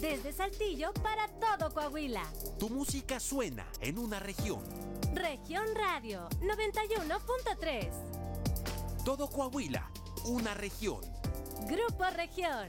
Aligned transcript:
Desde 0.00 0.32
Saltillo 0.32 0.92
para 0.94 1.28
todo 1.40 1.72
Coahuila. 1.72 2.22
Tu 2.58 2.68
música 2.68 3.18
suena 3.20 3.66
en 3.80 3.98
una 3.98 4.18
región. 4.20 4.62
Región 5.14 5.64
Radio 5.74 6.28
91.3. 6.40 7.88
Todo 9.04 9.28
Coahuila, 9.28 9.90
una 10.24 10.54
región. 10.54 11.00
Grupo 11.68 12.04
Región. 12.16 12.68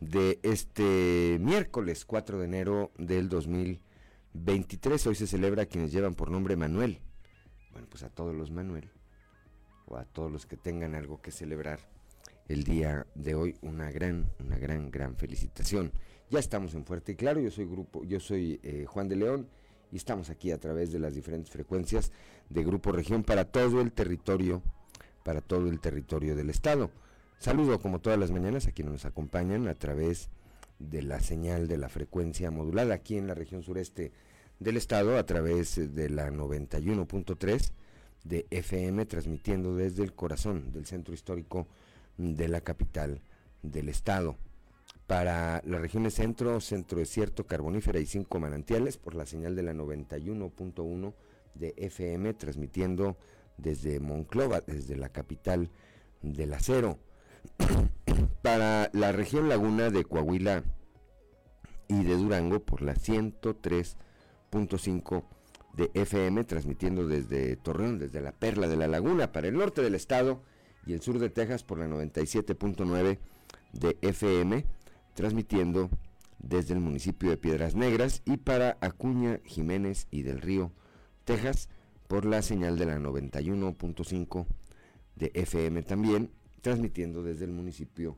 de 0.00 0.38
este 0.42 1.38
miércoles 1.40 2.04
4 2.04 2.38
de 2.38 2.44
enero 2.44 2.92
del 2.98 3.28
2023. 3.28 5.06
Hoy 5.06 5.14
se 5.14 5.26
celebra 5.26 5.62
a 5.62 5.66
quienes 5.66 5.92
llevan 5.92 6.14
por 6.14 6.30
nombre 6.30 6.56
Manuel. 6.56 7.00
Bueno, 7.72 7.88
pues 7.90 8.02
a 8.02 8.10
todos 8.10 8.34
los 8.34 8.50
Manuel 8.50 8.90
o 9.86 9.96
a 9.96 10.04
todos 10.04 10.30
los 10.30 10.46
que 10.46 10.56
tengan 10.56 10.94
algo 10.94 11.20
que 11.20 11.30
celebrar 11.30 11.80
el 12.48 12.64
día 12.64 13.06
de 13.14 13.34
hoy, 13.34 13.56
una 13.62 13.90
gran, 13.90 14.30
una 14.38 14.58
gran, 14.58 14.90
gran 14.90 15.16
felicitación. 15.16 15.92
Ya 16.30 16.38
estamos 16.38 16.74
en 16.74 16.84
Fuerte 16.84 17.12
y 17.12 17.16
Claro, 17.16 17.40
yo 17.40 17.50
soy 17.50 17.66
grupo, 17.66 18.04
yo 18.04 18.20
soy 18.20 18.60
eh, 18.62 18.84
Juan 18.86 19.08
de 19.08 19.16
León 19.16 19.48
y 19.92 19.96
estamos 19.96 20.30
aquí 20.30 20.50
a 20.50 20.58
través 20.58 20.92
de 20.92 20.98
las 20.98 21.14
diferentes 21.14 21.50
frecuencias 21.50 22.12
de 22.50 22.64
Grupo 22.64 22.92
Región 22.92 23.22
para 23.22 23.44
todo 23.44 23.80
el 23.80 23.92
territorio, 23.92 24.62
para 25.24 25.40
todo 25.40 25.68
el 25.68 25.80
territorio 25.80 26.36
del 26.36 26.50
estado. 26.50 26.90
Saludo 27.38 27.80
como 27.80 28.00
todas 28.00 28.18
las 28.18 28.30
mañanas 28.30 28.66
a 28.66 28.72
quienes 28.72 28.92
nos 28.92 29.04
acompañan 29.04 29.68
a 29.68 29.74
través 29.74 30.30
de 30.78 31.02
la 31.02 31.20
señal 31.20 31.68
de 31.68 31.76
la 31.76 31.88
frecuencia 31.88 32.50
modulada 32.50 32.94
aquí 32.94 33.16
en 33.16 33.26
la 33.26 33.34
región 33.34 33.62
sureste 33.62 34.12
del 34.58 34.76
estado 34.76 35.18
a 35.18 35.26
través 35.26 35.94
de 35.94 36.08
la 36.08 36.30
91.3 36.30 37.72
de 38.24 38.46
FM 38.50 39.06
transmitiendo 39.06 39.76
desde 39.76 40.02
el 40.02 40.14
corazón 40.14 40.72
del 40.72 40.86
centro 40.86 41.14
histórico 41.14 41.66
de 42.16 42.48
la 42.48 42.60
capital 42.60 43.20
del 43.62 43.88
estado. 43.88 44.36
Para 45.06 45.62
las 45.64 45.80
regiones 45.80 46.14
centro, 46.14 46.60
centro 46.60 46.98
desierto, 46.98 47.46
carbonífera 47.46 48.00
y 48.00 48.06
cinco 48.06 48.40
manantiales 48.40 48.96
por 48.96 49.14
la 49.14 49.26
señal 49.26 49.54
de 49.54 49.62
la 49.62 49.72
91.1 49.72 51.14
de 51.54 51.74
FM 51.76 52.34
transmitiendo 52.34 53.16
desde 53.56 54.00
Monclova, 54.00 54.62
desde 54.62 54.96
la 54.96 55.10
capital 55.10 55.70
del 56.22 56.54
acero. 56.54 56.98
Para 58.42 58.90
la 58.92 59.12
región 59.12 59.48
laguna 59.48 59.88
de 59.90 60.04
Coahuila 60.04 60.64
y 61.88 62.04
de 62.04 62.16
Durango 62.16 62.60
por 62.60 62.82
la 62.82 62.94
103.5 62.94 65.24
de 65.74 65.90
FM, 65.94 66.44
transmitiendo 66.44 67.06
desde 67.06 67.56
Torreón, 67.56 67.98
desde 67.98 68.20
la 68.20 68.32
Perla 68.32 68.68
de 68.68 68.76
la 68.76 68.88
Laguna, 68.88 69.32
para 69.32 69.48
el 69.48 69.54
norte 69.54 69.80
del 69.82 69.94
estado 69.94 70.42
y 70.86 70.92
el 70.94 71.02
sur 71.02 71.18
de 71.18 71.28
Texas 71.28 71.64
por 71.64 71.78
la 71.78 71.86
97.9 71.86 73.18
de 73.72 73.98
FM, 74.00 74.64
transmitiendo 75.14 75.90
desde 76.38 76.74
el 76.74 76.80
municipio 76.80 77.30
de 77.30 77.36
Piedras 77.36 77.74
Negras 77.74 78.22
y 78.24 78.38
para 78.38 78.78
Acuña, 78.80 79.40
Jiménez 79.44 80.06
y 80.10 80.22
del 80.22 80.40
Río, 80.40 80.72
Texas, 81.24 81.68
por 82.08 82.24
la 82.24 82.40
señal 82.42 82.78
de 82.78 82.86
la 82.86 82.98
91.5 82.98 84.46
de 85.16 85.32
FM 85.34 85.82
también, 85.82 86.30
transmitiendo 86.66 87.22
desde 87.22 87.44
el 87.44 87.52
municipio, 87.52 88.16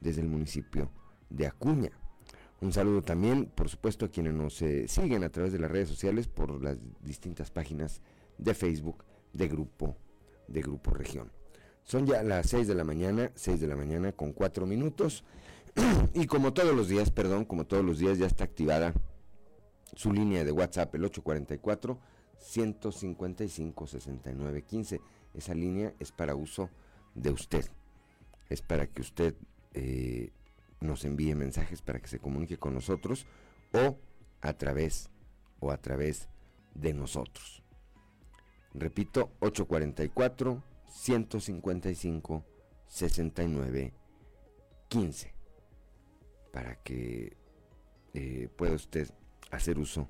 desde 0.00 0.22
el 0.22 0.26
municipio 0.26 0.90
de 1.28 1.46
Acuña. 1.46 1.90
Un 2.62 2.72
saludo 2.72 3.02
también, 3.02 3.52
por 3.54 3.68
supuesto, 3.68 4.06
a 4.06 4.08
quienes 4.08 4.32
nos 4.32 4.62
eh, 4.62 4.88
siguen 4.88 5.24
a 5.24 5.28
través 5.28 5.52
de 5.52 5.58
las 5.58 5.70
redes 5.70 5.90
sociales 5.90 6.26
por 6.26 6.62
las 6.64 6.78
distintas 7.02 7.50
páginas 7.50 8.00
de 8.38 8.54
Facebook 8.54 9.04
de 9.34 9.46
Grupo, 9.46 9.98
de 10.48 10.62
Grupo 10.62 10.92
Región. 10.92 11.30
Son 11.84 12.06
ya 12.06 12.22
las 12.22 12.48
6 12.48 12.66
de 12.66 12.74
la 12.74 12.84
mañana, 12.84 13.30
6 13.34 13.60
de 13.60 13.66
la 13.66 13.76
mañana 13.76 14.12
con 14.12 14.32
4 14.32 14.64
minutos. 14.64 15.22
y 16.14 16.24
como 16.24 16.54
todos 16.54 16.74
los 16.74 16.88
días, 16.88 17.10
perdón, 17.10 17.44
como 17.44 17.66
todos 17.66 17.84
los 17.84 17.98
días 17.98 18.16
ya 18.16 18.26
está 18.26 18.44
activada 18.44 18.94
su 19.94 20.14
línea 20.14 20.44
de 20.44 20.52
WhatsApp, 20.52 20.94
el 20.94 21.04
844 21.04 21.98
155 22.38 23.86
69 23.86 24.62
15. 24.62 25.00
Esa 25.34 25.52
línea 25.52 25.92
es 25.98 26.10
para 26.10 26.34
uso 26.34 26.70
de 27.14 27.30
usted. 27.30 27.66
Es 28.52 28.62
para 28.62 28.86
que 28.86 29.00
usted 29.00 29.34
eh, 29.74 30.30
nos 30.80 31.04
envíe 31.04 31.34
mensajes 31.34 31.80
para 31.80 32.00
que 32.00 32.08
se 32.08 32.18
comunique 32.18 32.58
con 32.58 32.74
nosotros 32.74 33.26
o 33.72 33.98
a 34.40 34.52
través 34.52 35.08
o 35.60 35.70
a 35.70 35.78
través 35.78 36.28
de 36.74 36.92
nosotros. 36.92 37.62
Repito, 38.74 39.32
844 39.40 40.62
155 40.88 42.44
69 42.86 43.92
15 44.88 45.34
para 46.52 46.76
que 46.76 47.36
eh, 48.12 48.48
pueda 48.56 48.74
usted 48.74 49.08
hacer 49.50 49.78
uso 49.78 50.08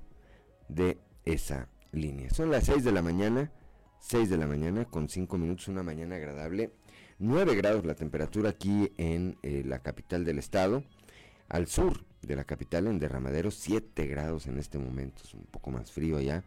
de 0.68 0.98
esa 1.24 1.68
línea. 1.92 2.30
Son 2.30 2.50
las 2.50 2.64
6 2.64 2.82
de 2.82 2.92
la 2.92 3.02
mañana, 3.02 3.52
6 4.00 4.28
de 4.28 4.36
la 4.36 4.46
mañana 4.46 4.84
con 4.86 5.08
5 5.08 5.38
minutos, 5.38 5.68
una 5.68 5.84
mañana 5.84 6.16
agradable. 6.16 6.72
9 7.24 7.54
grados 7.54 7.86
la 7.86 7.94
temperatura 7.94 8.50
aquí 8.50 8.92
en 8.96 9.38
eh, 9.44 9.62
la 9.64 9.78
capital 9.78 10.24
del 10.24 10.40
estado. 10.40 10.82
Al 11.48 11.68
sur 11.68 12.04
de 12.20 12.34
la 12.34 12.42
capital, 12.42 12.88
en 12.88 12.98
Derramadero, 12.98 13.52
7 13.52 14.08
grados 14.08 14.48
en 14.48 14.58
este 14.58 14.76
momento, 14.76 15.22
es 15.24 15.32
un 15.32 15.44
poco 15.44 15.70
más 15.70 15.92
frío 15.92 16.16
allá. 16.16 16.42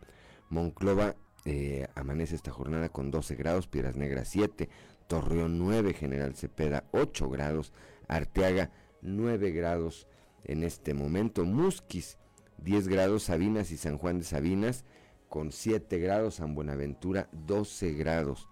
Monclova 0.49 1.15
eh, 1.45 1.87
amanece 1.95 2.35
esta 2.35 2.51
jornada 2.51 2.89
con 2.89 3.09
12 3.09 3.35
grados, 3.35 3.67
Piedras 3.67 3.95
Negras 3.95 4.27
7, 4.27 4.67
Torreón 5.07 5.57
9, 5.59 5.93
General 5.93 6.35
Cepeda 6.35 6.83
8 6.91 7.29
grados, 7.29 7.71
Arteaga 8.09 8.69
9 9.01 9.51
grados 9.51 10.09
en 10.43 10.65
este 10.65 10.93
momento, 10.93 11.45
Musquis 11.45 12.17
10 12.57 12.89
grados 12.89 13.23
Sabinas 13.23 13.71
y 13.71 13.77
San 13.77 13.97
Juan 13.97 14.17
de 14.17 14.25
Sabinas, 14.25 14.83
con 15.29 15.53
7 15.53 15.99
grados 15.99 16.35
San 16.35 16.53
Buenaventura 16.53 17.29
12 17.31 17.93
grados, 17.93 18.49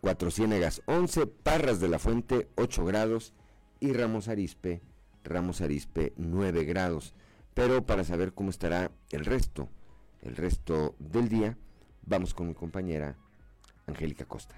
Cuatro 0.00 0.30
Ciénegas 0.30 0.82
11, 0.86 1.26
Parras 1.26 1.78
de 1.78 1.88
la 1.88 1.98
Fuente 1.98 2.48
8 2.56 2.84
grados 2.86 3.34
y 3.80 3.92
Ramos 3.92 4.28
Arispe, 4.28 4.80
Ramos 5.24 5.60
Arispe 5.60 6.14
9 6.16 6.64
grados. 6.64 7.14
Pero 7.52 7.84
para 7.84 8.04
saber 8.04 8.32
cómo 8.32 8.48
estará 8.48 8.90
el 9.10 9.26
resto, 9.26 9.68
el 10.22 10.36
resto 10.36 10.94
del 10.98 11.28
día, 11.28 11.58
vamos 12.06 12.32
con 12.32 12.48
mi 12.48 12.54
compañera 12.54 13.16
Angélica 13.86 14.24
Costa. 14.24 14.54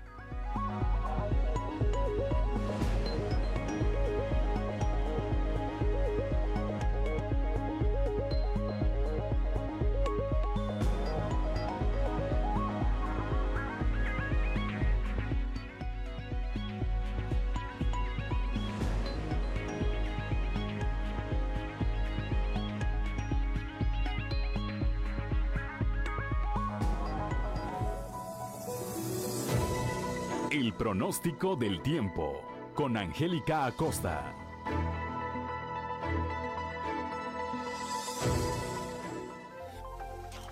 El 30.52 30.74
pronóstico 30.74 31.56
del 31.56 31.80
tiempo 31.80 32.44
con 32.74 32.98
Angélica 32.98 33.64
Acosta. 33.64 34.34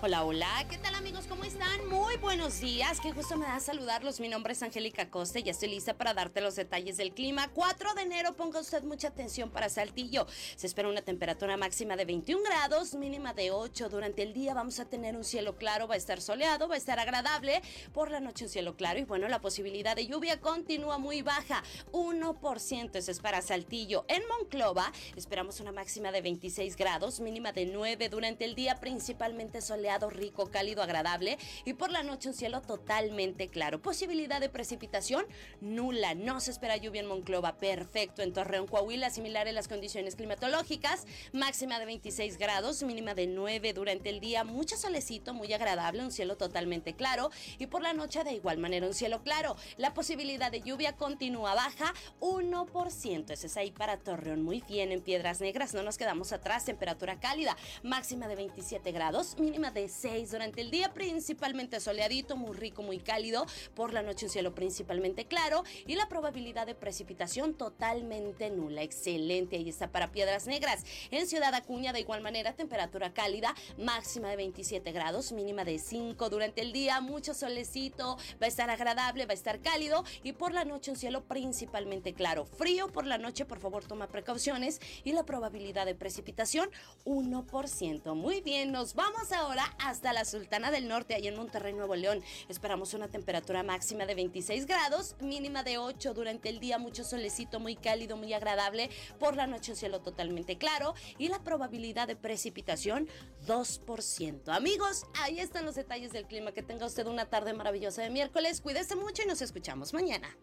Hola, 0.01 0.23
hola, 0.23 0.65
¿qué 0.67 0.79
tal 0.79 0.95
amigos? 0.95 1.27
¿Cómo 1.27 1.43
están? 1.43 1.87
Muy 1.87 2.10
buenos 2.21 2.59
días, 2.59 2.99
qué 2.99 3.11
gusto 3.11 3.35
me 3.35 3.47
da 3.47 3.59
saludarlos. 3.59 4.19
Mi 4.19 4.29
nombre 4.29 4.53
es 4.53 4.61
Angélica 4.61 5.09
Costa 5.09 5.39
y 5.39 5.43
ya 5.43 5.51
estoy 5.51 5.69
lista 5.69 5.97
para 5.97 6.13
darte 6.13 6.39
los 6.39 6.55
detalles 6.55 6.97
del 6.97 7.13
clima. 7.13 7.49
4 7.49 7.95
de 7.95 8.03
enero, 8.03 8.35
ponga 8.35 8.59
usted 8.59 8.83
mucha 8.83 9.07
atención 9.07 9.49
para 9.49 9.69
Saltillo. 9.69 10.27
Se 10.55 10.67
espera 10.67 10.87
una 10.87 11.01
temperatura 11.01 11.57
máxima 11.57 11.95
de 11.95 12.05
21 12.05 12.43
grados, 12.43 12.93
mínima 12.93 13.33
de 13.33 13.49
8. 13.49 13.89
Durante 13.89 14.21
el 14.21 14.33
día 14.33 14.53
vamos 14.53 14.79
a 14.79 14.85
tener 14.85 15.15
un 15.15 15.23
cielo 15.23 15.55
claro, 15.57 15.87
va 15.87 15.95
a 15.95 15.97
estar 15.97 16.21
soleado, 16.21 16.67
va 16.67 16.75
a 16.75 16.77
estar 16.77 16.99
agradable. 16.99 17.61
Por 17.91 18.11
la 18.11 18.19
noche 18.19 18.45
un 18.45 18.51
cielo 18.51 18.75
claro 18.75 18.99
y 18.99 19.03
bueno, 19.03 19.27
la 19.27 19.41
posibilidad 19.41 19.95
de 19.95 20.05
lluvia 20.05 20.39
continúa 20.39 20.99
muy 20.99 21.23
baja, 21.23 21.63
1%. 21.91 22.95
Eso 22.95 23.11
es 23.11 23.19
para 23.19 23.41
Saltillo. 23.41 24.05
En 24.07 24.21
Monclova 24.27 24.91
esperamos 25.15 25.59
una 25.59 25.71
máxima 25.71 26.11
de 26.11 26.21
26 26.21 26.77
grados, 26.77 27.19
mínima 27.19 27.51
de 27.51 27.65
9. 27.65 28.09
Durante 28.09 28.45
el 28.45 28.53
día 28.53 28.79
principalmente 28.79 29.59
soleado 29.61 30.11
rico, 30.11 30.51
cálido, 30.51 30.83
agradable 30.83 31.39
y 31.65 31.73
por 31.73 31.89
la 31.89 32.03
noche 32.03 32.10
un 32.11 32.33
cielo 32.33 32.61
totalmente 32.61 33.47
claro. 33.47 33.81
Posibilidad 33.81 34.39
de 34.39 34.49
precipitación 34.49 35.25
nula. 35.61 36.13
No 36.13 36.39
se 36.39 36.51
espera 36.51 36.77
lluvia 36.77 37.01
en 37.01 37.07
Monclova. 37.07 37.57
Perfecto. 37.57 38.21
En 38.21 38.33
Torreón, 38.33 38.67
Coahuila, 38.67 39.09
similares 39.09 39.53
las 39.53 39.67
condiciones 39.67 40.15
climatológicas. 40.15 41.05
Máxima 41.31 41.79
de 41.79 41.85
26 41.85 42.37
grados, 42.37 42.83
mínima 42.83 43.13
de 43.13 43.27
9 43.27 43.73
durante 43.73 44.09
el 44.09 44.19
día. 44.19 44.43
Mucho 44.43 44.75
solecito, 44.75 45.33
muy 45.33 45.51
agradable, 45.53 46.03
un 46.03 46.11
cielo 46.11 46.37
totalmente 46.37 46.93
claro. 46.93 47.31
Y 47.57 47.67
por 47.67 47.81
la 47.81 47.93
noche 47.93 48.23
de 48.23 48.33
igual 48.33 48.57
manera 48.57 48.85
un 48.87 48.93
cielo 48.93 49.23
claro. 49.23 49.55
La 49.77 49.93
posibilidad 49.93 50.51
de 50.51 50.61
lluvia 50.61 50.95
continúa 50.95 51.55
baja, 51.55 51.93
1%. 52.19 53.31
Ese 53.31 53.47
es 53.47 53.57
ahí 53.57 53.71
para 53.71 53.97
Torreón. 53.97 54.43
Muy 54.43 54.61
bien, 54.67 54.91
en 54.91 55.01
Piedras 55.01 55.41
Negras 55.41 55.73
no 55.73 55.83
nos 55.83 55.97
quedamos 55.97 56.33
atrás. 56.33 56.65
Temperatura 56.65 57.19
cálida, 57.19 57.55
máxima 57.83 58.27
de 58.27 58.35
27 58.35 58.91
grados, 58.91 59.37
mínima 59.39 59.71
de 59.71 59.87
6 59.87 60.31
durante 60.31 60.61
el 60.61 60.71
día, 60.71 60.93
principalmente 60.93 61.79
soleadito, 62.01 62.35
muy 62.35 62.55
rico, 62.55 62.81
muy 62.81 62.97
cálido. 62.97 63.45
Por 63.75 63.93
la 63.93 64.01
noche 64.01 64.25
un 64.25 64.31
cielo 64.31 64.55
principalmente 64.55 65.25
claro 65.25 65.63
y 65.85 65.95
la 65.95 66.07
probabilidad 66.07 66.65
de 66.65 66.73
precipitación 66.73 67.53
totalmente 67.53 68.49
nula. 68.49 68.81
Excelente, 68.81 69.57
ahí 69.57 69.69
está 69.69 69.91
para 69.91 70.11
Piedras 70.11 70.47
Negras. 70.47 70.83
En 71.11 71.27
Ciudad 71.27 71.53
Acuña, 71.53 71.93
de 71.93 71.99
igual 71.99 72.21
manera, 72.21 72.53
temperatura 72.53 73.13
cálida, 73.13 73.53
máxima 73.77 74.29
de 74.29 74.35
27 74.37 74.91
grados, 74.91 75.31
mínima 75.31 75.63
de 75.63 75.77
5 75.77 76.29
durante 76.29 76.61
el 76.61 76.71
día, 76.71 77.01
mucho 77.01 77.35
solecito, 77.35 78.17
va 78.41 78.45
a 78.45 78.47
estar 78.47 78.71
agradable, 78.71 79.27
va 79.27 79.31
a 79.31 79.35
estar 79.35 79.61
cálido 79.61 80.03
y 80.23 80.33
por 80.33 80.53
la 80.53 80.65
noche 80.65 80.89
un 80.91 80.97
cielo 80.97 81.25
principalmente 81.25 82.13
claro. 82.13 82.45
Frío 82.45 82.91
por 82.91 83.05
la 83.05 83.19
noche, 83.19 83.45
por 83.45 83.59
favor, 83.59 83.85
toma 83.85 84.07
precauciones 84.07 84.81
y 85.03 85.13
la 85.13 85.23
probabilidad 85.23 85.85
de 85.85 85.93
precipitación 85.93 86.69
1%. 87.05 88.15
Muy 88.15 88.41
bien, 88.41 88.71
nos 88.71 88.95
vamos 88.95 89.31
ahora 89.31 89.65
hasta 89.77 90.13
la 90.13 90.25
Sultana 90.25 90.71
del 90.71 90.87
Norte, 90.87 91.13
ahí 91.13 91.27
en 91.27 91.35
Monterrey, 91.35 91.73
Nuevo 91.73 91.90
León. 91.95 92.23
Esperamos 92.49 92.93
una 92.93 93.07
temperatura 93.07 93.63
máxima 93.63 94.05
de 94.05 94.15
26 94.15 94.65
grados, 94.65 95.15
mínima 95.19 95.63
de 95.63 95.77
8 95.77 96.13
durante 96.13 96.49
el 96.49 96.59
día, 96.59 96.77
mucho 96.77 97.03
solecito, 97.03 97.59
muy 97.59 97.75
cálido, 97.75 98.17
muy 98.17 98.33
agradable. 98.33 98.89
Por 99.19 99.35
la 99.35 99.47
noche 99.47 99.71
un 99.71 99.77
cielo 99.77 100.01
totalmente 100.01 100.57
claro 100.57 100.93
y 101.17 101.27
la 101.27 101.43
probabilidad 101.43 102.07
de 102.07 102.15
precipitación 102.15 103.07
2%. 103.47 104.49
Amigos, 104.49 105.05
ahí 105.19 105.39
están 105.39 105.65
los 105.65 105.75
detalles 105.75 106.11
del 106.11 106.25
clima. 106.25 106.51
Que 106.51 106.63
tenga 106.63 106.85
usted 106.85 107.07
una 107.07 107.25
tarde 107.25 107.53
maravillosa 107.53 108.01
de 108.01 108.09
miércoles. 108.09 108.61
Cuídese 108.61 108.95
mucho 108.95 109.23
y 109.23 109.27
nos 109.27 109.41
escuchamos 109.41 109.93
mañana. 109.93 110.35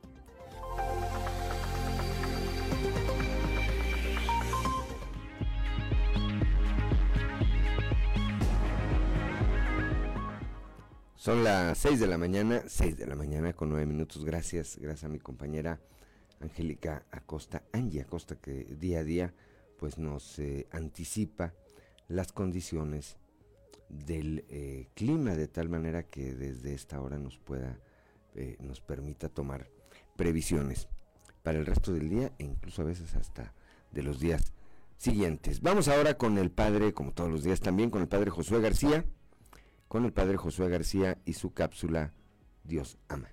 Son 11.29 11.45
las 11.45 11.77
6 11.77 12.01
de 12.01 12.07
la 12.07 12.17
mañana, 12.17 12.63
6 12.67 12.97
de 12.97 13.07
la 13.07 13.15
mañana 13.15 13.53
con 13.53 13.69
9 13.69 13.85
minutos. 13.85 14.25
Gracias, 14.25 14.79
gracias 14.79 15.05
a 15.05 15.09
mi 15.11 15.19
compañera 15.19 15.79
Angélica 16.41 17.05
Acosta, 17.11 17.65
Angie 17.71 18.01
Acosta, 18.01 18.37
que 18.37 18.65
día 18.65 19.01
a 19.01 19.05
día 19.05 19.35
pues 19.79 19.99
nos 19.99 20.39
eh, 20.39 20.67
anticipa 20.71 21.53
las 22.09 22.33
condiciones 22.33 23.19
del 23.91 24.47
eh, 24.49 24.89
clima 24.95 25.35
de 25.35 25.49
tal 25.49 25.69
manera 25.69 26.05
que 26.05 26.35
desde 26.35 26.73
esta 26.73 26.99
hora 26.99 27.19
nos 27.19 27.37
pueda, 27.37 27.79
eh, 28.35 28.57
nos 28.61 28.81
permita 28.81 29.29
tomar 29.29 29.69
previsiones 30.17 30.89
para 31.43 31.59
el 31.59 31.67
resto 31.67 31.93
del 31.93 32.09
día 32.09 32.33
e 32.39 32.45
incluso 32.45 32.81
a 32.81 32.87
veces 32.87 33.15
hasta 33.17 33.53
de 33.93 34.03
los 34.03 34.19
días 34.19 34.55
siguientes. 34.97 35.61
Vamos 35.61 35.89
ahora 35.89 36.17
con 36.17 36.39
el 36.39 36.51
padre, 36.51 36.95
como 36.95 37.13
todos 37.13 37.31
los 37.31 37.43
días 37.43 37.61
también, 37.61 37.91
con 37.91 38.01
el 38.01 38.09
padre 38.09 38.31
Josué 38.31 38.63
García 38.63 39.05
con 39.88 40.05
el 40.05 40.12
padre 40.12 40.37
Josué 40.37 40.68
García 40.68 41.18
y 41.25 41.33
su 41.33 41.52
cápsula 41.52 42.12
Dios 42.62 42.99
ama. 43.09 43.28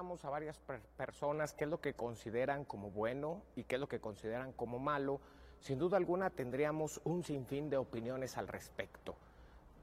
A 0.00 0.30
varias 0.30 0.58
personas 0.96 1.52
qué 1.52 1.64
es 1.64 1.70
lo 1.70 1.80
que 1.80 1.92
consideran 1.92 2.64
como 2.64 2.90
bueno 2.90 3.42
y 3.54 3.64
qué 3.64 3.74
es 3.74 3.80
lo 3.80 3.86
que 3.86 4.00
consideran 4.00 4.52
como 4.52 4.78
malo, 4.78 5.20
sin 5.60 5.78
duda 5.78 5.98
alguna 5.98 6.30
tendríamos 6.30 7.02
un 7.04 7.22
sinfín 7.22 7.68
de 7.68 7.76
opiniones 7.76 8.38
al 8.38 8.48
respecto. 8.48 9.14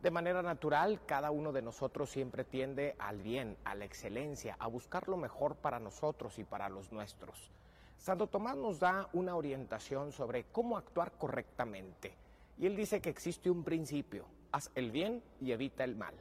De 0.01 0.09
manera 0.09 0.41
natural, 0.41 0.99
cada 1.05 1.29
uno 1.29 1.51
de 1.51 1.61
nosotros 1.61 2.09
siempre 2.09 2.43
tiende 2.43 2.95
al 2.97 3.21
bien, 3.21 3.57
a 3.63 3.75
la 3.75 3.85
excelencia, 3.85 4.55
a 4.57 4.65
buscar 4.65 5.07
lo 5.07 5.17
mejor 5.17 5.55
para 5.55 5.79
nosotros 5.79 6.39
y 6.39 6.43
para 6.43 6.67
los 6.67 6.91
nuestros. 6.91 7.51
Santo 7.99 8.25
Tomás 8.25 8.57
nos 8.57 8.79
da 8.79 9.09
una 9.13 9.35
orientación 9.35 10.11
sobre 10.11 10.45
cómo 10.45 10.77
actuar 10.77 11.11
correctamente. 11.11 12.15
Y 12.57 12.65
él 12.65 12.75
dice 12.75 13.01
que 13.01 13.11
existe 13.11 13.51
un 13.51 13.63
principio, 13.63 14.25
haz 14.51 14.71
el 14.73 14.89
bien 14.89 15.21
y 15.39 15.51
evita 15.51 15.83
el 15.83 15.95
mal. 15.95 16.15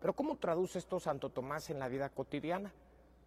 Pero 0.00 0.12
¿cómo 0.12 0.36
traduce 0.36 0.78
esto 0.78 1.00
Santo 1.00 1.30
Tomás 1.30 1.70
en 1.70 1.78
la 1.78 1.88
vida 1.88 2.10
cotidiana? 2.10 2.72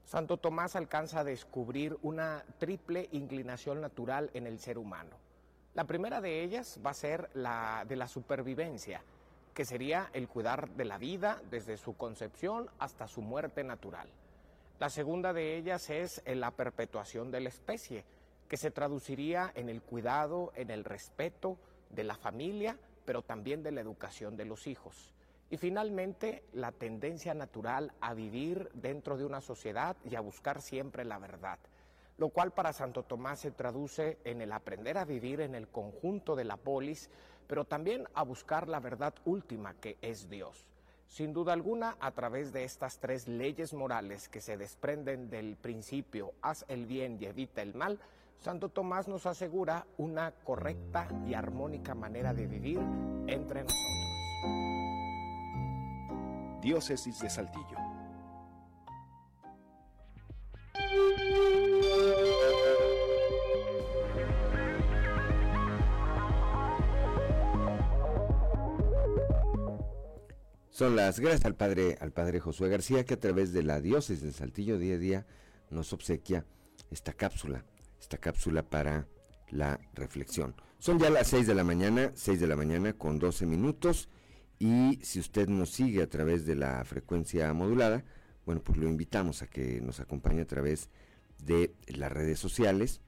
Santo 0.05 0.37
Tomás 0.37 0.75
alcanza 0.75 1.21
a 1.21 1.23
descubrir 1.23 1.97
una 2.01 2.43
triple 2.57 3.07
inclinación 3.11 3.81
natural 3.81 4.29
en 4.33 4.47
el 4.47 4.59
ser 4.59 4.77
humano. 4.77 5.15
La 5.73 5.85
primera 5.85 6.19
de 6.19 6.43
ellas 6.43 6.79
va 6.85 6.91
a 6.91 6.95
ser 6.95 7.29
la 7.33 7.85
de 7.87 7.95
la 7.95 8.07
supervivencia, 8.07 9.01
que 9.53 9.63
sería 9.63 10.09
el 10.13 10.27
cuidar 10.27 10.69
de 10.71 10.85
la 10.85 10.97
vida 10.97 11.41
desde 11.49 11.77
su 11.77 11.95
concepción 11.95 12.69
hasta 12.79 13.07
su 13.07 13.21
muerte 13.21 13.63
natural. 13.63 14.09
La 14.79 14.89
segunda 14.89 15.31
de 15.31 15.57
ellas 15.57 15.89
es 15.89 16.21
la 16.25 16.51
perpetuación 16.51 17.31
de 17.31 17.39
la 17.39 17.49
especie, 17.49 18.03
que 18.49 18.57
se 18.57 18.71
traduciría 18.71 19.51
en 19.55 19.69
el 19.69 19.81
cuidado, 19.81 20.51
en 20.55 20.71
el 20.71 20.83
respeto 20.83 21.57
de 21.89 22.03
la 22.03 22.15
familia, 22.15 22.77
pero 23.05 23.21
también 23.21 23.63
de 23.63 23.71
la 23.71 23.81
educación 23.81 24.35
de 24.35 24.45
los 24.45 24.67
hijos. 24.67 25.13
Y 25.51 25.57
finalmente, 25.57 26.45
la 26.53 26.71
tendencia 26.71 27.33
natural 27.33 27.91
a 27.99 28.13
vivir 28.13 28.69
dentro 28.73 29.17
de 29.17 29.25
una 29.25 29.41
sociedad 29.41 29.97
y 30.09 30.15
a 30.15 30.21
buscar 30.21 30.61
siempre 30.61 31.03
la 31.03 31.19
verdad, 31.19 31.59
lo 32.17 32.29
cual 32.29 32.51
para 32.51 32.71
Santo 32.71 33.03
Tomás 33.03 33.41
se 33.41 33.51
traduce 33.51 34.17
en 34.23 34.41
el 34.41 34.53
aprender 34.53 34.97
a 34.97 35.03
vivir 35.03 35.41
en 35.41 35.53
el 35.53 35.67
conjunto 35.67 36.37
de 36.37 36.45
la 36.45 36.55
polis, 36.55 37.09
pero 37.47 37.65
también 37.65 38.07
a 38.13 38.23
buscar 38.23 38.69
la 38.69 38.79
verdad 38.79 39.13
última 39.25 39.73
que 39.73 39.97
es 40.01 40.29
Dios. 40.29 40.65
Sin 41.07 41.33
duda 41.33 41.51
alguna, 41.51 41.97
a 41.99 42.11
través 42.11 42.53
de 42.53 42.63
estas 42.63 42.99
tres 42.99 43.27
leyes 43.27 43.73
morales 43.73 44.29
que 44.29 44.39
se 44.39 44.55
desprenden 44.55 45.29
del 45.29 45.57
principio 45.57 46.31
haz 46.41 46.63
el 46.69 46.85
bien 46.85 47.17
y 47.19 47.25
evita 47.25 47.61
el 47.61 47.75
mal, 47.75 47.99
Santo 48.39 48.69
Tomás 48.69 49.09
nos 49.09 49.25
asegura 49.25 49.85
una 49.97 50.31
correcta 50.31 51.09
y 51.27 51.33
armónica 51.33 51.93
manera 51.93 52.33
de 52.33 52.47
vivir 52.47 52.79
entre 53.27 53.63
nosotros. 53.63 54.80
Diócesis 56.61 57.19
de 57.19 57.29
Saltillo. 57.29 57.77
Son 70.69 70.95
las 70.95 71.19
gracias 71.19 71.45
al 71.45 71.55
padre, 71.55 71.97
al 71.99 72.11
padre 72.11 72.39
Josué 72.39 72.69
García 72.69 73.05
que 73.05 73.15
a 73.15 73.19
través 73.19 73.53
de 73.53 73.63
la 73.63 73.81
diócesis 73.81 74.21
de 74.21 74.31
Saltillo 74.31 74.77
día 74.77 74.95
a 74.95 74.97
día 74.99 75.25
nos 75.69 75.93
obsequia 75.93 76.45
esta 76.91 77.13
cápsula, 77.13 77.65
esta 77.99 78.17
cápsula 78.17 78.63
para 78.63 79.07
la 79.49 79.79
reflexión. 79.93 80.55
Son 80.77 80.99
ya 80.99 81.09
las 81.09 81.27
6 81.27 81.47
de 81.47 81.55
la 81.55 81.63
mañana, 81.63 82.11
6 82.15 82.39
de 82.39 82.47
la 82.47 82.55
mañana 82.55 82.93
con 82.93 83.19
12 83.19 83.45
minutos 83.45 84.09
y 84.61 84.99
si 85.01 85.19
usted 85.19 85.47
nos 85.47 85.71
sigue 85.71 86.03
a 86.03 86.07
través 86.07 86.45
de 86.45 86.53
la 86.53 86.85
frecuencia 86.85 87.51
modulada, 87.51 88.05
bueno, 88.45 88.61
pues 88.61 88.77
lo 88.77 88.87
invitamos 88.87 89.41
a 89.41 89.47
que 89.47 89.81
nos 89.81 89.99
acompañe 89.99 90.41
a 90.41 90.47
través 90.47 90.89
de 91.43 91.73
las 91.87 92.11
redes 92.11 92.37
sociales 92.37 93.01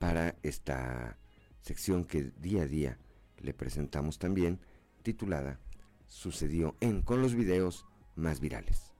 para 0.00 0.34
esta 0.42 1.18
sección 1.60 2.04
que 2.04 2.32
día 2.40 2.62
a 2.62 2.66
día 2.66 2.98
le 3.38 3.54
presentamos 3.54 4.18
también 4.18 4.58
titulada 5.04 5.60
sucedió 6.08 6.74
en 6.80 7.02
con 7.02 7.22
los 7.22 7.36
videos 7.36 7.86
más 8.16 8.40
virales. 8.40 8.91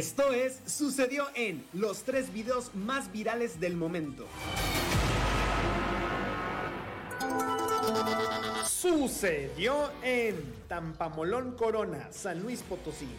Esto 0.00 0.32
es 0.32 0.58
Sucedió 0.64 1.26
en 1.34 1.62
los 1.74 2.04
tres 2.04 2.32
videos 2.32 2.74
más 2.74 3.12
virales 3.12 3.60
del 3.60 3.76
momento. 3.76 4.26
Sucedió 8.66 9.90
en 10.02 10.36
Tampamolón 10.68 11.52
Corona, 11.52 12.08
San 12.12 12.40
Luis 12.40 12.62
Potosí. 12.62 13.10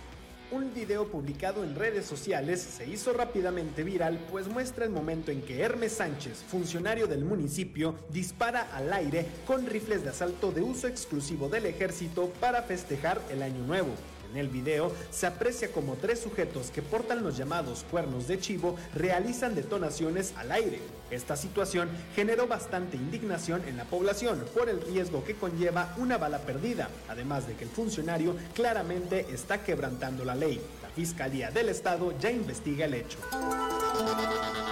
Un 0.50 0.74
video 0.74 1.08
publicado 1.08 1.64
en 1.64 1.76
redes 1.76 2.08
sociales 2.08 2.60
se 2.62 2.90
hizo 2.90 3.14
rápidamente 3.14 3.84
viral 3.84 4.18
pues 4.32 4.48
muestra 4.48 4.84
el 4.84 4.90
momento 4.90 5.30
en 5.30 5.44
que 5.44 5.62
Hermes 5.62 5.92
Sánchez, 5.92 6.44
funcionario 6.50 7.06
del 7.06 7.24
municipio, 7.24 7.94
dispara 8.10 8.76
al 8.76 8.92
aire 8.92 9.28
con 9.46 9.68
rifles 9.68 10.04
de 10.04 10.10
asalto 10.10 10.52
de 10.52 10.64
uso 10.64 10.88
exclusivo 10.88 11.48
del 11.48 11.68
ejército 11.68 12.34
para 12.40 12.64
festejar 12.64 13.22
el 13.30 13.44
año 13.44 13.64
nuevo. 13.68 13.92
En 14.32 14.38
el 14.38 14.48
video 14.48 14.94
se 15.10 15.28
aprecia 15.28 15.74
como 15.74 15.96
tres 15.96 16.22
sujetos 16.22 16.72
que 16.72 16.82
portan 16.82 17.22
los 17.22 17.36
llamados 17.36 17.86
cuernos 17.92 18.30
de 18.30 18.40
chivo 18.40 18.78
realizan 18.96 19.56
detonaciones 19.56 20.34
al 20.38 20.54
aire. 20.54 20.80
Esta 21.10 21.36
situación 21.36 21.90
generó 22.16 22.48
bastante 22.48 22.96
indignación 22.96 23.62
en 23.68 23.76
la 23.76 23.84
población 23.84 24.46
por 24.54 24.70
el 24.70 24.82
riesgo 24.82 25.26
que 25.26 25.36
conlleva 25.36 25.94
una 25.98 26.18
bala 26.18 26.40
perdida, 26.40 26.88
además 27.10 27.46
de 27.46 27.56
que 27.56 27.66
el 27.66 27.70
funcionario 27.70 28.38
claramente 28.56 29.26
está 29.34 29.66
quebrantando 29.66 30.24
la 30.24 30.36
ley. 30.36 30.62
La 30.82 30.90
Fiscalía 30.90 31.52
del 31.52 31.68
Estado 31.68 32.18
ya 32.18 32.32
investiga 32.32 32.86
el 32.86 32.94
hecho. 32.94 33.18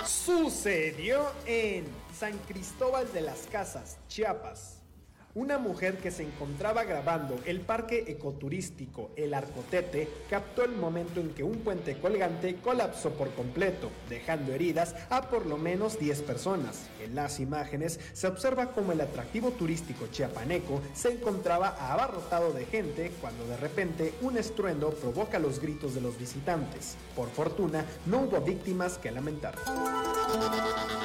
Sucedió 0.06 1.34
en 1.46 1.84
San 2.18 2.38
Cristóbal 2.48 3.12
de 3.12 3.22
las 3.22 3.39
Casas, 3.51 3.98
Chiapas. 4.08 4.78
Una 5.39 5.58
mujer 5.58 6.00
que 6.00 6.12
se 6.12 6.24
encontraba 6.24 6.84
grabando 6.84 7.39
el 7.46 7.62
parque 7.62 8.03
ecoturístico 8.10 9.12
El 9.15 9.34
Arcotete 9.34 10.10
captó 10.29 10.65
el 10.65 10.74
momento 10.74 11.22
en 11.22 11.29
que 11.29 11.43
un 11.43 11.60
puente 11.60 11.98
colgante 11.98 12.58
colapsó 12.58 13.12
por 13.12 13.34
completo, 13.34 13.89
dejando 14.10 14.51
heridas 14.51 14.96
a 15.10 15.29
por 15.29 15.46
lo 15.46 15.58
menos 15.58 15.98
10 15.98 16.24
personas. 16.24 16.89
En 17.01 17.15
las 17.15 17.39
imágenes 17.39 18.01
se 18.12 18.27
observa 18.27 18.74
como 18.74 18.91
el 18.91 19.00
atractivo 19.00 19.51
turístico 19.51 20.08
chiapaneco 20.08 20.81
se 20.93 21.13
encontraba 21.13 21.69
abarrotado 21.89 22.51
de 22.51 22.65
gente 22.65 23.10
cuando 23.22 23.48
de 23.48 23.55
repente 23.55 24.13
un 24.22 24.38
estruendo 24.38 24.89
provoca 24.89 25.39
los 25.39 25.62
gritos 25.62 25.96
de 25.96 26.01
los 26.01 26.19
visitantes. 26.19 26.98
Por 27.15 27.29
fortuna, 27.29 27.86
no 28.08 28.24
hubo 28.24 28.41
víctimas 28.41 28.98
que 28.98 29.10
lamentar. 29.10 29.55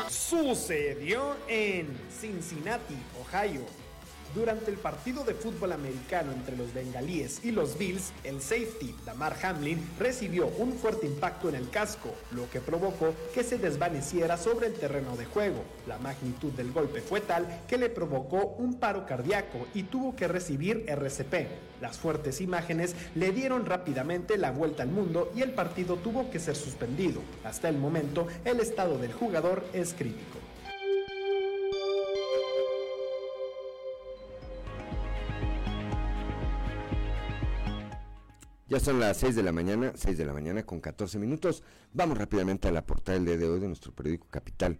Sucedió 0.09 1.37
en 1.47 1.87
Cincinnati, 2.11 2.97
Ohio. 3.21 3.84
Durante 4.35 4.69
el 4.69 4.79
partido 4.79 5.23
de 5.23 5.33
fútbol 5.33 5.73
americano 5.73 6.33
entre 6.33 6.57
los 6.57 6.75
bengalíes 6.75 7.45
y 7.45 7.53
los 7.53 7.79
Bills, 7.79 8.13
el 8.25 8.41
safety 8.41 8.93
Damar 9.07 9.37
Hamlin 9.41 9.79
recibió 9.97 10.49
un 10.59 10.73
fuerte 10.73 11.07
impacto 11.07 11.49
en 11.49 11.55
el 11.55 11.71
casco, 11.71 12.13
lo 12.33 12.51
que 12.51 12.61
provocó 12.61 13.15
que 13.33 13.45
se 13.45 13.59
desvaneciera 13.59 14.37
sobre 14.37 14.67
el 14.67 14.75
terreno 14.75 15.17
de 15.17 15.27
juego. 15.27 15.63
La 15.87 15.99
magnitud 15.99 16.51
del 16.53 16.73
golpe 16.73 17.01
fue 17.01 17.21
tal 17.21 17.47
que 17.69 17.79
le 17.79 17.91
provocó 17.91 18.57
un 18.59 18.75
paro 18.81 19.07
cardíaco 19.07 19.69
y 19.73 19.85
tuvo 19.85 20.17
que 20.17 20.27
recibir 20.27 20.85
RCP. 20.89 21.47
Las 21.81 21.99
fuertes 21.99 22.41
imágenes 22.41 22.97
le 23.15 23.31
dieron 23.31 23.67
rápidamente 23.67 24.37
la 24.37 24.51
vuelta 24.51 24.83
al 24.83 24.89
mundo 24.89 25.31
y 25.37 25.43
el 25.43 25.53
partido 25.53 25.95
tuvo 25.97 26.31
que 26.31 26.41
ser 26.41 26.57
suspendido. 26.57 27.21
Hasta 27.45 27.69
el 27.69 27.79
momento, 27.79 28.27
el 28.45 28.59
estado 28.59 28.99
del 28.99 29.13
jugador 29.13 29.65
es 29.73 29.95
crítico. 29.95 30.34
Ya 38.67 38.81
son 38.81 38.99
las 38.99 39.19
6 39.19 39.37
de 39.37 39.43
la 39.43 39.53
mañana, 39.53 39.93
6 39.95 40.17
de 40.17 40.25
la 40.25 40.33
mañana 40.33 40.65
con 40.65 40.81
14 40.81 41.19
minutos. 41.19 41.63
Vamos 41.93 42.17
rápidamente 42.17 42.67
a 42.67 42.73
la 42.73 42.87
portada 42.87 43.19
del 43.19 43.27
día 43.27 43.37
de 43.37 43.47
hoy 43.47 43.61
de 43.61 43.67
nuestro 43.67 43.95
periódico 43.95 44.27
Capital 44.31 44.79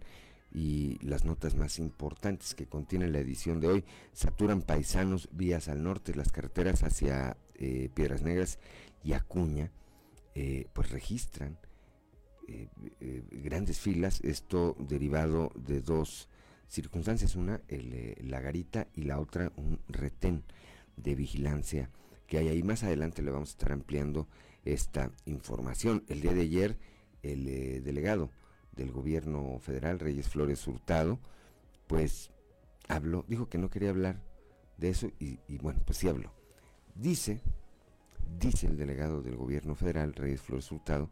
y 0.51 0.97
las 1.05 1.23
notas 1.23 1.53
más 1.53 1.77
importantes 1.77 2.55
que 2.55 2.65
contiene 2.65 3.07
la 3.09 3.19
edición 3.19 3.59
de 3.59 3.67
hoy. 3.67 3.85
Saturan 4.11 4.63
paisanos 4.63 5.29
vías 5.31 5.67
al 5.67 5.83
norte, 5.83 6.15
las 6.15 6.31
carreteras 6.31 6.81
hacia 6.81 7.37
eh, 7.53 7.89
Piedras 7.93 8.23
Negras 8.23 8.57
y 9.03 9.13
Acuña, 9.13 9.71
eh, 10.33 10.67
pues 10.73 10.89
registran 10.89 11.59
eh, 12.47 12.69
grandes 13.29 13.79
filas, 13.79 14.19
esto 14.21 14.75
derivado 14.79 15.51
de 15.55 15.81
dos 15.81 16.27
circunstancias, 16.67 17.35
una 17.35 17.61
la 17.69 18.41
garita 18.41 18.87
y 18.95 19.03
la 19.03 19.19
otra 19.19 19.51
un 19.55 19.79
retén 19.87 20.43
de 20.97 21.13
vigilancia 21.13 21.91
que 22.27 22.37
hay 22.37 22.47
ahí. 22.47 22.63
Más 22.63 22.83
adelante 22.83 23.21
le 23.21 23.31
vamos 23.31 23.49
a 23.49 23.51
estar 23.51 23.71
ampliando 23.71 24.27
esta 24.63 25.11
información. 25.25 26.03
El 26.07 26.21
día 26.21 26.33
de 26.33 26.41
ayer, 26.41 26.77
el 27.23 27.47
eh, 27.47 27.81
delegado 27.81 28.31
del 28.75 28.91
gobierno 28.91 29.59
federal, 29.59 29.99
Reyes 29.99 30.27
Flores 30.27 30.67
Hurtado, 30.67 31.19
pues 31.87 32.31
habló, 32.87 33.25
dijo 33.27 33.47
que 33.47 33.57
no 33.57 33.69
quería 33.69 33.89
hablar 33.89 34.21
de 34.77 34.89
eso 34.89 35.11
y, 35.19 35.39
bueno, 35.57 35.79
pues 35.85 35.99
sí 35.99 36.07
habló. 36.07 36.33
Dice, 36.95 37.41
dice 38.39 38.67
el 38.67 38.77
delegado 38.77 39.21
del 39.21 39.35
gobierno 39.35 39.75
federal, 39.75 40.13
Reyes 40.13 40.41
Flores 40.41 40.71
Hurtado, 40.71 41.09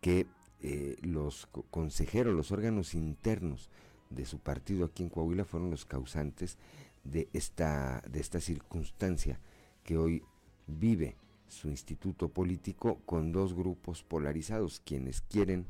que 0.00 0.26
eh, 0.60 0.96
los 1.02 1.46
consejeros, 1.70 2.34
los 2.34 2.52
órganos 2.52 2.94
internos 2.94 3.70
de 4.10 4.26
su 4.26 4.38
partido 4.40 4.84
aquí 4.84 5.02
en 5.02 5.08
Coahuila 5.08 5.44
fueron 5.44 5.70
los 5.70 5.84
causantes 5.84 6.58
de 7.04 7.28
esta, 7.32 8.02
de 8.08 8.20
esta 8.20 8.40
circunstancia 8.40 9.40
que 9.84 9.96
hoy 9.96 10.22
vive 10.70 11.16
su 11.48 11.68
instituto 11.68 12.28
político 12.28 13.00
con 13.04 13.32
dos 13.32 13.54
grupos 13.54 14.02
polarizados, 14.02 14.80
quienes 14.80 15.20
quieren 15.20 15.66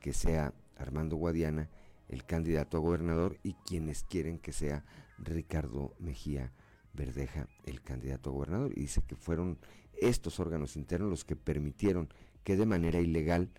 que 0.00 0.12
sea 0.12 0.52
Armando 0.76 1.16
Guadiana 1.16 1.70
el 2.08 2.24
candidato 2.24 2.76
a 2.76 2.80
gobernador 2.80 3.38
y 3.42 3.54
quienes 3.54 4.04
quieren 4.04 4.38
que 4.38 4.52
sea 4.52 4.84
Ricardo 5.18 5.94
Mejía 5.98 6.52
Verdeja 6.92 7.48
el 7.64 7.80
candidato 7.80 8.30
a 8.30 8.32
gobernador. 8.34 8.72
Y 8.76 8.82
dice 8.82 9.02
que 9.06 9.16
fueron 9.16 9.58
estos 10.00 10.38
órganos 10.40 10.76
internos 10.76 11.08
los 11.08 11.24
que 11.24 11.36
permitieron 11.36 12.08
que 12.44 12.56
de 12.56 12.66
manera 12.66 13.00
ilegal 13.00 13.50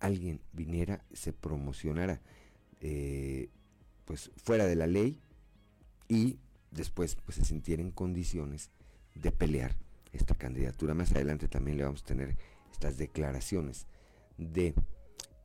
alguien 0.00 0.40
viniera, 0.52 1.04
se 1.12 1.32
promocionara 1.32 2.22
eh, 2.80 3.50
pues 4.04 4.30
fuera 4.36 4.64
de 4.64 4.76
la 4.76 4.86
ley 4.86 5.20
y 6.08 6.38
después 6.70 7.16
pues 7.16 7.36
se 7.36 7.44
sintiera 7.44 7.82
en 7.82 7.90
condiciones 7.90 8.70
de 9.14 9.32
pelear 9.32 9.76
esta 10.12 10.34
candidatura. 10.34 10.94
Más 10.94 11.12
adelante 11.12 11.48
también 11.48 11.78
le 11.78 11.84
vamos 11.84 12.02
a 12.02 12.06
tener 12.06 12.36
estas 12.72 12.96
declaraciones 12.96 13.86
de 14.36 14.74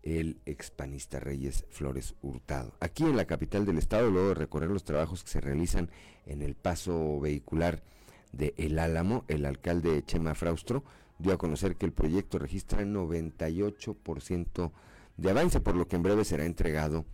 el 0.03 0.41
expanista 0.45 1.19
Reyes 1.19 1.65
Flores 1.69 2.15
Hurtado. 2.21 2.75
Aquí 2.81 3.03
en 3.03 3.15
la 3.15 3.25
capital 3.25 3.65
del 3.65 3.77
estado, 3.77 4.09
luego 4.09 4.29
de 4.29 4.35
recorrer 4.35 4.69
los 4.69 4.83
trabajos 4.83 5.23
que 5.23 5.29
se 5.29 5.41
realizan 5.41 5.89
en 6.25 6.41
el 6.41 6.55
paso 6.55 7.19
vehicular 7.19 7.81
de 8.33 8.53
El 8.57 8.79
Álamo, 8.79 9.23
el 9.29 9.45
alcalde 9.45 10.03
Chema 10.05 10.35
Fraustro 10.35 10.83
dio 11.19 11.33
a 11.33 11.37
conocer 11.37 11.77
que 11.77 11.85
el 11.85 11.93
proyecto 11.93 12.37
registra 12.37 12.83
98% 12.83 14.71
de 15.17 15.29
avance, 15.29 15.59
por 15.61 15.75
lo 15.75 15.87
que 15.87 15.95
en 15.95 16.03
breve 16.03 16.25
será 16.25 16.45
entregado 16.45 17.05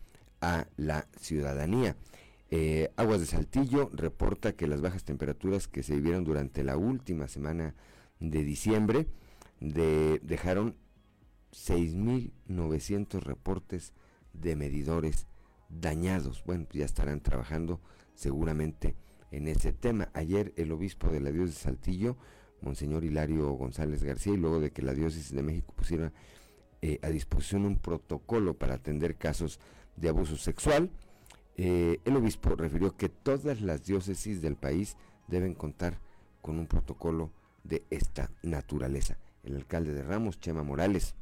a 0.41 0.65
la 0.77 1.07
ciudadanía. 1.19 1.95
Eh, 2.51 2.91
Aguas 2.95 3.19
de 3.19 3.27
Saltillo 3.27 3.89
reporta 3.93 4.53
que 4.53 4.67
las 4.67 4.81
bajas 4.81 5.03
temperaturas 5.03 5.67
que 5.67 5.83
se 5.83 5.95
vivieron 5.95 6.23
durante 6.23 6.63
la 6.63 6.77
última 6.77 7.27
semana 7.27 7.75
de 8.19 8.43
diciembre 8.43 9.07
de, 9.59 10.19
dejaron 10.23 10.75
6.900 11.51 13.21
reportes 13.21 13.93
de 14.33 14.55
medidores 14.55 15.27
dañados. 15.69 16.43
Bueno, 16.43 16.67
ya 16.71 16.85
estarán 16.85 17.21
trabajando 17.21 17.79
seguramente 18.15 18.95
en 19.31 19.47
ese 19.47 19.71
tema. 19.71 20.09
Ayer 20.13 20.53
el 20.57 20.71
obispo 20.71 21.09
de 21.09 21.19
la 21.19 21.31
diócesis 21.31 21.63
de 21.63 21.69
Saltillo, 21.71 22.17
Monseñor 22.61 23.03
Hilario 23.03 23.51
González 23.51 24.03
García, 24.03 24.33
y 24.33 24.37
luego 24.37 24.59
de 24.59 24.71
que 24.71 24.81
la 24.81 24.93
diócesis 24.93 25.33
de 25.33 25.43
México 25.43 25.73
pusiera 25.75 26.11
eh, 26.81 26.99
a 27.01 27.09
disposición 27.09 27.65
un 27.65 27.77
protocolo 27.77 28.57
para 28.57 28.75
atender 28.75 29.17
casos 29.17 29.59
de 29.95 30.09
abuso 30.09 30.35
sexual, 30.35 30.89
eh, 31.61 31.99
el 32.05 32.15
obispo 32.15 32.55
refirió 32.55 32.95
que 32.95 33.09
todas 33.09 33.59
las 33.59 33.83
diócesis 33.83 34.41
del 34.41 34.55
país 34.55 34.95
deben 35.27 35.53
contar 35.53 35.99
con 36.41 36.57
un 36.57 36.67
protocolo 36.67 37.31
de 37.65 37.83
esta 37.89 38.31
naturaleza. 38.43 39.17
El 39.43 39.57
alcalde 39.57 39.91
de 39.91 40.01
Ramos, 40.01 40.39
Chema 40.39 40.63
Morales, 40.63 41.15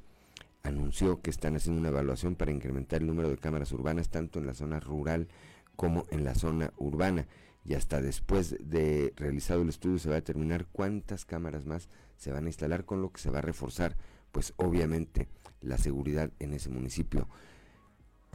anunció 0.62 1.24
que 1.24 1.32
están 1.32 1.56
haciendo 1.56 1.80
una 1.80 1.90
evaluación 1.90 2.36
para 2.36 2.52
incrementar 2.52 3.02
el 3.02 3.08
número 3.08 3.32
de 3.32 3.40
cámaras 3.40 3.72
urbanas 3.72 4.10
tanto 4.10 4.38
en 4.38 4.46
la 4.46 4.54
zona 4.54 4.80
rural 4.80 5.28
como 5.76 6.06
en 6.12 6.24
la 6.24 6.36
zona 6.36 6.72
urbana. 6.78 7.26
Y 7.66 7.74
hasta 7.74 8.00
después 8.00 8.58
de 8.60 9.14
realizado 9.16 9.64
el 9.64 9.70
estudio 9.70 9.98
se 9.98 10.10
va 10.10 10.18
a 10.18 10.22
determinar 10.22 10.68
cuántas 10.72 11.26
cámaras 11.26 11.66
más 11.66 11.90
se 12.16 12.32
van 12.32 12.46
a 12.46 12.50
instalar, 12.50 12.86
con 12.86 13.02
lo 13.02 13.12
que 13.12 13.22
se 13.22 13.32
va 13.32 13.40
a 13.40 13.42
reforzar, 13.42 13.98
pues 14.32 14.54
obviamente, 14.58 15.30
la 15.62 15.80
seguridad 15.80 16.30
en 16.38 16.54
ese 16.54 16.70
municipio. 16.70 17.28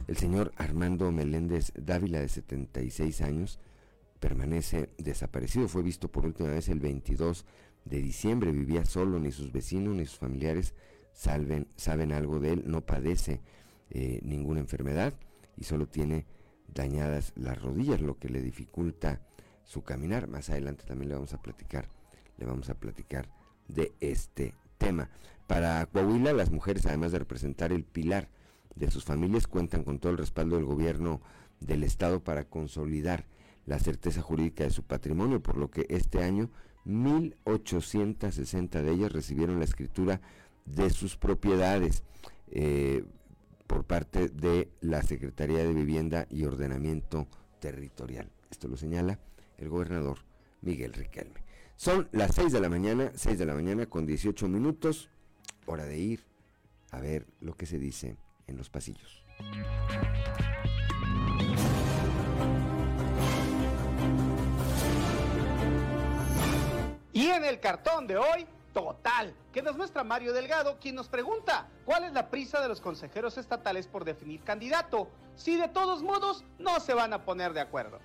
El 0.07 0.17
señor 0.17 0.51
Armando 0.57 1.11
Meléndez 1.11 1.71
Dávila, 1.75 2.19
de 2.19 2.27
76 2.27 3.21
años, 3.21 3.59
permanece 4.19 4.89
desaparecido. 4.97 5.67
Fue 5.67 5.81
visto 5.81 6.11
por 6.11 6.25
última 6.25 6.49
vez 6.49 6.69
el 6.69 6.79
22 6.79 7.45
de 7.85 8.01
diciembre. 8.01 8.51
Vivía 8.51 8.85
solo, 8.85 9.19
ni 9.19 9.31
sus 9.31 9.51
vecinos 9.51 9.95
ni 9.95 10.05
sus 10.05 10.19
familiares 10.19 10.73
salven, 11.13 11.67
saben 11.75 12.11
algo 12.11 12.39
de 12.39 12.53
él. 12.53 12.63
No 12.65 12.85
padece 12.85 13.41
eh, 13.89 14.19
ninguna 14.23 14.59
enfermedad 14.59 15.13
y 15.57 15.63
solo 15.63 15.87
tiene 15.87 16.25
dañadas 16.73 17.31
las 17.35 17.61
rodillas, 17.61 18.01
lo 18.01 18.17
que 18.17 18.29
le 18.29 18.41
dificulta 18.41 19.21
su 19.63 19.83
caminar. 19.83 20.27
Más 20.27 20.49
adelante 20.49 20.85
también 20.85 21.09
le 21.09 21.15
vamos 21.15 21.33
a 21.33 21.41
platicar, 21.41 21.89
le 22.37 22.45
vamos 22.45 22.69
a 22.69 22.75
platicar 22.75 23.29
de 23.67 23.93
este 23.99 24.53
tema. 24.77 25.09
Para 25.47 25.85
Coahuila, 25.85 26.33
las 26.33 26.51
mujeres, 26.51 26.85
además 26.85 27.11
de 27.11 27.19
representar 27.19 27.71
el 27.71 27.83
pilar 27.83 28.29
de 28.75 28.91
sus 28.91 29.03
familias 29.03 29.47
cuentan 29.47 29.83
con 29.83 29.99
todo 29.99 30.11
el 30.11 30.17
respaldo 30.17 30.55
del 30.55 30.65
gobierno 30.65 31.21
del 31.59 31.83
Estado 31.83 32.23
para 32.23 32.45
consolidar 32.45 33.25
la 33.65 33.79
certeza 33.79 34.21
jurídica 34.21 34.63
de 34.63 34.71
su 34.71 34.83
patrimonio, 34.83 35.41
por 35.41 35.57
lo 35.57 35.69
que 35.69 35.85
este 35.89 36.23
año 36.23 36.49
1.860 36.85 38.81
de 38.81 38.91
ellas 38.91 39.11
recibieron 39.11 39.59
la 39.59 39.65
escritura 39.65 40.21
de 40.65 40.89
sus 40.89 41.17
propiedades 41.17 42.03
eh, 42.51 43.03
por 43.67 43.85
parte 43.85 44.29
de 44.29 44.69
la 44.81 45.01
Secretaría 45.01 45.59
de 45.59 45.73
Vivienda 45.73 46.27
y 46.29 46.43
Ordenamiento 46.43 47.27
Territorial. 47.59 48.29
Esto 48.51 48.67
lo 48.67 48.77
señala 48.77 49.19
el 49.57 49.69
gobernador 49.69 50.19
Miguel 50.61 50.93
Riquelme. 50.93 51.43
Son 51.75 52.07
las 52.11 52.35
6 52.35 52.51
de 52.51 52.59
la 52.59 52.69
mañana, 52.69 53.11
6 53.15 53.39
de 53.39 53.45
la 53.45 53.55
mañana 53.55 53.85
con 53.85 54.05
18 54.05 54.47
minutos, 54.47 55.09
hora 55.65 55.85
de 55.85 55.97
ir 55.97 56.25
a 56.91 56.99
ver 56.99 57.25
lo 57.39 57.55
que 57.55 57.65
se 57.65 57.79
dice 57.79 58.15
en 58.47 58.57
los 58.57 58.69
pasillos. 58.69 59.23
Y 67.11 67.27
en 67.27 67.45
el 67.45 67.59
cartón 67.59 68.07
de 68.07 68.17
hoy, 68.17 68.47
total, 68.73 69.33
que 69.51 69.61
nos 69.61 69.77
muestra 69.77 70.03
Mario 70.03 70.33
Delgado, 70.33 70.77
quien 70.79 70.95
nos 70.95 71.07
pregunta 71.07 71.67
cuál 71.85 72.03
es 72.03 72.13
la 72.13 72.29
prisa 72.29 72.59
de 72.59 72.67
los 72.67 72.81
consejeros 72.81 73.37
estatales 73.37 73.87
por 73.87 74.03
definir 74.03 74.41
candidato, 74.41 75.07
si 75.35 75.55
de 75.55 75.67
todos 75.67 76.01
modos 76.01 76.43
no 76.57 76.79
se 76.79 76.93
van 76.93 77.13
a 77.13 77.23
poner 77.23 77.53
de 77.53 77.61
acuerdo. 77.61 77.99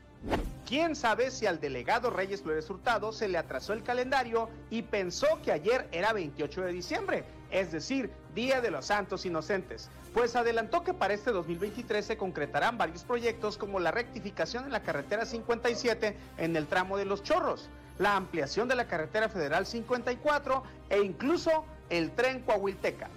¿Quién 0.67 0.95
sabe 0.95 1.31
si 1.31 1.47
al 1.47 1.61
delegado 1.61 2.11
Reyes 2.11 2.43
Flores 2.43 2.69
Hurtado 2.69 3.13
se 3.13 3.29
le 3.29 3.39
atrasó 3.39 3.73
el 3.73 3.83
calendario 3.83 4.51
y 4.69 4.83
pensó 4.83 5.41
que 5.43 5.53
ayer 5.53 5.89
era 5.93 6.13
28 6.13 6.61
de 6.61 6.73
diciembre, 6.73 7.25
es 7.51 7.73
decir, 7.73 8.11
Día 8.35 8.61
de 8.61 8.71
los 8.71 8.87
Santos 8.87 9.27
Inocentes? 9.27 9.91
Pues 10.15 10.37
adelantó 10.37 10.83
que 10.83 10.95
para 10.95 11.15
este 11.15 11.31
2023 11.31 12.05
se 12.05 12.17
concretarán 12.17 12.79
varios 12.79 13.05
proyectos 13.05 13.59
como 13.59 13.81
la 13.81 13.91
rectificación 13.91 14.65
en 14.65 14.73
la 14.73 14.83
carretera 14.83 15.25
57 15.25 16.17
en 16.39 16.57
el 16.57 16.67
tramo 16.67 16.97
de 16.97 17.05
Los 17.05 17.23
Chorros, 17.23 17.69
la 17.99 18.17
ampliación 18.17 18.69
de 18.69 18.77
la 18.77 18.87
carretera 18.87 19.29
federal 19.29 19.67
54 19.67 20.63
e 20.91 21.01
incluso 21.01 21.65
el 21.91 22.11
tren 22.13 22.41
Coahuilteca. 22.43 23.11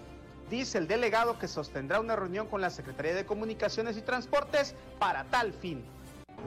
Dice 0.49 0.77
el 0.77 0.87
delegado 0.87 1.39
que 1.39 1.47
sostendrá 1.47 2.01
una 2.01 2.15
reunión 2.15 2.47
con 2.47 2.59
la 2.59 2.69
Secretaría 2.69 3.15
de 3.15 3.25
Comunicaciones 3.25 3.95
y 3.95 4.01
Transportes 4.01 4.75
para 4.99 5.23
tal 5.25 5.53
fin. 5.53 5.83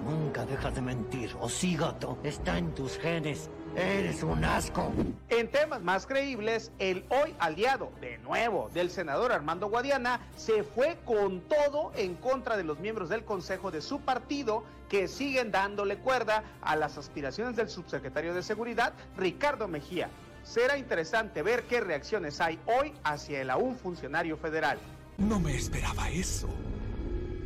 Nunca 0.05 0.45
dejas 0.45 0.75
de 0.75 0.83
mentir, 0.83 1.35
o 1.41 1.49
sí, 1.49 1.77
gato. 1.77 2.19
Está 2.23 2.59
en 2.59 2.75
tus 2.75 2.99
genes. 2.99 3.49
Eres 3.77 4.23
un 4.23 4.45
asco. 4.45 4.93
En 5.29 5.51
temas 5.51 5.83
más 5.83 6.07
creíbles, 6.07 6.71
el 6.79 7.05
hoy 7.09 7.35
aliado, 7.41 7.91
de 8.01 8.19
nuevo, 8.19 8.71
del 8.73 8.89
senador 8.89 9.33
Armando 9.33 9.69
Guadiana, 9.69 10.21
se 10.37 10.63
fue 10.63 10.97
con 11.05 11.41
todo 11.41 11.91
en 11.97 12.15
contra 12.15 12.57
de 12.57 12.63
los 12.63 12.79
miembros 12.79 13.09
del 13.09 13.25
Consejo 13.25 13.73
de 13.73 13.81
su 13.81 14.01
partido 14.01 14.63
que 14.89 15.09
siguen 15.09 15.51
dándole 15.51 15.97
cuerda 15.97 16.45
a 16.63 16.77
las 16.77 16.99
aspiraciones 16.99 17.57
del 17.57 17.69
subsecretario 17.69 18.33
de 18.33 18.45
Seguridad, 18.45 18.93
Ricardo 19.17 19.67
Mejía. 19.67 20.09
Será 20.45 20.79
interesante 20.79 21.43
ver 21.43 21.65
qué 21.65 21.81
reacciones 21.81 22.41
hay 22.41 22.61
hoy 22.67 22.95
hacia 23.03 23.41
el 23.41 23.51
aún 23.51 23.77
funcionario 23.77 24.37
federal. 24.37 24.79
No 25.19 25.41
me 25.41 25.57
esperaba 25.57 26.11
eso 26.11 26.49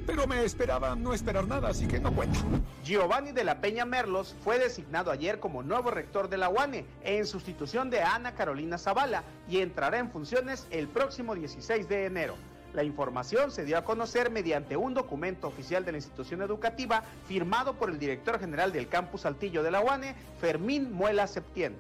pero 0.08 0.26
me 0.26 0.42
esperaba 0.42 0.96
no 0.96 1.12
esperar 1.12 1.46
nada, 1.46 1.68
así 1.68 1.86
que 1.86 2.00
no 2.00 2.14
cuenta. 2.14 2.38
Giovanni 2.82 3.32
de 3.32 3.44
la 3.44 3.60
Peña 3.60 3.84
Merlos 3.84 4.34
fue 4.42 4.58
designado 4.58 5.10
ayer 5.10 5.38
como 5.38 5.62
nuevo 5.62 5.90
rector 5.90 6.30
de 6.30 6.38
la 6.38 6.48
UANE 6.48 6.86
en 7.04 7.26
sustitución 7.26 7.90
de 7.90 8.00
Ana 8.00 8.34
Carolina 8.34 8.78
Zavala 8.78 9.22
y 9.50 9.58
entrará 9.58 9.98
en 9.98 10.10
funciones 10.10 10.66
el 10.70 10.88
próximo 10.88 11.34
16 11.34 11.90
de 11.90 12.06
enero. 12.06 12.36
La 12.72 12.84
información 12.84 13.50
se 13.50 13.66
dio 13.66 13.76
a 13.76 13.84
conocer 13.84 14.30
mediante 14.30 14.78
un 14.78 14.94
documento 14.94 15.46
oficial 15.46 15.84
de 15.84 15.92
la 15.92 15.98
institución 15.98 16.40
educativa 16.40 17.02
firmado 17.26 17.74
por 17.74 17.90
el 17.90 17.98
director 17.98 18.40
general 18.40 18.72
del 18.72 18.88
campus 18.88 19.26
Altillo 19.26 19.62
de 19.62 19.72
la 19.72 19.82
UANE, 19.82 20.14
Fermín 20.40 20.90
Muela 20.90 21.26
Septién. 21.26 21.76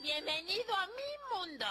Bienvenido 0.00 0.72
a 0.72 0.86
mi 0.86 1.48
mundo. 1.50 1.66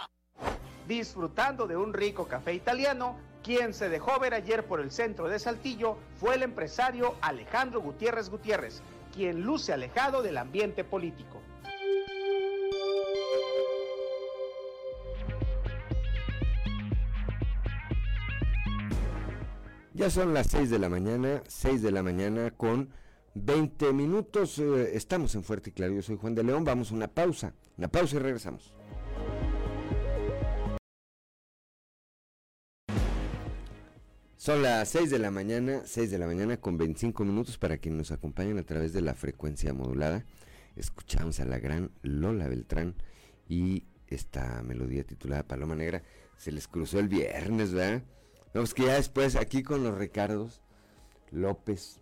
Disfrutando 0.88 1.68
de 1.68 1.76
un 1.76 1.94
rico 1.94 2.28
café 2.28 2.54
italiano, 2.54 3.18
quien 3.44 3.74
se 3.74 3.90
dejó 3.90 4.20
ver 4.20 4.34
ayer 4.34 4.66
por 4.66 4.80
el 4.80 4.92
centro 4.92 5.28
de 5.28 5.40
Saltillo 5.40 5.98
fue 6.20 6.36
el 6.36 6.44
empresario 6.44 7.16
Alejandro 7.22 7.82
Gutiérrez 7.82 8.30
Gutiérrez, 8.30 8.82
quien 9.14 9.42
luce 9.42 9.74
alejado 9.74 10.22
del 10.22 10.38
ambiente 10.38 10.84
político. 10.84 11.42
Ya 19.94 20.10
son 20.10 20.34
las 20.34 20.48
6 20.48 20.70
de 20.70 20.78
la 20.78 20.90
mañana, 20.90 21.42
6 21.48 21.82
de 21.82 21.92
la 21.92 22.04
mañana 22.04 22.52
con 22.52 22.90
20 23.36 23.94
minutos. 23.94 24.60
Eh, 24.60 24.92
estamos 24.94 25.34
en 25.36 25.44
Fuerte 25.44 25.70
y 25.70 25.74
Claro. 25.74 25.94
Yo 25.94 26.02
soy 26.02 26.18
Juan 26.18 26.36
de 26.36 26.44
León. 26.44 26.66
Vamos 26.66 26.92
a 26.92 26.96
una 26.96 27.08
pausa. 27.08 27.54
Una 27.78 27.88
pausa 27.88 28.18
y 28.18 28.20
regresamos. 28.20 28.74
Son 34.46 34.62
las 34.62 34.90
6 34.90 35.10
de 35.10 35.18
la 35.18 35.32
mañana, 35.32 35.82
6 35.86 36.12
de 36.12 36.20
la 36.20 36.28
mañana 36.28 36.58
con 36.58 36.78
25 36.78 37.26
minutos 37.26 37.58
para 37.58 37.80
quienes 37.80 37.98
nos 37.98 38.12
acompañan 38.12 38.60
a 38.60 38.64
través 38.64 38.94
de 38.94 39.02
la 39.02 39.16
frecuencia 39.16 39.74
modulada. 39.74 40.24
Escuchamos 40.76 41.40
a 41.40 41.46
la 41.46 41.58
gran 41.58 41.90
Lola 42.04 42.48
Beltrán 42.48 42.94
y 43.50 43.86
esta 44.06 44.62
melodía 44.62 45.04
titulada 45.04 45.48
Paloma 45.48 45.74
Negra 45.74 46.04
se 46.38 46.52
les 46.52 46.68
cruzó 46.68 47.00
el 47.00 47.08
viernes, 47.08 47.74
¿verdad? 47.74 48.04
Vamos 48.54 48.76
que 48.76 48.84
ya 48.84 48.94
después 48.94 49.36
aquí 49.36 49.64
con 49.64 49.84
los 49.84 49.98
Ricardos 49.98 50.62
López 51.32 52.02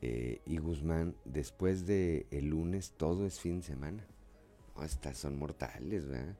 eh, 0.00 0.40
y 0.46 0.58
Guzmán, 0.58 1.16
después 1.24 1.86
de 1.86 2.28
el 2.30 2.50
lunes, 2.50 2.94
todo 2.96 3.26
es 3.26 3.40
fin 3.40 3.62
de 3.62 3.66
semana. 3.66 4.06
Estas 4.80 5.18
son 5.18 5.36
mortales, 5.36 6.06
¿verdad? 6.06 6.36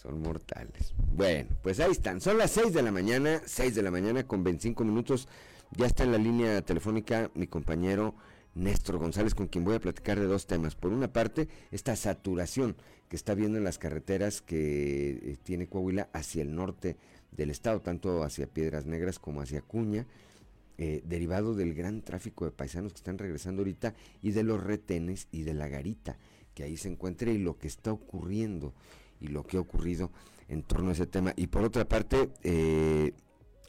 Son 0.00 0.22
mortales. 0.22 0.94
Bueno, 1.14 1.50
pues 1.62 1.78
ahí 1.78 1.90
están. 1.90 2.22
Son 2.22 2.38
las 2.38 2.52
6 2.52 2.72
de 2.72 2.80
la 2.80 2.90
mañana, 2.90 3.42
6 3.44 3.74
de 3.74 3.82
la 3.82 3.90
mañana 3.90 4.26
con 4.26 4.42
25 4.42 4.82
minutos. 4.82 5.28
Ya 5.76 5.84
está 5.84 6.04
en 6.04 6.12
la 6.12 6.16
línea 6.16 6.62
telefónica 6.62 7.30
mi 7.34 7.46
compañero 7.46 8.14
Néstor 8.54 8.96
González, 8.96 9.34
con 9.34 9.48
quien 9.48 9.62
voy 9.62 9.74
a 9.74 9.80
platicar 9.80 10.18
de 10.18 10.24
dos 10.24 10.46
temas. 10.46 10.74
Por 10.74 10.92
una 10.92 11.12
parte, 11.12 11.48
esta 11.70 11.94
saturación 11.96 12.76
que 13.10 13.16
está 13.16 13.34
viendo 13.34 13.58
en 13.58 13.64
las 13.64 13.76
carreteras 13.76 14.40
que 14.40 15.10
eh, 15.10 15.36
tiene 15.42 15.68
Coahuila 15.68 16.08
hacia 16.14 16.40
el 16.40 16.54
norte 16.54 16.96
del 17.30 17.50
estado, 17.50 17.82
tanto 17.82 18.22
hacia 18.22 18.46
Piedras 18.46 18.86
Negras 18.86 19.18
como 19.18 19.42
hacia 19.42 19.60
Cuña, 19.60 20.06
eh, 20.78 21.02
derivado 21.04 21.54
del 21.54 21.74
gran 21.74 22.00
tráfico 22.00 22.46
de 22.46 22.52
paisanos 22.52 22.94
que 22.94 22.98
están 22.98 23.18
regresando 23.18 23.60
ahorita 23.60 23.94
y 24.22 24.30
de 24.30 24.44
los 24.44 24.64
retenes 24.64 25.28
y 25.30 25.42
de 25.42 25.52
la 25.52 25.68
garita 25.68 26.16
que 26.54 26.62
ahí 26.64 26.76
se 26.76 26.88
encuentra 26.88 27.30
y 27.30 27.38
lo 27.38 27.58
que 27.58 27.68
está 27.68 27.92
ocurriendo 27.92 28.74
y 29.20 29.28
lo 29.28 29.46
que 29.46 29.56
ha 29.56 29.60
ocurrido 29.60 30.10
en 30.48 30.62
torno 30.62 30.90
a 30.90 30.92
ese 30.92 31.06
tema. 31.06 31.32
Y 31.36 31.46
por 31.46 31.62
otra 31.64 31.88
parte, 31.88 32.30
eh, 32.42 33.12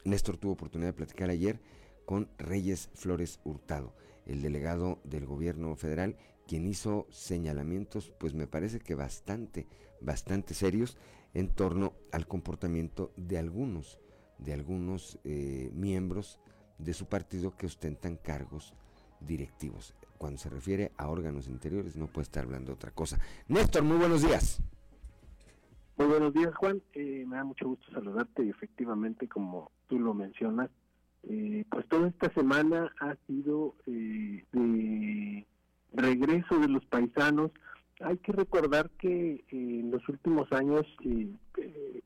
Néstor 0.03 0.37
tuvo 0.37 0.53
oportunidad 0.53 0.89
de 0.89 0.93
platicar 0.93 1.29
ayer 1.29 1.59
con 2.05 2.29
Reyes 2.37 2.89
Flores 2.93 3.39
Hurtado, 3.43 3.95
el 4.25 4.41
delegado 4.41 4.99
del 5.03 5.25
gobierno 5.25 5.75
federal, 5.75 6.17
quien 6.47 6.67
hizo 6.67 7.07
señalamientos, 7.09 8.11
pues 8.19 8.33
me 8.33 8.47
parece 8.47 8.79
que 8.79 8.95
bastante, 8.95 9.67
bastante 10.01 10.53
serios 10.53 10.97
en 11.33 11.49
torno 11.49 11.93
al 12.11 12.27
comportamiento 12.27 13.13
de 13.15 13.37
algunos, 13.37 13.99
de 14.37 14.53
algunos 14.53 15.19
eh, 15.23 15.71
miembros 15.73 16.39
de 16.77 16.93
su 16.93 17.05
partido 17.05 17.55
que 17.55 17.67
ostentan 17.67 18.17
cargos 18.17 18.73
directivos. 19.19 19.93
Cuando 20.17 20.39
se 20.39 20.49
refiere 20.49 20.91
a 20.97 21.07
órganos 21.07 21.47
interiores 21.47 21.95
no 21.95 22.07
puede 22.07 22.23
estar 22.23 22.43
hablando 22.43 22.71
de 22.71 22.75
otra 22.75 22.91
cosa. 22.91 23.19
Néstor, 23.47 23.83
muy 23.83 23.97
buenos 23.97 24.23
días. 24.23 24.61
Muy 26.01 26.09
buenos 26.09 26.33
días, 26.33 26.55
Juan. 26.55 26.81
Eh, 26.93 27.25
me 27.27 27.35
da 27.35 27.43
mucho 27.43 27.67
gusto 27.67 27.85
saludarte 27.91 28.43
y 28.43 28.49
efectivamente, 28.49 29.27
como 29.27 29.71
tú 29.87 29.99
lo 29.99 30.15
mencionas, 30.15 30.71
eh, 31.29 31.63
pues 31.69 31.87
toda 31.89 32.07
esta 32.07 32.33
semana 32.33 32.91
ha 32.99 33.15
sido 33.27 33.75
eh, 33.85 34.43
de 34.51 35.45
regreso 35.93 36.57
de 36.57 36.69
los 36.69 36.83
paisanos. 36.87 37.51
Hay 37.99 38.17
que 38.17 38.31
recordar 38.31 38.89
que 38.97 39.45
en 39.49 39.91
los 39.91 40.09
últimos 40.09 40.51
años 40.51 40.87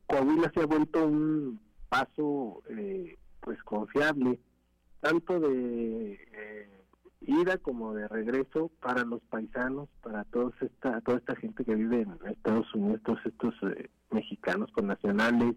Coahuila 0.06 0.52
se 0.52 0.60
ha 0.60 0.66
vuelto 0.66 1.06
un 1.06 1.58
paso 1.88 2.62
pues 3.40 3.62
confiable 3.62 4.38
tanto 5.00 5.40
de 5.40 6.20
ida 7.26 7.58
como 7.58 7.92
de 7.94 8.08
regreso 8.08 8.70
para 8.80 9.04
los 9.04 9.20
paisanos, 9.22 9.88
para 10.02 10.24
todos 10.24 10.54
esta, 10.60 11.00
toda 11.00 11.18
esta 11.18 11.36
gente 11.36 11.64
que 11.64 11.74
vive 11.74 12.02
en 12.02 12.16
Estados 12.30 12.72
Unidos, 12.74 13.02
todos 13.04 13.20
estos 13.26 13.54
eh, 13.62 13.90
mexicanos 14.10 14.70
con 14.72 14.86
nacionales 14.86 15.54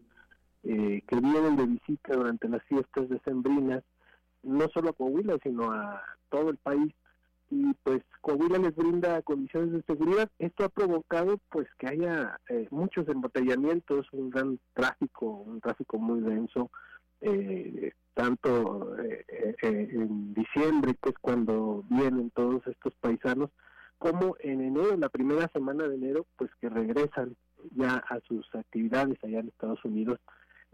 eh, 0.64 1.04
que 1.08 1.16
vienen 1.16 1.56
de 1.56 1.66
visita 1.68 2.16
durante 2.16 2.50
las 2.50 2.64
fiestas 2.64 3.08
decembrinas, 3.08 3.84
no 4.44 4.68
solo 4.70 4.90
a 4.90 4.94
Coahuila, 4.94 5.38
sino 5.42 5.72
a 5.72 6.02
todo 6.30 6.50
el 6.50 6.58
país. 6.58 6.94
Y 7.52 7.74
pues 7.84 8.04
Coahuila 8.22 8.58
les 8.60 8.76
brinda 8.76 9.22
condiciones 9.22 9.72
de 9.72 9.82
seguridad. 9.84 10.30
Esto 10.38 10.66
ha 10.66 10.70
provocado 10.70 11.40
pues 11.50 11.68
que 11.78 11.88
haya 11.88 12.40
eh, 12.50 12.68
muchos 12.72 13.08
embotellamientos, 13.08 14.08
un 14.12 14.30
gran 14.30 14.60
tráfico, 14.74 15.28
un 15.28 15.62
tráfico 15.62 15.98
muy 15.98 16.20
denso, 16.22 16.70
eh, 17.22 17.94
tanto 18.20 18.98
eh, 19.02 19.26
eh, 19.62 19.90
en 19.94 20.34
diciembre, 20.34 20.94
que 21.02 21.12
es 21.12 21.16
cuando 21.22 21.86
vienen 21.90 22.32
todos 22.32 22.68
estos 22.68 22.94
paisanos, 22.96 23.50
como 23.98 24.36
en 24.42 24.60
enero, 24.60 24.98
la 24.98 25.08
primera 25.08 25.48
semana 25.54 25.88
de 25.88 25.96
enero, 25.96 26.26
pues 26.36 26.52
que 26.60 26.68
regresan 26.68 27.38
ya 27.76 27.96
a 27.96 28.20
sus 28.28 28.46
actividades 28.54 29.18
allá 29.24 29.40
en 29.40 29.48
Estados 29.48 29.84
Unidos. 29.86 30.20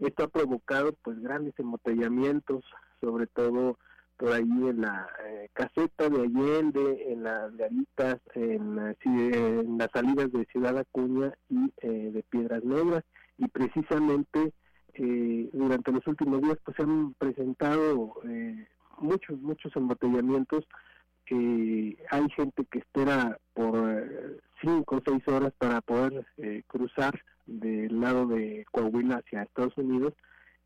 Esto 0.00 0.24
ha 0.24 0.28
provocado 0.28 0.92
pues 1.04 1.20
grandes 1.20 1.56
embotellamientos, 1.60 2.64
sobre 3.00 3.28
todo 3.28 3.78
por 4.16 4.32
ahí 4.32 4.42
en 4.42 4.80
la 4.80 5.08
eh, 5.24 5.48
caseta 5.52 6.08
de 6.08 6.22
Allende, 6.22 7.12
en 7.12 7.22
las 7.22 7.56
garitas, 7.56 8.16
en, 8.34 8.96
en, 9.04 9.78
las 9.78 9.90
salidas 9.92 10.32
de 10.32 10.46
Ciudad 10.46 10.76
Acuña 10.78 11.32
y 11.48 11.70
de 11.80 12.24
Piedras 12.28 12.64
Negras, 12.64 13.04
y 13.38 13.46
precisamente 13.46 14.52
eh, 14.98 15.48
durante 15.52 15.92
los 15.92 16.06
últimos 16.06 16.42
días 16.42 16.58
pues 16.64 16.76
se 16.76 16.82
han 16.82 17.14
presentado 17.14 18.14
eh, 18.28 18.66
muchos 18.98 19.40
muchos 19.40 19.74
embotellamientos 19.76 20.66
que 21.26 21.98
hay 22.10 22.30
gente 22.30 22.64
que 22.70 22.78
espera 22.78 23.38
por 23.52 23.76
eh, 23.76 24.38
cinco 24.62 24.96
o 24.96 25.02
seis 25.04 25.26
horas 25.28 25.52
para 25.58 25.80
poder 25.80 26.24
eh, 26.38 26.62
cruzar 26.66 27.20
del 27.46 28.00
lado 28.00 28.26
de 28.26 28.64
Coahuila 28.70 29.16
hacia 29.16 29.42
Estados 29.42 29.76
Unidos. 29.76 30.14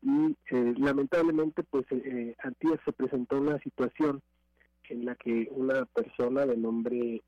Y 0.03 0.35
lamentablemente 0.79 1.61
pues 1.63 1.85
eh, 1.91 2.35
antier 2.39 2.79
se 2.85 2.91
presentó 2.91 3.39
una 3.39 3.59
situación 3.59 4.21
en 4.89 5.05
la 5.05 5.15
que 5.15 5.47
una 5.51 5.85
persona 5.85 6.45
de 6.45 6.57
nombre 6.57 7.21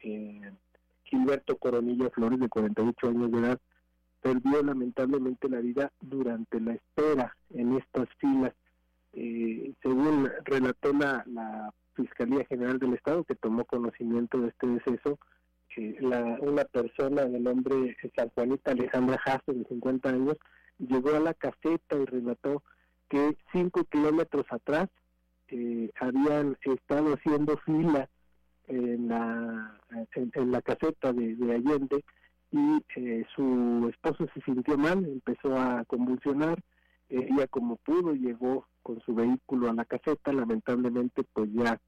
Gilberto 1.03 1.57
Coronilla 1.57 2.09
Flores 2.09 2.39
de 2.39 2.49
48 2.49 3.07
años 3.07 3.31
de 3.31 3.39
edad 3.39 3.59
perdió 4.23 4.63
lamentablemente 4.63 5.49
la 5.49 5.59
vida 5.59 5.91
durante 6.01 6.59
la 6.61 6.73
espera 6.73 7.35
en 7.51 7.77
estas 7.77 8.07
filas. 8.17 8.53
Eh, 9.11 9.73
según 9.83 10.31
relató 10.45 10.93
la, 10.93 11.71
Fiscalía 11.95 12.43
General 12.45 12.79
del 12.79 12.95
Estado, 12.95 13.23
que 13.23 13.35
tomó 13.35 13.65
conocimiento 13.65 14.39
de 14.39 14.47
este 14.47 14.65
deceso, 14.65 15.19
eh, 15.77 15.95
la, 15.99 16.39
una 16.41 16.63
persona 16.65 17.25
de 17.25 17.39
nombre 17.39 17.95
San 18.15 18.29
Juanita 18.29 18.71
Alejandra 18.71 19.19
Jasso, 19.19 19.53
de 19.53 19.63
50 19.65 20.09
años, 20.09 20.37
llegó 20.79 21.15
a 21.15 21.19
la 21.19 21.35
caseta 21.35 21.95
y 21.95 22.05
relató 22.05 22.63
que 23.09 23.37
cinco 23.51 23.83
kilómetros 23.83 24.47
atrás 24.49 24.89
eh, 25.49 25.91
habían 25.99 26.57
estado 26.61 27.13
haciendo 27.13 27.57
fila 27.57 28.09
en 28.67 29.09
la, 29.09 29.79
en, 30.15 30.51
la 30.51 30.61
caseta 30.63 31.13
de 31.13 31.53
Allende 31.53 32.03
y 32.53 32.85
eh, 32.95 33.25
su 33.35 33.89
esposo 33.89 34.27
se 34.33 34.41
sintió 34.41 34.77
mal, 34.77 35.03
empezó 35.05 35.57
a 35.57 35.83
convulsionar, 35.85 36.59
eh, 37.09 37.27
ella 37.31 37.47
como 37.47 37.77
pudo 37.77 38.13
llegó 38.13 38.67
con 38.83 39.01
su 39.01 39.15
vehículo 39.15 39.69
a 39.69 39.73
la 39.73 39.85
caseta, 39.85 40.31
lamentablemente 40.31 41.23
pues 41.33 41.51
ya 41.51 41.81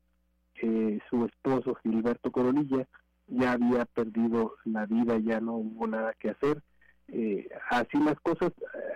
eh, 0.55 0.99
su 1.09 1.23
esposo 1.25 1.75
Gilberto 1.83 2.31
Coronilla 2.31 2.87
ya 3.27 3.51
había 3.53 3.85
perdido 3.85 4.55
la 4.65 4.87
vida, 4.87 5.19
ya 5.19 5.39
no 5.39 5.53
hubo 5.53 5.85
nada 5.85 6.13
que 6.13 6.31
hacer. 6.31 6.63
así 7.69 7.99
las 7.99 8.19
cosas, 8.21 8.51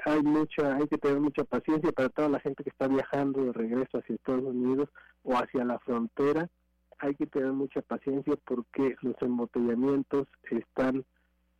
hay 0.05 0.23
mucha, 0.23 0.75
hay 0.75 0.87
que 0.87 0.97
tener 0.97 1.19
mucha 1.19 1.43
paciencia 1.43 1.91
para 1.91 2.09
toda 2.09 2.29
la 2.29 2.39
gente 2.39 2.63
que 2.63 2.71
está 2.71 2.87
viajando 2.87 3.45
de 3.45 3.53
regreso 3.53 3.99
hacia 3.99 4.15
Estados 4.15 4.43
Unidos 4.43 4.89
o 5.21 5.35
hacia 5.35 5.63
la 5.65 5.77
frontera, 5.79 6.49
hay 6.97 7.13
que 7.13 7.27
tener 7.27 7.53
mucha 7.53 7.81
paciencia 7.81 8.33
porque 8.45 8.95
los 9.01 9.15
embotellamientos 9.21 10.27
están 10.49 11.05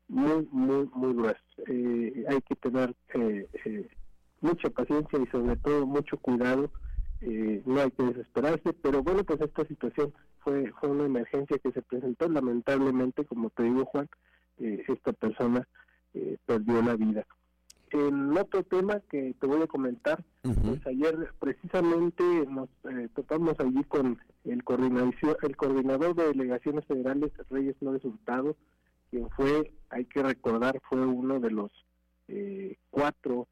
muy, 0.09 0.47
muy, 0.51 0.89
muy 0.93 1.13
grueso. 1.13 1.39
Eh, 1.67 2.25
hay 2.27 2.41
que 2.41 2.55
tener 2.55 2.93
eh, 3.13 3.47
eh, 3.65 3.87
mucha 4.41 4.69
paciencia 4.69 5.19
y 5.19 5.27
sobre 5.27 5.55
todo 5.57 5.85
mucho 5.85 6.17
cuidado. 6.17 6.69
no 7.21 7.81
hay 7.81 7.91
que 7.91 8.03
desesperarse, 8.03 8.73
pero 8.81 9.03
bueno, 9.03 9.23
pues 9.23 9.39
esta 9.41 9.65
situación 9.65 10.13
fue, 10.39 10.71
fue 10.79 10.89
una 10.89 11.05
emergencia 11.05 11.57
que 11.59 11.71
se 11.71 11.81
presentó. 11.81 12.27
Lamentablemente, 12.27 13.23
como 13.25 13.49
te 13.51 13.63
digo, 13.63 13.85
Juan, 13.85 14.09
esta 14.57 15.13
persona 15.13 15.67
perdió 16.45 16.81
la 16.81 16.95
vida. 16.95 17.25
En 17.91 18.37
otro 18.37 18.63
tema 18.63 19.01
que 19.09 19.35
te 19.39 19.47
voy 19.47 19.61
a 19.63 19.67
comentar, 19.67 20.23
pues 20.41 20.85
ayer 20.87 21.33
precisamente 21.39 22.23
nos 22.47 22.69
topamos 23.13 23.59
allí 23.59 23.83
con 23.83 24.17
el 24.45 24.63
coordinador, 24.63 25.15
el 25.41 25.57
coordinador 25.57 26.15
de 26.15 26.27
delegaciones 26.27 26.85
federales, 26.85 27.31
Reyes 27.49 27.75
Flores 27.79 28.05
Hurtado, 28.05 28.55
quien 29.09 29.29
fue, 29.31 29.73
hay 29.89 30.05
que 30.05 30.21
recordar, 30.23 30.79
fue 30.87 31.05
uno 31.05 31.39
de 31.39 31.51
los 31.51 31.71
eh, 32.27 32.77
cuatro 32.89 33.47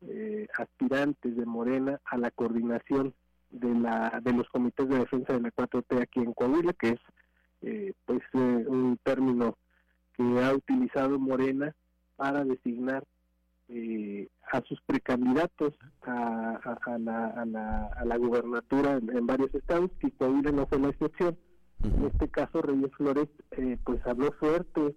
eh, 0.00 0.46
aspirantes 0.56 1.36
de 1.36 1.46
Morena 1.46 2.00
a 2.04 2.16
la 2.16 2.30
coordinación 2.30 3.14
de 3.50 3.74
la 3.74 4.20
de 4.24 4.32
los 4.32 4.48
comités 4.48 4.88
de 4.88 5.00
defensa 5.00 5.34
de 5.34 5.40
la 5.40 5.50
4T 5.50 6.00
aquí 6.00 6.20
en 6.20 6.32
Coahuila, 6.32 6.72
que 6.72 6.88
es 6.90 7.00
eh, 7.60 7.92
pues 8.06 8.22
un 8.32 8.98
término 9.04 9.58
que 10.16 10.22
ha 10.42 10.54
utilizado 10.54 11.18
Morena 11.18 11.74
para 12.16 12.44
designar 12.44 13.04
a 14.52 14.60
sus 14.62 14.80
precandidatos 14.82 15.74
a, 16.02 16.58
la, 16.98 17.26
a, 17.28 17.44
la, 17.46 17.86
a 17.86 18.04
la 18.04 18.16
gubernatura 18.18 18.92
en, 18.98 19.26
varios 19.26 19.54
estados, 19.54 19.90
y 20.02 20.10
Coahuila 20.10 20.52
no 20.52 20.66
fue 20.66 20.78
la 20.78 20.88
excepción. 20.88 21.38
En 21.82 22.06
este 22.06 22.28
caso, 22.28 22.62
Reyes 22.62 22.92
Flores 22.96 23.28
pues 23.84 24.06
habló 24.06 24.32
fuerte 24.32 24.94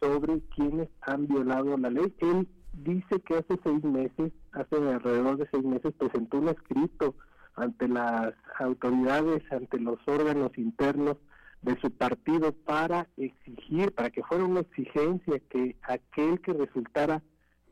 sobre 0.00 0.40
quienes 0.54 0.88
han 1.02 1.26
violado 1.26 1.76
la 1.76 1.90
ley. 1.90 2.14
Él 2.18 2.48
dice 2.72 3.20
que 3.20 3.34
hace 3.34 3.58
seis 3.62 3.84
meses, 3.84 4.32
hace 4.52 4.76
alrededor 4.76 5.36
de 5.36 5.48
seis 5.50 5.64
meses, 5.64 5.92
presentó 5.94 6.38
un 6.38 6.48
escrito 6.48 7.14
ante 7.54 7.88
las 7.88 8.34
autoridades, 8.58 9.42
ante 9.52 9.78
los 9.78 9.98
órganos 10.06 10.56
internos 10.56 11.16
de 11.62 11.78
su 11.80 11.90
partido 11.90 12.52
para 12.52 13.08
exigir, 13.16 13.92
para 13.92 14.10
que 14.10 14.22
fuera 14.22 14.44
una 14.44 14.60
exigencia 14.60 15.40
que 15.48 15.76
aquel 15.82 16.40
que 16.40 16.52
resultara 16.52 17.22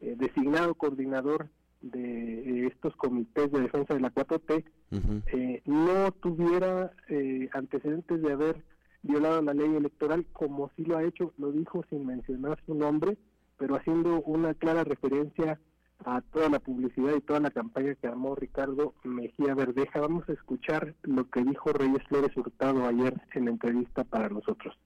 eh, 0.01 0.15
designado 0.19 0.75
coordinador 0.75 1.49
de 1.83 2.67
estos 2.67 2.95
comités 2.97 3.51
de 3.51 3.61
defensa 3.61 3.95
de 3.95 4.01
la 4.01 4.15
4T 4.15 4.65
eh, 5.27 5.63
no 5.67 6.13
tuviera 6.13 6.93
eh, 7.09 7.49
antecedentes 7.53 8.23
de 8.23 8.33
haber 8.33 8.63
violado 9.03 9.43
la 9.43 9.53
ley 9.53 9.75
electoral 9.75 10.25
como 10.33 10.71
sí 10.77 10.85
lo 10.85 10.97
ha 10.97 11.05
hecho, 11.05 11.33
lo 11.39 11.51
dijo 11.51 11.85
sin 11.91 12.07
mencionar 12.07 12.59
su 12.67 12.75
nombre, 12.75 13.19
pero 13.59 13.77
haciendo 13.77 14.23
una 14.23 14.55
clara 14.55 14.85
referencia 14.85 15.59
a 16.05 16.21
toda 16.21 16.49
la 16.49 16.59
publicidad 16.59 17.15
y 17.17 17.21
toda 17.21 17.41
la 17.41 17.51
campaña 17.51 17.95
que 17.95 18.07
armó 18.07 18.35
Ricardo 18.35 18.95
Mejía 19.05 19.55
Verdeja. 19.55 20.01
Vamos 20.01 20.29
a 20.29 20.33
escuchar 20.33 20.95
lo 21.03 21.29
que 21.31 21.45
dijo 21.45 21.73
Reyes 21.73 22.03
Flores 22.09 22.37
Hurtado 22.37 22.87
ayer 22.87 23.15
en 23.35 23.45
la 23.47 23.51
entrevista 23.53 24.05
para 24.05 24.29
nosotros. 24.29 24.77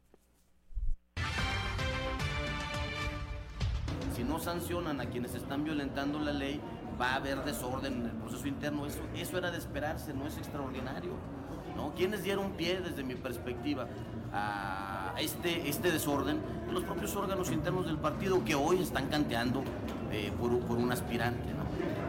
Si 4.14 4.24
no 4.24 4.38
sancionan 4.38 5.00
a 5.00 5.06
quienes 5.06 5.34
están 5.34 5.64
violentando 5.64 6.18
la 6.18 6.32
ley, 6.32 6.60
va 7.00 7.12
a 7.12 7.14
haber 7.16 7.44
desorden 7.44 7.94
en 7.94 8.06
el 8.06 8.12
proceso 8.12 8.46
interno. 8.48 8.86
Eso, 8.86 9.00
eso 9.14 9.38
era 9.38 9.50
de 9.50 9.58
esperarse, 9.58 10.14
no 10.14 10.26
es 10.26 10.36
extraordinario. 10.38 11.12
¿no? 11.76 11.92
¿Quiénes 11.94 12.22
dieron 12.22 12.52
pie, 12.52 12.80
desde 12.80 13.04
mi 13.04 13.14
perspectiva, 13.14 13.86
a 14.32 15.14
este, 15.18 15.68
este 15.68 15.92
desorden? 15.92 16.40
Los 16.72 16.84
propios 16.84 17.14
órganos 17.16 17.50
internos 17.50 17.86
del 17.86 17.98
partido 17.98 18.44
que 18.44 18.54
hoy 18.54 18.82
están 18.82 19.08
canteando 19.08 19.62
eh, 20.10 20.32
por, 20.38 20.58
por, 20.60 20.78
un 20.78 20.90
aspirante. 20.90 21.44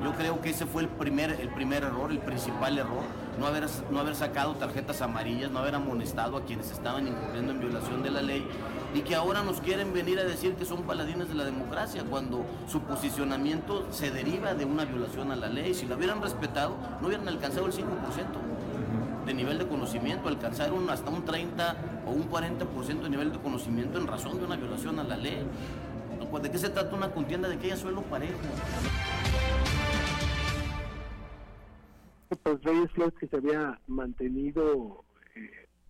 Yo 0.04 0.14
creo 0.14 0.42
que 0.42 0.52
ese 0.52 0.66
fue 0.66 0.84
el 0.84 0.88
primer, 0.90 1.32
el 1.32 1.50
primer 1.50 1.84
error, 1.84 2.12
el 2.12 2.20
principal 2.20 2.78
error, 2.78 3.04
no 3.40 3.48
haber, 3.48 3.66
no 3.92 4.00
haber 4.00 4.16
sacado 4.16 4.56
tarjetas 4.56 5.02
amarillas, 5.02 5.52
no 5.52 5.60
haber 5.60 5.76
amonestado 5.76 6.38
a 6.38 6.46
quienes 6.46 6.72
estaban 6.72 7.08
incurriendo 7.08 7.52
en 7.52 7.60
violación 7.60 8.04
de 8.04 8.12
la 8.12 8.22
ley 8.22 8.48
y 8.94 9.02
que 9.02 9.16
ahora 9.16 9.44
nos 9.44 9.62
quieren 9.62 9.94
venir 9.94 10.20
a 10.20 10.24
decir 10.24 10.54
que 10.56 10.66
son 10.66 10.84
paladines 10.84 11.30
de 11.30 11.36
la 11.36 11.46
democracia 11.46 12.04
cuando 12.10 12.46
su 12.68 12.82
posicionamiento 12.82 13.88
se 13.92 14.12
deriva 14.12 14.54
de 14.54 14.66
una 14.66 14.86
violación 14.86 15.32
a 15.32 15.36
la 15.36 15.48
ley. 15.48 15.74
Si 15.74 15.86
la 15.86 15.96
hubieran 15.96 16.22
respetado, 16.22 16.78
no 17.02 17.08
hubieran 17.08 17.28
alcanzado 17.28 17.66
el 17.68 17.74
5% 17.74 17.84
de 19.26 19.34
nivel 19.34 19.58
de 19.58 19.68
conocimiento, 19.68 20.30
alcanzar 20.30 20.72
un, 20.72 20.90
hasta 20.90 21.10
un 21.10 21.26
30 21.26 21.76
o 22.08 22.12
un 22.12 22.30
40% 22.30 23.02
de 23.02 23.10
nivel 23.10 23.34
de 23.34 23.40
conocimiento 23.40 24.00
en 24.00 24.08
razón 24.08 24.40
de 24.40 24.46
una 24.46 24.56
violación 24.56 25.00
a 25.00 25.04
la 25.04 25.18
ley. 25.18 25.46
¿De 26.42 26.52
qué 26.52 26.58
se 26.58 26.70
trata 26.70 26.96
una 26.96 27.12
contienda 27.12 27.50
de 27.50 27.58
que 27.58 27.68
haya 27.68 27.78
suelo 27.78 28.02
parejo? 28.04 28.38
Pues 32.44 32.64
Reyes 32.64 32.92
Flores 32.92 33.14
que 33.20 33.28
se 33.28 33.36
había 33.38 33.80
mantenido 33.88 35.04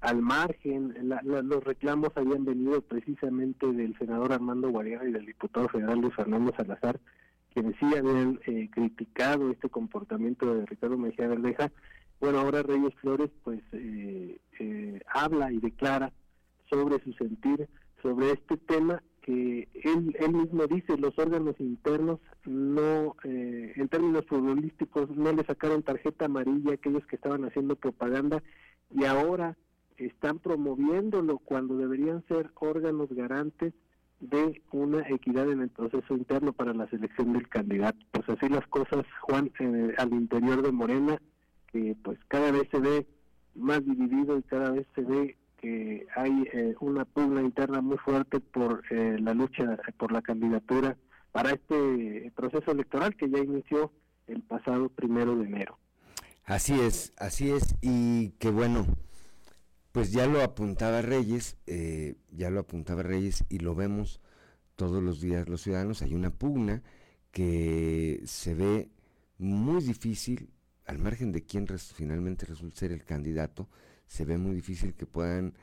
al 0.01 0.21
margen, 0.21 0.93
los 1.23 1.63
reclamos 1.63 2.11
habían 2.15 2.45
venido 2.45 2.81
precisamente 2.81 3.71
del 3.71 3.97
senador 3.97 4.31
Armando 4.31 4.69
Guadiana 4.69 5.09
y 5.09 5.11
del 5.11 5.25
diputado 5.25 5.67
federal 5.69 5.99
Luis 5.99 6.13
Fernando 6.15 6.53
Salazar, 6.55 6.99
quienes 7.53 7.75
sí 7.79 7.85
habían 7.85 8.39
eh, 8.45 8.69
criticado 8.71 9.51
este 9.51 9.69
comportamiento 9.69 10.53
de 10.53 10.65
Ricardo 10.65 10.97
Mejía 10.97 11.27
Verdeja. 11.27 11.71
Bueno, 12.19 12.39
ahora 12.39 12.63
Reyes 12.63 12.93
Flores 13.01 13.29
pues 13.43 13.61
eh, 13.71 15.01
habla 15.07 15.51
y 15.51 15.59
declara 15.59 16.11
sobre 16.69 17.03
su 17.03 17.13
sentir 17.13 17.67
sobre 18.01 18.31
este 18.31 18.57
tema 18.57 19.01
que 19.21 19.67
él, 19.83 20.15
él 20.19 20.33
mismo 20.33 20.67
dice, 20.67 20.97
los 20.97 21.17
órganos 21.19 21.55
internos 21.59 22.19
no, 22.45 23.15
eh, 23.25 23.73
en 23.75 23.89
términos 23.89 24.25
futbolísticos, 24.27 25.09
no 25.09 25.33
le 25.33 25.43
sacaron 25.43 25.83
tarjeta 25.83 26.25
amarilla 26.25 26.71
a 26.71 26.75
aquellos 26.75 27.05
que 27.07 27.17
estaban 27.17 27.43
haciendo 27.43 27.75
propaganda 27.75 28.41
y 28.89 29.03
ahora 29.03 29.57
están 29.97 30.39
promoviéndolo 30.39 31.39
cuando 31.39 31.77
deberían 31.77 32.23
ser 32.27 32.51
órganos 32.55 33.09
garantes 33.11 33.73
de 34.19 34.61
una 34.71 35.07
equidad 35.09 35.51
en 35.51 35.61
el 35.61 35.69
proceso 35.69 36.15
interno 36.15 36.53
para 36.53 36.73
la 36.73 36.89
selección 36.89 37.33
del 37.33 37.47
candidato. 37.49 37.97
Pues 38.11 38.27
así 38.29 38.49
las 38.49 38.65
cosas, 38.67 39.05
Juan, 39.21 39.51
eh, 39.59 39.93
al 39.97 40.13
interior 40.13 40.61
de 40.61 40.71
Morena, 40.71 41.21
que 41.67 41.95
pues 42.03 42.17
cada 42.27 42.51
vez 42.51 42.67
se 42.71 42.79
ve 42.79 43.07
más 43.55 43.85
dividido 43.85 44.37
y 44.37 44.43
cada 44.43 44.71
vez 44.71 44.87
se 44.95 45.01
ve 45.01 45.37
que 45.57 46.05
hay 46.15 46.47
eh, 46.53 46.75
una 46.79 47.05
pugna 47.05 47.41
interna 47.41 47.81
muy 47.81 47.97
fuerte 47.97 48.39
por 48.39 48.83
eh, 48.91 49.17
la 49.19 49.33
lucha 49.33 49.77
por 49.97 50.11
la 50.11 50.21
candidatura 50.21 50.95
para 51.31 51.51
este 51.51 52.31
proceso 52.35 52.71
electoral 52.71 53.15
que 53.15 53.29
ya 53.29 53.39
inició 53.39 53.91
el 54.27 54.41
pasado 54.43 54.89
primero 54.89 55.35
de 55.35 55.45
enero. 55.45 55.77
Así 56.45 56.79
es, 56.79 57.13
así 57.17 57.49
es, 57.49 57.75
y 57.81 58.29
que 58.39 58.49
bueno, 58.49 58.85
pues 59.97 60.11
ya 60.11 60.27
lo 60.27 60.43
apuntaba 60.43 61.01
Reyes, 61.01 61.57
eh, 61.65 62.17
ya 62.29 62.51
lo 62.51 62.59
apuntaba 62.59 63.01
Reyes 63.01 63.43
y 63.49 63.57
lo 63.57 63.73
vemos 63.73 64.21
todos 64.75 65.01
los 65.01 65.21
días 65.21 65.49
los 65.49 65.63
ciudadanos, 65.63 66.03
hay 66.03 66.13
una 66.13 66.29
pugna 66.29 66.83
que 67.31 68.21
se 68.25 68.53
ve 68.53 68.91
muy 69.39 69.81
difícil, 69.81 70.51
al 70.85 70.99
margen 70.99 71.31
de 71.31 71.45
quién 71.45 71.65
finalmente 71.95 72.45
resulta 72.45 72.77
ser 72.77 72.91
el 72.91 73.05
candidato, 73.05 73.69
se 74.05 74.23
ve 74.23 74.37
muy 74.37 74.53
difícil 74.53 74.93
que 74.93 75.07
puedan 75.07 75.55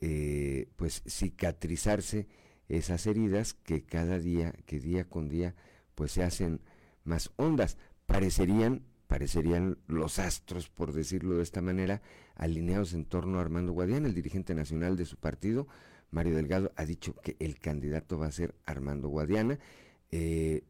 eh, 0.00 0.70
pues 0.76 1.02
cicatrizarse 1.06 2.28
esas 2.68 3.06
heridas 3.06 3.52
que 3.52 3.84
cada 3.84 4.18
día, 4.18 4.54
que 4.64 4.80
día 4.80 5.04
con 5.04 5.28
día, 5.28 5.54
pues 5.94 6.12
se 6.12 6.22
hacen 6.22 6.62
más 7.04 7.30
hondas. 7.36 7.76
Parecerían, 8.06 8.86
parecerían 9.12 9.76
los 9.88 10.18
astros, 10.18 10.70
por 10.70 10.94
decirlo 10.94 11.36
de 11.36 11.42
esta 11.42 11.60
manera, 11.60 12.00
alineados 12.34 12.94
en 12.94 13.04
torno 13.04 13.36
a 13.36 13.42
Armando 13.42 13.74
Guadiana, 13.74 14.08
el 14.08 14.14
dirigente 14.14 14.54
nacional 14.54 14.96
de 14.96 15.04
su 15.04 15.18
partido. 15.18 15.68
Mario 16.10 16.34
Delgado 16.34 16.72
ha 16.76 16.86
dicho 16.86 17.14
que 17.16 17.36
el 17.38 17.58
candidato 17.58 18.16
va 18.16 18.28
a 18.28 18.32
ser 18.32 18.54
Armando 18.64 19.10
Guadiana. 19.10 19.58
Eh, 20.10 20.64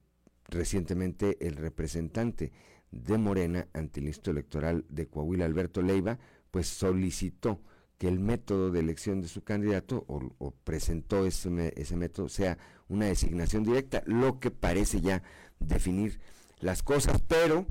recientemente 0.49 1.37
el 1.47 1.55
representante 1.55 2.51
de 2.91 3.17
Morena 3.17 3.69
ante 3.75 4.01
el 4.01 4.09
Instituto 4.09 4.33
Electoral 4.33 4.87
de 4.89 5.07
Coahuila, 5.07 5.45
Alberto 5.45 5.81
Leiva, 5.81 6.19
pues 6.51 6.67
solicitó 6.67 7.61
que 7.97 8.09
el 8.09 8.19
método 8.19 8.73
de 8.73 8.81
elección 8.81 9.21
de 9.21 9.29
su 9.29 9.45
candidato 9.45 10.05
o, 10.09 10.51
presentó 10.65 11.27
ese, 11.27 11.73
ese 11.77 11.97
método 11.97 12.29
sea 12.29 12.59
una 12.89 13.07
designación 13.07 13.63
directa, 13.63 14.03
lo 14.05 14.41
que 14.41 14.51
parece 14.51 15.01
ya 15.01 15.23
definir 15.61 16.19
las 16.59 16.83
cosas, 16.83 17.23
pero 17.29 17.69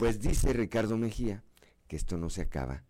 pues 0.00 0.18
dice 0.18 0.54
Ricardo 0.54 0.96
Mejía 0.96 1.44
que 1.86 1.94
esto 1.94 2.16
no 2.16 2.30
se 2.30 2.40
acaba 2.40 2.84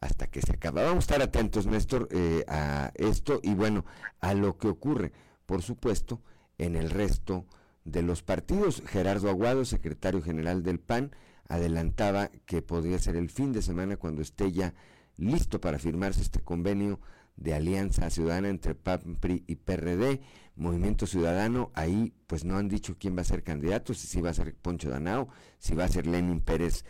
hasta 0.00 0.28
que 0.28 0.40
se 0.40 0.52
acaba. 0.52 0.84
Vamos 0.84 0.98
a 0.98 1.06
estar 1.06 1.22
atentos, 1.22 1.66
Néstor, 1.66 2.06
eh, 2.12 2.44
a 2.46 2.92
esto 2.94 3.40
y 3.42 3.54
bueno, 3.54 3.84
a 4.20 4.32
lo 4.32 4.56
que 4.56 4.68
ocurre, 4.68 5.10
por 5.44 5.62
supuesto, 5.62 6.22
en 6.58 6.76
el 6.76 6.90
resto 6.90 7.46
de 7.84 8.02
los 8.02 8.22
partidos. 8.22 8.84
Gerardo 8.86 9.28
Aguado, 9.28 9.64
secretario 9.64 10.22
general 10.22 10.62
del 10.62 10.78
PAN, 10.78 11.10
adelantaba 11.48 12.30
que 12.44 12.62
podría 12.62 13.00
ser 13.00 13.16
el 13.16 13.28
fin 13.28 13.52
de 13.52 13.60
semana 13.60 13.96
cuando 13.96 14.22
esté 14.22 14.52
ya 14.52 14.72
listo 15.16 15.60
para 15.60 15.80
firmarse 15.80 16.22
este 16.22 16.38
convenio 16.38 17.00
de 17.36 17.54
alianza 17.54 18.10
ciudadana 18.10 18.48
entre 18.48 18.74
PAN, 18.74 19.16
PRI 19.20 19.44
y 19.46 19.56
PRD, 19.56 20.20
Movimiento 20.56 21.06
Ciudadano, 21.06 21.70
ahí 21.74 22.14
pues 22.26 22.44
no 22.44 22.56
han 22.56 22.68
dicho 22.68 22.96
quién 22.98 23.16
va 23.16 23.20
a 23.20 23.24
ser 23.24 23.42
candidato, 23.42 23.92
si, 23.92 24.20
va 24.20 24.30
a 24.30 24.34
ser 24.34 24.54
Poncho 24.54 24.88
Danao, 24.88 25.28
si 25.58 25.74
va 25.74 25.84
a 25.84 25.88
ser 25.88 26.06
Lenin 26.06 26.40
Pérez 26.40 26.84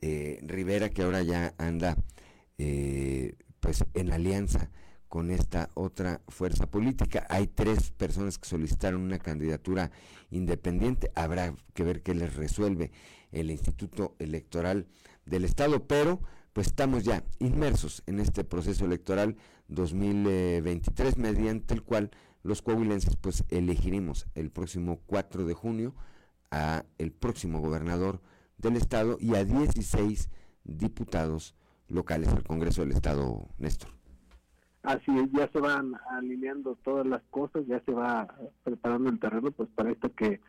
eh, 0.00 0.40
Rivera, 0.42 0.90
que 0.90 1.02
ahora 1.02 1.22
ya 1.22 1.54
anda 1.56 1.96
eh, 2.58 3.36
pues 3.60 3.84
en 3.94 4.12
alianza 4.12 4.70
con 5.06 5.30
esta 5.30 5.70
otra 5.74 6.20
fuerza 6.28 6.70
política. 6.70 7.26
Hay 7.28 7.46
tres 7.46 7.92
personas 7.92 8.38
que 8.38 8.48
solicitaron 8.48 9.02
una 9.02 9.18
candidatura 9.18 9.92
independiente, 10.30 11.12
habrá 11.14 11.54
que 11.74 11.84
ver 11.84 12.02
qué 12.02 12.14
les 12.14 12.34
resuelve 12.34 12.90
el 13.30 13.50
Instituto 13.50 14.16
Electoral 14.18 14.86
del 15.26 15.44
Estado, 15.44 15.86
pero 15.86 16.22
pues 16.52 16.68
estamos 16.68 17.04
ya 17.04 17.24
inmersos 17.38 18.02
en 18.06 18.20
este 18.20 18.44
proceso 18.44 18.84
electoral 18.84 19.36
2023 19.68 21.16
mediante 21.16 21.74
el 21.74 21.82
cual 21.82 22.10
los 22.42 22.62
coahuilenses 22.62 23.16
pues 23.16 23.44
elegiremos 23.48 24.26
el 24.34 24.50
próximo 24.50 25.00
4 25.06 25.44
de 25.44 25.54
junio 25.54 25.94
a 26.50 26.84
el 26.98 27.12
próximo 27.12 27.60
gobernador 27.60 28.20
del 28.58 28.76
estado 28.76 29.16
y 29.18 29.34
a 29.34 29.44
16 29.44 30.28
diputados 30.64 31.54
locales 31.88 32.28
al 32.28 32.44
Congreso 32.44 32.82
del 32.82 32.92
Estado, 32.92 33.48
Néstor. 33.58 33.90
Así 34.82 35.16
es, 35.16 35.30
ya 35.32 35.48
se 35.48 35.60
van 35.60 35.94
alineando 36.10 36.76
todas 36.82 37.06
las 37.06 37.22
cosas, 37.30 37.64
ya 37.66 37.80
se 37.84 37.92
va 37.92 38.26
preparando 38.64 39.10
el 39.10 39.20
terreno 39.20 39.52
pues 39.52 39.68
para 39.74 39.90
esto 39.92 40.12
que 40.14 40.40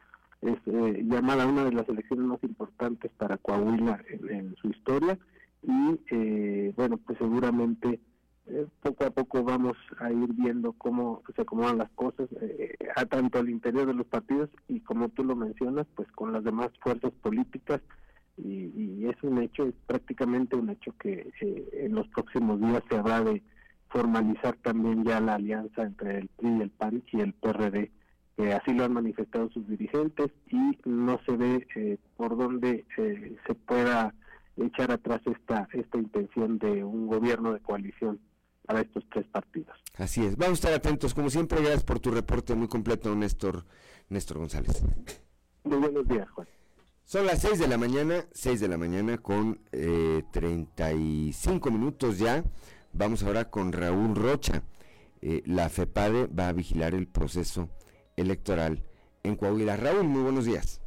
es 0.42 0.58
eh, 0.66 1.04
llamada 1.06 1.46
una 1.46 1.64
de 1.64 1.72
las 1.72 1.88
elecciones 1.88 2.26
más 2.26 2.44
importantes 2.44 3.12
para 3.18 3.38
Coahuila 3.38 4.04
en, 4.10 4.56
su 4.56 4.70
historia 4.70 5.18
y 5.64 6.00
eh, 6.12 6.74
bueno 6.76 6.98
pues 6.98 7.18
seguramente 7.18 8.00
eh, 8.48 8.68
poco 8.82 9.06
a 9.06 9.10
poco 9.12 9.44
vamos 9.44 9.78
a 10.00 10.12
ir 10.12 10.34
viendo 10.34 10.74
cómo 10.74 11.24
se 11.36 11.42
acomodan 11.42 11.78
las 11.78 11.90
cosas 11.92 12.30
a 12.96 13.06
tanto 13.06 13.40
al 13.40 13.50
interior 13.50 13.88
de 13.88 13.94
los 13.94 14.06
partidos 14.06 14.50
y 14.68 14.82
como 14.82 15.10
tú 15.10 15.24
lo 15.24 15.36
mencionas 15.36 15.88
pues 15.96 16.12
con 16.12 16.34
las 16.34 16.44
demás 16.44 16.70
fuerzas 16.82 17.12
políticas. 17.22 17.82
Y, 18.38 19.06
es 19.06 19.22
un 19.22 19.42
hecho, 19.42 19.66
es 19.66 19.76
prácticamente 19.86 20.56
un 20.56 20.70
hecho 20.70 20.96
que 20.98 21.32
eh, 21.40 21.70
en 21.74 21.94
los 21.94 22.08
próximos 22.08 22.60
días 22.60 22.82
se 22.90 22.98
habrá 22.98 23.22
de 23.22 23.44
formalizar 23.90 24.56
también 24.58 25.04
ya 25.04 25.20
la 25.20 25.36
alianza 25.36 25.84
entre 25.84 26.18
el 26.18 26.30
PRI, 26.30 26.62
el 26.62 26.70
PAN 26.72 27.04
y 27.12 27.22
el 27.22 27.34
PRD, 27.34 27.92
que 28.36 28.54
así 28.54 28.74
lo 28.74 28.86
han 28.86 28.94
manifestado 28.94 29.50
sus 29.52 29.68
dirigentes 29.68 30.32
y 30.50 30.80
no 30.86 31.20
se 31.28 31.38
ve 31.38 31.68
eh, 31.76 31.98
por 32.18 32.36
dónde 32.36 32.86
eh, 32.98 33.36
se 33.46 33.54
pueda 33.54 34.16
echar 34.58 34.92
atrás 34.92 35.22
esta 35.26 35.68
esta 35.74 35.98
intención 35.98 36.58
de 36.60 36.84
un 36.84 37.08
gobierno 37.08 37.54
de 37.54 37.60
coalición 37.60 38.20
para 38.66 38.82
estos 38.82 39.04
tres 39.12 39.26
partidos. 39.28 39.76
Así 39.98 40.24
es. 40.26 40.38
Vamos 40.38 40.54
a 40.54 40.70
estar 40.70 40.74
atentos, 40.74 41.14
como 41.14 41.30
siempre, 41.30 41.60
gracias 41.60 41.84
por 41.84 42.00
tu 42.00 42.12
reporte 42.12 42.56
muy 42.56 42.68
completo, 42.68 43.14
Néstor, 43.16 43.66
Néstor 44.10 44.38
González. 44.40 44.84
Muy 45.64 45.78
buenos 45.78 46.08
días, 46.08 46.30
Juan. 46.32 46.48
Son 47.06 47.26
las 47.26 47.42
6 47.42 47.60
de 47.60 47.68
la 47.68 47.78
mañana, 47.78 48.26
6 48.32 48.62
de 48.62 48.68
la 48.68 48.78
mañana 48.78 49.18
con 49.18 49.60
eh, 49.72 50.24
35 50.32 51.70
minutos 51.70 52.18
ya. 52.18 52.44
Vamos 52.94 53.24
ahora 53.24 53.50
con 53.50 53.74
Raúl 53.74 54.16
Rocha. 54.16 54.64
Eh, 55.22 55.44
la 55.46 55.70
FEPADE 55.70 56.28
va 56.28 56.48
a 56.48 56.54
vigilar 56.54 56.94
el 56.94 57.08
proceso 57.08 57.70
electoral 58.16 58.84
en 59.24 59.36
Coahuila. 59.36 59.76
Raúl, 59.78 60.06
muy 60.06 60.22
buenos 60.22 60.46
días. 60.46 60.82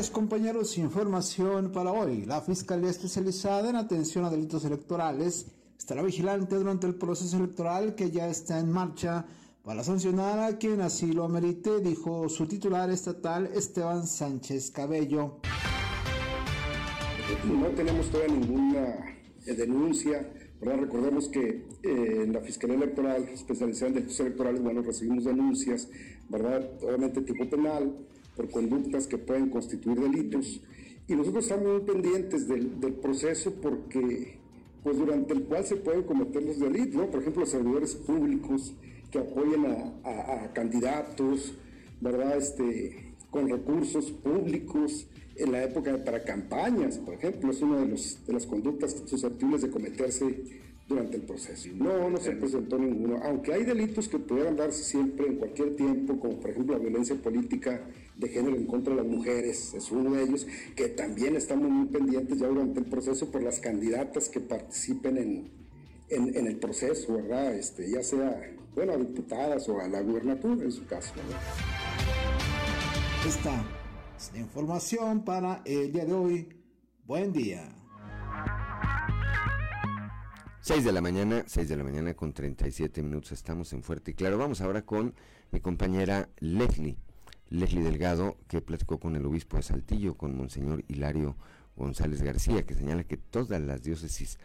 Días 0.00 0.10
compañeros, 0.10 0.78
información 0.78 1.72
para 1.72 1.92
hoy. 1.92 2.24
La 2.24 2.40
Fiscalía 2.40 2.88
Especializada 2.88 3.68
en 3.68 3.76
Atención 3.76 4.24
a 4.24 4.30
Delitos 4.30 4.64
Electorales 4.64 5.48
estará 5.76 6.00
vigilante 6.00 6.56
durante 6.56 6.86
el 6.86 6.94
proceso 6.94 7.36
electoral 7.36 7.94
que 7.94 8.10
ya 8.10 8.26
está 8.26 8.58
en 8.58 8.72
marcha 8.72 9.26
para 9.62 9.84
sancionar 9.84 10.38
a 10.38 10.56
quien 10.56 10.80
así 10.80 11.12
lo 11.12 11.24
amerite, 11.24 11.80
dijo 11.80 12.30
su 12.30 12.46
titular 12.46 12.88
estatal 12.88 13.50
Esteban 13.54 14.06
Sánchez 14.06 14.70
Cabello. 14.70 15.40
No 17.44 17.66
tenemos 17.76 18.08
todavía 18.10 18.36
ninguna 18.38 19.18
denuncia, 19.44 20.26
Recordemos 20.60 21.28
que 21.28 21.64
eh, 21.82 22.22
en 22.24 22.34
la 22.34 22.40
Fiscalía 22.42 22.76
Electoral, 22.76 23.26
especializada 23.32 23.88
en 23.88 23.94
delitos 23.94 24.20
electorales, 24.20 24.62
bueno, 24.62 24.82
recibimos 24.82 25.24
denuncias, 25.24 25.88
¿verdad? 26.28 26.70
Obviamente 26.82 27.22
tipo 27.22 27.48
penal, 27.48 27.96
conductas 28.48 29.06
que 29.06 29.18
pueden 29.18 29.50
constituir 29.50 30.00
delitos. 30.00 30.60
Y 31.08 31.14
nosotros 31.14 31.44
estamos 31.44 31.72
muy 31.72 31.80
pendientes 31.82 32.46
del, 32.46 32.94
proceso 33.02 33.52
porque, 33.60 34.38
pues 34.82 34.96
durante 34.96 35.34
el 35.34 35.42
cual 35.44 35.64
se 35.64 35.76
pueden 35.76 36.04
cometer 36.04 36.42
los 36.42 36.58
delitos. 36.58 37.06
Por 37.08 37.20
ejemplo, 37.20 37.40
los 37.42 37.50
servidores 37.50 37.94
públicos 37.96 38.74
que 39.10 39.18
apoyen 39.18 39.66
a, 40.04 40.52
candidatos, 40.52 41.54
¿verdad? 42.00 42.38
Este, 42.38 43.14
con 43.30 43.48
recursos 43.48 44.10
públicos 44.12 45.06
en 45.36 45.52
la 45.52 45.64
época 45.64 46.04
para 46.04 46.22
campañas, 46.22 46.98
por 46.98 47.14
ejemplo, 47.14 47.50
es 47.50 47.62
una 47.62 47.84
de 47.84 48.32
las 48.32 48.46
conductas 48.46 49.02
susceptibles 49.06 49.62
de 49.62 49.70
cometerse 49.70 50.60
durante 50.90 51.16
el 51.16 51.22
proceso. 51.22 51.68
No, 51.74 52.10
no 52.10 52.18
se 52.18 52.32
presentó 52.32 52.76
ninguno, 52.76 53.20
aunque 53.22 53.54
hay 53.54 53.64
delitos 53.64 54.08
que 54.08 54.18
pudieran 54.18 54.56
darse 54.56 54.82
siempre 54.82 55.28
en 55.28 55.36
cualquier 55.36 55.76
tiempo, 55.76 56.18
como 56.18 56.38
por 56.40 56.50
ejemplo 56.50 56.76
la 56.76 56.80
violencia 56.80 57.14
política 57.14 57.88
de 58.16 58.28
género 58.28 58.56
en 58.56 58.66
contra 58.66 58.94
de 58.94 59.02
las 59.02 59.10
mujeres, 59.10 59.72
es 59.72 59.90
uno 59.92 60.12
de 60.14 60.24
ellos, 60.24 60.46
que 60.74 60.88
también 60.88 61.36
estamos 61.36 61.70
muy 61.70 61.86
pendientes 61.86 62.40
ya 62.40 62.48
durante 62.48 62.80
el 62.80 62.86
proceso 62.86 63.30
por 63.30 63.42
las 63.42 63.60
candidatas 63.60 64.28
que 64.28 64.40
participen 64.40 65.16
en, 65.16 65.50
en, 66.08 66.46
el 66.46 66.56
proceso, 66.56 67.14
¿verdad? 67.14 67.54
Este, 67.54 67.88
ya 67.88 68.02
sea, 68.02 68.42
bueno, 68.74 68.92
a 68.92 68.96
diputadas 68.96 69.68
o 69.68 69.80
a 69.80 69.86
la 69.86 70.00
gubernatura 70.00 70.64
en 70.64 70.72
su 70.72 70.84
caso. 70.86 71.14
Esta 73.26 73.64
es 74.18 74.32
la 74.32 74.40
información 74.40 75.24
para 75.24 75.62
el 75.64 75.92
día 75.92 76.04
de 76.04 76.12
hoy. 76.12 76.48
Buen 77.06 77.32
día. 77.32 77.79
6 80.70 80.84
de 80.84 80.92
la 80.92 81.00
mañana, 81.00 81.42
6 81.48 81.68
de 81.68 81.76
la 81.76 81.82
mañana 81.82 82.14
con 82.14 82.32
37 82.32 83.02
minutos 83.02 83.32
estamos 83.32 83.72
en 83.72 83.82
Fuerte 83.82 84.12
y 84.12 84.14
Claro. 84.14 84.38
Vamos 84.38 84.60
ahora 84.60 84.82
con 84.82 85.16
mi 85.50 85.58
compañera 85.58 86.28
Leslie, 86.38 86.96
Leslie 87.48 87.82
Delgado, 87.82 88.36
que 88.46 88.60
platicó 88.60 89.00
con 89.00 89.16
el 89.16 89.26
obispo 89.26 89.56
de 89.56 89.64
Saltillo, 89.64 90.14
con 90.14 90.36
Monseñor 90.36 90.84
Hilario 90.86 91.34
González 91.74 92.22
García, 92.22 92.64
que 92.64 92.76
señala 92.76 93.02
que 93.02 93.16
todas 93.16 93.60
las 93.60 93.82
diócesis 93.82 94.38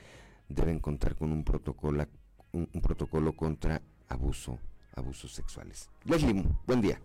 deben 0.49 0.79
contar 0.79 1.15
con 1.15 1.31
un 1.31 1.43
protocolo, 1.43 2.07
un, 2.53 2.65
protocolo 2.81 3.33
contra 3.33 3.83
abuso, 4.07 4.57
abusos 4.95 5.31
sexuales. 5.31 5.91
Leslie, 6.05 6.43
buen 6.65 6.81
día. 6.81 6.99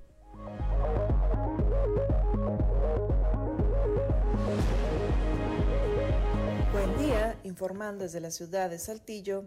Buen 6.72 6.96
día, 6.98 7.36
informando 7.42 8.04
desde 8.04 8.20
la 8.20 8.30
ciudad 8.30 8.70
de 8.70 8.78
Saltillo. 8.78 9.44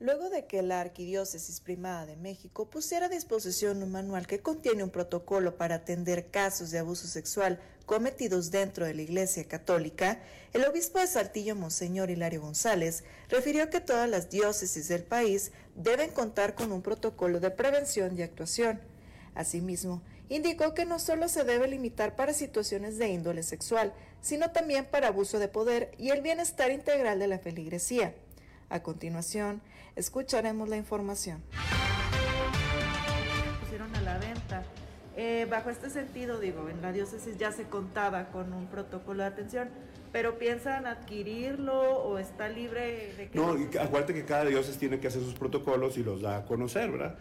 Luego 0.00 0.30
de 0.30 0.46
que 0.46 0.62
la 0.62 0.80
Arquidiócesis 0.80 1.60
Primada 1.60 2.06
de 2.06 2.16
México 2.16 2.70
pusiera 2.70 3.06
a 3.06 3.08
disposición 3.10 3.82
un 3.82 3.92
manual 3.92 4.26
que 4.26 4.40
contiene 4.40 4.82
un 4.82 4.88
protocolo 4.88 5.58
para 5.58 5.74
atender 5.74 6.30
casos 6.30 6.70
de 6.70 6.78
abuso 6.78 7.06
sexual 7.06 7.60
cometidos 7.84 8.50
dentro 8.50 8.86
de 8.86 8.94
la 8.94 9.02
Iglesia 9.02 9.46
Católica, 9.46 10.18
el 10.54 10.64
obispo 10.64 10.98
de 10.98 11.06
Saltillo, 11.06 11.56
Monseñor 11.56 12.08
Hilario 12.08 12.40
González, 12.40 13.04
refirió 13.28 13.68
que 13.68 13.82
todas 13.82 14.08
las 14.08 14.30
diócesis 14.30 14.88
del 14.88 15.02
país 15.02 15.52
deben 15.74 16.10
contar 16.10 16.54
con 16.54 16.72
un 16.72 16.80
protocolo 16.80 17.38
de 17.38 17.50
prevención 17.50 18.18
y 18.18 18.22
actuación. 18.22 18.80
Asimismo, 19.34 20.00
indicó 20.32 20.72
que 20.72 20.86
no 20.86 20.98
solo 20.98 21.28
se 21.28 21.44
debe 21.44 21.68
limitar 21.68 22.16
para 22.16 22.32
situaciones 22.32 22.96
de 22.96 23.08
índole 23.08 23.42
sexual, 23.42 23.92
sino 24.22 24.50
también 24.50 24.86
para 24.86 25.08
abuso 25.08 25.38
de 25.38 25.48
poder 25.48 25.92
y 25.98 26.08
el 26.08 26.22
bienestar 26.22 26.70
integral 26.70 27.18
de 27.18 27.28
la 27.28 27.38
feligresía. 27.38 28.14
A 28.70 28.82
continuación, 28.82 29.60
escucharemos 29.94 30.70
la 30.70 30.78
información. 30.78 31.42
Pusieron 33.60 33.94
a 33.94 34.00
la 34.00 34.16
venta. 34.16 34.62
Eh, 35.18 35.46
bajo 35.50 35.68
este 35.68 35.90
sentido, 35.90 36.40
digo, 36.40 36.66
en 36.70 36.80
la 36.80 36.92
diócesis 36.92 37.36
ya 37.36 37.52
se 37.52 37.64
contaba 37.64 38.30
con 38.30 38.54
un 38.54 38.68
protocolo 38.68 39.22
de 39.22 39.28
atención, 39.28 39.68
pero 40.12 40.38
piensan 40.38 40.86
adquirirlo 40.86 41.98
o 42.04 42.18
está 42.18 42.48
libre 42.48 43.12
de 43.18 43.28
que... 43.28 43.38
No, 43.38 43.50
acuérdate 43.78 44.14
que 44.14 44.24
cada 44.24 44.46
diócesis 44.46 44.78
tiene 44.78 44.98
que 44.98 45.08
hacer 45.08 45.20
sus 45.20 45.34
protocolos 45.34 45.98
y 45.98 46.02
los 46.02 46.22
da 46.22 46.38
a 46.38 46.44
conocer, 46.46 46.90
¿verdad? 46.90 47.18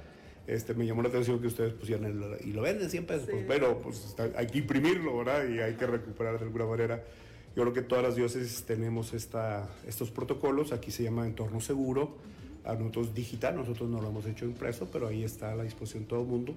Este, 0.51 0.73
me 0.73 0.85
llamó 0.85 1.01
la 1.01 1.07
atención 1.07 1.39
que 1.39 1.47
ustedes 1.47 1.71
pusieran 1.71 2.03
el, 2.03 2.45
y 2.45 2.51
lo 2.51 2.63
venden 2.63 2.89
100 2.89 3.05
pesos, 3.05 3.27
pues, 3.31 3.45
pero 3.47 3.79
pues 3.79 4.13
hay 4.35 4.47
que 4.47 4.57
imprimirlo, 4.57 5.19
¿verdad? 5.19 5.47
Y 5.47 5.59
hay 5.59 5.75
que 5.75 5.87
recuperar 5.87 6.37
de 6.37 6.43
alguna 6.43 6.65
manera. 6.65 7.01
Yo 7.55 7.63
creo 7.63 7.71
que 7.71 7.81
todas 7.81 8.03
las 8.03 8.17
diócesis 8.17 8.63
tenemos 8.63 9.13
esta, 9.13 9.69
estos 9.87 10.11
protocolos, 10.11 10.73
aquí 10.73 10.91
se 10.91 11.03
llama 11.03 11.25
entorno 11.25 11.61
seguro, 11.61 12.17
a 12.65 12.73
nosotros 12.73 13.15
digital, 13.15 13.55
nosotros 13.55 13.89
no 13.89 14.01
lo 14.01 14.09
hemos 14.09 14.25
hecho 14.25 14.43
impreso, 14.43 14.89
pero 14.91 15.07
ahí 15.07 15.23
está 15.23 15.53
a 15.53 15.55
la 15.55 15.63
disposición 15.63 16.03
de 16.03 16.09
todo 16.09 16.19
el 16.19 16.27
mundo. 16.27 16.53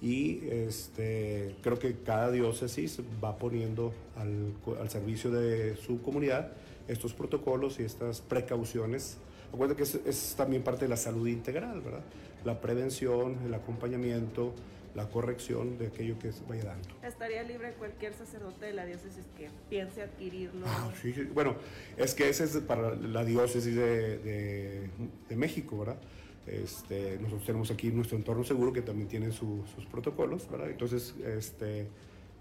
Y 0.00 0.46
este, 0.48 1.56
creo 1.60 1.80
que 1.80 1.96
cada 2.04 2.30
diócesis 2.30 3.00
va 3.22 3.36
poniendo 3.36 3.92
al, 4.14 4.52
al 4.80 4.90
servicio 4.90 5.32
de 5.32 5.76
su 5.76 6.00
comunidad 6.02 6.52
estos 6.86 7.12
protocolos 7.14 7.80
y 7.80 7.82
estas 7.82 8.20
precauciones. 8.20 9.16
Acuérdense 9.52 9.76
que 9.76 9.82
es, 9.82 10.06
es 10.06 10.34
también 10.36 10.62
parte 10.62 10.84
de 10.84 10.88
la 10.88 10.96
salud 10.96 11.26
integral, 11.26 11.80
¿verdad? 11.80 12.04
La 12.44 12.60
prevención, 12.60 13.38
el 13.46 13.54
acompañamiento, 13.54 14.54
la 14.94 15.08
corrección 15.08 15.76
de 15.76 15.88
aquello 15.88 16.18
que 16.18 16.32
se 16.32 16.44
vaya 16.44 16.64
dando. 16.64 16.88
¿Estaría 17.02 17.42
libre 17.42 17.72
cualquier 17.72 18.14
sacerdote 18.14 18.66
de 18.66 18.72
la 18.72 18.86
diócesis 18.86 19.24
que 19.36 19.50
piense 19.68 20.02
adquirirlo? 20.02 20.66
Ah, 20.66 20.92
sí, 21.00 21.12
Bueno, 21.34 21.56
es 21.96 22.14
que 22.14 22.28
ese 22.28 22.44
es 22.44 22.56
para 22.58 22.94
la 22.94 23.24
diócesis 23.24 23.74
de, 23.74 24.88
México, 25.30 25.78
¿verdad? 25.78 25.98
Este, 26.46 27.18
nosotros 27.18 27.46
tenemos 27.46 27.70
aquí 27.70 27.90
nuestro 27.90 28.16
entorno 28.18 28.44
seguro 28.44 28.72
que 28.72 28.82
también 28.82 29.08
tiene 29.08 29.32
sus 29.32 29.64
protocolos, 29.90 30.48
¿verdad? 30.50 30.70
Entonces, 30.70 31.14
este, 31.24 31.88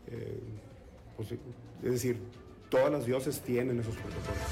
eh, 0.07 0.39
pues, 1.15 1.31
es 1.31 1.91
decir, 1.91 2.17
todas 2.69 2.91
las 2.91 3.05
diócesis 3.05 3.41
tienen 3.41 3.79
esos 3.79 3.95
protocolos. 3.95 4.43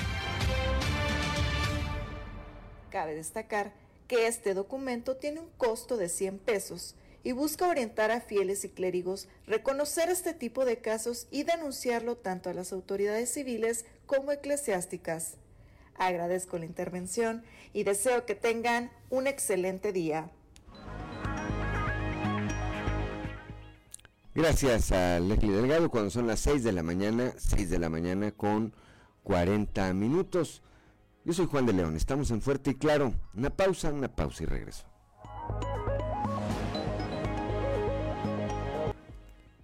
Cabe 2.90 3.16
destacar 3.16 3.74
que 4.12 4.28
este 4.28 4.54
documento 4.54 5.16
tiene 5.16 5.40
un 5.40 5.48
costo 5.56 5.96
de 5.96 6.10
100 6.10 6.40
pesos 6.40 6.96
y 7.24 7.32
busca 7.32 7.70
orientar 7.70 8.12
a 8.12 8.20
fieles 8.20 8.66
y 8.66 8.70
clérigos, 8.70 9.30
reconocer 9.48 10.10
este 10.10 10.34
tipo 10.34 10.66
de 10.66 10.80
casos 10.80 11.28
y 11.32 11.44
denunciarlo 11.44 12.18
tanto 12.18 12.50
a 12.50 12.54
las 12.54 12.74
autoridades 12.74 13.34
civiles 13.34 13.86
como 14.06 14.34
eclesiásticas. 14.34 15.38
Agradezco 15.96 16.58
la 16.58 16.66
intervención 16.66 17.46
y 17.72 17.84
deseo 17.84 18.26
que 18.26 18.36
tengan 18.36 18.92
un 19.10 19.28
excelente 19.28 19.94
día. 19.94 20.30
Gracias 24.36 24.92
a 24.92 25.22
Leslie 25.22 25.54
Delgado 25.54 25.90
cuando 25.90 26.10
son 26.10 26.28
las 26.28 26.42
6 26.42 26.66
de 26.66 26.74
la 26.74 26.84
mañana, 26.84 27.34
6 27.38 27.70
de 27.70 27.80
la 27.80 27.88
mañana 27.88 28.34
con 28.34 28.74
40 29.24 29.94
minutos. 29.94 30.62
Yo 31.24 31.34
soy 31.34 31.46
Juan 31.46 31.68
de 31.68 31.74
León, 31.74 31.96
estamos 31.96 32.32
en 32.32 32.42
Fuerte 32.42 32.72
y 32.72 32.76
Claro. 32.76 33.14
Una 33.36 33.52
pausa, 33.52 33.94
una 33.94 34.08
pausa 34.08 34.44
y 34.44 34.48
regreso. 34.48 34.86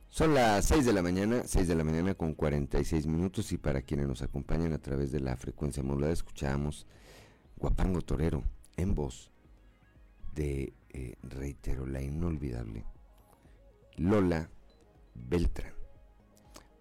Son 0.10 0.36
las 0.36 0.66
6 0.66 0.86
de 0.86 0.94
la 0.94 1.02
mañana, 1.02 1.42
6 1.46 1.68
de 1.68 1.76
la 1.76 1.84
mañana 1.84 2.14
con 2.14 2.34
46 2.34 3.08
minutos 3.08 3.52
y 3.52 3.58
para 3.58 3.82
quienes 3.82 4.08
nos 4.08 4.22
acompañan 4.22 4.74
a 4.74 4.78
través 4.80 5.12
de 5.12 5.20
la 5.20 5.36
frecuencia 5.36 5.84
modulada 5.84 6.14
escuchamos 6.14 6.88
Guapango 7.56 8.02
Torero 8.02 8.44
en 8.78 8.94
voz 8.96 9.32
de, 10.34 10.74
eh, 10.90 11.16
reitero, 11.24 11.86
la 11.86 12.02
inolvidable 12.02 12.86
Lola 13.96 14.50
Beltrán. 15.16 15.74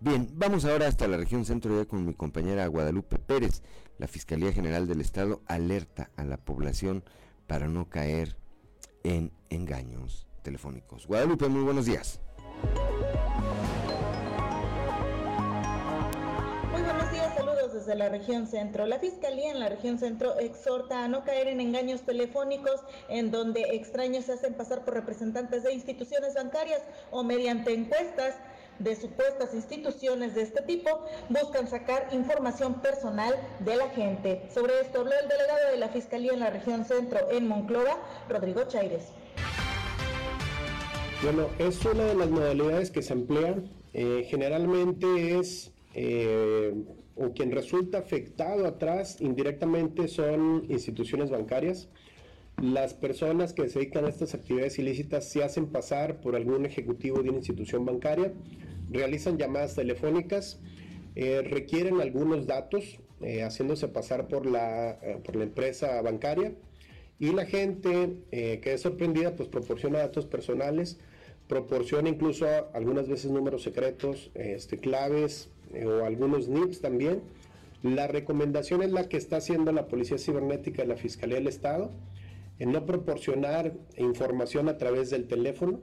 Bien, 0.00 0.28
vamos 0.34 0.66
ahora 0.66 0.86
hasta 0.86 1.08
la 1.08 1.16
región 1.16 1.46
centro 1.46 1.76
ya 1.76 1.86
con 1.86 2.04
mi 2.04 2.12
compañera 2.12 2.66
Guadalupe 2.66 3.18
Pérez. 3.18 3.62
La 3.98 4.08
Fiscalía 4.08 4.52
General 4.52 4.86
del 4.86 5.00
Estado 5.00 5.40
alerta 5.46 6.10
a 6.16 6.24
la 6.24 6.36
población 6.36 7.02
para 7.46 7.66
no 7.66 7.88
caer 7.88 8.36
en 9.04 9.32
engaños 9.48 10.26
telefónicos. 10.42 11.06
Guadalupe, 11.06 11.48
muy 11.48 11.62
buenos 11.62 11.86
días. 11.86 12.20
Muy 16.72 16.82
buenos 16.82 17.10
días, 17.10 17.34
saludos 17.34 17.72
desde 17.72 17.94
la 17.94 18.10
región 18.10 18.46
centro. 18.46 18.86
La 18.86 18.98
Fiscalía 18.98 19.50
en 19.50 19.60
la 19.60 19.70
región 19.70 19.98
centro 19.98 20.38
exhorta 20.38 21.02
a 21.02 21.08
no 21.08 21.24
caer 21.24 21.48
en 21.48 21.62
engaños 21.62 22.02
telefónicos 22.02 22.82
en 23.08 23.30
donde 23.30 23.62
extraños 23.72 24.26
se 24.26 24.34
hacen 24.34 24.52
pasar 24.54 24.84
por 24.84 24.92
representantes 24.92 25.62
de 25.62 25.72
instituciones 25.72 26.34
bancarias 26.34 26.82
o 27.10 27.24
mediante 27.24 27.72
encuestas 27.72 28.34
de 28.78 28.96
supuestas 28.96 29.54
instituciones 29.54 30.34
de 30.34 30.42
este 30.42 30.62
tipo 30.62 30.90
buscan 31.28 31.68
sacar 31.68 32.08
información 32.12 32.80
personal 32.80 33.34
de 33.60 33.76
la 33.76 33.88
gente. 33.90 34.42
Sobre 34.52 34.80
esto 34.80 35.00
habló 35.00 35.12
el 35.22 35.28
delegado 35.28 35.70
de 35.72 35.78
la 35.78 35.88
Fiscalía 35.88 36.32
en 36.32 36.40
la 36.40 36.50
región 36.50 36.84
centro 36.84 37.30
en 37.30 37.48
Monclova, 37.48 37.98
Rodrigo 38.28 38.64
Chaires. 38.64 39.12
Bueno, 41.22 41.48
es 41.58 41.82
una 41.84 42.04
de 42.04 42.14
las 42.14 42.30
modalidades 42.30 42.90
que 42.90 43.02
se 43.02 43.14
emplean. 43.14 43.70
Eh, 43.94 44.26
generalmente 44.28 45.38
es, 45.38 45.72
eh, 45.94 46.74
o 47.16 47.32
quien 47.32 47.50
resulta 47.52 47.98
afectado 47.98 48.66
atrás 48.66 49.20
indirectamente 49.20 50.08
son 50.08 50.66
instituciones 50.68 51.30
bancarias. 51.30 51.88
Las 52.62 52.94
personas 52.94 53.52
que 53.52 53.68
se 53.68 53.78
dedican 53.78 54.06
a 54.06 54.08
estas 54.08 54.34
actividades 54.34 54.78
ilícitas 54.78 55.28
se 55.28 55.44
hacen 55.44 55.66
pasar 55.66 56.20
por 56.20 56.36
algún 56.36 56.64
ejecutivo 56.64 57.22
de 57.22 57.28
una 57.28 57.38
institución 57.38 57.84
bancaria, 57.84 58.32
realizan 58.90 59.36
llamadas 59.36 59.74
telefónicas, 59.74 60.60
eh, 61.14 61.42
requieren 61.42 62.00
algunos 62.00 62.46
datos, 62.46 62.98
haciéndose 63.42 63.88
pasar 63.88 64.28
por 64.28 64.44
la, 64.44 64.98
por 65.24 65.36
la 65.36 65.44
empresa 65.44 66.02
bancaria 66.02 66.52
y 67.18 67.32
la 67.32 67.46
gente 67.46 68.18
eh, 68.30 68.60
que 68.62 68.74
es 68.74 68.82
sorprendida 68.82 69.34
pues 69.36 69.48
proporciona 69.48 70.00
datos 70.00 70.26
personales, 70.26 70.98
proporciona 71.48 72.08
incluso 72.08 72.46
algunas 72.74 73.08
veces 73.08 73.30
números 73.30 73.62
secretos, 73.62 74.30
este, 74.34 74.78
claves 74.78 75.48
eh, 75.72 75.86
o 75.86 76.04
algunos 76.04 76.48
NIPs 76.48 76.80
también. 76.80 77.22
La 77.82 78.06
recomendación 78.06 78.82
es 78.82 78.92
la 78.92 79.08
que 79.08 79.16
está 79.16 79.36
haciendo 79.36 79.72
la 79.72 79.86
Policía 79.86 80.18
Cibernética 80.18 80.84
y 80.84 80.86
la 80.86 80.96
Fiscalía 80.96 81.36
del 81.36 81.46
Estado, 81.46 81.90
en 82.58 82.72
no 82.72 82.86
proporcionar 82.86 83.74
información 83.96 84.68
a 84.68 84.78
través 84.78 85.10
del 85.10 85.26
teléfono. 85.26 85.80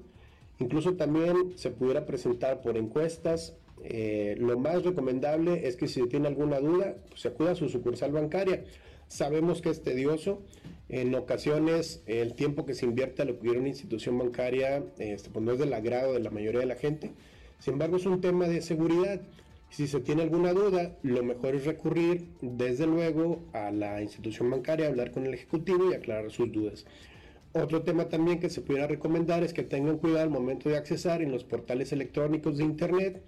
Incluso 0.60 0.94
también 0.96 1.54
se 1.56 1.72
pudiera 1.72 2.06
presentar 2.06 2.62
por 2.62 2.78
encuestas. 2.78 3.56
Eh, 3.84 4.36
lo 4.40 4.58
más 4.58 4.84
recomendable 4.84 5.68
es 5.68 5.76
que 5.76 5.88
si 5.88 6.08
tiene 6.08 6.28
alguna 6.28 6.60
duda, 6.60 6.96
pues 7.10 7.22
se 7.22 7.28
acuda 7.30 7.52
a 7.52 7.56
su 7.56 7.70
sucursal 7.70 8.12
bancaria. 8.12 8.64
Sabemos 9.08 9.62
que 9.62 9.70
es 9.70 9.84
tedioso, 9.84 10.42
en 10.90 11.14
ocasiones 11.16 12.04
el 12.08 12.34
tiempo 12.34 12.66
que 12.66 12.74
se 12.74 12.86
invierte 12.86 13.22
a 13.22 13.26
lo 13.26 13.40
que 13.40 13.50
una 13.50 13.68
institución 13.68 14.18
bancaria 14.18 14.84
este, 14.98 15.30
pues 15.30 15.44
no 15.44 15.52
es 15.52 15.60
del 15.60 15.74
agrado 15.74 16.14
de 16.14 16.20
la 16.20 16.30
mayoría 16.30 16.62
de 16.62 16.66
la 16.66 16.76
gente. 16.76 17.12
Sin 17.60 17.74
embargo, 17.74 17.98
es 17.98 18.06
un 18.06 18.22
tema 18.22 18.48
de 18.48 18.62
seguridad. 18.62 19.22
Si 19.74 19.88
se 19.88 20.02
tiene 20.02 20.22
alguna 20.22 20.54
duda, 20.54 20.92
lo 21.02 21.24
mejor 21.24 21.56
es 21.56 21.66
recurrir 21.66 22.28
desde 22.42 22.86
luego 22.86 23.40
a 23.54 23.72
la 23.72 24.04
institución 24.04 24.52
bancaria, 24.52 24.86
hablar 24.86 25.10
con 25.10 25.26
el 25.26 25.34
ejecutivo 25.34 25.90
y 25.90 25.96
aclarar 25.96 26.30
sus 26.30 26.52
dudas. 26.52 26.86
Otro 27.54 27.82
tema 27.82 28.08
también 28.08 28.40
que 28.40 28.52
se 28.52 28.62
pudiera 28.62 28.86
recomendar 28.86 29.42
es 29.42 29.52
que 29.52 29.64
tengan 29.64 29.98
cuidado 29.98 30.26
al 30.26 30.30
momento 30.30 30.70
de 30.70 30.78
accesar 30.78 31.24
en 31.24 31.32
los 31.32 31.44
portales 31.44 31.92
electrónicos 31.92 32.60
de 32.60 32.66
Internet, 32.66 33.24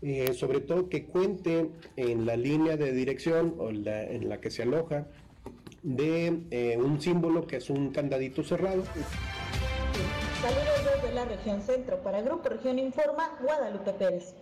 eh, 0.00 0.32
sobre 0.32 0.60
todo 0.60 0.88
que 0.88 1.06
cuente 1.06 1.70
en 1.96 2.24
la 2.24 2.36
línea 2.36 2.76
de 2.76 2.92
dirección 2.92 3.56
o 3.58 3.70
en 3.70 4.28
la 4.28 4.40
que 4.40 4.52
se 4.52 4.62
aloja 4.62 5.08
de 5.82 6.42
eh, 6.52 6.76
un 6.76 7.00
símbolo 7.00 7.48
que 7.48 7.56
es 7.56 7.68
un 7.68 7.90
candadito 7.90 8.44
cerrado. 8.44 8.84
Saludos 10.40 11.02
desde 11.02 11.14
la 11.16 11.24
región 11.24 11.60
centro. 11.62 11.96
Para 12.04 12.22
Grupo 12.22 12.48
Región 12.48 12.78
Informa, 12.78 13.36
Guadalupe 13.42 13.92
Pérez. 13.94 14.36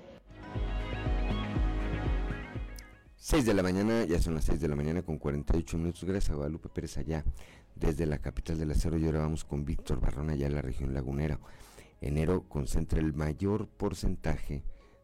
6 3.29 3.45
de 3.45 3.53
la 3.53 3.63
mañana, 3.63 4.07
ya 4.07 4.19
son 4.19 4.35
las 4.35 4.45
6 4.45 4.59
de 4.59 4.69
la 4.69 4.75
mañana 4.75 5.03
con 5.03 5.19
48 5.19 5.77
minutos. 5.77 6.03
Gracias 6.05 6.31
a 6.31 6.35
Guadalupe 6.35 6.71
Pérez 6.71 6.97
allá 6.97 7.27
desde 7.75 8.07
la 8.07 8.17
capital 8.17 8.59
del 8.59 8.71
acero. 8.71 8.97
Y 8.97 9.05
ahora 9.05 9.19
vamos 9.19 9.45
con 9.45 9.67
Víctor 9.67 10.01
Barrón 10.01 10.31
allá 10.31 10.47
en 10.47 10.55
la 10.55 10.63
región 10.63 10.95
lagunera. 10.95 11.39
Enero 12.01 12.49
concentra 12.49 13.01
el 13.01 13.13
mayor 13.13 13.69
porcentaje 13.69 14.63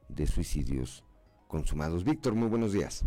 de 0.08 0.26
suicidios 0.26 1.04
consumados. 1.48 2.02
Víctor, 2.02 2.34
muy 2.34 2.48
buenos 2.48 2.72
días. 2.72 3.04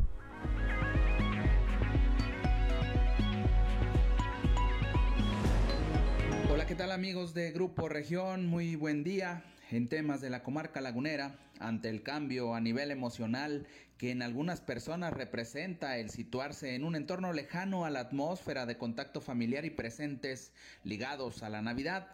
¿qué 6.68 6.76
tal 6.76 6.92
amigos 6.92 7.34
de 7.34 7.54
Grupo 7.54 7.88
Región? 7.88 8.46
Muy 8.46 8.76
buen 8.76 9.02
día. 9.06 9.42
En 9.72 9.88
temas 9.88 10.20
de 10.20 10.30
la 10.30 10.44
comarca 10.44 10.82
lagunera, 10.82 11.40
ante 11.60 11.88
el 11.88 12.04
cambio 12.04 12.54
a 12.54 12.60
nivel 12.60 12.92
emocional 12.92 13.66
que 13.98 14.12
en 14.12 14.22
algunas 14.22 14.62
personas 14.62 15.14
representa 15.14 15.98
el 15.98 16.10
situarse 16.10 16.76
en 16.76 16.84
un 16.84 16.96
entorno 16.96 17.34
lejano 17.34 17.86
a 17.86 17.90
la 17.90 18.02
atmósfera 18.02 18.66
de 18.66 18.78
contacto 18.78 19.22
familiar 19.22 19.66
y 19.66 19.70
presentes 19.70 20.54
ligados 20.84 21.44
a 21.44 21.50
la 21.50 21.62
Navidad, 21.62 22.08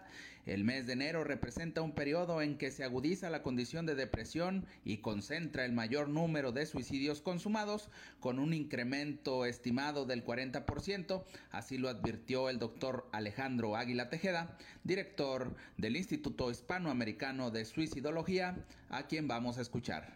el 0.46 0.66
mes 0.66 0.86
de 0.86 0.94
enero 0.94 1.24
representa 1.24 1.82
un 1.82 1.94
periodo 1.94 2.42
en 2.42 2.58
que 2.58 2.70
se 2.70 2.84
agudiza 2.84 3.30
la 3.30 3.44
condición 3.44 3.86
de 3.86 3.96
depresión 3.96 4.66
y 4.84 4.98
concentra 4.98 5.64
el 5.64 5.72
mayor 5.72 6.10
número 6.10 6.52
de 6.52 6.66
suicidios 6.66 7.22
consumados, 7.22 7.90
con 8.20 8.40
un 8.40 8.54
incremento 8.54 9.46
estimado 9.46 10.06
del 10.06 10.26
40%, 10.26 11.24
así 11.52 11.78
lo 11.78 11.88
advirtió 11.88 12.50
el 12.50 12.60
doctor 12.60 13.08
Alejandro 13.14 13.78
Águila 13.78 14.10
Tejeda, 14.10 14.58
director 14.84 15.56
del 15.78 15.96
Instituto 15.96 16.52
Hispanoamericano 16.52 17.50
de 17.50 17.64
Suicidología, 17.64 18.58
a 18.90 19.08
quien 19.08 19.30
vamos 19.30 19.58
a 19.58 19.62
escuchar. 19.62 20.14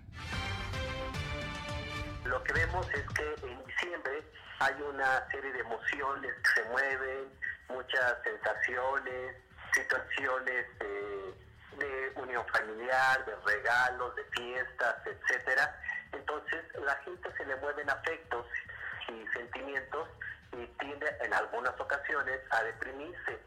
Lo 2.28 2.44
que 2.44 2.52
vemos 2.52 2.86
es 2.94 3.08
que 3.14 3.36
en 3.48 3.66
diciembre 3.66 4.22
hay 4.60 4.82
una 4.82 5.26
serie 5.32 5.50
de 5.54 5.60
emociones 5.60 6.34
que 6.44 6.62
se 6.62 6.70
mueven, 6.70 7.32
muchas 7.70 8.18
sensaciones, 8.22 9.36
situaciones 9.74 10.66
de, 10.80 12.12
unión 12.16 12.46
familiar, 12.48 13.24
de 13.26 13.36
regalos, 13.46 14.14
de 14.18 14.24
fiestas, 14.26 14.96
etcétera. 15.06 15.80
Entonces 16.12 16.66
la 16.84 16.96
gente 17.06 17.32
se 17.38 17.46
le 17.46 17.56
mueven 17.58 17.90
afectos 17.90 18.46
y 19.08 19.28
sentimientos 19.28 20.10
y 20.52 20.66
tiende 20.80 21.08
en 21.22 21.34
algunas 21.34 21.80
ocasiones 21.80 22.42
a 22.50 22.64
deprimirse. 22.64 23.40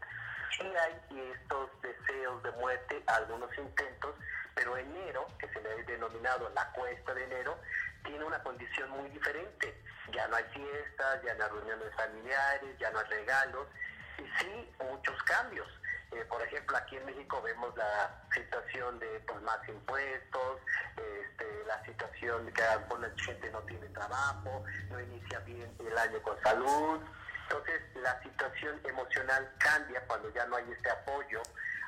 Sí 0.57 0.63
hay 0.63 1.31
estos 1.33 1.69
deseos 1.81 2.41
de 2.41 2.51
muerte, 2.53 3.03
algunos 3.05 3.55
intentos, 3.57 4.15
pero 4.55 4.75
enero, 4.75 5.27
que 5.37 5.47
se 5.49 5.61
le 5.61 5.71
ha 5.71 5.75
denominado 5.85 6.49
la 6.55 6.71
cuesta 6.71 7.13
de 7.13 7.23
enero, 7.25 7.57
tiene 8.03 8.23
una 8.23 8.41
condición 8.43 8.89
muy 8.91 9.09
diferente. 9.09 9.81
Ya 10.13 10.27
no 10.27 10.35
hay 10.35 10.43
fiestas, 10.53 11.21
ya 11.23 11.33
no 11.35 11.45
hay 11.45 11.51
reuniones 11.51 11.95
familiares, 11.95 12.77
ya 12.79 12.91
no 12.91 12.99
hay 12.99 13.05
regalos, 13.05 13.67
y 14.17 14.23
sí 14.39 14.69
muchos 14.79 15.21
cambios. 15.23 15.67
Eh, 16.11 16.25
por 16.25 16.41
ejemplo, 16.41 16.75
aquí 16.75 16.97
en 16.97 17.05
México 17.05 17.41
vemos 17.41 17.75
la 17.77 18.21
situación 18.33 18.99
de 18.99 19.19
pues, 19.21 19.41
más 19.43 19.59
impuestos, 19.69 20.59
este, 20.97 21.63
la 21.65 21.83
situación 21.85 22.45
de 22.45 22.53
que 22.53 22.61
alguna 22.63 23.09
gente 23.17 23.49
no 23.51 23.61
tiene 23.61 23.87
trabajo, 23.87 24.63
no 24.89 24.99
inicia 24.99 25.39
bien 25.39 25.73
el 25.79 25.97
año 25.97 26.21
con 26.21 26.41
salud. 26.43 26.99
Entonces, 27.43 27.81
la 27.95 28.21
situación 28.23 28.79
emocional 28.83 29.49
cambia 29.57 30.05
cuando 30.07 30.29
ya 30.33 30.45
no 30.47 30.57
hay 30.57 30.69
este 30.71 30.89
apoyo 30.89 31.41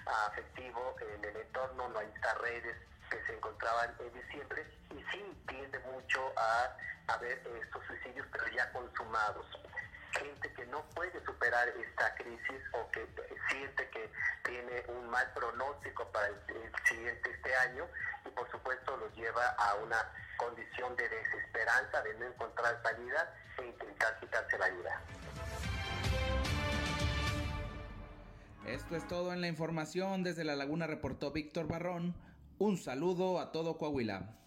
afectivo 0.06 0.96
en 1.02 1.26
el 1.26 1.36
entorno, 1.38 1.90
no 1.90 2.00
hay 2.00 2.08
estas 2.16 2.38
redes 2.40 2.76
que 3.14 3.26
se 3.28 3.34
encontraban 3.38 3.96
en 4.00 4.14
diciembre 4.14 4.66
y 4.90 5.04
sí 5.12 5.24
tiende 5.48 5.78
mucho 5.80 6.34
a 6.36 6.76
haber 7.14 7.38
estos 7.62 7.86
suicidios, 7.86 8.26
pero 8.32 8.48
ya 8.48 8.72
consumados 8.72 9.46
gente 10.18 10.54
que 10.54 10.66
no 10.68 10.84
puede 10.96 11.24
superar 11.26 11.68
esta 11.70 12.16
crisis 12.16 12.62
o 12.74 12.90
que 12.92 13.08
siente 13.50 13.88
que 13.90 14.10
tiene 14.46 14.84
un 14.88 15.10
mal 15.10 15.32
pronóstico 15.34 16.08
para 16.12 16.28
el, 16.28 16.36
siguiente 16.88 17.32
este 17.32 17.56
año 17.56 17.86
y 18.26 18.30
por 18.30 18.50
supuesto 18.52 18.98
los 18.98 19.16
lleva 19.16 19.48
a 19.58 19.76
una 19.76 19.98
condición 20.38 20.96
de 20.96 21.08
desesperanza, 21.08 22.02
de 22.02 22.14
no 22.16 22.26
encontrar 22.28 22.82
salida 22.84 23.34
e 23.60 23.66
intentar 23.66 24.20
quitarse 24.20 24.58
la 24.58 24.70
vida. 24.70 25.02
Esto 28.66 28.96
es 28.96 29.08
todo 29.08 29.34
en 29.34 29.42
la 29.42 29.48
información. 29.48 30.24
Desde 30.24 30.44
La 30.44 30.56
Laguna 30.56 30.88
reportó 30.88 31.32
Víctor 31.32 31.68
Barrón. 31.68 32.16
Un 32.60 32.78
saludo 32.78 33.40
a 33.40 33.52
todo 33.52 33.78
Coahuila. 33.78 34.38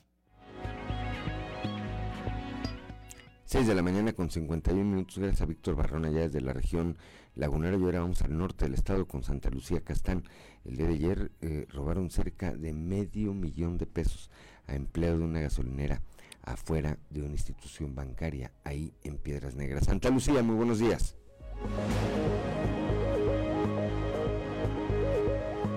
6 3.45 3.67
de 3.67 3.75
la 3.75 3.83
mañana 3.83 4.13
con 4.13 4.29
51 4.29 4.85
minutos, 4.85 5.19
gracias 5.19 5.43
a 5.43 5.47
Víctor 5.47 5.77
Barrón 5.77 6.05
allá 6.05 6.23
desde 6.23 6.41
la 6.41 6.53
región 6.53 6.99
lagunera. 7.35 7.77
Y 7.77 7.83
ahora 7.83 8.01
vamos 8.01 8.23
al 8.23 8.37
norte 8.37 8.65
del 8.65 8.75
estado 8.75 9.07
con 9.07 9.23
Santa 9.23 9.51
Lucía 9.51 9.81
Castán. 9.83 10.25
El 10.65 10.77
día 10.77 10.87
de 10.87 10.95
ayer 10.95 11.33
eh, 11.41 11.67
robaron 11.71 12.11
cerca 12.11 12.53
de 12.53 12.73
medio 12.73 13.35
millón 13.35 13.79
de 13.79 13.87
pesos 13.87 14.31
a 14.67 14.75
empleado 14.75 15.19
de 15.19 15.25
una 15.25 15.41
gasolinera 15.41 16.03
afuera 16.43 16.99
de 17.11 17.23
una 17.23 17.33
institución 17.33 17.95
bancaria, 17.95 18.53
ahí 18.65 18.93
en 19.05 19.19
Piedras 19.19 19.55
Negras. 19.55 19.85
Santa 19.85 20.11
Lucía, 20.11 20.43
muy 20.43 20.57
buenos 20.57 20.79
días. 20.79 21.17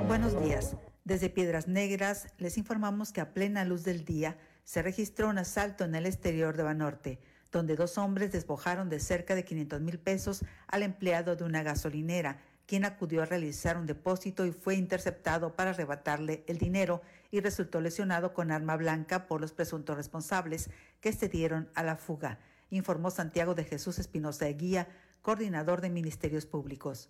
Buenos 0.08 0.44
días. 0.44 0.76
Desde 1.10 1.32
Piedras 1.32 1.68
Negras 1.68 2.28
les 2.38 2.60
informamos 2.60 3.12
que 3.12 3.20
a 3.20 3.34
plena 3.34 3.66
luz 3.66 3.84
del 3.84 4.06
día 4.06 4.38
se 4.64 4.84
registró 4.84 5.28
un 5.28 5.40
asalto 5.40 5.84
en 5.84 5.96
el 5.96 6.06
exterior 6.06 6.56
de 6.56 6.62
Banorte 6.62 7.20
donde 7.52 7.76
dos 7.76 7.98
hombres 7.98 8.32
despojaron 8.32 8.90
de 8.90 9.00
cerca 9.00 9.34
de 9.34 9.44
500 9.44 9.82
mil 9.82 9.98
pesos 9.98 10.46
al 10.68 10.84
empleado 10.84 11.36
de 11.36 11.46
una 11.46 11.64
gasolinera, 11.64 12.38
quien 12.68 12.86
acudió 12.86 13.24
a 13.24 13.26
realizar 13.26 13.76
un 13.76 13.88
depósito 13.88 14.46
y 14.46 14.52
fue 14.52 14.76
interceptado 14.76 15.56
para 15.56 15.72
arrebatarle 15.72 16.44
el 16.46 16.60
dinero 16.60 17.02
y 17.32 17.40
resultó 17.40 17.82
lesionado 17.82 18.36
con 18.36 18.52
arma 18.52 18.78
blanca 18.78 19.26
por 19.26 19.42
los 19.42 19.52
presuntos 19.52 19.98
responsables 19.98 20.70
que 21.02 21.12
se 21.12 21.28
dieron 21.28 21.70
a 21.74 21.82
la 21.82 21.96
fuga, 21.96 22.38
informó 22.70 23.10
Santiago 23.10 23.56
de 23.56 23.64
Jesús 23.64 23.98
Espinosa 23.98 24.46
de 24.46 24.54
Guía, 24.54 24.88
coordinador 25.24 25.82
de 25.82 25.90
Ministerios 25.90 26.46
Públicos. 26.46 27.10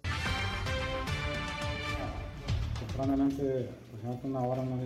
Una 4.24 4.40
hora, 4.42 4.62
una 4.62 4.78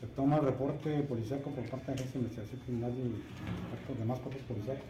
se 0.00 0.06
toma 0.08 0.36
el 0.36 0.44
reporte 0.44 1.00
policíaco 1.02 1.50
por 1.50 1.64
parte 1.70 1.92
de 1.92 1.98
la 1.98 2.04
investigación 2.16 2.60
criminal 2.60 2.92
y 2.92 3.88
los 3.88 3.98
demás 3.98 4.18
cuerpos 4.20 4.42
policiales. 4.42 4.82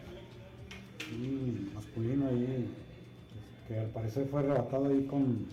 Un 1.13 1.71
masculino 1.73 2.27
ahí, 2.27 2.69
que 3.67 3.79
al 3.79 3.87
parecer 3.87 4.27
fue 4.27 4.41
arrebatado 4.41 4.87
ahí 4.87 5.05
con, 5.05 5.45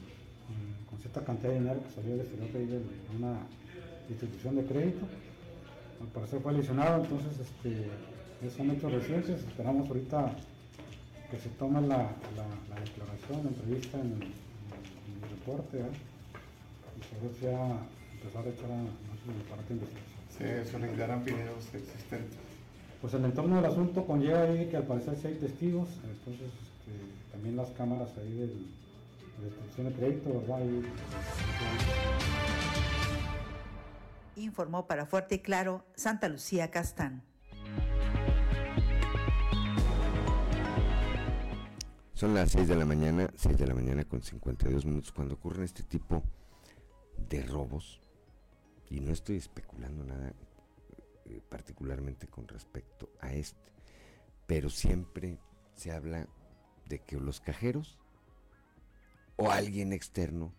cierta 1.01 1.25
cantidad 1.25 1.51
de 1.51 1.59
dinero 1.59 1.81
que 1.85 1.91
salió 1.91 2.16
del 2.16 2.27
de, 2.27 2.83
una 3.16 3.39
institución 4.09 4.57
de 4.57 4.64
crédito. 4.64 5.07
Al 6.01 6.09
parecer 6.09 6.41
fue 6.41 6.53
lesionado, 6.55 7.05
entonces 7.05 7.39
este, 7.39 8.51
son 8.51 8.70
hechos 8.70 8.93
recientes. 8.93 9.43
Esperamos 9.45 9.87
ahorita 9.89 10.35
que 11.31 11.39
se 11.39 11.49
tome 11.51 11.81
la, 11.83 12.11
declaración, 12.85 13.45
la 13.45 13.51
entrevista 13.51 14.01
en 14.01 14.22
el, 14.22 15.31
reporte 15.31 15.79
y 15.79 15.81
sobre 17.11 17.34
si 17.34 17.46
empezar 17.46 18.46
a 18.46 18.48
echar 18.48 18.70
a 18.70 19.05
se 20.36 20.64
solidarán 20.64 21.24
videos 21.24 21.64
existentes. 21.72 22.38
Pues 23.00 23.14
el 23.14 23.24
entorno 23.24 23.57
del 23.57 23.66
asunto 23.66 24.07
conlleva 24.07 24.42
ahí 24.42 24.68
que 24.68 24.76
al 24.76 24.84
parecer 24.84 25.16
sí 25.20 25.28
hay 25.28 25.34
testigos, 25.34 25.88
entonces 26.05 26.46
este, 26.46 27.32
también 27.32 27.57
las 27.57 27.70
cámaras 27.70 28.09
ahí 28.18 28.32
del, 28.32 28.66
de 29.38 29.44
destrucción 29.44 29.88
de 29.88 29.92
crédito, 29.92 30.40
¿verdad? 30.40 30.61
Informó 34.36 34.86
para 34.86 35.07
Fuerte 35.07 35.36
y 35.36 35.38
Claro 35.40 35.84
Santa 35.94 36.28
Lucía 36.28 36.70
Castán. 36.70 37.22
Son 42.14 42.34
las 42.34 42.52
6 42.52 42.68
de 42.68 42.76
la 42.76 42.84
mañana, 42.84 43.28
6 43.36 43.59
de 43.59 43.66
la 43.66 43.74
mañana 43.74 44.05
con 44.05 44.22
52 44.22 44.86
minutos, 44.86 45.12
cuando 45.12 45.34
ocurren 45.34 45.64
este 45.64 45.82
tipo 45.82 46.16
de 46.16 46.43
robos, 47.43 48.01
y 48.89 49.01
no 49.01 49.12
estoy 49.12 49.37
especulando 49.37 50.05
nada 50.05 50.33
eh, 51.27 51.41
particularmente 51.49 52.29
con 52.29 52.47
respecto 52.47 53.11
a 53.20 53.33
este, 53.33 53.72
pero 54.47 54.70
siempre 54.70 55.39
se 55.75 55.91
habla 55.91 56.29
de 56.87 57.01
que 57.01 57.16
los 57.16 57.41
cajeros 57.41 57.99
o 59.37 59.51
alguien 59.51 59.93
externo 59.93 60.53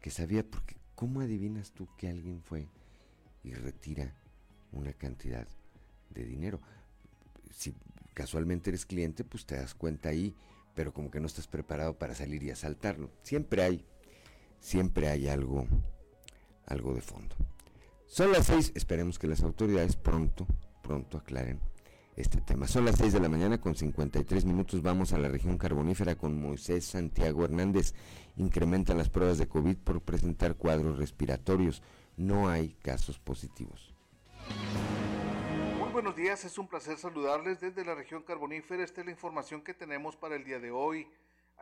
que 0.00 0.10
sabía, 0.10 0.48
porque 0.48 0.76
¿cómo 0.94 1.20
adivinas 1.20 1.72
tú 1.72 1.88
que 1.96 2.08
alguien 2.08 2.42
fue 2.42 2.68
y 3.42 3.54
retira 3.54 4.14
una 4.70 4.92
cantidad 4.92 5.46
de 6.10 6.24
dinero? 6.24 6.60
Si 7.50 7.74
casualmente 8.14 8.70
eres 8.70 8.86
cliente, 8.86 9.24
pues 9.24 9.44
te 9.44 9.56
das 9.56 9.74
cuenta 9.74 10.08
ahí, 10.08 10.34
pero 10.74 10.92
como 10.92 11.10
que 11.10 11.20
no 11.20 11.26
estás 11.26 11.46
preparado 11.46 11.98
para 11.98 12.14
salir 12.14 12.42
y 12.42 12.50
asaltarlo. 12.50 13.10
Siempre 13.22 13.62
hay, 13.62 13.84
siempre 14.60 15.08
hay 15.08 15.28
algo, 15.28 15.66
algo 16.66 16.94
de 16.94 17.00
fondo. 17.00 17.36
Son 18.06 18.30
las 18.32 18.46
seis, 18.46 18.72
esperemos 18.74 19.18
que 19.18 19.26
las 19.26 19.42
autoridades 19.42 19.96
pronto, 19.96 20.46
pronto 20.82 21.18
aclaren 21.18 21.60
este 22.16 22.40
tema. 22.40 22.68
Son 22.68 22.84
las 22.84 22.96
seis 22.96 23.12
de 23.12 23.20
la 23.20 23.28
mañana 23.28 23.60
con 23.60 23.74
53 23.74 24.44
minutos. 24.44 24.82
Vamos 24.82 25.12
a 25.12 25.18
la 25.18 25.28
región 25.28 25.56
carbonífera 25.56 26.14
con 26.16 26.40
Moisés 26.40 26.84
Santiago 26.84 27.44
Hernández. 27.44 27.94
Incrementan 28.36 28.98
las 28.98 29.08
pruebas 29.08 29.38
de 29.38 29.48
COVID 29.48 29.76
por 29.78 30.02
presentar 30.02 30.56
cuadros 30.56 30.98
respiratorios. 30.98 31.82
No 32.16 32.48
hay 32.48 32.76
casos 32.82 33.18
positivos. 33.18 33.94
Muy 35.78 35.90
buenos 35.90 36.16
días, 36.16 36.44
es 36.44 36.58
un 36.58 36.68
placer 36.68 36.98
saludarles 36.98 37.60
desde 37.60 37.84
la 37.84 37.94
región 37.94 38.22
carbonífera. 38.22 38.84
Esta 38.84 39.00
es 39.00 39.06
la 39.06 39.12
información 39.12 39.62
que 39.62 39.74
tenemos 39.74 40.16
para 40.16 40.36
el 40.36 40.44
día 40.44 40.58
de 40.58 40.70
hoy. 40.70 41.08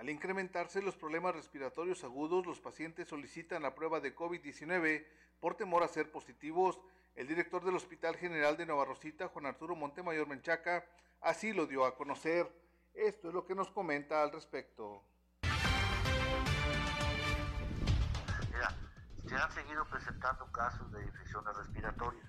Al 0.00 0.08
incrementarse 0.08 0.80
los 0.80 0.96
problemas 0.96 1.34
respiratorios 1.34 2.02
agudos, 2.04 2.46
los 2.46 2.58
pacientes 2.58 3.06
solicitan 3.06 3.60
la 3.60 3.74
prueba 3.74 4.00
de 4.00 4.16
COVID-19 4.16 5.04
por 5.40 5.56
temor 5.56 5.82
a 5.82 5.88
ser 5.88 6.10
positivos. 6.10 6.80
El 7.14 7.28
director 7.28 7.62
del 7.62 7.76
Hospital 7.76 8.16
General 8.16 8.56
de 8.56 8.64
Nueva 8.64 8.86
Rosita, 8.86 9.28
Juan 9.28 9.44
Arturo 9.44 9.76
Montemayor 9.76 10.26
Menchaca, 10.26 10.86
así 11.20 11.52
lo 11.52 11.66
dio 11.66 11.84
a 11.84 11.96
conocer. 11.96 12.50
Esto 12.94 13.28
es 13.28 13.34
lo 13.34 13.44
que 13.44 13.54
nos 13.54 13.70
comenta 13.70 14.22
al 14.22 14.32
respecto. 14.32 15.04
Mira, 18.50 18.74
se 19.28 19.34
han 19.34 19.52
seguido 19.52 19.84
presentando 19.84 20.50
casos 20.50 20.90
de 20.92 21.02
infecciones 21.04 21.54
respiratorias. 21.58 22.26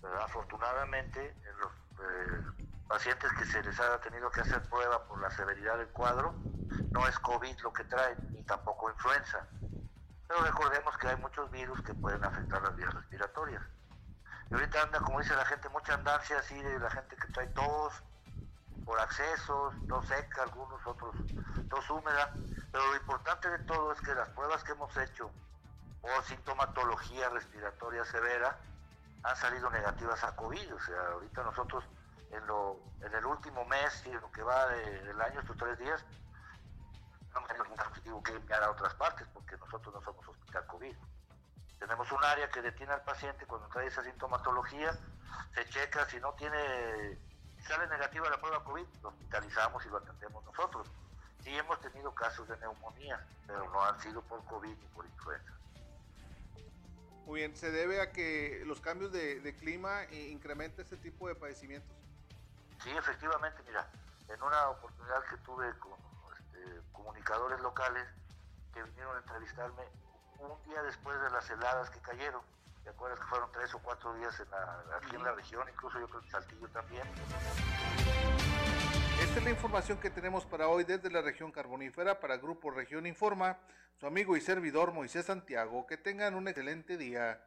Pero 0.00 0.22
afortunadamente, 0.22 1.36
en 1.36 1.58
los 1.58 1.72
eh, 2.00 2.69
pacientes 2.90 3.32
que 3.34 3.44
se 3.44 3.62
les 3.62 3.78
ha 3.78 4.00
tenido 4.00 4.28
que 4.32 4.40
hacer 4.40 4.60
prueba 4.68 5.04
por 5.04 5.20
la 5.20 5.30
severidad 5.30 5.78
del 5.78 5.86
cuadro, 5.90 6.34
no 6.90 7.06
es 7.06 7.16
COVID 7.20 7.56
lo 7.60 7.72
que 7.72 7.84
traen, 7.84 8.18
ni 8.32 8.42
tampoco 8.42 8.90
influenza. 8.90 9.46
Pero 10.26 10.42
recordemos 10.42 10.98
que 10.98 11.06
hay 11.06 11.16
muchos 11.18 11.48
virus 11.52 11.80
que 11.82 11.94
pueden 11.94 12.24
afectar 12.24 12.60
las 12.60 12.74
vías 12.74 12.92
respiratorias. 12.92 13.62
Y 14.50 14.54
ahorita 14.54 14.82
anda, 14.82 14.98
como 14.98 15.20
dice 15.20 15.36
la 15.36 15.44
gente, 15.44 15.68
mucha 15.68 15.94
andancia 15.94 16.40
así 16.40 16.60
de 16.60 16.80
la 16.80 16.90
gente 16.90 17.14
que 17.14 17.28
trae 17.28 17.46
tos 17.48 17.92
por 18.84 18.98
accesos, 18.98 19.72
tos 19.86 20.08
seca, 20.08 20.42
algunos 20.42 20.84
otros 20.84 21.14
tos 21.68 21.90
húmeda. 21.90 22.34
Pero 22.72 22.86
lo 22.88 22.96
importante 22.96 23.50
de 23.50 23.58
todo 23.60 23.92
es 23.92 24.00
que 24.00 24.16
las 24.16 24.28
pruebas 24.30 24.64
que 24.64 24.72
hemos 24.72 24.96
hecho 24.96 25.30
por 26.02 26.24
sintomatología 26.24 27.28
respiratoria 27.28 28.04
severa 28.04 28.58
han 29.22 29.36
salido 29.36 29.70
negativas 29.70 30.24
a 30.24 30.34
COVID. 30.34 30.74
O 30.74 30.80
sea, 30.80 31.00
ahorita 31.12 31.44
nosotros 31.44 31.84
en, 32.30 32.46
lo, 32.46 32.80
en 33.02 33.14
el 33.14 33.24
último 33.24 33.64
mes 33.64 34.02
y 34.06 34.10
en 34.10 34.20
lo 34.20 34.30
que 34.30 34.42
va 34.42 34.66
del 34.68 35.20
año, 35.20 35.40
estos 35.40 35.56
tres 35.56 35.78
días, 35.78 36.04
no 37.34 37.42
tenido 37.44 37.64
ningún 37.64 37.78
positivo 37.78 38.22
que 38.22 38.32
enviar 38.32 38.62
a 38.62 38.70
otras 38.70 38.94
partes 38.94 39.26
porque 39.32 39.56
nosotros 39.56 39.94
no 39.94 40.02
somos 40.02 40.26
hospital 40.28 40.66
COVID. 40.66 40.94
Tenemos 41.78 42.12
un 42.12 42.24
área 42.24 42.48
que 42.50 42.60
detiene 42.60 42.92
al 42.92 43.02
paciente 43.02 43.46
cuando 43.46 43.68
trae 43.68 43.86
esa 43.86 44.02
sintomatología, 44.02 44.92
se 45.54 45.68
checa, 45.70 46.08
si 46.08 46.20
no 46.20 46.32
tiene, 46.34 47.18
si 47.56 47.62
sale 47.62 47.86
negativa 47.86 48.28
la 48.28 48.40
prueba 48.40 48.62
COVID, 48.64 48.86
lo 49.02 49.08
hospitalizamos 49.08 49.84
y 49.86 49.88
lo 49.88 49.96
atendemos 49.98 50.44
nosotros. 50.44 50.88
Sí 51.42 51.56
hemos 51.56 51.80
tenido 51.80 52.14
casos 52.14 52.46
de 52.48 52.56
neumonía, 52.58 53.24
pero 53.46 53.70
no 53.70 53.82
han 53.82 53.98
sido 54.00 54.20
por 54.22 54.44
COVID 54.44 54.68
ni 54.68 54.86
por 54.88 55.06
influenza. 55.06 55.52
Muy 57.24 57.40
bien, 57.40 57.56
¿se 57.56 57.70
debe 57.70 58.00
a 58.00 58.12
que 58.12 58.62
los 58.66 58.80
cambios 58.80 59.12
de, 59.12 59.54
clima 59.58 60.04
incrementen 60.10 60.84
este 60.84 60.96
tipo 60.96 61.28
de 61.28 61.34
padecimientos? 61.34 61.99
Sí, 62.82 62.90
efectivamente, 62.90 63.62
mira, 63.66 63.86
en 64.28 64.42
una 64.42 64.68
oportunidad 64.70 65.22
que 65.28 65.36
tuve 65.38 65.70
con 65.78 65.92
comunicadores 66.92 67.60
locales 67.60 68.06
que 68.72 68.82
vinieron 68.82 69.16
a 69.16 69.20
entrevistarme 69.20 69.82
un 70.38 70.62
día 70.64 70.82
después 70.82 71.20
de 71.20 71.30
las 71.30 71.48
heladas 71.50 71.90
que 71.90 72.00
cayeron. 72.00 72.40
¿Te 72.84 72.90
acuerdas 72.90 73.18
que 73.18 73.26
fueron 73.26 73.52
tres 73.52 73.74
o 73.74 73.78
cuatro 73.80 74.14
días 74.14 74.38
en 74.40 74.50
la, 74.50 74.84
aquí 74.96 75.16
en 75.16 75.22
la 75.22 75.32
región? 75.32 75.68
Incluso 75.68 76.00
yo 76.00 76.08
creo 76.08 76.22
que 76.22 76.30
Saltillo 76.30 76.68
también. 76.68 77.02
Esta 79.20 79.38
es 79.38 79.44
la 79.44 79.50
información 79.50 79.98
que 79.98 80.08
tenemos 80.08 80.46
para 80.46 80.68
hoy 80.68 80.84
desde 80.84 81.10
la 81.10 81.20
región 81.20 81.52
carbonífera 81.52 82.20
para 82.20 82.38
Grupo 82.38 82.70
Región 82.70 83.06
Informa. 83.06 83.58
Su 83.98 84.06
amigo 84.06 84.34
y 84.36 84.40
servidor 84.40 84.92
Moisés 84.92 85.26
Santiago. 85.26 85.86
Que 85.86 85.98
tengan 85.98 86.34
un 86.34 86.48
excelente 86.48 86.96
día. 86.96 87.42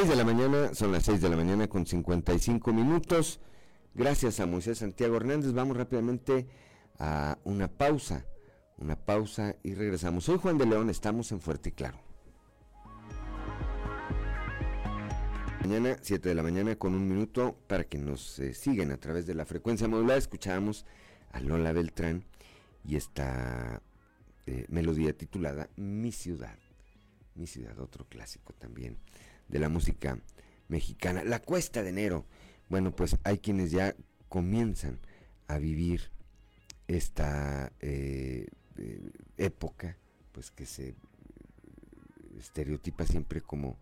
6 0.00 0.08
de 0.08 0.16
la 0.16 0.24
mañana, 0.24 0.74
son 0.74 0.92
las 0.92 1.02
6 1.02 1.20
de 1.20 1.28
la 1.28 1.36
mañana 1.36 1.68
con 1.68 1.84
55 1.84 2.72
minutos. 2.72 3.38
Gracias 3.92 4.40
a 4.40 4.46
Moisés 4.46 4.78
Santiago 4.78 5.14
Hernández. 5.16 5.52
Vamos 5.52 5.76
rápidamente 5.76 6.46
a 6.98 7.36
una 7.44 7.68
pausa, 7.68 8.24
una 8.78 8.96
pausa 8.96 9.56
y 9.62 9.74
regresamos. 9.74 10.24
Soy 10.24 10.38
Juan 10.38 10.56
de 10.56 10.64
León, 10.64 10.88
estamos 10.88 11.30
en 11.32 11.40
Fuerte 11.42 11.68
y 11.68 11.72
Claro. 11.72 11.98
Mañana, 15.60 15.98
7 16.00 16.30
de 16.30 16.34
la 16.34 16.42
mañana, 16.42 16.76
con 16.76 16.94
un 16.94 17.06
minuto 17.06 17.58
para 17.66 17.84
que 17.84 17.98
nos 17.98 18.38
eh, 18.38 18.54
sigan 18.54 18.92
a 18.92 18.96
través 18.96 19.26
de 19.26 19.34
la 19.34 19.44
frecuencia 19.44 19.86
modular. 19.86 20.16
Escuchamos 20.16 20.86
a 21.30 21.40
Lola 21.40 21.72
Beltrán 21.72 22.24
y 22.86 22.96
esta 22.96 23.82
eh, 24.46 24.64
melodía 24.70 25.12
titulada 25.12 25.68
Mi 25.76 26.10
Ciudad. 26.10 26.56
Mi 27.34 27.46
Ciudad, 27.46 27.78
otro 27.78 28.06
clásico 28.08 28.54
también 28.54 28.96
de 29.50 29.58
la 29.58 29.68
música 29.68 30.18
mexicana. 30.68 31.24
La 31.24 31.40
cuesta 31.40 31.82
de 31.82 31.90
enero. 31.90 32.24
Bueno, 32.68 32.94
pues 32.94 33.16
hay 33.24 33.38
quienes 33.38 33.70
ya 33.70 33.94
comienzan 34.28 35.00
a 35.48 35.58
vivir 35.58 36.10
esta 36.86 37.72
eh, 37.80 38.46
época, 39.36 39.96
pues 40.32 40.50
que 40.50 40.66
se 40.66 40.94
estereotipa 42.38 43.04
siempre 43.06 43.40
como 43.40 43.76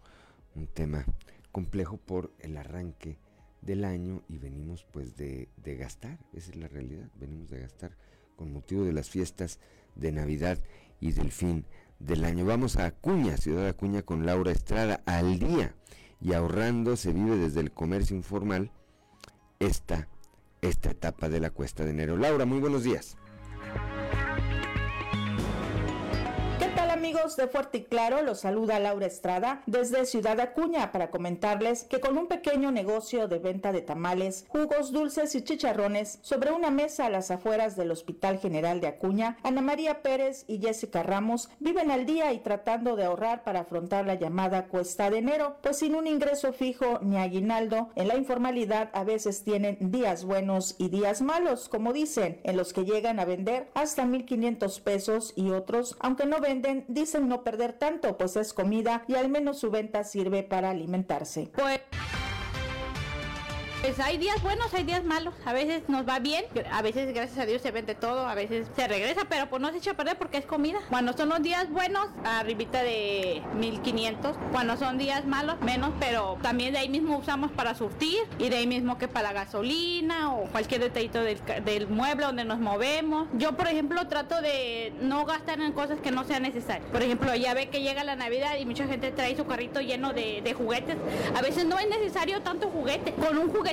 un 0.54 0.66
tema 0.66 1.04
complejo 1.52 1.98
por 1.98 2.32
el 2.40 2.56
arranque 2.56 3.18
del 3.62 3.84
año 3.84 4.22
y 4.28 4.38
venimos 4.38 4.84
pues 4.92 5.16
de, 5.16 5.48
gastar, 5.64 6.18
esa 6.32 6.50
es 6.50 6.56
la 6.56 6.68
realidad, 6.68 7.08
venimos 7.18 7.50
de 7.50 7.60
gastar 7.60 7.96
con 8.36 8.52
motivo 8.52 8.84
de 8.84 8.92
las 8.92 9.10
fiestas 9.10 9.58
de 9.96 10.12
Navidad 10.12 10.58
y 11.00 11.12
del 11.12 11.32
fin 11.32 11.64
del 11.98 12.24
año. 12.24 12.44
Vamos 12.44 12.76
a 12.76 12.86
Acuña, 12.86 13.36
Ciudad 13.36 13.66
Acuña 13.66 14.02
con 14.02 14.26
Laura 14.26 14.52
Estrada 14.52 15.02
al 15.06 15.38
día 15.38 15.74
y 16.20 16.32
ahorrando 16.32 16.96
se 16.96 17.12
vive 17.12 17.36
desde 17.36 17.60
el 17.60 17.70
comercio 17.70 18.16
informal 18.16 18.70
esta, 19.58 20.08
esta 20.62 20.90
etapa 20.90 21.28
de 21.28 21.40
la 21.40 21.50
cuesta 21.50 21.84
de 21.84 21.90
enero. 21.90 22.16
Laura, 22.16 22.44
muy 22.44 22.58
buenos 22.60 22.82
días. 22.82 23.16
De 27.38 27.48
Fuerte 27.48 27.78
y 27.78 27.84
Claro? 27.84 28.20
Los 28.22 28.40
saluda 28.40 28.80
Laura 28.80 29.06
Estrada 29.06 29.62
desde 29.66 30.04
Ciudad 30.06 30.40
Acuña 30.40 30.90
para 30.90 31.10
comentarles 31.10 31.84
que 31.84 32.00
con 32.00 32.18
un 32.18 32.26
pequeño 32.26 32.72
negocio 32.72 33.28
de 33.28 33.38
venta 33.38 33.72
de 33.72 33.80
tamales, 33.80 34.44
jugos 34.48 34.92
dulces 34.92 35.34
y 35.36 35.42
chicharrones 35.42 36.18
sobre 36.22 36.50
una 36.50 36.70
mesa 36.70 37.06
a 37.06 37.10
las 37.10 37.30
afueras 37.30 37.76
del 37.76 37.92
Hospital 37.92 38.38
General 38.38 38.80
de 38.80 38.88
Acuña, 38.88 39.38
Ana 39.44 39.62
María 39.62 40.02
Pérez 40.02 40.44
y 40.48 40.58
Jessica 40.58 41.04
Ramos 41.04 41.48
viven 41.60 41.92
al 41.92 42.06
día 42.06 42.32
y 42.32 42.40
tratando 42.40 42.96
de 42.96 43.04
ahorrar 43.04 43.44
para 43.44 43.60
afrontar 43.60 44.04
la 44.04 44.16
llamada 44.16 44.66
cuesta 44.66 45.08
de 45.08 45.18
enero, 45.18 45.56
pues 45.62 45.78
sin 45.78 45.94
un 45.94 46.08
ingreso 46.08 46.52
fijo 46.52 46.98
ni 47.02 47.18
aguinaldo, 47.18 47.90
en 47.94 48.08
la 48.08 48.16
informalidad 48.16 48.90
a 48.92 49.04
veces 49.04 49.44
tienen 49.44 49.78
días 49.92 50.24
buenos 50.24 50.74
y 50.78 50.88
días 50.88 51.22
malos, 51.22 51.68
como 51.68 51.92
dicen, 51.92 52.40
en 52.42 52.56
los 52.56 52.72
que 52.72 52.84
llegan 52.84 53.20
a 53.20 53.24
vender 53.24 53.68
hasta 53.74 54.04
1.500 54.04 54.82
pesos 54.82 55.32
y 55.36 55.50
otros, 55.50 55.96
aunque 56.00 56.26
no 56.26 56.40
venden, 56.40 56.84
dicen 56.88 57.27
no 57.28 57.44
perder 57.44 57.74
tanto, 57.74 58.16
pues 58.16 58.36
es 58.36 58.52
comida 58.52 59.04
y 59.06 59.14
al 59.14 59.28
menos 59.28 59.58
su 59.58 59.70
venta 59.70 60.02
sirve 60.04 60.42
para 60.42 60.70
alimentarse. 60.70 61.50
Pues 61.54 61.80
pues 63.80 64.00
hay 64.00 64.18
días 64.18 64.42
buenos, 64.42 64.72
hay 64.74 64.84
días 64.84 65.04
malos. 65.04 65.34
A 65.44 65.52
veces 65.52 65.82
nos 65.88 66.06
va 66.06 66.18
bien, 66.18 66.44
a 66.72 66.82
veces 66.82 67.12
gracias 67.14 67.38
a 67.38 67.46
Dios 67.46 67.62
se 67.62 67.70
vende 67.70 67.94
todo, 67.94 68.26
a 68.26 68.34
veces 68.34 68.66
se 68.74 68.88
regresa, 68.88 69.22
pero 69.28 69.48
pues 69.48 69.62
no 69.62 69.70
se 69.70 69.78
echa 69.78 69.92
a 69.92 69.94
perder 69.94 70.18
porque 70.18 70.38
es 70.38 70.46
comida. 70.46 70.78
Cuando 70.88 71.12
son 71.12 71.28
los 71.28 71.42
días 71.42 71.70
buenos, 71.70 72.08
arribita 72.24 72.82
de 72.82 73.42
1500. 73.56 74.36
Cuando 74.52 74.76
son 74.76 74.98
días 74.98 75.24
malos, 75.26 75.60
menos, 75.60 75.92
pero 76.00 76.38
también 76.42 76.72
de 76.72 76.80
ahí 76.80 76.88
mismo 76.88 77.18
usamos 77.18 77.50
para 77.52 77.74
surtir 77.74 78.18
y 78.38 78.48
de 78.48 78.56
ahí 78.56 78.66
mismo 78.66 78.98
que 78.98 79.08
para 79.08 79.32
la 79.32 79.44
gasolina 79.44 80.34
o 80.34 80.44
cualquier 80.46 80.80
detallito 80.80 81.22
del, 81.22 81.88
mueble 81.88 82.26
donde 82.26 82.44
nos 82.44 82.58
movemos. 82.58 83.28
Yo, 83.34 83.52
por 83.52 83.68
ejemplo, 83.68 84.06
trato 84.08 84.40
de 84.40 84.92
no 85.00 85.24
gastar 85.24 85.60
en 85.60 85.72
cosas 85.72 86.00
que 86.00 86.10
no 86.10 86.24
sean 86.24 86.42
necesarias. 86.42 86.88
Por 86.90 87.02
ejemplo, 87.02 87.34
ya 87.34 87.54
ve 87.54 87.68
que 87.68 87.82
llega 87.82 88.04
la 88.04 88.16
Navidad 88.16 88.56
y 88.58 88.66
mucha 88.66 88.86
gente 88.86 89.10
trae 89.12 89.36
su 89.36 89.46
carrito 89.46 89.80
lleno 89.80 90.12
de, 90.12 90.40
de 90.42 90.54
juguetes. 90.54 90.96
A 91.36 91.42
veces 91.42 91.64
no 91.64 91.78
es 91.78 91.88
necesario 91.88 92.42
tanto 92.42 92.68
juguete. 92.68 93.12
Con 93.12 93.38
un 93.38 93.48
juguete 93.50 93.67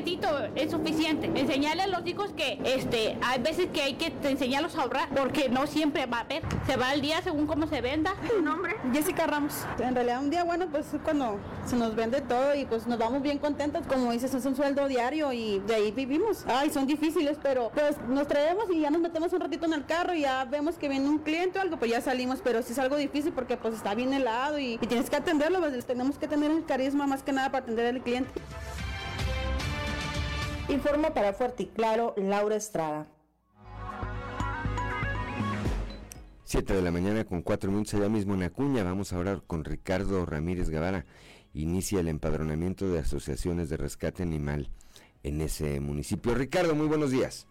es 0.56 0.72
suficiente. 0.72 1.32
Enseñarle 1.36 1.84
a 1.84 1.88
los 1.88 2.06
hijos 2.06 2.32
que 2.36 2.60
este, 2.66 3.18
hay 3.22 3.42
veces 3.42 3.68
que 3.72 3.82
hay 3.82 3.94
que 3.94 4.14
enseñarlos 4.28 4.76
a 4.76 4.82
ahorrar 4.82 5.10
porque 5.16 5.48
no 5.48 5.68
siempre 5.68 6.06
va 6.06 6.18
a 6.18 6.22
haber. 6.22 6.44
Se 6.68 6.76
va 6.76 6.90
al 6.90 7.02
día 7.02 7.22
según 7.22 7.48
cómo 7.48 7.68
se 7.68 7.80
venda. 7.80 8.14
¿Tu 8.28 8.42
nombre? 8.42 8.76
Jessica 8.92 9.26
Ramos. 9.26 9.66
En 9.80 9.96
realidad 9.96 10.22
un 10.22 10.30
día 10.30 10.44
bueno 10.44 10.68
pues 10.68 10.94
es 10.94 11.02
cuando 11.02 11.40
se 11.66 11.78
nos 11.78 11.96
vende 11.96 12.20
todo 12.22 12.56
y 12.56 12.66
pues 12.66 12.88
nos 12.88 12.98
vamos 12.98 13.22
bien 13.22 13.38
contentos. 13.38 13.86
Como 13.88 14.12
dices, 14.12 14.34
es 14.34 14.46
un 14.46 14.56
sueldo 14.56 14.88
diario 14.88 15.32
y 15.32 15.60
de 15.60 15.76
ahí 15.76 15.92
vivimos. 15.92 16.44
Ay, 16.48 16.70
son 16.70 16.88
difíciles, 16.88 17.38
pero 17.42 17.72
pues 17.74 17.96
nos 18.10 18.28
traemos 18.28 18.66
y 18.72 18.82
ya 18.82 18.90
nos 18.90 19.02
metemos 19.02 19.32
un 19.32 19.40
ratito 19.40 19.66
en 19.66 19.74
el 19.74 19.86
carro 19.86 20.14
y 20.14 20.22
ya 20.22 20.44
vemos 20.44 20.76
que 20.76 20.90
viene 20.90 21.08
un 21.08 21.20
cliente 21.20 21.60
o 21.60 21.62
algo, 21.62 21.78
pues 21.78 21.92
ya 21.92 22.02
salimos, 22.02 22.40
pero 22.44 22.62
sí 22.62 22.74
es 22.74 22.80
algo 22.80 22.98
difícil 22.98 23.32
porque 23.32 23.56
pues 23.56 23.76
está 23.76 23.96
bien 23.96 24.14
helado 24.14 24.60
y, 24.60 24.74
y 24.74 24.88
tienes 24.88 25.10
que 25.10 25.16
atenderlo, 25.16 25.60
pues 25.60 25.86
tenemos 25.86 26.18
que 26.18 26.28
tener 26.28 26.52
el 26.52 26.66
carisma 26.66 27.08
más 27.08 27.24
que 27.24 27.32
nada 27.32 27.50
para 27.50 27.64
atender 27.64 27.96
al 27.96 28.02
cliente. 28.02 28.32
Informo 30.68 31.14
para 31.14 31.34
Fuerte 31.34 31.64
y 31.64 31.66
Claro, 31.68 32.16
Laura 32.18 32.56
Estrada. 32.56 33.08
7 36.46 36.74
de 36.74 36.82
la 36.82 36.92
mañana 36.92 37.24
con 37.24 37.44
4 37.44 37.70
minutos 37.70 37.94
allá 37.94 38.10
mismo 38.10 38.34
en 38.34 38.44
Acuña. 38.44 38.84
Vamos 38.84 39.14
a 39.14 39.18
hablar 39.18 39.44
con 39.46 39.64
Ricardo 39.64 40.26
Ramírez 40.26 40.70
Guevara. 40.70 41.06
Inicia 41.54 42.00
el 42.00 42.08
empadronamiento 42.08 42.90
de 42.90 43.00
asociaciones 43.00 43.70
de 43.70 43.78
rescate 43.78 44.24
animal 44.24 44.70
en 45.22 45.42
ese 45.42 45.80
municipio. 45.80 46.34
Ricardo, 46.34 46.74
muy 46.74 46.88
buenos 46.88 47.12
días. 47.12 47.48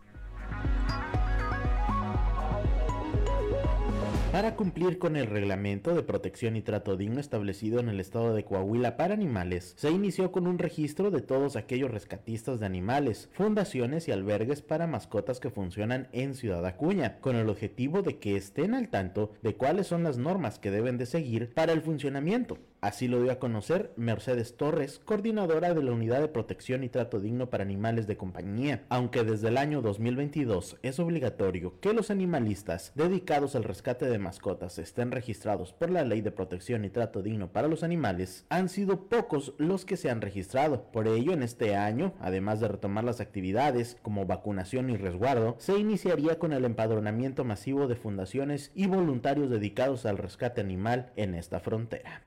Para 4.35 4.57
cumplir 4.57 4.99
con 4.99 5.15
el 5.15 5.29
reglamento 5.29 5.95
de 5.95 6.03
protección 6.03 6.57
y 6.57 6.61
trato 6.61 6.97
digno 6.97 7.21
establecido 7.21 7.79
en 7.79 7.89
el 7.89 8.01
estado 8.01 8.35
de 8.35 8.45
Coahuila 8.45 8.97
para 8.97 9.15
animales, 9.15 9.75
se 9.77 9.93
inició 9.93 10.33
con 10.33 10.49
un 10.49 10.59
registro 10.59 11.13
de 11.13 11.23
todos 11.23 11.55
aquellos 11.55 11.93
rescatistas 11.93 12.59
de 12.59 12.67
animales, 12.67 13.29
fundaciones 13.33 14.09
y 14.09 14.11
albergues 14.11 14.61
para 14.61 14.89
mascotas 14.89 15.39
que 15.39 15.51
funcionan 15.51 16.09
en 16.11 16.35
Ciudad 16.35 16.67
Acuña, 16.67 17.21
con 17.21 17.37
el 17.37 17.49
objetivo 17.49 18.03
de 18.03 18.19
que 18.19 18.35
estén 18.35 18.75
al 18.75 18.89
tanto 18.89 19.31
de 19.43 19.55
cuáles 19.55 19.87
son 19.87 20.03
las 20.03 20.19
normas 20.19 20.59
que 20.59 20.73
deben 20.73 20.99
de 20.99 21.07
seguir 21.07 21.55
para 21.55 21.73
el 21.73 21.83
funcionamiento. 21.83 22.59
Así 22.85 23.09
lo 23.09 23.23
dio 23.23 23.33
a 23.33 23.39
conocer 23.39 23.95
Mercedes 23.97 24.59
Torres, 24.59 25.01
coordinadora 25.03 25.73
de 25.73 25.83
la 25.83 25.93
Unidad 25.93 26.21
de 26.21 26.29
Protección 26.29 26.85
y 26.85 26.91
Trato 26.91 27.19
Digno 27.19 27.49
para 27.49 27.63
Animales 27.63 28.07
de 28.07 28.19
Compañía. 28.19 28.85
Aunque 28.91 29.25
desde 29.25 29.49
el 29.49 29.57
año 29.57 29.81
2022 29.81 30.77
es 30.83 30.99
obligatorio 30.99 31.81
que 31.81 31.95
los 31.95 32.11
animalistas 32.11 32.93
dedicados 32.95 33.57
al 33.57 33.65
rescate 33.65 34.05
de 34.05 34.19
mascotas 34.19 34.79
estén 34.79 35.13
registrados 35.13 35.73
por 35.73 35.89
la 35.89 36.05
Ley 36.05 36.21
de 36.21 36.31
Protección 36.31 36.85
y 36.85 36.91
Trato 36.91 37.23
Digno 37.23 37.53
para 37.53 37.69
los 37.69 37.83
Animales, 37.83 38.45
han 38.51 38.69
sido 38.69 39.09
pocos 39.09 39.55
los 39.57 39.87
que 39.87 39.97
se 39.97 40.11
han 40.11 40.21
registrado. 40.21 40.93
Por 40.93 41.09
ello, 41.09 41.33
en 41.33 41.43
este 41.43 41.77
año, 41.77 42.13
además 42.21 42.61
de 42.61 42.69
retomar 42.69 43.05
las 43.05 43.23
actividades 43.23 43.97
como 44.03 44.27
vacunación 44.27 44.91
y 44.91 44.99
resguardo, 44.99 45.57
se 45.59 45.79
iniciaría 45.79 46.39
con 46.39 46.53
el 46.53 46.67
empadronamiento 46.67 47.45
masivo 47.45 47.89
de 47.89 47.97
fundaciones 47.97 48.73
y 48.75 48.89
voluntarios 48.89 49.49
dedicados 49.49 50.05
al 50.05 50.19
rescate 50.19 50.61
animal 50.61 51.15
en 51.17 51.35
esta 51.35 51.61
frontera. 51.61 52.27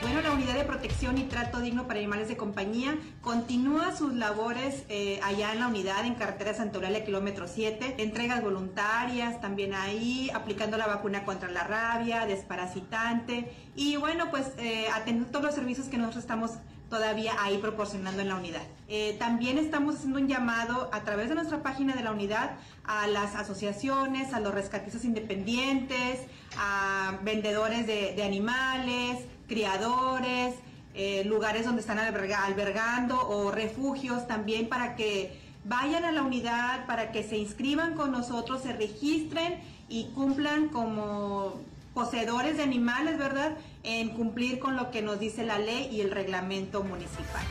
Bueno, 0.00 0.20
la 0.22 0.30
Unidad 0.30 0.54
de 0.54 0.62
Protección 0.62 1.18
y 1.18 1.24
Trato 1.24 1.58
Digno 1.58 1.88
para 1.88 1.98
Animales 1.98 2.28
de 2.28 2.36
Compañía 2.36 2.96
continúa 3.20 3.96
sus 3.96 4.14
labores 4.14 4.84
eh, 4.88 5.18
allá 5.24 5.52
en 5.52 5.58
la 5.58 5.66
unidad 5.66 6.06
en 6.06 6.14
carretera 6.14 6.54
Santa 6.54 6.76
Eulalia, 6.76 7.04
kilómetro 7.04 7.48
7, 7.48 7.96
entregas 7.98 8.40
voluntarias 8.40 9.40
también 9.40 9.74
ahí, 9.74 10.30
aplicando 10.32 10.76
la 10.76 10.86
vacuna 10.86 11.24
contra 11.24 11.50
la 11.50 11.64
rabia, 11.64 12.26
desparasitante 12.26 13.52
y 13.74 13.96
bueno, 13.96 14.30
pues 14.30 14.52
eh, 14.58 14.86
atendiendo 14.94 15.32
todos 15.32 15.46
los 15.46 15.54
servicios 15.56 15.88
que 15.88 15.98
nosotros 15.98 16.22
estamos 16.22 16.52
todavía 16.88 17.32
ahí 17.40 17.58
proporcionando 17.58 18.22
en 18.22 18.28
la 18.28 18.36
unidad. 18.36 18.62
Eh, 18.86 19.16
también 19.18 19.58
estamos 19.58 19.96
haciendo 19.96 20.20
un 20.20 20.28
llamado 20.28 20.90
a 20.92 21.02
través 21.02 21.28
de 21.28 21.34
nuestra 21.34 21.60
página 21.64 21.96
de 21.96 22.04
la 22.04 22.12
unidad 22.12 22.52
a 22.84 23.08
las 23.08 23.34
asociaciones, 23.34 24.32
a 24.32 24.38
los 24.38 24.54
rescatistas 24.54 25.04
independientes, 25.04 26.20
a 26.56 27.18
vendedores 27.24 27.86
de 27.86 28.22
animales, 28.22 29.26
criadores, 29.48 30.54
eh, 30.94 31.24
lugares 31.24 31.64
donde 31.64 31.80
están 31.80 31.98
albergando 31.98 33.28
o 33.28 33.50
refugios 33.50 34.26
también 34.26 34.68
para 34.68 34.94
que 34.94 35.38
vayan 35.64 36.04
a 36.04 36.12
la 36.12 36.22
unidad, 36.22 36.86
para 36.86 37.10
que 37.12 37.22
se 37.22 37.36
inscriban 37.36 37.94
con 37.94 38.12
nosotros, 38.12 38.62
se 38.62 38.72
registren 38.72 39.60
y 39.88 40.10
cumplan 40.14 40.68
como 40.68 41.60
poseedores 41.94 42.56
de 42.56 42.62
animales, 42.62 43.18
¿verdad? 43.18 43.56
En 43.82 44.10
cumplir 44.10 44.58
con 44.58 44.76
lo 44.76 44.90
que 44.90 45.02
nos 45.02 45.18
dice 45.18 45.44
la 45.44 45.58
ley 45.58 45.88
y 45.90 46.00
el 46.00 46.10
reglamento 46.10 46.84
municipal. 46.84 47.42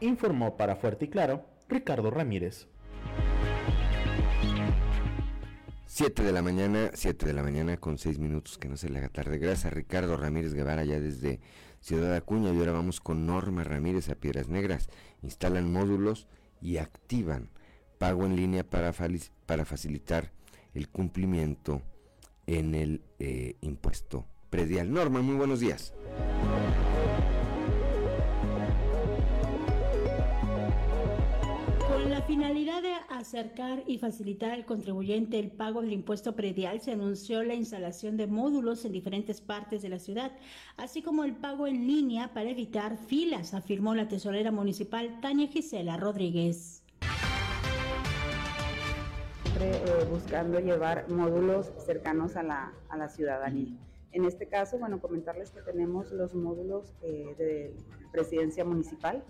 Informó 0.00 0.56
para 0.56 0.76
Fuerte 0.76 1.06
y 1.06 1.08
Claro 1.08 1.44
Ricardo 1.68 2.10
Ramírez. 2.10 2.66
7 5.94 6.24
de 6.24 6.32
la 6.32 6.42
mañana, 6.42 6.90
7 6.92 7.24
de 7.24 7.32
la 7.32 7.44
mañana 7.44 7.76
con 7.76 7.98
6 7.98 8.18
minutos, 8.18 8.58
que 8.58 8.68
no 8.68 8.76
se 8.76 8.88
le 8.88 8.98
haga 8.98 9.10
tarde. 9.10 9.38
Gracias 9.38 9.66
a 9.66 9.70
Ricardo 9.70 10.16
Ramírez 10.16 10.52
Guevara, 10.52 10.82
ya 10.82 10.98
desde 10.98 11.38
Ciudad 11.78 12.12
Acuña. 12.16 12.52
Y 12.52 12.58
ahora 12.58 12.72
vamos 12.72 13.00
con 13.00 13.26
Norma 13.26 13.62
Ramírez 13.62 14.08
a 14.08 14.16
Piedras 14.16 14.48
Negras. 14.48 14.88
Instalan 15.22 15.72
módulos 15.72 16.26
y 16.60 16.78
activan 16.78 17.48
pago 17.96 18.26
en 18.26 18.34
línea 18.34 18.68
para, 18.68 18.92
para 19.46 19.64
facilitar 19.64 20.32
el 20.74 20.88
cumplimiento 20.88 21.80
en 22.48 22.74
el 22.74 23.04
eh, 23.20 23.54
impuesto 23.60 24.26
predial. 24.50 24.92
Norma, 24.92 25.22
muy 25.22 25.36
buenos 25.36 25.60
días. 25.60 25.94
Finalidad 32.54 32.82
de 32.82 32.94
acercar 33.16 33.82
y 33.84 33.98
facilitar 33.98 34.52
al 34.52 34.64
contribuyente 34.64 35.40
el 35.40 35.50
pago 35.50 35.82
del 35.82 35.92
impuesto 35.92 36.36
predial, 36.36 36.80
se 36.80 36.92
anunció 36.92 37.42
la 37.42 37.54
instalación 37.54 38.16
de 38.16 38.28
módulos 38.28 38.84
en 38.84 38.92
diferentes 38.92 39.40
partes 39.40 39.82
de 39.82 39.88
la 39.88 39.98
ciudad, 39.98 40.30
así 40.76 41.02
como 41.02 41.24
el 41.24 41.34
pago 41.34 41.66
en 41.66 41.88
línea 41.88 42.32
para 42.32 42.50
evitar 42.50 42.96
filas, 42.96 43.54
afirmó 43.54 43.96
la 43.96 44.06
tesorera 44.06 44.52
municipal 44.52 45.18
Tania 45.20 45.48
Gisela 45.48 45.96
Rodríguez. 45.96 46.84
Eh, 49.60 50.06
buscando 50.08 50.60
llevar 50.60 51.10
módulos 51.10 51.72
cercanos 51.84 52.36
a 52.36 52.44
la, 52.44 52.72
a 52.88 52.96
la 52.96 53.08
ciudadanía. 53.08 53.74
En 54.12 54.24
este 54.26 54.46
caso, 54.46 54.78
bueno, 54.78 55.00
comentarles 55.00 55.50
que 55.50 55.60
tenemos 55.60 56.12
los 56.12 56.36
módulos 56.36 56.94
eh, 57.02 57.34
de 57.36 57.76
presidencia 58.12 58.64
municipal, 58.64 59.24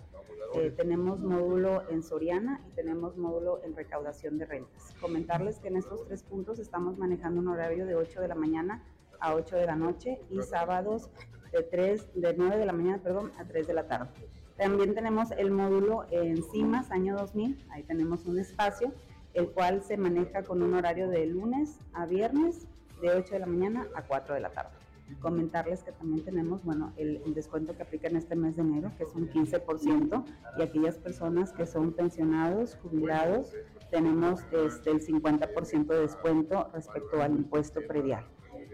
eh, 0.55 0.71
tenemos 0.75 1.19
módulo 1.19 1.83
en 1.89 2.01
Soriana 2.01 2.61
y 2.67 2.71
tenemos 2.71 3.17
módulo 3.17 3.61
en 3.63 3.75
recaudación 3.75 4.37
de 4.37 4.45
rentas. 4.45 4.93
Comentarles 5.01 5.59
que 5.59 5.67
en 5.67 5.77
estos 5.77 6.05
tres 6.05 6.23
puntos 6.23 6.59
estamos 6.59 6.97
manejando 6.97 7.41
un 7.41 7.49
horario 7.49 7.85
de 7.85 7.95
8 7.95 8.21
de 8.21 8.27
la 8.27 8.35
mañana 8.35 8.83
a 9.19 9.35
8 9.35 9.55
de 9.57 9.65
la 9.65 9.75
noche 9.75 10.21
y 10.29 10.41
sábados 10.41 11.09
de, 11.51 11.63
3, 11.63 12.13
de 12.15 12.33
9 12.35 12.57
de 12.57 12.65
la 12.65 12.73
mañana 12.73 13.01
perdón, 13.01 13.31
a 13.37 13.45
3 13.45 13.67
de 13.67 13.73
la 13.73 13.87
tarde. 13.87 14.09
También 14.57 14.93
tenemos 14.93 15.31
el 15.31 15.51
módulo 15.51 16.05
en 16.11 16.41
CIMAS, 16.41 16.91
año 16.91 17.17
2000, 17.17 17.65
ahí 17.71 17.83
tenemos 17.83 18.25
un 18.25 18.39
espacio, 18.39 18.93
el 19.33 19.49
cual 19.49 19.83
se 19.83 19.97
maneja 19.97 20.43
con 20.43 20.61
un 20.61 20.73
horario 20.73 21.09
de 21.09 21.25
lunes 21.25 21.79
a 21.91 22.05
viernes 22.05 22.65
de 23.01 23.09
8 23.09 23.33
de 23.33 23.39
la 23.39 23.45
mañana 23.45 23.87
a 23.93 24.03
4 24.03 24.35
de 24.35 24.39
la 24.39 24.51
tarde. 24.51 24.84
Comentarles 25.19 25.83
que 25.83 25.91
también 25.91 26.23
tenemos, 26.23 26.63
bueno, 26.63 26.93
el, 26.97 27.21
descuento 27.33 27.75
que 27.75 27.83
aplica 27.83 28.07
en 28.07 28.15
este 28.15 28.35
mes 28.35 28.55
de 28.55 28.63
enero, 28.63 28.91
que 28.97 29.03
es 29.03 29.13
un 29.13 29.29
15%, 29.29 30.25
y 30.57 30.61
aquellas 30.61 30.97
personas 30.97 31.51
que 31.51 31.65
son 31.65 31.93
pensionados, 31.93 32.77
jubilados, 32.81 33.53
tenemos 33.91 34.41
este, 34.51 34.91
el 34.91 35.01
50% 35.05 35.87
de 35.87 36.01
descuento 36.01 36.69
respecto 36.73 37.21
al 37.21 37.33
impuesto 37.33 37.81
predial. 37.87 38.25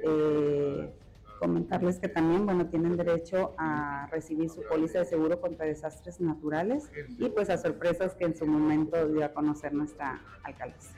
Eh, 0.04 0.94
comentarles 1.42 2.00
que 2.00 2.08
también, 2.08 2.46
bueno, 2.46 2.68
tienen 2.68 2.96
derecho 2.96 3.54
a 3.58 4.08
recibir 4.12 4.50
su 4.52 4.62
póliza 4.62 5.00
de 5.00 5.06
seguro 5.06 5.42
contra 5.42 5.66
desastres 5.66 6.22
naturales 6.22 6.90
y 7.18 7.30
pues 7.30 7.50
a 7.50 7.58
sorpresas 7.58 8.14
que 8.14 8.26
en 8.26 8.38
su 8.38 8.46
momento 8.46 9.08
dio 9.08 9.26
a 9.26 9.30
conocer 9.30 9.74
nuestra 9.74 10.22
alcaldesa. 10.44 10.94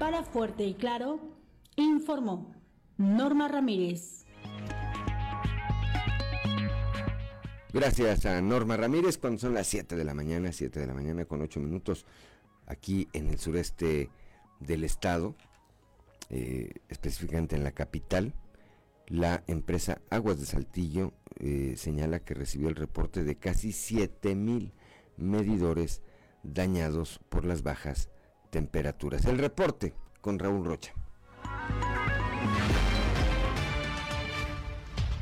Para 0.00 0.24
Fuerte 0.24 0.64
y 0.64 0.74
Claro, 0.74 1.20
informó 1.76 2.54
Norma 2.96 3.48
Ramírez. 3.48 4.24
Gracias 7.72 8.24
a 8.24 8.40
Norma 8.40 8.76
Ramírez 8.78 9.18
cuando 9.18 9.38
son 9.38 9.52
las 9.52 9.66
7 9.66 9.96
de 9.96 10.04
la 10.04 10.14
mañana, 10.14 10.50
7 10.50 10.80
de 10.80 10.86
la 10.86 10.94
mañana 10.94 11.26
con 11.26 11.42
8 11.42 11.60
minutos 11.60 12.06
aquí 12.66 13.08
en 13.12 13.28
el 13.28 13.38
sureste 13.38 14.08
del 14.60 14.84
estado, 14.84 15.34
eh, 16.30 16.70
específicamente 16.88 17.54
en 17.54 17.64
la 17.64 17.72
capital. 17.72 18.32
La 19.08 19.44
empresa 19.46 20.00
Aguas 20.08 20.40
de 20.40 20.46
Saltillo 20.46 21.12
eh, 21.38 21.74
señala 21.76 22.20
que 22.20 22.34
recibió 22.34 22.68
el 22.68 22.76
reporte 22.76 23.24
de 23.24 23.36
casi 23.36 23.72
7 23.72 24.34
mil 24.34 24.72
medidores 25.18 26.00
dañados 26.42 27.20
por 27.28 27.44
las 27.44 27.62
bajas 27.62 28.08
temperaturas. 28.50 29.26
El 29.26 29.38
reporte 29.38 29.92
con 30.22 30.38
Raúl 30.38 30.64
Rocha. 30.64 30.94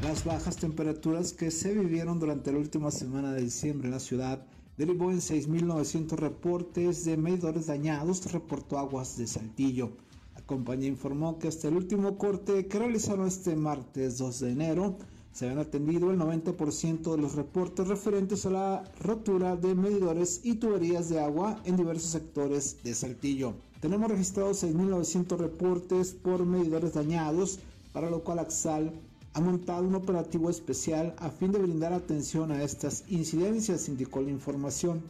Las 0.02 0.24
bajas 0.24 0.56
temperaturas 0.56 1.32
que 1.32 1.50
se 1.50 1.72
vivieron 1.72 2.20
durante 2.20 2.52
la 2.52 2.58
última 2.58 2.90
semana 2.90 3.32
de 3.32 3.40
diciembre 3.40 3.88
en 3.88 3.94
la 3.94 4.00
ciudad 4.00 4.46
derivó 4.76 5.10
en 5.10 5.18
6.900 5.18 6.16
reportes 6.16 7.04
de 7.04 7.16
medidores 7.16 7.66
dañados, 7.66 8.30
reportó 8.32 8.78
Aguas 8.78 9.16
de 9.16 9.26
Saltillo. 9.26 9.92
La 10.34 10.42
compañía 10.42 10.88
informó 10.88 11.38
que 11.38 11.48
hasta 11.48 11.68
el 11.68 11.76
último 11.76 12.18
corte 12.18 12.66
que 12.66 12.78
realizaron 12.78 13.26
este 13.26 13.56
martes 13.56 14.18
2 14.18 14.40
de 14.40 14.50
enero, 14.50 14.98
se 15.34 15.46
habían 15.46 15.58
atendido 15.66 16.12
el 16.12 16.18
90% 16.18 17.10
de 17.10 17.18
los 17.20 17.34
reportes 17.34 17.88
referentes 17.88 18.46
a 18.46 18.50
la 18.50 18.84
rotura 19.00 19.56
de 19.56 19.74
medidores 19.74 20.40
y 20.44 20.54
tuberías 20.54 21.08
de 21.08 21.18
agua 21.18 21.60
en 21.64 21.76
diversos 21.76 22.12
sectores 22.12 22.76
de 22.84 22.94
Saltillo. 22.94 23.54
Tenemos 23.80 24.08
registrados 24.08 24.62
6.900 24.62 25.36
reportes 25.36 26.12
por 26.12 26.46
medidores 26.46 26.94
dañados, 26.94 27.58
para 27.92 28.10
lo 28.10 28.22
cual 28.22 28.38
Axal 28.38 28.92
ha 29.32 29.40
montado 29.40 29.88
un 29.88 29.96
operativo 29.96 30.50
especial 30.50 31.16
a 31.18 31.30
fin 31.30 31.50
de 31.50 31.58
brindar 31.58 31.92
atención 31.92 32.52
a 32.52 32.62
estas 32.62 33.02
incidencias, 33.08 33.88
indicó 33.88 34.22
la 34.22 34.30
información. 34.30 35.02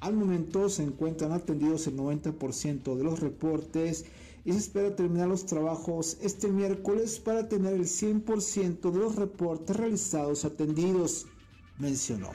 Al 0.00 0.14
momento 0.14 0.68
se 0.68 0.82
encuentran 0.82 1.30
atendidos 1.30 1.86
el 1.86 1.96
90% 1.96 2.96
de 2.96 3.04
los 3.04 3.20
reportes 3.20 4.04
y 4.44 4.52
se 4.52 4.58
espera 4.58 4.94
terminar 4.94 5.28
los 5.28 5.46
trabajos 5.46 6.18
este 6.20 6.48
miércoles 6.48 7.18
para 7.18 7.48
tener 7.48 7.72
el 7.72 7.86
100% 7.86 8.90
de 8.90 8.98
los 8.98 9.16
reportes 9.16 9.74
realizados 9.76 10.44
atendidos, 10.44 11.26
mencionó. 11.78 12.30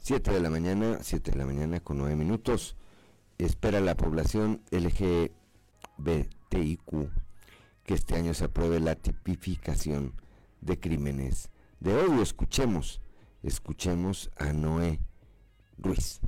7 0.00 0.32
de 0.32 0.40
la 0.40 0.50
mañana, 0.50 0.98
7 1.00 1.30
de 1.30 1.38
la 1.38 1.46
mañana 1.46 1.80
con 1.80 1.96
9 1.98 2.14
minutos. 2.16 2.76
Espera 3.38 3.80
la 3.80 3.96
población 3.96 4.60
LGBTIQ 4.70 5.30
que 7.84 7.94
este 7.94 8.14
año 8.16 8.34
se 8.34 8.44
apruebe 8.44 8.80
la 8.80 8.96
tipificación 8.96 10.12
de 10.60 10.78
crímenes 10.78 11.50
de 11.80 11.94
odio. 11.94 12.20
Escuchemos, 12.22 13.00
escuchemos 13.42 14.30
a 14.36 14.52
Noé 14.52 15.00
Ruiz. 15.78 16.20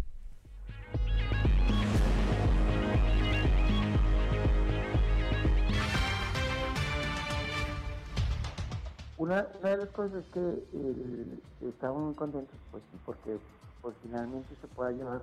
Una, 9.18 9.42
de 9.42 9.76
las 9.78 9.88
cosas 9.88 10.24
es 10.24 10.30
que 10.30 10.40
eh, 10.40 11.38
estamos 11.68 12.02
muy 12.02 12.14
contentos 12.14 12.54
pues, 12.70 12.82
porque 13.04 13.38
pues 13.80 13.94
finalmente 14.02 14.54
se 14.60 14.66
pueda 14.68 14.92
llevar 14.92 15.22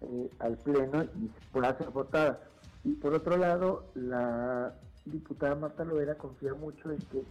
eh, 0.00 0.30
al 0.38 0.56
Pleno 0.58 1.02
y 1.02 1.30
pueda 1.52 1.76
ser 1.76 1.90
votada. 1.90 2.40
Y 2.84 2.92
por 2.92 3.14
otro 3.14 3.36
lado, 3.36 3.84
la 3.94 4.72
diputada 5.04 5.56
Marta 5.56 5.84
Loera 5.84 6.14
confía 6.14 6.54
mucho 6.54 6.90
en 6.90 6.98
que 6.98 7.24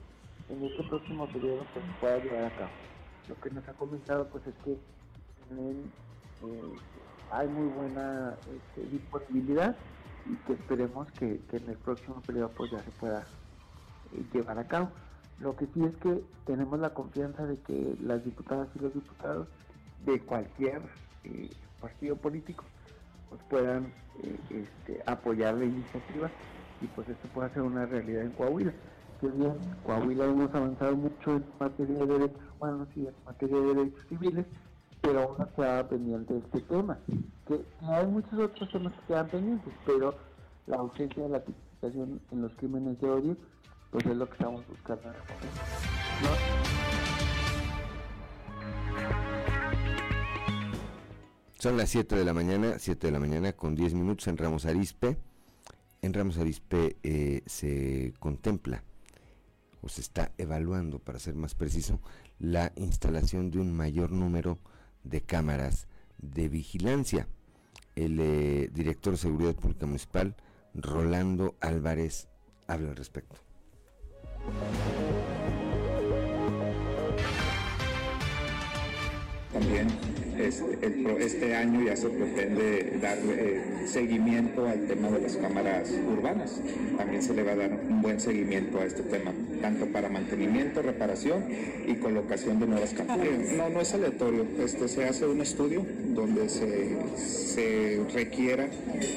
en 0.49 0.63
este 0.65 0.84
próximo 0.84 1.28
periodo 1.32 1.65
pues, 1.73 1.86
se 1.86 1.91
pueda 1.99 2.17
llevar 2.17 2.43
a 2.43 2.55
cabo. 2.55 2.71
Lo 3.30 3.36
que 3.39 3.49
nos 3.51 3.67
ha 3.67 3.73
comentado 3.73 4.28
pues 4.28 4.45
es 4.47 4.55
que 4.63 4.78
eh, 6.50 6.76
hay 7.32 7.48
muy 7.48 7.68
buena 7.70 8.36
este, 8.41 8.89
disponibilidad 8.89 9.76
y 10.26 10.36
que 10.48 10.54
esperemos 10.54 11.12
que, 11.14 11.39
en 11.52 11.70
el 11.70 11.78
próximo 11.78 12.22
periodo 12.22 12.50
pues 12.50 12.72
ya 12.72 12.80
se 12.80 12.91
pueda 12.91 13.26
eh, 14.14 14.24
llevar 14.34 14.60
a 14.60 14.68
cabo. 14.68 14.89
Lo 15.39 15.56
que 15.56 15.68
sí 15.68 15.84
es 15.84 15.96
que 15.98 16.24
tenemos 16.46 16.80
la 16.80 16.93
confianza 16.93 17.46
de 17.46 17.58
que 17.60 17.96
las 18.02 18.24
diputadas 18.24 18.70
y 18.76 18.80
los 18.80 18.93
diputados 18.93 19.48
de 20.06 20.20
cualquier 20.22 20.82
eh, 21.24 21.50
partido 21.82 22.16
político 22.16 22.64
pues 23.30 23.41
puedan 23.50 23.86
eh, 24.24 24.38
este, 24.50 25.02
apoyar 25.06 25.56
la 25.56 25.66
iniciativa 25.66 26.30
y 26.82 26.88
pues 26.88 27.10
esto 27.10 27.28
pueda 27.30 27.50
ser 27.50 27.64
una 27.64 27.86
realidad 27.86 28.24
en 28.24 28.32
Coahuila. 28.32 28.74
Que 29.20 29.30
Coahuila 29.84 30.26
hemos 30.26 30.54
avanzado 30.54 30.96
mucho 30.96 31.38
en 31.38 31.46
materia 31.60 32.00
de 32.00 32.06
derechos 32.06 32.41
humanos 32.60 32.88
y 32.96 33.08
en 33.08 33.14
materia 33.26 33.58
de 33.58 33.74
derechos 33.74 34.06
civiles, 34.10 34.46
pero 35.06 35.22
aún 35.22 35.38
nos 35.38 35.49
queda 35.49 35.88
pendiente 35.88 36.38
este 36.38 36.62
tema. 36.62 36.97
Que, 37.47 37.64
hay 37.82 38.08
muchos 38.08 38.34
otros 38.39 38.72
temas 38.72 38.93
que 38.93 39.06
quedan 39.08 39.28
pendientes, 39.30 39.74
pero 39.86 40.16
la 40.66 40.78
ausencia 40.78 41.24
de 41.24 41.30
la 41.30 41.43
tipificación 41.43 42.22
en 42.32 42.41
los 42.41 42.51
crímenes 42.56 42.99
de 42.99 43.10
odio, 43.10 43.38
pues 43.91 44.06
es 44.06 44.16
lo 44.16 44.26
que 44.26 44.34
estamos 44.34 44.68
buscando 44.68 45.03
en 45.10 45.16
Son 51.60 51.78
las 51.78 51.89
7 51.89 52.16
de 52.16 52.26
la 52.26 52.34
mañana, 52.34 52.80
7 52.80 53.08
de 53.08 53.14
la 53.14 53.20
mañana 53.20 53.53
con 53.53 53.76
10 53.76 53.93
minutos 53.93 54.28
en 54.28 54.38
Ramos 54.38 54.66
Arispe. 54.66 55.18
En 56.01 56.14
Ramos 56.14 56.38
Arispe 56.38 56.97
eh, 57.03 57.41
se 57.45 58.14
contempla 58.20 58.84
o 59.82 59.89
se 59.89 60.01
está 60.01 60.32
evaluando, 60.38 60.99
para 60.99 61.20
ser 61.20 61.36
más 61.36 61.53
preciso, 61.53 61.99
la 62.39 62.72
instalación 62.76 63.51
de 63.51 63.60
un 63.60 63.72
mayor 63.72 64.12
número 64.12 64.60
de 65.06 65.22
cámaras 65.22 65.88
de 66.18 66.49
vigilancia. 66.49 67.28
El 67.95 68.20
eh, 68.20 68.70
director 68.74 69.14
de 69.14 69.18
Seguridad 69.18 69.56
Pública 69.56 69.86
Municipal, 69.86 70.36
Rolando 70.74 71.56
Álvarez, 71.62 72.28
habla 72.68 72.89
al 72.89 72.97
respecto. 72.97 73.38
También 79.53 79.88
este, 80.39 81.25
este 81.25 81.55
año 81.55 81.83
ya 81.83 81.95
se 81.95 82.09
pretende 82.09 82.97
dar 83.01 83.17
eh, 83.23 83.61
seguimiento 83.86 84.65
al 84.67 84.86
tema 84.88 85.09
de 85.09 85.21
las 85.21 85.38
cámaras 85.38 85.91
urbanas. 86.11 86.59
También 86.97 87.21
se 87.23 87.33
le 87.33 87.43
va 87.43 87.53
a 87.53 87.55
dar 87.55 87.71
un 87.71 88.01
buen 88.01 88.19
seguimiento 88.19 88.79
a 88.79 88.86
este 88.86 89.03
tema, 89.03 89.31
tanto 89.61 89.86
para 89.88 90.09
mantenimiento, 90.09 90.81
reparación 90.81 91.45
y 91.88 91.95
colocación 91.95 92.59
de 92.59 92.67
nuevas 92.67 92.93
cámaras. 92.93 93.27
No, 93.55 93.69
no 93.69 93.81
es 93.81 93.93
aleatorio. 93.93 94.45
Este, 94.59 94.88
se 94.88 95.05
hace 95.05 95.25
un 95.25 95.41
estudio 95.41 95.86
donde 96.16 96.49
se, 96.49 96.95
se 97.16 98.01
requiera 98.13 98.68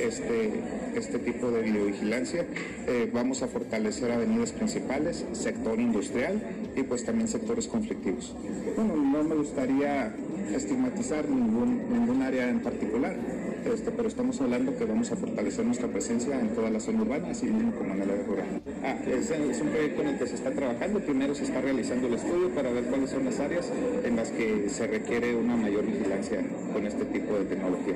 este, 0.01 0.51
este 0.94 1.18
tipo 1.18 1.51
de 1.51 1.62
videovigilancia. 1.62 2.44
Eh, 2.86 3.09
vamos 3.12 3.42
a 3.42 3.49
fortalecer 3.49 4.11
avenidas 4.11 4.53
principales, 4.53 5.24
sector 5.32 5.80
industrial 5.80 6.40
y 6.76 6.82
pues 6.82 7.05
también 7.05 7.28
sectores 7.28 7.68
conflictivos. 7.68 8.34
Bueno, 8.76 8.96
no 8.96 9.22
me 9.24 9.34
gustaría 9.34 10.12
estigmatizar 10.55 11.28
ningún, 11.28 11.82
ningún 11.90 12.22
área 12.22 12.49
en 12.49 12.61
particular, 12.61 13.16
este, 13.64 13.90
pero 13.90 14.09
estamos 14.09 14.40
hablando 14.40 14.76
que 14.76 14.84
vamos 14.84 15.11
a 15.12 15.16
fortalecer 15.16 15.64
nuestra 15.64 15.88
presencia 15.88 16.38
en 16.38 16.48
toda 16.54 16.70
la 16.70 16.80
zona 16.80 17.02
urbana, 17.02 17.30
así 17.30 17.46
mismo 17.46 17.72
como 17.72 17.94
en 17.94 18.02
el 18.02 18.11
área 18.11 18.24
rural. 18.24 18.62
Ah, 18.82 18.96
es, 19.06 19.30
es, 19.30 19.61
un 19.61 19.68
proyecto 19.68 20.02
en 20.02 20.09
el 20.09 20.18
que 20.18 20.26
se 20.26 20.34
está 20.36 20.50
trabajando. 20.50 21.00
Primero 21.00 21.34
se 21.34 21.44
está 21.44 21.61
realizando 21.61 22.06
el 22.06 22.14
estudio 22.14 22.50
para 22.54 22.70
ver 22.70 22.84
cuáles 22.84 23.11
son 23.11 23.24
las 23.24 23.38
áreas 23.40 23.70
en 24.04 24.16
las 24.16 24.30
que 24.30 24.68
se 24.68 24.86
requiere 24.86 25.34
una 25.34 25.56
mayor 25.56 25.84
vigilancia 25.84 26.44
con 26.72 26.86
este 26.86 27.04
tipo 27.06 27.34
de 27.34 27.44
tecnología. 27.44 27.94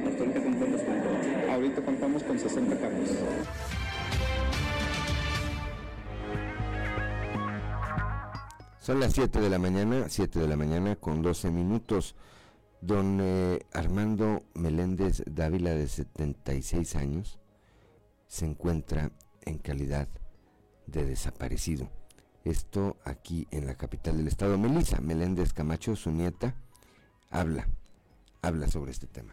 Ahorita 1.50 1.82
contamos 1.82 2.22
con 2.22 2.38
60 2.38 2.76
cámaras. 2.76 3.10
Son 8.80 8.98
las 8.98 9.12
7 9.12 9.40
de 9.40 9.48
la 9.48 9.60
mañana, 9.60 10.06
7 10.08 10.40
de 10.40 10.48
la 10.48 10.56
mañana 10.56 10.96
con 10.96 11.22
12 11.22 11.50
minutos. 11.52 12.16
Don 12.82 13.20
eh, 13.22 13.60
Armando 13.72 14.42
Meléndez 14.54 15.22
Dávila, 15.26 15.70
de 15.70 15.86
76 15.86 16.96
años, 16.96 17.38
se 18.26 18.44
encuentra 18.44 19.12
en 19.42 19.58
calidad 19.58 20.08
de 20.88 21.04
desaparecido. 21.04 21.88
Esto 22.44 22.96
aquí 23.04 23.46
en 23.52 23.66
la 23.66 23.76
capital 23.76 24.16
del 24.16 24.26
estado. 24.26 24.58
Melissa 24.58 25.00
Meléndez 25.00 25.52
Camacho, 25.52 25.94
su 25.94 26.10
nieta, 26.10 26.56
habla, 27.30 27.68
habla 28.42 28.66
sobre 28.66 28.90
este 28.90 29.06
tema. 29.06 29.32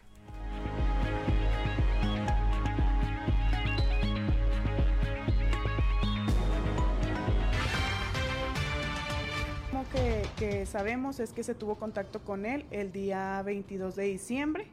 Que, 9.90 10.66
sabemos 10.66 11.20
es 11.20 11.32
que 11.32 11.42
se 11.42 11.54
tuvo 11.54 11.76
contacto 11.76 12.20
con 12.20 12.46
él 12.46 12.64
el 12.70 12.92
día 12.92 13.42
22 13.42 13.96
de 13.96 14.04
diciembre 14.04 14.66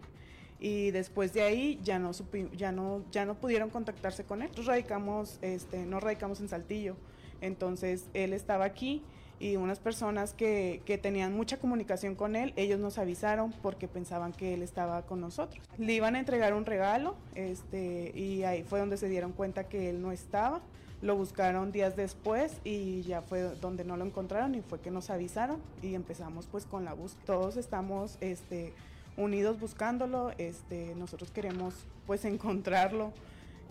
y 0.59 0.91
después 0.91 1.33
de 1.33 1.43
ahí 1.43 1.79
ya 1.83 1.99
no 1.99 2.11
ya 2.55 2.71
no 2.71 3.03
ya 3.11 3.25
no 3.25 3.35
pudieron 3.35 3.69
contactarse 3.69 4.23
con 4.23 4.41
él. 4.41 4.47
Nosotros 4.47 4.67
radicamos 4.67 5.39
este 5.41 5.85
no 5.85 5.99
radicamos 5.99 6.39
en 6.41 6.49
Saltillo. 6.49 6.95
Entonces 7.41 8.07
él 8.13 8.33
estaba 8.33 8.65
aquí 8.65 9.03
y 9.39 9.55
unas 9.55 9.79
personas 9.79 10.33
que, 10.33 10.81
que, 10.85 10.97
tenían 10.97 11.35
mucha 11.35 11.57
comunicación 11.57 12.15
con 12.15 12.35
él, 12.35 12.53
ellos 12.55 12.79
nos 12.79 12.97
avisaron 12.97 13.51
porque 13.61 13.87
pensaban 13.87 14.33
que 14.33 14.55
él 14.55 14.63
estaba 14.63 15.03
con 15.03 15.21
nosotros. 15.21 15.63
Le 15.77 15.93
iban 15.93 16.15
a 16.15 16.19
entregar 16.19 16.55
un 16.55 16.65
regalo 16.65 17.15
este, 17.35 18.11
y 18.15 18.43
ahí 18.43 18.63
fue 18.63 18.79
donde 18.79 18.97
se 18.97 19.07
dieron 19.07 19.33
cuenta 19.33 19.65
que 19.65 19.91
él 19.91 20.01
no 20.01 20.11
estaba. 20.11 20.61
Lo 21.01 21.15
buscaron 21.15 21.71
días 21.71 21.95
después 21.95 22.57
y 22.63 23.03
ya 23.03 23.21
fue 23.21 23.41
donde 23.41 23.83
no 23.83 23.97
lo 23.97 24.05
encontraron 24.05 24.55
y 24.55 24.61
fue 24.61 24.79
que 24.79 24.89
nos 24.89 25.11
avisaron 25.11 25.61
y 25.83 25.93
empezamos 25.93 26.47
pues 26.47 26.65
con 26.65 26.85
la 26.85 26.93
búsqueda. 26.93 27.25
Todos 27.25 27.55
estamos 27.55 28.17
este, 28.19 28.73
unidos 29.15 29.59
buscándolo, 29.59 30.31
este, 30.39 30.95
nosotros 30.95 31.29
queremos 31.29 31.75
pues 32.07 32.25
encontrarlo, 32.25 33.11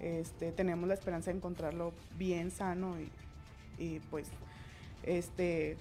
este, 0.01 0.53
tenemos 0.53 0.87
la 0.87 0.95
esperanza 0.95 1.31
de 1.31 1.39
encontrarlo 1.39 1.93
bien 2.19 2.51
sano 2.51 2.95
y, 3.79 4.01
pues 4.11 4.29
este, 5.03 5.77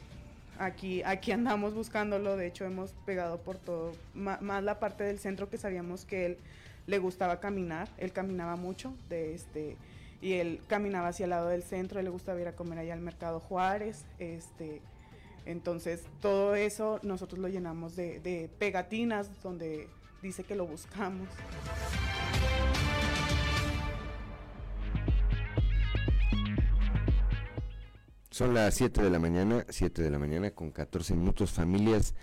aquí, 0.57 1.03
aquí 1.03 1.31
andamos 1.31 1.73
buscándolo, 1.73 2.37
de 2.37 2.47
hecho 2.47 2.65
hemos 2.65 2.91
pegado 3.05 3.37
por 3.37 3.57
todo, 3.57 3.91
más 4.13 4.63
la 4.63 4.79
parte 4.79 5.03
del 5.03 5.19
centro 5.19 5.49
que 5.49 5.57
sabíamos 5.57 6.05
que 6.05 6.25
él 6.25 6.37
le 6.87 6.99
gustaba 6.99 7.39
caminar, 7.39 7.89
él 7.97 8.11
caminaba 8.13 8.55
mucho, 8.55 8.93
de 9.09 9.33
este 9.33 9.77
y 10.25 10.33
él 10.33 10.59
caminaba 10.65 11.09
hacia 11.09 11.25
el 11.25 11.29
lado 11.29 11.49
del 11.49 11.61
centro, 11.61 11.99
él 11.99 12.05
le 12.05 12.09
gustaba 12.09 12.41
ir 12.41 12.47
a 12.47 12.55
comer 12.55 12.79
allá 12.79 12.95
al 12.95 12.99
Mercado 12.99 13.39
Juárez, 13.39 14.05
este, 14.17 14.81
entonces 15.45 16.07
todo 16.19 16.55
eso 16.55 16.99
nosotros 17.03 17.39
lo 17.39 17.47
llenamos 17.47 17.95
de, 17.95 18.49
pegatinas 18.57 19.29
donde 19.43 19.87
dice 20.23 20.43
que 20.43 20.55
lo 20.55 20.65
buscamos. 20.65 21.29
Son 28.31 28.55
las 28.55 28.73
7 28.73 29.03
de 29.03 29.11
la 29.11 29.19
mañana, 29.19 29.63
7 29.69 30.01
de 30.01 30.09
la 30.09 30.17
mañana 30.17 30.49
con 30.49 30.71
14 30.71 31.15
minutos. 31.15 31.51
Familias 31.51 32.15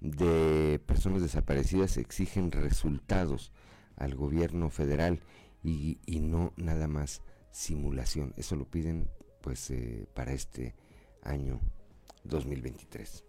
de 0.00 0.80
personas 0.86 1.22
desaparecidas 1.22 1.96
exigen 1.96 2.52
resultados 2.52 3.50
al 3.96 4.14
gobierno 4.14 4.70
federal 4.70 5.18
y, 5.64 5.98
y 6.06 6.20
no 6.20 6.52
nada 6.56 6.86
más 6.86 7.20
simulación. 7.50 8.34
Eso 8.36 8.56
lo 8.56 8.64
piden 8.64 9.10
pues 9.40 9.70
eh, 9.70 10.06
para 10.14 10.32
este 10.32 10.74
año 11.22 11.60
2023. 12.24 13.24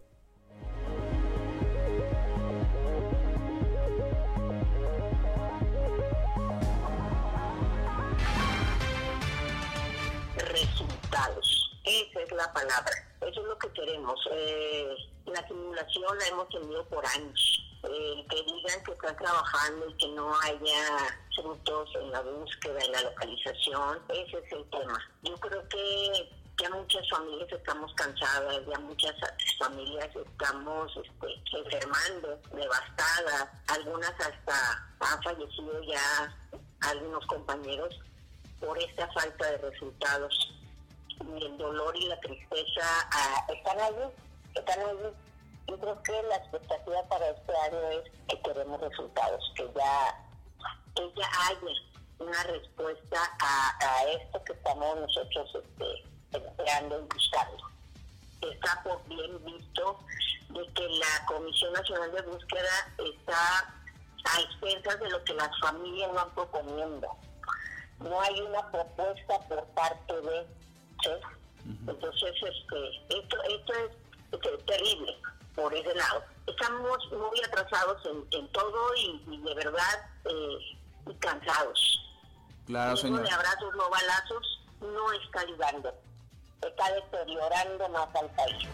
Resultados, 10.35 11.79
esa 11.85 12.21
es 12.21 12.31
la 12.31 12.51
palabra, 12.53 12.91
eso 13.21 13.41
es 13.41 13.47
lo 13.47 13.57
que 13.59 13.71
queremos. 13.73 14.19
Eh, 14.31 14.87
la 15.25 15.47
simulación 15.47 16.17
la 16.17 16.27
hemos 16.27 16.49
tenido 16.49 16.87
por 16.89 17.05
años 17.05 17.58
eh, 17.91 18.25
que 18.29 18.43
digan 18.43 18.83
que 18.83 18.91
están 18.91 19.15
trabajando 19.17 19.89
y 19.89 19.97
que 19.97 20.07
no 20.09 20.33
haya 20.41 21.19
frutos 21.35 21.89
en 21.95 22.11
la 22.11 22.21
búsqueda, 22.21 22.79
en 22.79 22.91
la 22.91 23.01
localización, 23.01 23.99
ese 24.09 24.37
es 24.37 24.51
el 24.51 24.69
tema. 24.69 24.99
Yo 25.23 25.35
creo 25.37 25.67
que 25.69 26.29
ya 26.61 26.69
muchas 26.71 27.09
familias 27.09 27.51
estamos 27.51 27.93
cansadas, 27.95 28.61
ya 28.67 28.79
muchas 28.79 29.15
familias 29.57 30.09
estamos 30.15 30.91
este, 30.97 31.57
enfermando, 31.57 32.39
devastadas, 32.51 33.47
algunas 33.67 34.11
hasta 34.11 34.89
han 34.99 35.23
fallecido 35.23 35.81
ya 35.83 36.37
algunos 36.81 37.25
compañeros 37.27 37.97
por 38.59 38.77
esta 38.77 39.11
falta 39.13 39.51
de 39.51 39.57
resultados. 39.57 40.55
Y 41.37 41.45
el 41.45 41.57
dolor 41.57 41.95
y 41.97 42.07
la 42.07 42.19
tristeza 42.21 43.07
ah, 43.11 43.45
están 43.53 43.79
allí, 43.79 44.13
están 44.55 44.79
allí 44.79 45.28
yo 45.69 45.79
creo 45.79 46.03
que 46.03 46.23
la 46.23 46.35
expectativa 46.37 47.03
para 47.09 47.29
este 47.29 47.55
año 47.57 47.79
es 47.91 48.11
que 48.27 48.41
queremos 48.41 48.81
resultados, 48.81 49.53
que 49.55 49.69
ya, 49.75 50.25
que 50.95 51.13
ya 51.15 51.29
haya 51.47 51.59
una 52.19 52.43
respuesta 52.43 53.17
a, 53.39 54.03
esto 54.09 54.43
que 54.43 54.53
estamos 54.53 54.97
nosotros 54.97 55.49
este, 55.63 56.37
esperando 56.37 56.99
y 56.99 57.13
buscando. 57.13 57.63
Está 58.41 58.83
por 58.83 59.03
bien 59.07 59.43
visto 59.45 59.99
de 60.49 60.73
que 60.73 60.87
la 60.89 61.25
Comisión 61.27 61.73
Nacional 61.73 62.11
de 62.13 62.21
Búsqueda 62.23 62.93
está 62.97 63.75
a 64.25 64.41
expensas 64.41 64.99
de 64.99 65.09
lo 65.09 65.23
que 65.23 65.33
las 65.33 65.59
familias 65.59 66.13
van 66.13 66.33
proponiendo. 66.33 67.07
No 67.99 68.21
hay 68.21 68.41
una 68.41 68.71
propuesta 68.71 69.39
por 69.47 69.63
parte 69.67 70.21
de... 70.21 70.47
Entonces, 71.87 72.33
este, 72.33 73.19
esto, 73.19 73.37
esto 73.43 73.73
es 74.55 74.65
terrible 74.65 75.17
por 75.59 75.73
ese 75.73 75.93
lado. 75.93 76.23
Estamos 76.47 76.97
muy 77.11 77.41
atrasados 77.45 78.01
en, 78.31 78.51
todo 78.51 78.95
y, 78.95 79.37
de 79.41 79.55
verdad 79.55 80.09
eh, 80.25 81.15
cansados. 81.19 81.99
Claro, 82.65 82.95
señor. 82.95 83.23
de 83.23 83.29
abrazos, 83.29 83.75
no 83.75 83.89
balazos, 83.89 84.65
no 84.79 85.11
está 85.13 85.41
ayudando. 85.41 85.93
Está 86.61 86.93
deteriorando 86.93 87.89
más 87.89 88.07
al 88.15 88.29
país. 88.35 88.67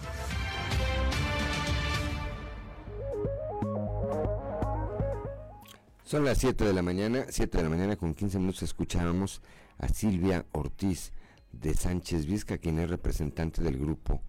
Son 6.03 6.23
las 6.23 6.37
7 6.37 6.65
de 6.65 6.73
la 6.73 6.83
mañana, 6.83 7.25
7 7.29 7.57
de 7.57 7.63
la 7.63 7.69
mañana 7.69 7.95
con 7.95 8.13
15 8.13 8.37
minutos 8.37 8.61
escuchábamos 8.61 9.41
a 9.79 9.87
Silvia 9.87 10.45
Ortiz 10.51 11.11
de 11.51 11.73
Sánchez 11.73 12.27
Vizca, 12.27 12.59
quien 12.59 12.79
es 12.79 12.89
representante 12.89 13.63
del 13.63 13.77
grupo 13.77 14.21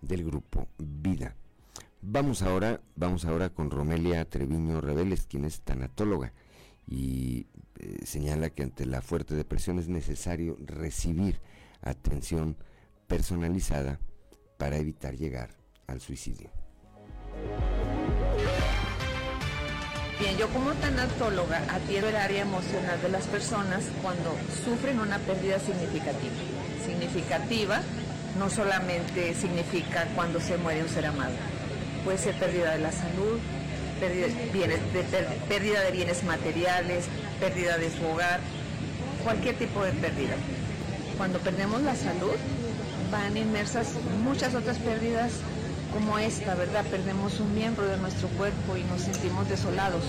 del 0.00 0.24
grupo 0.24 0.68
Vida. 0.78 1.34
Vamos 2.02 2.42
ahora, 2.42 2.80
vamos 2.94 3.24
ahora 3.24 3.50
con 3.50 3.70
Romelia 3.70 4.24
Treviño 4.24 4.80
Reveles, 4.80 5.26
quien 5.26 5.44
es 5.44 5.60
tanatóloga 5.62 6.32
y 6.86 7.46
eh, 7.78 8.04
señala 8.04 8.50
que 8.50 8.62
ante 8.62 8.86
la 8.86 9.02
fuerte 9.02 9.34
depresión 9.34 9.78
es 9.78 9.88
necesario 9.88 10.56
recibir 10.64 11.40
atención 11.82 12.56
personalizada 13.06 13.98
para 14.56 14.76
evitar 14.76 15.16
llegar 15.16 15.50
al 15.86 16.00
suicidio. 16.00 16.50
Bien, 20.18 20.36
yo 20.38 20.48
como 20.48 20.72
tanatóloga 20.74 21.58
atiendo 21.68 22.08
el 22.08 22.16
área 22.16 22.42
emocional 22.42 23.00
de 23.02 23.10
las 23.10 23.26
personas 23.26 23.84
cuando 24.02 24.34
sufren 24.64 24.98
una 24.98 25.18
pérdida 25.18 25.58
significativa. 25.58 26.32
Significativa 26.86 27.82
no 28.38 28.48
solamente 28.48 29.34
significa 29.34 30.06
cuando 30.14 30.40
se 30.40 30.56
muere 30.56 30.82
un 30.82 30.88
ser 30.88 31.06
amado, 31.06 31.34
puede 32.06 32.18
ser 32.18 32.36
pérdida 32.36 32.70
de 32.70 32.78
la 32.78 32.92
salud, 32.92 33.40
pérdida 33.98 34.28
de 34.28 35.26
pérdida 35.48 35.80
de 35.80 35.90
bienes 35.90 36.22
materiales, 36.22 37.06
pérdida 37.40 37.78
de 37.78 37.90
su 37.90 38.06
hogar, 38.06 38.38
cualquier 39.24 39.56
tipo 39.56 39.82
de 39.82 39.90
pérdida. 39.90 40.36
Cuando 41.18 41.40
perdemos 41.40 41.82
la 41.82 41.96
salud, 41.96 42.36
van 43.10 43.36
inmersas 43.36 43.88
muchas 44.22 44.54
otras 44.54 44.78
pérdidas 44.78 45.32
como 45.92 46.16
esta, 46.20 46.54
¿verdad? 46.54 46.84
Perdemos 46.84 47.40
un 47.40 47.52
miembro 47.56 47.84
de 47.88 47.96
nuestro 47.96 48.28
cuerpo 48.28 48.76
y 48.76 48.84
nos 48.84 49.00
sentimos 49.00 49.48
desolados. 49.48 50.04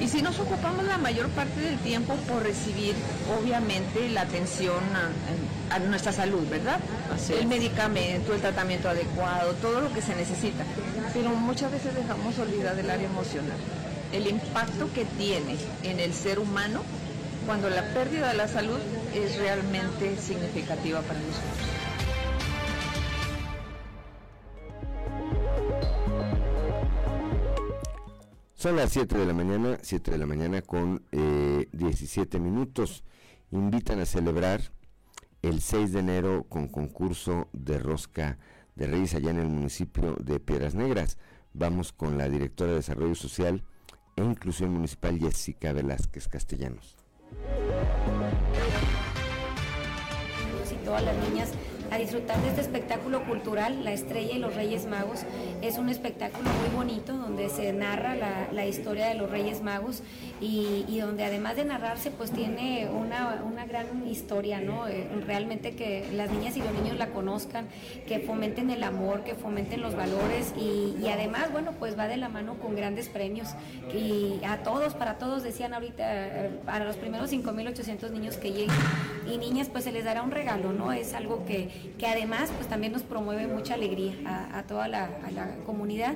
Y 0.00 0.08
si 0.08 0.22
nos 0.22 0.38
ocupamos 0.38 0.84
la 0.84 0.96
mayor 0.96 1.28
parte 1.28 1.60
del 1.60 1.78
tiempo 1.78 2.14
por 2.26 2.42
recibir, 2.42 2.94
obviamente, 3.38 4.08
la 4.08 4.22
atención 4.22 4.82
a, 5.70 5.78
nuestra 5.78 6.10
salud, 6.12 6.48
¿verdad? 6.48 6.80
el 7.38 7.46
medicamento, 7.46 8.34
el 8.34 8.40
tratamiento 8.40 8.88
adecuado, 8.88 9.52
todo 9.54 9.80
lo 9.80 9.92
que 9.92 10.00
se 10.02 10.16
necesita. 10.16 10.64
Pero 11.12 11.30
muchas 11.30 11.70
veces 11.70 11.94
dejamos 11.94 12.38
olvidar 12.38 12.76
del 12.76 12.90
área 12.90 13.06
emocional. 13.06 13.58
El 14.12 14.26
impacto 14.26 14.90
que 14.92 15.04
tiene 15.04 15.56
en 15.84 16.00
el 16.00 16.12
ser 16.14 16.38
humano 16.38 16.82
cuando 17.46 17.70
la 17.70 17.82
pérdida 17.94 18.28
de 18.28 18.34
la 18.34 18.48
salud 18.48 18.78
es 19.14 19.36
realmente 19.36 20.16
significativa 20.16 21.00
para 21.02 21.20
nosotros. 21.20 21.79
Son 28.60 28.76
las 28.76 28.92
7 28.92 29.16
de 29.16 29.24
la 29.24 29.32
mañana, 29.32 29.78
7 29.80 30.10
de 30.10 30.18
la 30.18 30.26
mañana 30.26 30.60
con 30.60 31.02
eh, 31.12 31.66
17 31.72 32.38
minutos. 32.38 33.04
Invitan 33.52 34.00
a 34.00 34.04
celebrar 34.04 34.60
el 35.40 35.62
6 35.62 35.94
de 35.94 36.00
enero 36.00 36.44
con 36.46 36.68
concurso 36.68 37.48
de 37.54 37.78
rosca 37.78 38.36
de 38.74 38.86
Reyes 38.86 39.14
allá 39.14 39.30
en 39.30 39.38
el 39.38 39.48
municipio 39.48 40.14
de 40.20 40.40
Piedras 40.40 40.74
Negras. 40.74 41.16
Vamos 41.54 41.94
con 41.94 42.18
la 42.18 42.28
directora 42.28 42.72
de 42.72 42.76
Desarrollo 42.76 43.14
Social 43.14 43.64
e 44.14 44.22
Inclusión 44.22 44.74
Municipal 44.74 45.18
Jessica 45.18 45.72
Velázquez 45.72 46.28
Castellanos. 46.28 46.98
Y 50.70 50.84
todas 50.84 51.02
las 51.02 51.16
niñas 51.30 51.54
a 51.90 51.98
disfrutar 51.98 52.40
de 52.40 52.48
este 52.48 52.60
espectáculo 52.60 53.24
cultural, 53.24 53.84
La 53.84 53.92
Estrella 53.92 54.34
y 54.34 54.38
los 54.38 54.54
Reyes 54.54 54.86
Magos. 54.86 55.24
Es 55.60 55.76
un 55.76 55.88
espectáculo 55.88 56.48
muy 56.48 56.76
bonito 56.76 57.12
donde 57.12 57.48
se 57.48 57.72
narra 57.72 58.14
la, 58.52 58.66
historia 58.66 59.08
de 59.08 59.14
los 59.14 59.30
Reyes 59.30 59.62
Magos 59.62 60.02
y, 60.40 60.98
donde 61.00 61.24
además 61.24 61.56
de 61.56 61.64
narrarse 61.64 62.10
pues 62.10 62.30
tiene 62.30 62.88
una, 62.88 63.40
gran 63.66 64.06
historia, 64.06 64.60
¿no? 64.60 64.88
Eh, 64.88 65.06
realmente 65.26 65.74
que 65.74 66.08
las 66.12 66.30
niñas 66.30 66.56
y 66.56 66.60
los 66.60 66.72
niños 66.72 66.96
la 66.96 67.08
conozcan, 67.08 67.66
que 68.06 68.20
fomenten 68.20 68.70
el 68.70 68.82
amor, 68.82 69.22
que 69.22 69.34
fomenten 69.34 69.80
los 69.80 69.94
valores 69.94 70.54
y, 70.56 71.08
además, 71.08 71.52
bueno, 71.52 71.72
pues 71.78 71.98
va 71.98 72.08
de 72.08 72.16
la 72.16 72.28
mano 72.28 72.54
con 72.54 72.74
grandes 72.74 73.08
premios 73.08 73.48
y 73.94 74.40
a 74.44 74.62
todos, 74.62 74.94
para 74.94 75.18
todos 75.18 75.42
decían 75.42 75.74
ahorita, 75.74 76.04
eh, 76.06 76.50
para 76.64 76.84
los 76.84 76.96
primeros 76.96 77.32
5.800 77.32 78.10
niños 78.10 78.36
que 78.36 78.52
lleguen 78.52 78.76
y 79.30 79.38
niñas 79.38 79.68
pues 79.68 79.84
se 79.84 79.92
les 79.92 80.04
dará 80.04 80.22
un 80.22 80.30
regalo, 80.30 80.72
¿no? 80.72 80.92
Es 80.92 81.14
algo 81.14 81.44
que, 81.44 81.68
que 81.98 82.06
además 82.06 82.50
pues 82.56 82.68
también 82.68 82.92
nos 82.92 83.02
promueve 83.02 83.46
mucha 83.46 83.74
alegría 83.74 84.14
a, 84.52 84.62
toda 84.64 84.88
la, 84.88 85.08
comunidad. 85.66 86.14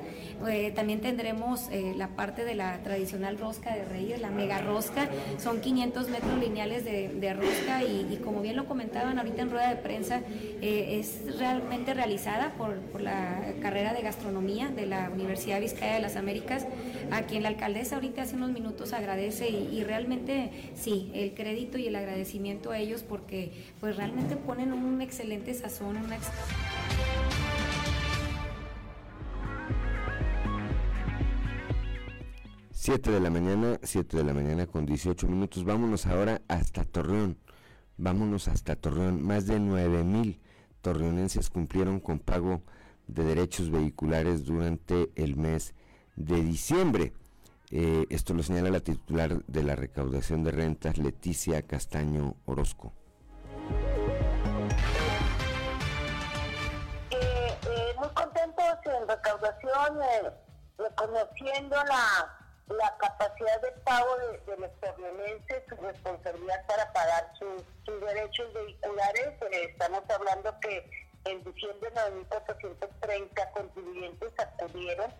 Eh, 0.48 0.72
también 0.74 1.00
tendremos 1.00 1.68
eh, 1.70 1.94
la 1.96 2.08
parte 2.08 2.44
de 2.44 2.54
la 2.54 2.82
tradicional 2.82 3.38
rosca 3.38 3.74
de 3.74 3.84
reyes, 3.84 4.20
la 4.20 4.30
mega 4.30 4.60
rosca, 4.60 5.08
son 5.38 5.60
500 5.60 6.08
metros 6.08 6.38
lineales 6.38 6.84
de, 6.84 7.34
rosca 7.34 7.82
y, 7.82 8.20
como 8.22 8.40
bien 8.40 8.56
lo 8.56 8.66
comentaban 8.66 9.18
ahorita 9.18 9.42
en 9.42 9.50
rueda 9.50 9.68
de 9.68 9.76
prensa, 9.76 10.20
eh, 10.62 11.00
es 11.00 11.38
realmente 11.38 11.94
realizada 11.94 12.54
por, 12.56 12.74
la 13.00 13.42
carrera 13.60 13.92
de 13.92 14.02
gastronomía 14.02 14.68
de 14.68 14.86
la 14.86 15.10
Universidad 15.10 15.60
Vizcaya 15.60 15.94
de 15.94 16.00
las 16.00 16.16
Américas, 16.16 16.66
a 17.10 17.22
quien 17.22 17.42
la 17.42 17.48
alcaldesa 17.50 17.96
ahorita 17.96 18.22
hace 18.22 18.36
unos 18.36 18.52
minutos 18.52 18.92
agradece 18.92 19.50
y, 19.50 19.68
y 19.72 19.84
realmente 19.84 20.50
sí, 20.74 21.10
el 21.14 21.34
crédito 21.34 21.76
y 21.76 21.88
el 21.88 21.96
agradecimiento 21.96 22.70
a 22.70 22.78
ellos 22.78 23.02
porque 23.02 23.52
pues 23.80 23.96
realmente 23.96 24.36
ponen 24.36 24.72
un 24.72 25.00
excelente 25.02 25.53
una... 25.80 26.18
7 32.70 33.10
de 33.10 33.20
la 33.20 33.30
mañana, 33.30 33.78
7 33.82 34.16
de 34.16 34.24
la 34.24 34.34
mañana 34.34 34.66
con 34.66 34.84
18 34.84 35.26
minutos. 35.28 35.64
Vámonos 35.64 36.06
ahora 36.06 36.42
hasta 36.48 36.84
Torreón. 36.84 37.38
Vámonos 37.96 38.48
hasta 38.48 38.76
Torreón. 38.76 39.22
Más 39.22 39.46
de 39.46 39.60
9 39.60 40.02
mil 40.04 40.40
torreonenses 40.82 41.50
cumplieron 41.50 42.00
con 42.00 42.18
pago 42.18 42.62
de 43.06 43.24
derechos 43.24 43.70
vehiculares 43.70 44.44
durante 44.44 45.10
el 45.14 45.36
mes 45.36 45.74
de 46.16 46.42
diciembre. 46.42 47.12
Eh, 47.70 48.06
esto 48.10 48.34
lo 48.34 48.42
señala 48.42 48.70
la 48.70 48.80
titular 48.80 49.44
de 49.46 49.62
la 49.62 49.76
recaudación 49.76 50.42
de 50.42 50.50
rentas, 50.50 50.98
Leticia 50.98 51.62
Castaño 51.62 52.36
Orozco. 52.44 52.92
Recaudación, 59.14 60.02
eh, 60.02 60.32
reconociendo 60.78 61.76
la, 61.84 62.38
la 62.68 62.96
capacidad 62.98 63.60
de 63.60 63.72
pago 63.84 64.16
de, 64.46 64.56
los 64.56 64.80
torreonenses, 64.80 65.62
su 65.68 65.76
responsabilidad 65.76 66.66
para 66.66 66.92
pagar 66.92 67.32
sus, 67.38 67.62
derechos 68.00 68.52
vehiculares. 68.54 69.34
Eh, 69.52 69.68
estamos 69.70 70.02
hablando 70.10 70.58
que 70.60 70.90
en 71.24 71.42
diciembre 71.44 71.90
de 71.90 71.96
9.430 72.28 73.52
contribuyentes 73.52 74.32
acudieron 74.38 75.10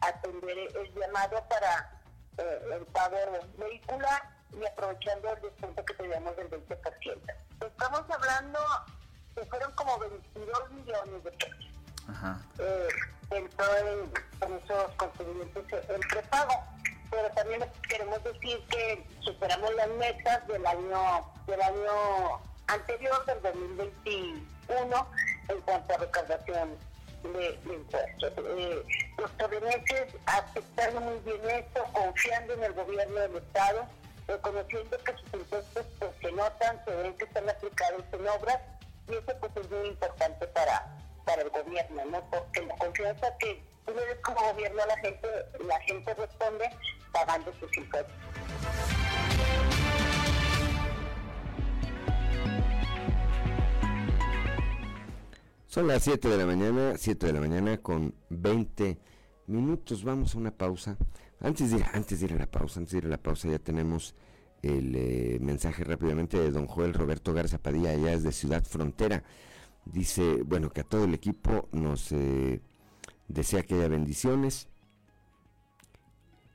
a 0.00 0.06
atender 0.08 0.58
el 0.58 0.94
llamado 0.94 1.44
para 1.48 2.00
eh, 2.38 2.62
el 2.72 2.86
pago 2.86 3.16
vehicular 3.58 4.22
y 4.58 4.66
aprovechando 4.66 5.32
el 5.32 5.42
descuento 5.42 5.84
que 5.84 5.94
teníamos 5.94 6.36
del 6.36 6.50
20%. 6.50 7.34
Estamos 7.60 8.02
hablando 8.10 8.58
que 9.34 9.44
fueron 9.46 9.72
como 9.72 9.98
22 9.98 10.70
millones 10.72 11.24
de 11.24 11.32
pesos. 11.32 11.70
Ajá. 12.08 12.40
Eh, 12.58 12.88
en, 13.78 14.56
esos 14.56 14.92
contribuyentes 14.96 15.90
el 15.90 16.00
prepago. 16.08 16.54
Pero 17.10 17.30
también 17.34 17.64
queremos 17.88 18.24
decir 18.24 18.58
que 18.70 19.06
superamos 19.20 19.74
las 19.74 19.88
metas 19.90 20.46
del 20.48 20.66
año 20.66 21.32
del 21.46 21.60
año 21.60 22.40
anterior, 22.68 23.24
del 23.26 23.42
2021, 23.42 25.06
en 25.48 25.60
cuanto 25.62 25.94
a 25.94 25.98
recaudación 25.98 26.78
de, 27.22 27.58
impuestos. 27.64 28.32
Eh, 28.38 28.82
los 29.18 29.30
torreneses 29.36 30.14
aceptaron 30.26 31.04
muy 31.04 31.18
bien 31.20 31.50
esto, 31.50 31.84
confiando 31.92 32.54
en 32.54 32.64
el 32.64 32.72
gobierno 32.72 33.20
del 33.20 33.36
Estado, 33.36 33.86
reconociendo 34.26 34.98
que 35.04 35.12
sus 35.12 35.34
impuestos 35.34 35.86
pues, 35.98 36.10
se 36.20 36.32
notan, 36.32 36.84
se 36.84 36.94
ven 36.94 37.16
que 37.16 37.24
están 37.24 37.48
aplicados 37.48 38.04
en 38.12 38.28
obras, 38.28 38.58
y 39.08 39.12
eso 39.14 39.36
pues 39.40 39.52
es 39.56 39.70
muy 39.70 39.88
importante 39.88 40.46
para, 40.48 40.86
para 41.24 41.42
el 41.42 41.50
gobierno, 41.50 42.04
¿no? 42.06 42.30
Porque 42.30 42.66
la 42.66 42.76
confianza 42.76 43.26
que 43.38 43.62
tú 43.86 43.92
le 43.94 44.06
des 44.06 44.18
como 44.22 44.40
gobierno 44.52 44.82
a 44.82 44.86
la 44.86 44.96
gente, 44.98 45.28
la 45.66 45.80
gente 45.80 46.14
responde 46.14 46.70
pagando 47.12 47.52
sus 47.60 47.76
impuestos. 47.76 48.14
Son 55.66 55.86
las 55.86 56.02
7 56.02 56.28
de 56.28 56.36
la 56.36 56.44
mañana, 56.44 56.98
7 56.98 57.26
de 57.26 57.32
la 57.32 57.40
mañana 57.40 57.78
con 57.78 58.14
20 58.28 58.98
minutos. 59.46 60.04
Vamos 60.04 60.34
a 60.34 60.38
una 60.38 60.50
pausa. 60.50 60.98
Antes 61.40 61.70
de, 61.70 61.82
antes 61.94 62.20
de 62.20 62.26
ir 62.26 62.34
a 62.34 62.36
la 62.40 62.46
pausa, 62.46 62.78
antes 62.78 62.92
de 62.92 62.98
ir 62.98 63.06
a 63.06 63.08
la 63.08 63.16
pausa 63.16 63.48
ya 63.48 63.58
tenemos 63.58 64.14
el 64.60 64.94
eh, 64.94 65.38
mensaje 65.40 65.82
rápidamente 65.82 66.38
de 66.38 66.50
don 66.50 66.66
Joel 66.66 66.92
Roberto 66.92 67.32
Garza 67.32 67.56
Padilla, 67.58 67.90
allá 67.90 68.18
de 68.18 68.32
Ciudad 68.32 68.62
Frontera. 68.64 69.24
Dice, 69.84 70.42
bueno, 70.42 70.70
que 70.70 70.82
a 70.82 70.84
todo 70.84 71.04
el 71.04 71.14
equipo 71.14 71.68
nos 71.72 72.12
eh, 72.12 72.60
desea 73.28 73.62
que 73.62 73.74
haya 73.74 73.88
bendiciones, 73.88 74.68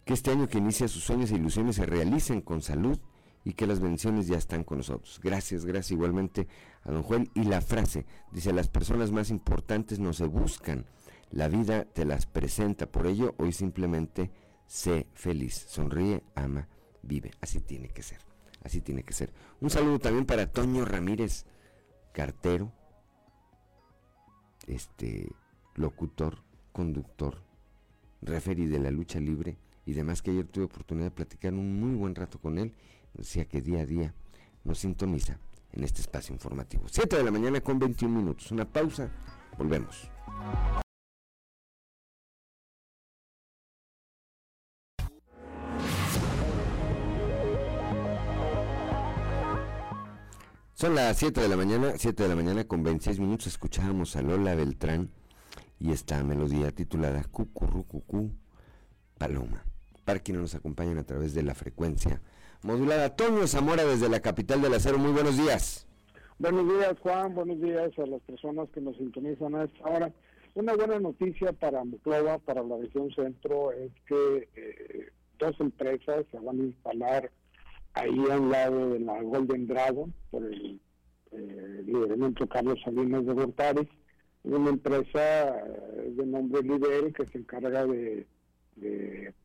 que 0.05 0.13
este 0.13 0.31
año 0.31 0.47
que 0.47 0.57
inicia 0.57 0.87
sus 0.87 1.03
sueños 1.03 1.31
e 1.31 1.35
ilusiones 1.35 1.75
se 1.75 1.85
realicen 1.85 2.41
con 2.41 2.61
salud 2.61 2.97
y 3.43 3.53
que 3.53 3.67
las 3.67 3.79
bendiciones 3.79 4.27
ya 4.27 4.37
están 4.37 4.63
con 4.63 4.77
nosotros. 4.77 5.19
Gracias, 5.23 5.65
gracias 5.65 5.91
igualmente 5.91 6.47
a 6.83 6.91
don 6.91 7.03
Juan. 7.03 7.29
Y 7.33 7.43
la 7.43 7.61
frase, 7.61 8.05
dice, 8.31 8.53
las 8.53 8.69
personas 8.69 9.11
más 9.11 9.29
importantes 9.29 9.99
no 9.99 10.13
se 10.13 10.25
buscan, 10.25 10.85
la 11.29 11.47
vida 11.47 11.85
te 11.85 12.05
las 12.05 12.25
presenta, 12.25 12.89
por 12.89 13.07
ello 13.07 13.35
hoy 13.37 13.51
simplemente 13.51 14.31
sé 14.65 15.07
feliz, 15.13 15.65
sonríe, 15.67 16.23
ama, 16.35 16.67
vive. 17.01 17.31
Así 17.41 17.59
tiene 17.59 17.89
que 17.89 18.03
ser, 18.03 18.19
así 18.63 18.81
tiene 18.81 19.03
que 19.03 19.13
ser. 19.13 19.33
Un 19.59 19.69
saludo 19.69 19.99
también 19.99 20.25
para 20.25 20.51
Toño 20.51 20.85
Ramírez, 20.85 21.45
cartero, 22.13 22.71
este 24.67 25.31
locutor, 25.75 26.43
conductor, 26.71 27.41
referí 28.21 28.67
de 28.67 28.79
la 28.79 28.91
lucha 28.91 29.19
libre 29.19 29.57
y 29.85 29.93
demás 29.93 30.21
que 30.21 30.31
ayer 30.31 30.45
tuve 30.45 30.65
oportunidad 30.65 31.07
de 31.07 31.11
platicar 31.11 31.53
un 31.53 31.79
muy 31.79 31.95
buen 31.95 32.13
rato 32.13 32.39
con 32.39 32.57
él. 32.57 32.73
Decía 33.13 33.45
que 33.45 33.61
día 33.61 33.81
a 33.81 33.85
día 33.85 34.13
nos 34.63 34.79
sintoniza 34.79 35.39
en 35.71 35.83
este 35.83 36.01
espacio 36.01 36.33
informativo. 36.33 36.83
7 36.87 37.15
de 37.17 37.23
la 37.23 37.31
mañana 37.31 37.61
con 37.61 37.79
21 37.79 38.19
minutos. 38.19 38.51
Una 38.51 38.65
pausa. 38.65 39.09
Volvemos. 39.57 40.09
Son 50.79 50.93
las 50.93 51.17
7 51.17 51.41
de 51.41 51.47
la 51.47 51.57
mañana, 51.57 51.93
7 51.97 52.21
de 52.21 52.29
la 52.29 52.35
mañana 52.35 52.67
con 52.67 52.83
26 52.83 53.19
minutos. 53.19 53.47
Escuchábamos 53.47 54.15
a 54.15 54.21
Lola 54.21 54.53
Beltrán 54.53 55.09
y 55.79 55.91
esta 55.91 56.23
melodía 56.23 56.69
titulada 56.69 57.23
Cucurrucucú 57.31 58.29
Paloma. 59.17 59.65
Para 60.05 60.19
quienes 60.19 60.43
nos 60.43 60.53
acompañan 60.53 60.99
a 60.99 61.03
través 61.03 61.33
de 61.33 61.41
la 61.41 61.55
frecuencia 61.55 62.21
modulada. 62.61 63.15
Toño 63.15 63.47
Zamora 63.47 63.85
desde 63.85 64.07
la 64.07 64.19
capital 64.19 64.61
del 64.61 64.75
acero. 64.75 64.99
Muy 64.99 65.13
buenos 65.13 65.35
días. 65.35 65.87
Buenos 66.37 66.67
días, 66.67 66.95
Juan. 66.99 67.33
Buenos 67.33 67.59
días 67.59 67.89
a 67.97 68.05
las 68.05 68.21
personas 68.21 68.69
que 68.69 68.79
nos 68.79 68.95
sintonizan 68.97 69.55
a 69.55 69.63
esta 69.63 69.83
hora. 69.83 70.13
Una 70.53 70.75
buena 70.75 70.99
noticia 70.99 71.53
para 71.53 71.83
Muclova, 71.85 72.37
para 72.37 72.61
la 72.61 72.77
región 72.77 73.09
centro, 73.15 73.71
es 73.71 73.91
que 74.05 74.47
eh, 74.55 75.11
dos 75.39 75.59
empresas 75.59 76.23
se 76.29 76.37
van 76.37 76.61
a 76.61 76.65
instalar 76.65 77.31
ahí 77.99 78.25
al 78.31 78.49
lado 78.49 78.89
de 78.89 78.99
la 78.99 79.21
Golden 79.21 79.67
Dragon, 79.67 80.13
por 80.29 80.43
el 80.45 80.79
eh, 81.31 81.83
lideramiento 81.85 82.47
Carlos 82.47 82.79
Salinas 82.83 83.25
de 83.25 83.33
Gortari, 83.33 83.89
una 84.43 84.69
empresa 84.69 85.59
eh, 85.59 86.13
de 86.15 86.25
nombre 86.25 86.61
Lidel 86.61 87.13
que 87.13 87.25
se 87.27 87.37
encarga 87.39 87.85
de, 87.85 88.25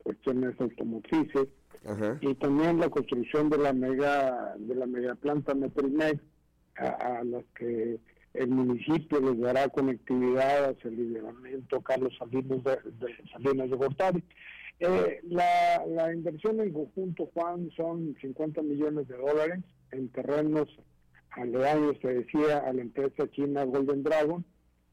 cuestiones 0.03 0.61
automotrices 0.61 1.48
y 2.20 2.34
también 2.34 2.78
la 2.78 2.90
construcción 2.90 3.48
de 3.48 3.57
la 3.57 3.72
mega 3.72 4.55
de 4.59 4.74
la 4.74 4.86
mega 4.86 5.14
planta 5.14 5.55
Metelmec 5.55 6.20
a, 6.76 7.20
a 7.20 7.24
las 7.24 7.42
que 7.55 7.98
el 8.34 8.48
municipio 8.48 9.20
les 9.20 9.38
dará 9.40 9.68
conectividad 9.68 10.70
hacia 10.70 10.88
el 10.88 10.96
lideramiento 10.96 11.80
Carlos 11.82 12.14
Salinas 12.18 12.62
de, 12.64 12.78
Salinas 13.32 13.70
de 13.70 13.76
Gortari. 13.76 14.24
Eh, 14.85 15.20
la, 15.28 16.12
inversión 16.12 16.61
en 16.61 16.72
conjunto, 16.72 17.30
Juan, 17.35 17.70
son 17.76 18.16
50 18.20 18.62
millones 18.62 19.07
de 19.07 19.16
dólares 19.16 19.61
en 19.93 20.09
terrenos 20.09 20.68
aledaños, 21.30 21.97
se 22.03 22.09
decía, 22.14 22.59
a 22.59 22.72
la 22.72 22.83
empresa 22.83 23.30
china 23.30 23.64
Golden 23.64 24.03
Dragon. 24.03 24.45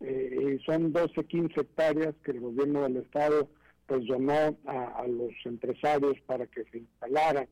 Eh, 0.01 0.59
son 0.65 0.93
12, 0.93 1.25
15 1.25 1.61
hectáreas 1.61 2.15
que 2.23 2.31
el 2.31 2.39
gobierno 2.39 2.83
del 2.83 2.97
estado 2.97 3.49
pues 3.89 4.05
donó 4.05 4.55
a, 4.67 5.05
los 5.07 5.31
empresarios 5.45 6.15
para 6.27 6.45
que 6.45 6.63
se 6.65 6.77
instalaran. 6.77 7.47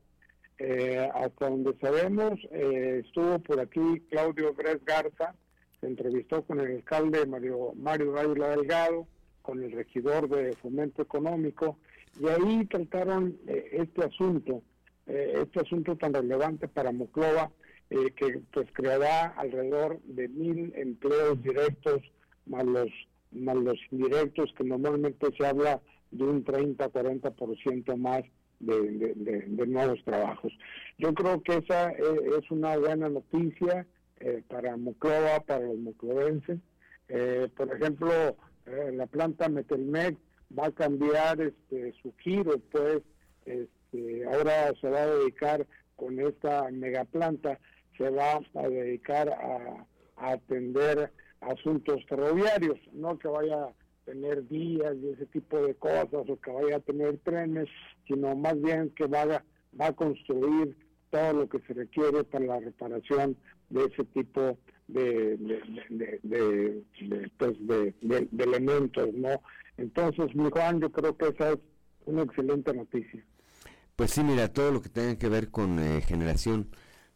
Eh, 0.59 1.09
hasta 1.13 1.49
donde 1.49 1.75
sabemos, 1.79 2.39
eh, 2.51 3.01
estuvo 3.05 3.39
por 3.39 3.59
aquí 3.59 4.01
Claudio 4.09 4.53
Gres 4.53 4.83
Garza, 4.85 5.35
se 5.79 5.87
entrevistó 5.87 6.43
con 6.43 6.59
el 6.59 6.77
alcalde 6.77 7.25
Mario, 7.25 7.73
Mario 7.75 8.13
Delgado, 8.13 9.07
con 9.41 9.63
el 9.63 9.71
regidor 9.71 10.29
de 10.29 10.53
Fomento 10.53 11.01
Económico, 11.01 11.77
y 12.19 12.27
ahí 12.27 12.65
trataron 12.65 13.37
eh, 13.47 13.69
este 13.73 14.03
asunto, 14.03 14.63
eh, 15.05 15.43
este 15.43 15.61
asunto 15.61 15.95
tan 15.95 16.13
relevante 16.13 16.67
para 16.67 16.91
Moclova, 16.91 17.51
eh, 17.89 18.11
que 18.15 18.41
pues 18.51 18.67
creará 18.73 19.27
alrededor 19.37 20.01
de 20.03 20.27
mil 20.27 20.73
empleos 20.75 21.41
directos 21.41 22.01
más 22.45 22.65
los, 22.65 22.89
más 23.31 23.55
los 23.55 23.77
indirectos, 23.91 24.53
que 24.57 24.63
normalmente 24.63 25.27
se 25.37 25.45
habla 25.45 25.81
de 26.11 26.23
un 26.23 26.43
30-40% 26.43 27.95
más 27.97 28.23
de, 28.59 29.45
nuevos 29.67 30.03
trabajos. 30.03 30.51
Yo 30.97 31.13
creo 31.13 31.41
que 31.43 31.57
esa 31.57 31.91
es 31.91 32.49
una 32.49 32.77
buena 32.77 33.09
noticia 33.09 33.85
para 34.47 34.75
Moclova, 34.77 35.41
para 35.41 35.65
los 35.65 35.77
moclovenses. 35.77 36.59
por 37.55 37.75
ejemplo, 37.75 38.09
la 38.93 39.05
planta 39.05 39.49
Metelmec 39.49 40.17
va 40.57 40.67
a 40.67 40.71
cambiar 40.71 41.41
este 41.41 41.93
su 42.01 42.13
giro, 42.17 42.59
pues 42.71 43.01
este, 43.45 44.25
ahora 44.25 44.73
se 44.79 44.89
va 44.89 45.03
a 45.03 45.07
dedicar 45.07 45.65
con 45.95 46.19
esta 46.19 46.69
megaplanta, 46.71 47.59
se 47.97 48.09
va 48.09 48.39
a 48.55 48.69
dedicar 48.69 49.29
a, 49.29 49.85
atender 50.19 51.11
asuntos 51.41 52.03
ferroviarios, 52.07 52.79
no 52.91 53.19
que 53.19 53.27
vaya 53.27 53.65
a 53.65 53.73
tener 54.05 54.41
vías 54.41 54.95
y 54.95 55.09
ese 55.09 55.27
tipo 55.27 55.61
de 55.61 55.75
cosas 55.75 56.27
o 56.27 56.41
que 56.41 56.49
vaya 56.51 56.77
a 56.77 56.79
tener 56.79 57.19
trenes, 57.19 57.67
sino 58.07 58.35
más 58.35 58.59
bien 58.59 58.89
que 58.91 59.05
va 59.05 59.23
a, 59.23 59.43
va 59.79 59.87
a 59.87 59.93
construir 59.93 60.75
todo 61.11 61.33
lo 61.33 61.49
que 61.49 61.59
se 61.59 61.73
requiere 61.73 62.23
para 62.23 62.45
la 62.45 62.59
reparación 62.59 63.37
de 63.69 63.85
ese 63.85 64.05
tipo 64.05 64.57
de, 64.87 65.37
de, 65.37 66.19
de, 66.23 67.31
pues 67.37 67.53
de, 67.67 67.93
elementos, 68.39 69.13
¿no? 69.13 69.41
Entonces, 69.77 70.35
mi 70.35 70.49
Juan, 70.49 70.81
yo 70.81 70.91
creo 70.91 71.15
que 71.15 71.29
esa 71.29 71.51
es 71.51 71.59
una 72.05 72.23
excelente 72.23 72.73
noticia. 72.73 73.23
Pues 73.95 74.11
sí, 74.11 74.23
mira, 74.23 74.51
todo 74.51 74.71
lo 74.71 74.81
que 74.81 74.89
tenga 74.89 75.17
que 75.17 75.29
ver 75.29 75.49
con 75.49 75.79
eh, 75.79 76.01
generación 76.01 76.69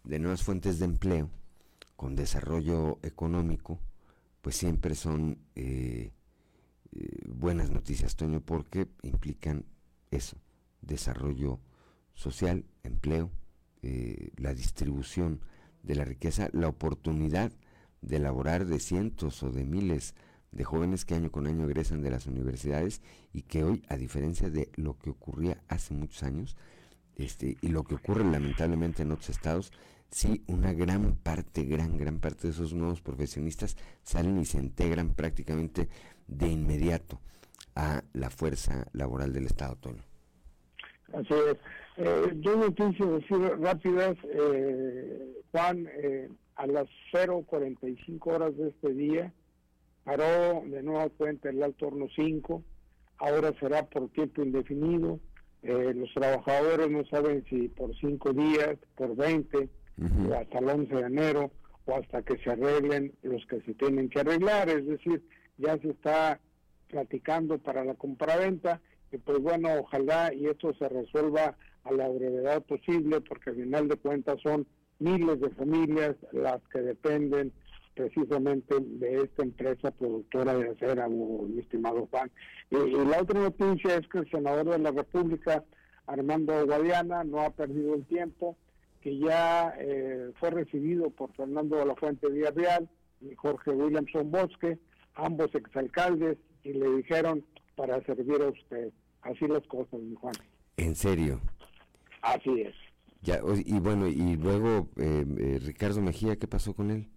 de 0.04 0.20
nuevas 0.20 0.44
fuentes 0.44 0.80
de 0.80 0.86
empleo, 0.86 1.30
con 1.96 2.16
desarrollo 2.16 3.00
económico, 3.04 3.80
pues 4.42 4.56
siempre 4.56 4.96
son 4.96 5.38
eh, 5.56 6.12
eh, 6.92 7.20
buenas 7.28 7.70
noticias, 7.70 8.16
Toño, 8.16 8.42
porque 8.42 8.88
implican 9.04 9.66
eso, 10.10 10.38
desarrollo 10.82 11.60
social, 12.14 12.66
empleo, 12.84 13.32
la 14.38 14.54
distribución 14.54 15.42
de 15.82 15.96
la 15.96 16.06
riqueza, 16.06 16.50
la 16.54 16.68
oportunidad 16.68 17.52
de 18.02 18.18
elaborar 18.18 18.66
de 18.66 18.80
cientos 18.80 19.42
o 19.42 19.52
de 19.52 19.66
miles 19.66 20.14
de 20.14 20.31
jóvenes 20.64 21.06
que 21.06 21.16
año 21.16 21.32
con 21.32 21.48
año 21.48 21.66
egresan 21.66 22.02
de 22.02 22.12
las 22.12 22.28
universidades 22.28 23.02
y 23.34 23.44
que 23.44 23.64
hoy, 23.64 23.84
a 23.90 23.98
diferencia 23.98 24.50
de 24.50 24.70
lo 24.76 24.98
que 24.98 25.10
ocurría 25.10 25.58
hace 25.68 25.94
muchos 25.94 26.24
años, 26.24 26.58
este, 27.18 27.58
y 27.62 27.70
lo 27.70 27.84
que 27.84 27.96
ocurre 27.96 28.24
lamentablemente 28.24 29.04
en 29.04 29.12
otros 29.12 29.30
estados, 29.30 29.72
sí, 30.10 30.44
una 30.48 30.74
gran 30.74 31.16
parte, 31.16 31.64
gran, 31.64 31.98
gran 31.98 32.20
parte 32.20 32.48
de 32.48 32.54
esos 32.54 32.74
nuevos 32.74 33.02
profesionistas 33.02 33.78
salen 34.04 34.40
y 34.40 34.46
se 34.46 34.58
integran 34.58 35.14
prácticamente 35.14 35.90
de 36.28 36.48
inmediato 36.48 37.20
a 37.76 38.04
la 38.14 38.30
fuerza 38.30 38.88
laboral 38.94 39.34
del 39.34 39.46
Estado, 39.46 39.76
Toño. 39.76 40.04
Así 41.14 41.34
es. 41.34 41.58
Eh, 41.98 42.32
dos 42.36 42.58
noticias 42.58 43.10
decir 43.10 43.38
rápidas. 43.60 44.18
Eh, 44.24 45.42
Juan, 45.52 45.88
eh, 45.94 46.30
a 46.56 46.68
las 46.68 46.88
0.45 47.12 48.28
horas 48.28 48.56
de 48.58 48.70
este 48.70 48.94
día, 48.94 49.34
paró 50.04 50.64
de 50.66 50.84
nueva 50.84 51.10
cuenta 51.10 51.50
el 51.50 51.62
Alto 51.62 51.88
Horno 51.88 52.08
5, 52.16 52.64
ahora 53.18 53.54
será 53.60 53.86
por 53.86 54.10
tiempo 54.10 54.44
indefinido, 54.44 55.20
eh, 55.64 55.94
los 55.96 56.12
trabajadores 56.14 56.90
no 56.90 57.06
saben 57.06 57.46
si 57.50 57.68
por 57.70 57.96
5 57.96 58.34
días, 58.34 58.78
por 58.96 59.16
20, 59.16 59.70
o 60.30 60.34
hasta 60.34 60.60
el 60.60 60.70
11 60.70 60.96
de 60.96 61.02
enero, 61.02 61.52
o 61.86 61.96
hasta 61.96 62.24
que 62.24 62.38
se 62.38 62.50
arreglen 62.50 63.14
los 63.22 63.46
que 63.46 63.62
se 63.62 63.74
tienen 63.76 64.10
que 64.10 64.22
arreglar, 64.22 64.70
es 64.70 64.86
decir, 64.88 65.24
ya 65.58 65.78
se 65.78 65.90
está 65.90 66.40
platicando 66.88 67.60
para 67.60 67.86
la 67.86 67.94
compraventa, 67.94 68.82
y 69.12 69.18
pues 69.18 69.40
bueno, 69.40 69.70
ojalá 69.80 70.34
y 70.34 70.48
esto 70.48 70.74
se 70.74 70.90
resuelva 70.90 71.56
a 71.84 71.92
la 71.92 72.08
brevedad 72.10 72.64
posible, 72.64 73.22
porque 73.22 73.52
al 73.52 73.58
final 73.58 73.88
de 73.88 73.98
cuentas 73.98 74.40
son 74.42 74.66
miles 75.00 75.40
de 75.40 75.50
familias 75.52 76.16
las 76.32 76.62
que 76.72 76.80
dependen 76.80 77.52
precisamente 77.94 78.76
de 78.80 79.24
esta 79.24 79.44
empresa 79.44 79.92
productora 79.92 80.56
de 80.56 80.70
acera, 80.70 81.08
mi 81.08 81.60
estimado 81.60 82.08
Juan. 82.10 82.32
Y, 82.70 82.76
la 82.76 83.22
otra 83.22 83.40
noticia 83.40 83.96
es 83.96 84.08
que 84.08 84.20
el 84.20 84.32
senador 84.32 84.70
de 84.70 84.80
la 84.80 84.92
República, 84.92 85.64
Armando 86.08 86.66
Guadiana, 86.66 87.24
no 87.24 87.42
ha 87.42 87.52
perdido 87.52 87.96
el 87.96 88.06
tiempo, 88.06 88.58
que 89.02 89.18
ya 89.18 89.74
eh, 89.80 90.32
fue 90.40 90.52
recibido 90.52 91.10
por 91.10 91.34
Fernando 91.34 91.78
de 91.78 91.86
la 91.86 91.96
Fuente 91.96 92.30
Villarreal 92.30 92.88
y 93.22 93.36
Jorge 93.36 93.72
Williamson 93.72 94.32
Bosque, 94.32 94.78
ambos 95.16 95.54
exalcaldes, 95.54 96.38
y 96.64 96.74
le 96.74 96.90
dijeron 96.98 97.44
para 97.76 98.04
servir 98.06 98.42
a 98.42 98.50
usted. 98.50 98.92
Así 99.24 99.48
las 99.48 99.66
cosas, 99.68 100.00
mi 100.00 100.16
Juan. 100.16 100.34
¿En 100.78 100.96
serio? 100.96 101.42
Así 102.22 102.62
es. 102.62 102.76
Ya, 103.24 103.40
y 103.66 103.80
bueno, 103.80 104.08
y 104.08 104.36
luego 104.36 104.90
eh, 104.98 105.26
eh, 105.38 105.60
Ricardo 105.64 106.02
Mejía, 106.02 106.38
¿qué 106.38 106.48
pasó 106.48 106.74
con 106.74 106.90
él? 106.90 107.08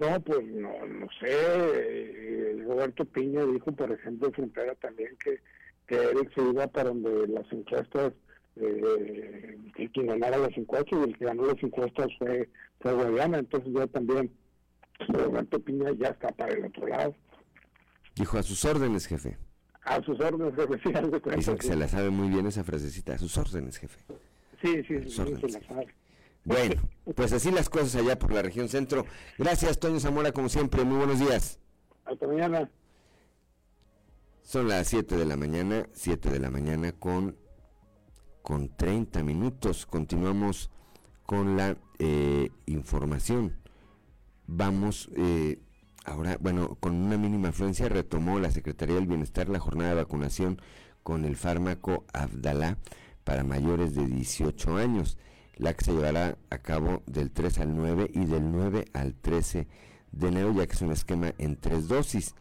No, 0.00 0.20
pues 0.20 0.44
no, 0.46 0.72
no 0.86 1.06
sé. 1.20 1.28
Eh, 1.28 2.62
Roberto 2.66 3.04
Piña 3.04 3.44
dijo, 3.44 3.72
por 3.72 3.92
ejemplo, 3.92 4.28
en 4.28 4.34
Frontera 4.34 4.74
también 4.76 5.16
que, 5.22 5.40
que 5.86 5.96
él 5.96 6.30
se 6.34 6.42
iba 6.42 6.66
para 6.66 6.88
donde 6.88 7.28
las 7.28 7.50
encuestas, 7.52 8.12
eh, 8.56 9.58
el 9.76 9.92
que 9.92 10.02
ganara 10.04 10.38
las 10.38 10.56
encuestas 10.56 10.98
y 10.98 11.02
el 11.10 11.16
que 11.18 11.24
ganó 11.26 11.46
las 11.46 11.62
encuestas 11.62 12.08
fue, 12.18 12.48
fue 12.80 12.92
Guayana. 12.94 13.38
Entonces 13.38 13.72
ya 13.72 13.86
también 13.86 14.30
Roberto 15.08 15.60
Piña 15.60 15.90
ya 15.98 16.08
está 16.08 16.28
para 16.28 16.52
el 16.54 16.64
otro 16.64 16.86
lado. 16.86 17.14
Dijo 18.16 18.38
a 18.38 18.42
sus 18.42 18.64
órdenes, 18.64 19.06
jefe. 19.06 19.36
A 19.84 20.02
sus 20.02 20.18
órdenes, 20.20 20.54
jefe, 20.54 20.80
sí, 20.82 20.92
Dicen 21.36 21.56
que 21.56 21.62
sí. 21.62 21.68
se 21.68 21.76
la 21.76 21.88
sabe 21.88 22.10
muy 22.10 22.28
bien 22.28 22.46
esa 22.46 22.62
frasecita. 22.64 23.14
A 23.14 23.18
sus 23.18 23.36
órdenes, 23.36 23.78
jefe. 23.78 24.00
Sí, 24.62 24.82
sí, 24.86 25.02
sí, 25.04 25.10
se 25.10 25.48
la 25.48 25.60
sabe. 25.66 25.86
Bueno, 26.44 26.82
pues 27.14 27.32
así 27.32 27.50
las 27.50 27.68
cosas 27.68 27.94
allá 27.96 28.18
por 28.18 28.32
la 28.32 28.42
región 28.42 28.68
centro. 28.68 29.06
Gracias, 29.38 29.78
Toño 29.78 30.00
Zamora, 30.00 30.32
como 30.32 30.48
siempre. 30.48 30.84
Muy 30.84 30.98
buenos 30.98 31.20
días. 31.20 31.58
Hasta 32.04 32.26
mañana. 32.26 32.70
Son 34.42 34.68
las 34.68 34.88
7 34.88 35.16
de 35.16 35.24
la 35.24 35.36
mañana, 35.36 35.86
7 35.92 36.30
de 36.30 36.40
la 36.40 36.50
mañana 36.50 36.92
con, 36.92 37.36
con 38.42 38.74
30 38.76 39.22
minutos. 39.22 39.86
Continuamos 39.86 40.70
con 41.24 41.56
la 41.56 41.76
eh, 41.98 42.50
información. 42.66 43.56
Vamos 44.46 45.08
eh, 45.16 45.60
ahora, 46.04 46.36
bueno, 46.40 46.76
con 46.80 46.94
una 46.96 47.16
mínima 47.16 47.50
afluencia 47.50 47.88
retomó 47.88 48.40
la 48.40 48.50
Secretaría 48.50 48.96
del 48.96 49.06
Bienestar 49.06 49.48
la 49.48 49.60
jornada 49.60 49.90
de 49.90 49.96
vacunación 50.02 50.60
con 51.02 51.24
el 51.24 51.36
fármaco 51.36 52.04
Abdalá 52.12 52.78
para 53.24 53.44
mayores 53.44 53.94
de 53.94 54.06
18 54.06 54.76
años, 54.76 55.16
la 55.62 55.74
que 55.74 55.84
se 55.84 55.92
llevará 55.92 56.36
a 56.50 56.58
cabo 56.58 57.02
del 57.06 57.30
3 57.30 57.60
al 57.60 57.76
9 57.76 58.10
y 58.12 58.24
del 58.24 58.50
9 58.50 58.86
al 58.92 59.14
13 59.14 59.68
de 60.10 60.28
enero, 60.28 60.52
ya 60.52 60.66
que 60.66 60.72
es 60.72 60.82
un 60.82 60.90
esquema 60.90 61.32
en 61.38 61.56
tres 61.56 61.86
dosis 61.86 62.34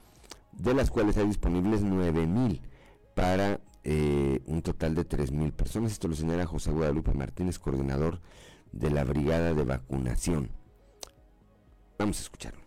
de 0.53 0.73
las 0.73 0.89
cuales 0.89 1.17
hay 1.17 1.27
disponibles 1.27 1.83
9.000 1.83 2.61
para 3.13 3.61
eh, 3.83 4.41
un 4.47 4.63
total 4.63 4.95
de 4.95 5.07
3.000 5.07 5.51
personas. 5.51 5.91
Esto 5.91 6.07
lo 6.07 6.15
señala 6.15 6.47
José 6.47 6.71
Guadalupe 6.71 7.13
Martínez, 7.13 7.59
coordinador 7.59 8.21
de 8.71 8.89
la 8.89 9.03
Brigada 9.03 9.53
de 9.53 9.63
Vacunación. 9.63 10.49
Vamos 11.99 12.17
a 12.17 12.21
escucharlo. 12.23 12.61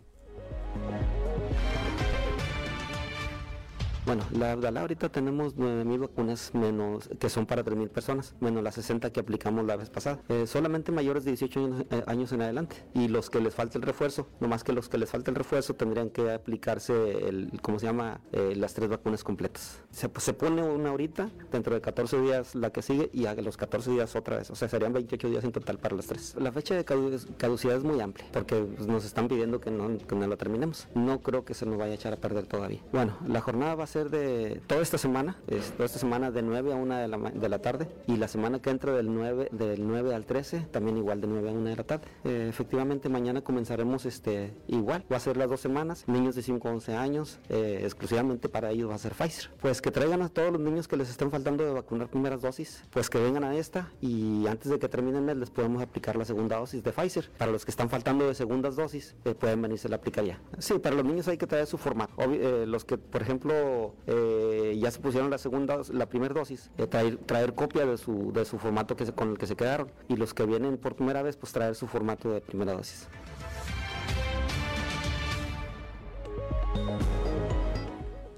Bueno, 4.05 4.23
la 4.37 4.51
Abdalá 4.51 4.81
ahorita 4.81 5.09
tenemos 5.09 5.55
9.000 5.57 5.99
vacunas 5.99 6.51
menos 6.53 7.09
que 7.19 7.27
son 7.27 7.47
para 7.47 7.63
3.000 7.65 7.89
personas, 7.89 8.35
menos 8.39 8.61
las 8.61 8.75
60 8.75 9.11
que 9.11 9.19
aplicamos 9.19 9.65
la 9.65 9.75
vez 9.77 9.89
pasada. 9.89 10.19
Eh, 10.29 10.45
solamente 10.45 10.91
mayores 10.91 11.25
de 11.25 11.31
18 11.31 11.59
años, 11.59 11.85
eh, 11.89 12.03
años 12.05 12.31
en 12.31 12.43
adelante. 12.43 12.75
Y 12.93 13.07
los 13.07 13.31
que 13.31 13.39
les 13.39 13.55
falta 13.55 13.79
el 13.79 13.81
refuerzo, 13.81 14.27
no 14.39 14.47
más 14.47 14.63
que 14.63 14.73
los 14.73 14.89
que 14.89 14.99
les 14.99 15.09
falta 15.09 15.31
el 15.31 15.35
refuerzo 15.35 15.73
tendrían 15.73 16.11
que 16.11 16.31
aplicarse, 16.31 17.27
el, 17.27 17.59
¿cómo 17.63 17.79
se 17.79 17.87
llama? 17.87 18.21
Eh, 18.31 18.53
las 18.55 18.75
tres 18.75 18.89
vacunas 18.89 19.23
completas. 19.23 19.81
Se, 19.89 20.07
se 20.19 20.33
pone 20.33 20.61
una 20.61 20.89
ahorita, 20.89 21.31
dentro 21.51 21.73
de 21.73 21.81
14 21.81 22.21
días 22.21 22.53
la 22.53 22.69
que 22.69 22.83
sigue 22.83 23.09
y 23.11 23.25
a 23.25 23.33
los 23.33 23.57
14 23.57 23.89
días 23.89 24.15
otra 24.15 24.37
vez. 24.37 24.51
O 24.51 24.55
sea, 24.55 24.69
serían 24.69 24.93
28 24.93 25.29
días 25.29 25.43
en 25.43 25.51
total 25.51 25.79
para 25.79 25.95
las 25.95 26.05
tres. 26.05 26.35
La 26.39 26.51
fecha 26.51 26.75
de 26.75 26.85
cadu- 26.85 27.35
caducidad 27.37 27.77
es 27.77 27.83
muy 27.83 27.99
amplia 28.01 28.27
porque 28.31 28.55
pues, 28.57 28.87
nos 28.87 29.03
están 29.03 29.27
pidiendo 29.27 29.59
que 29.59 29.71
no, 29.71 29.97
que 29.97 30.15
no 30.15 30.27
la 30.27 30.37
terminemos. 30.37 30.87
No 30.93 31.21
creo 31.21 31.43
que 31.43 31.55
se 31.55 31.65
nos 31.65 31.79
vaya 31.79 31.93
a 31.93 31.95
echar 31.95 32.13
a 32.13 32.17
perder 32.17 32.45
todavía. 32.45 32.81
Bueno, 32.91 33.17
la 33.27 33.41
jornada 33.41 33.73
va 33.73 33.83
a 33.85 33.87
ser 33.87 33.94
de 34.03 34.61
toda 34.67 34.81
esta 34.81 34.97
semana, 34.97 35.37
es 35.47 35.71
toda 35.71 35.85
esta 35.85 35.99
semana 35.99 36.31
de 36.31 36.41
9 36.41 36.73
a 36.73 36.75
1 36.75 36.95
de 36.97 37.07
la, 37.07 37.17
de 37.17 37.49
la 37.49 37.59
tarde 37.59 37.87
y 38.07 38.17
la 38.17 38.27
semana 38.27 38.61
que 38.61 38.69
entra 38.69 38.93
del 38.93 39.13
9, 39.13 39.49
del 39.51 39.87
9 39.87 40.13
al 40.13 40.25
13 40.25 40.67
también 40.71 40.97
igual 40.97 41.21
de 41.21 41.27
9 41.27 41.49
a 41.49 41.53
1 41.53 41.69
de 41.69 41.75
la 41.75 41.83
tarde. 41.83 42.05
Eh, 42.25 42.47
efectivamente 42.49 43.07
mañana 43.09 43.41
comenzaremos 43.41 44.05
este 44.05 44.53
igual, 44.67 45.05
va 45.11 45.17
a 45.17 45.19
ser 45.19 45.37
las 45.37 45.49
dos 45.49 45.61
semanas, 45.61 46.03
niños 46.07 46.35
de 46.35 46.41
5 46.41 46.67
a 46.67 46.71
11 46.71 46.95
años, 46.95 47.39
eh, 47.49 47.79
exclusivamente 47.83 48.49
para 48.49 48.71
ellos 48.71 48.89
va 48.89 48.95
a 48.95 48.99
ser 48.99 49.13
Pfizer. 49.13 49.49
Pues 49.61 49.81
que 49.81 49.91
traigan 49.91 50.21
a 50.21 50.29
todos 50.29 50.51
los 50.51 50.61
niños 50.61 50.87
que 50.87 50.97
les 50.97 51.09
estén 51.09 51.31
faltando 51.31 51.63
de 51.63 51.71
vacunar 51.71 52.09
primeras 52.09 52.41
dosis, 52.41 52.83
pues 52.89 53.09
que 53.09 53.17
vengan 53.19 53.43
a 53.43 53.55
esta 53.55 53.91
y 54.01 54.45
antes 54.47 54.69
de 54.71 54.79
que 54.79 54.89
termine 54.89 55.17
el 55.19 55.23
mes 55.23 55.37
les 55.37 55.49
podemos 55.49 55.81
aplicar 55.81 56.15
la 56.15 56.25
segunda 56.25 56.57
dosis 56.57 56.83
de 56.83 56.91
Pfizer. 56.91 57.29
Para 57.37 57.51
los 57.51 57.63
que 57.65 57.71
están 57.71 57.89
faltando 57.89 58.27
de 58.27 58.35
segundas 58.35 58.75
dosis, 58.75 59.15
eh, 59.25 59.35
pueden 59.35 59.61
venirse 59.61 59.87
a 59.91 59.95
aplicar 59.95 60.25
ya. 60.25 60.39
Sí, 60.59 60.79
para 60.79 60.95
los 60.95 61.05
niños 61.05 61.27
hay 61.27 61.37
que 61.37 61.47
traer 61.47 61.65
su 61.67 61.77
formato. 61.77 62.13
Obvi- 62.17 62.39
eh, 62.41 62.65
los 62.65 62.83
que, 62.85 62.97
por 62.97 63.21
ejemplo, 63.21 63.84
eh, 64.07 64.77
ya 64.81 64.91
se 64.91 64.99
pusieron 64.99 65.29
la 65.29 65.37
segunda, 65.37 65.79
la 65.91 66.07
primera 66.07 66.33
dosis, 66.33 66.71
eh, 66.77 66.87
traer, 66.87 67.17
traer 67.17 67.53
copia 67.53 67.85
de 67.85 67.97
su, 67.97 68.31
de 68.31 68.45
su 68.45 68.57
formato 68.57 68.95
que 68.95 69.05
con 69.13 69.31
el 69.31 69.37
que 69.37 69.47
se 69.47 69.55
quedaron. 69.55 69.91
Y 70.07 70.15
los 70.15 70.33
que 70.33 70.45
vienen 70.45 70.77
por 70.77 70.95
primera 70.95 71.21
vez, 71.21 71.37
pues 71.37 71.51
traer 71.51 71.75
su 71.75 71.87
formato 71.87 72.31
de 72.31 72.41
primera 72.41 72.73
dosis. 72.73 73.07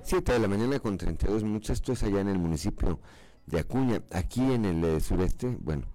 7 0.03 0.31
de 0.31 0.39
la 0.39 0.47
mañana 0.47 0.79
con 0.79 0.97
32 0.97 1.43
minutos. 1.43 1.69
Esto 1.71 1.93
es 1.93 2.03
allá 2.03 2.21
en 2.21 2.29
el 2.29 2.39
municipio 2.39 2.99
de 3.45 3.59
Acuña. 3.59 4.01
Aquí 4.11 4.41
en 4.41 4.65
el 4.65 4.83
eh, 4.83 4.99
sureste, 4.99 5.57
bueno, 5.59 5.85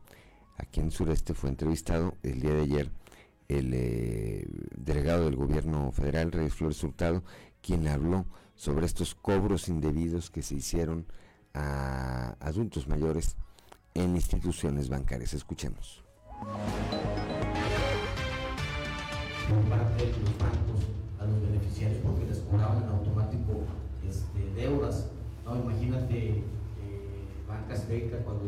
aquí 0.58 0.80
en 0.80 0.86
el 0.86 0.92
sureste 0.92 1.34
fue 1.34 1.50
entrevistado 1.50 2.14
el 2.22 2.40
día 2.40 2.54
de 2.54 2.62
ayer 2.62 2.90
el 3.48 4.48
delegado 4.76 5.26
del 5.26 5.36
gobierno 5.36 5.92
federal, 5.92 6.32
Reyes 6.32 6.54
Flores 6.54 6.82
Hurtado, 6.82 7.22
quien 7.60 7.86
habló 7.86 8.26
sobre 8.62 8.86
estos 8.86 9.16
cobros 9.16 9.68
indebidos 9.68 10.30
que 10.30 10.40
se 10.40 10.54
hicieron 10.54 11.04
a 11.52 12.36
adultos 12.38 12.86
mayores 12.86 13.34
en 13.92 14.14
instituciones 14.14 14.88
bancarias. 14.88 15.34
Escuchemos. 15.34 16.04
parte 19.68 20.04
de 20.06 20.12
los 20.12 20.38
bancos 20.38 20.80
a 21.18 21.24
los 21.26 21.42
beneficiarios 21.42 21.98
porque 22.04 22.24
les 22.26 22.38
cobraban 22.38 22.84
en 22.84 22.88
automático 22.90 23.52
este, 24.08 24.40
deudas. 24.54 25.08
¿no? 25.44 25.56
Imagínate, 25.56 26.28
eh, 26.28 26.44
Banca 27.48 27.74
Azteca 27.74 28.18
cuando 28.18 28.44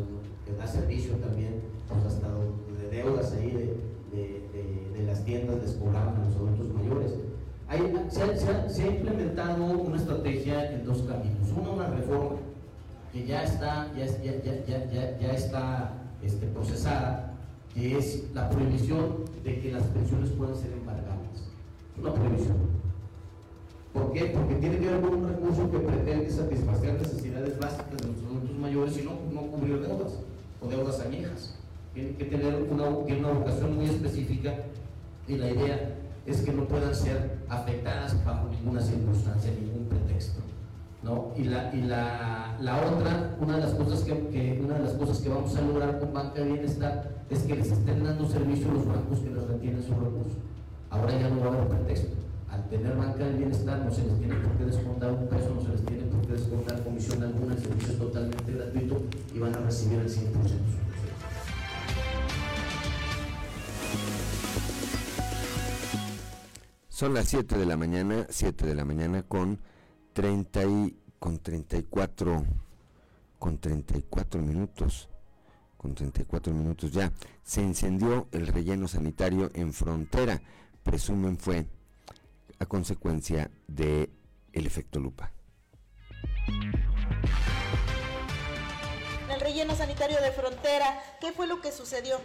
te 0.47 0.55
da 0.55 0.65
servicio 0.69 1.15
también, 1.16 1.61
pues 1.89 2.05
hasta 2.05 2.28
de 2.28 2.89
deudas 2.89 3.32
ahí 3.32 3.51
de, 3.51 3.65
de- 4.16 4.49
de- 4.53 4.91
de 4.97 5.07
las 5.07 5.24
tiendas 5.24 5.57
les 5.61 5.73
cobraban 5.73 6.15
a 6.15 6.24
los 6.24 6.36
adultos 6.36 6.73
mayores. 6.73 7.15
Se, 8.10 8.82
ha, 8.82 8.86
implementado 8.86 9.64
una 9.64 9.96
estrategia 9.96 10.72
en 10.72 10.84
dos 10.84 11.02
caminos. 11.02 11.51
Una, 11.56 11.70
una 11.70 11.86
reforma 11.88 12.36
que 13.12 13.26
ya 13.26 13.42
está, 13.42 13.90
ya, 13.96 14.05
es- 14.05 14.22
ya, 14.22 14.32
ya, 14.44 14.64
ya, 14.64 14.90
ya, 14.92 15.18
ya 15.18 15.32
está 15.32 15.92
este, 16.22 16.46
procesada, 16.46 17.32
que 17.74 17.98
es 17.98 18.24
la 18.32 18.48
prohibición 18.48 19.24
de 19.42 19.60
que 19.60 19.72
las 19.72 19.82
pensiones 19.84 20.30
puedan 20.30 20.55
ser 20.56 20.72
embargadas. 20.72 21.18
Es 21.96 22.01
una 22.01 22.14
prohibición. 22.14 22.56
¿Por 23.92 24.12
qué? 24.12 24.26
Porque 24.26 24.55
tiene 24.56 24.78
que 24.78 24.86
ver 24.90 25.01
con 25.01 25.14
un 25.14 25.28
recurso 25.28 25.70
que 25.70 25.78
pretende 25.78 26.30
satisfacer 26.30 26.94
necesidades 26.94 27.59
básicas 27.59 27.90
de 27.90 28.06
los 28.09 28.16
adultos 28.24 28.59
mayores 28.59 28.98
y 28.98 29.02
no, 29.02 29.12
no 29.32 29.48
cubrir 29.48 29.80
deudas 29.80 30.12
o 30.60 30.68
deudas 30.68 31.01
añejas. 31.01 31.56
Tiene 31.92 32.14
que 32.16 32.24
tener 32.24 32.55
una, 32.70 33.05
tiene 33.05 33.20
una 33.20 33.32
vocación 33.32 33.76
muy 33.76 33.86
específica 33.86 34.55
y 35.26 35.36
la 35.36 35.51
idea 35.51 35.94
es 36.26 36.40
que 36.42 36.52
no 36.52 36.64
puedan 36.64 36.94
ser 36.94 37.38
afectadas 37.48 38.24
bajo 38.24 38.48
ninguna 38.48 38.80
circunstancia, 38.80 39.51
ningún 39.52 39.86
pretexto. 39.88 40.40
¿no? 41.02 41.32
Y, 41.36 41.44
la, 41.44 41.74
y 41.74 41.82
la, 41.82 42.56
la 42.60 42.76
otra, 42.78 43.36
una 43.38 43.56
de, 43.56 43.62
las 43.62 43.74
cosas 43.74 44.01
que, 44.01 44.60
una 44.64 44.74
de 44.78 44.84
las 44.84 44.92
cosas 44.94 45.18
que 45.18 45.28
vamos 45.28 45.55
a 45.55 45.60
lograr 45.60 45.98
con 45.98 46.14
Banca 46.14 46.40
de 46.40 46.52
Bienestar 46.52 47.10
es 47.28 47.40
que 47.40 47.56
les 47.56 47.70
estén 47.70 48.02
dando 48.02 48.26
servicio 48.26 48.70
a 48.70 48.74
los 48.74 48.86
bancos 48.86 49.18
que 49.18 49.30
les 49.30 49.46
retienen 49.46 49.82
su 49.82 49.92
recurso. 49.92 50.38
Ahora 50.88 51.12
ya 51.18 51.28
no 51.28 51.40
va 51.40 51.46
a 51.46 51.48
haber 51.48 51.68
pretexto. 51.68 52.14
Al 52.51 52.64
tener 52.68 52.96
Banca 52.96 53.24
del 53.24 53.36
Bienestar 53.36 53.84
no 53.84 53.90
se 53.90 54.05
les 54.05 54.18
tiene 54.18 54.36
por 54.36 54.52
qué 54.52 54.64
descontar 54.64 55.10
un 55.10 55.26
peso, 55.26 55.55
no 55.55 55.60
se 55.60 55.68
les 55.68 55.84
tiene 55.84 56.05
por 56.05 56.22
qué 56.22 56.32
descontar 56.32 56.82
comisión 56.82 57.22
alguna, 57.22 57.55
el 57.55 57.60
servicio 57.60 57.92
es 57.92 57.98
totalmente 57.98 58.52
gratuito 58.52 59.02
y 59.34 59.38
van 59.38 59.55
a 59.55 59.59
recibir 59.59 59.98
el 59.98 60.09
100% 60.09 60.24
Son 66.95 67.12
las 67.12 67.27
7 67.27 67.59
de 67.59 67.66
la 67.66 67.77
mañana, 67.77 68.25
7 68.31 68.66
de 68.66 68.73
la 68.73 68.85
mañana 68.85 69.25
con 69.25 69.61
30 70.12 70.62
y 70.62 70.97
con 71.19 71.41
34 71.41 72.45
con 73.41 73.59
34 73.59 74.41
minutos. 74.41 75.09
Con 75.77 75.97
34 75.97 76.55
minutos 76.55 76.93
ya 76.93 77.11
se 77.43 77.62
incendió 77.62 78.29
el 78.31 78.47
relleno 78.47 78.87
sanitario 78.87 79.51
en 79.55 79.73
frontera, 79.73 80.41
presumen 80.85 81.37
fue 81.37 81.66
a 82.61 82.66
consecuencia 82.66 83.51
de 83.66 84.09
el 84.53 84.65
efecto 84.65 85.01
lupa. 85.01 85.33
El 89.33 89.41
relleno 89.41 89.75
sanitario 89.75 90.21
de 90.21 90.31
frontera, 90.31 91.03
¿qué 91.21 91.33
fue 91.33 91.49
lo 91.49 91.61
que 91.61 91.73
sucedió? 91.73 92.21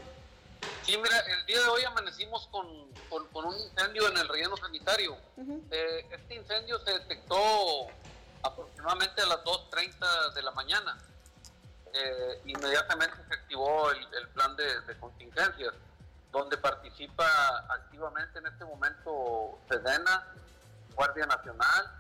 Sí, 0.84 0.98
mira, 0.98 1.19
el 1.19 1.45
día 1.45 1.61
de 1.61 1.68
hoy 1.68 1.84
amanecimos 1.84 2.48
con, 2.48 2.68
con- 3.10 3.27
con 3.27 3.45
un 3.45 3.57
incendio 3.60 4.07
en 4.07 4.18
el 4.18 4.27
relleno 4.27 4.57
sanitario. 4.57 5.18
Eh, 5.72 6.07
este 6.11 6.36
incendio 6.36 6.80
se 6.84 6.91
detectó 6.91 7.38
aproximadamente 8.44 9.22
a 9.22 9.26
las 9.27 9.40
2.30 9.44 10.34
de 10.34 10.41
la 10.41 10.52
mañana. 10.52 10.98
Eh, 11.94 12.41
inmediatamente 12.45 13.15
se 13.27 13.34
activó 13.34 13.91
el, 13.91 14.07
el 14.15 14.27
plan 14.30 14.56
de, 14.56 14.81
de 14.81 14.98
contingencias, 14.99 15.73
donde 16.31 16.57
participa 16.57 17.26
activamente 17.69 18.40
en 18.40 18.48
este 18.48 18.65
momento 18.65 19.60
Sedena, 19.69 20.27
Guardia 20.95 21.26
Nacional 21.26 21.91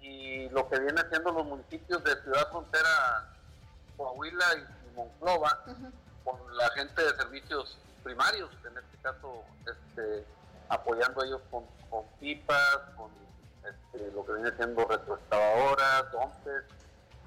y 0.00 0.48
lo 0.50 0.68
que 0.68 0.78
viene 0.80 1.00
siendo 1.08 1.32
los 1.32 1.44
municipios 1.46 2.02
de 2.04 2.20
Ciudad 2.22 2.48
Frontera, 2.50 3.28
Coahuila 3.96 4.46
y 4.56 4.94
Monclova, 4.96 5.62
con 6.24 6.56
la 6.56 6.68
gente 6.70 7.02
de 7.02 7.16
servicios 7.16 7.78
primarios, 8.02 8.50
en 8.66 8.78
este 8.78 8.96
caso 9.02 9.44
este, 9.66 10.26
apoyando 10.68 11.22
a 11.22 11.26
ellos 11.26 11.40
con, 11.50 11.64
con 11.90 12.04
pipas, 12.20 12.80
con 12.96 13.10
este, 13.64 14.10
lo 14.12 14.24
que 14.24 14.32
viene 14.34 14.50
siendo 14.56 14.84
retroexcavadoras, 14.86 16.12
dompes, 16.12 16.64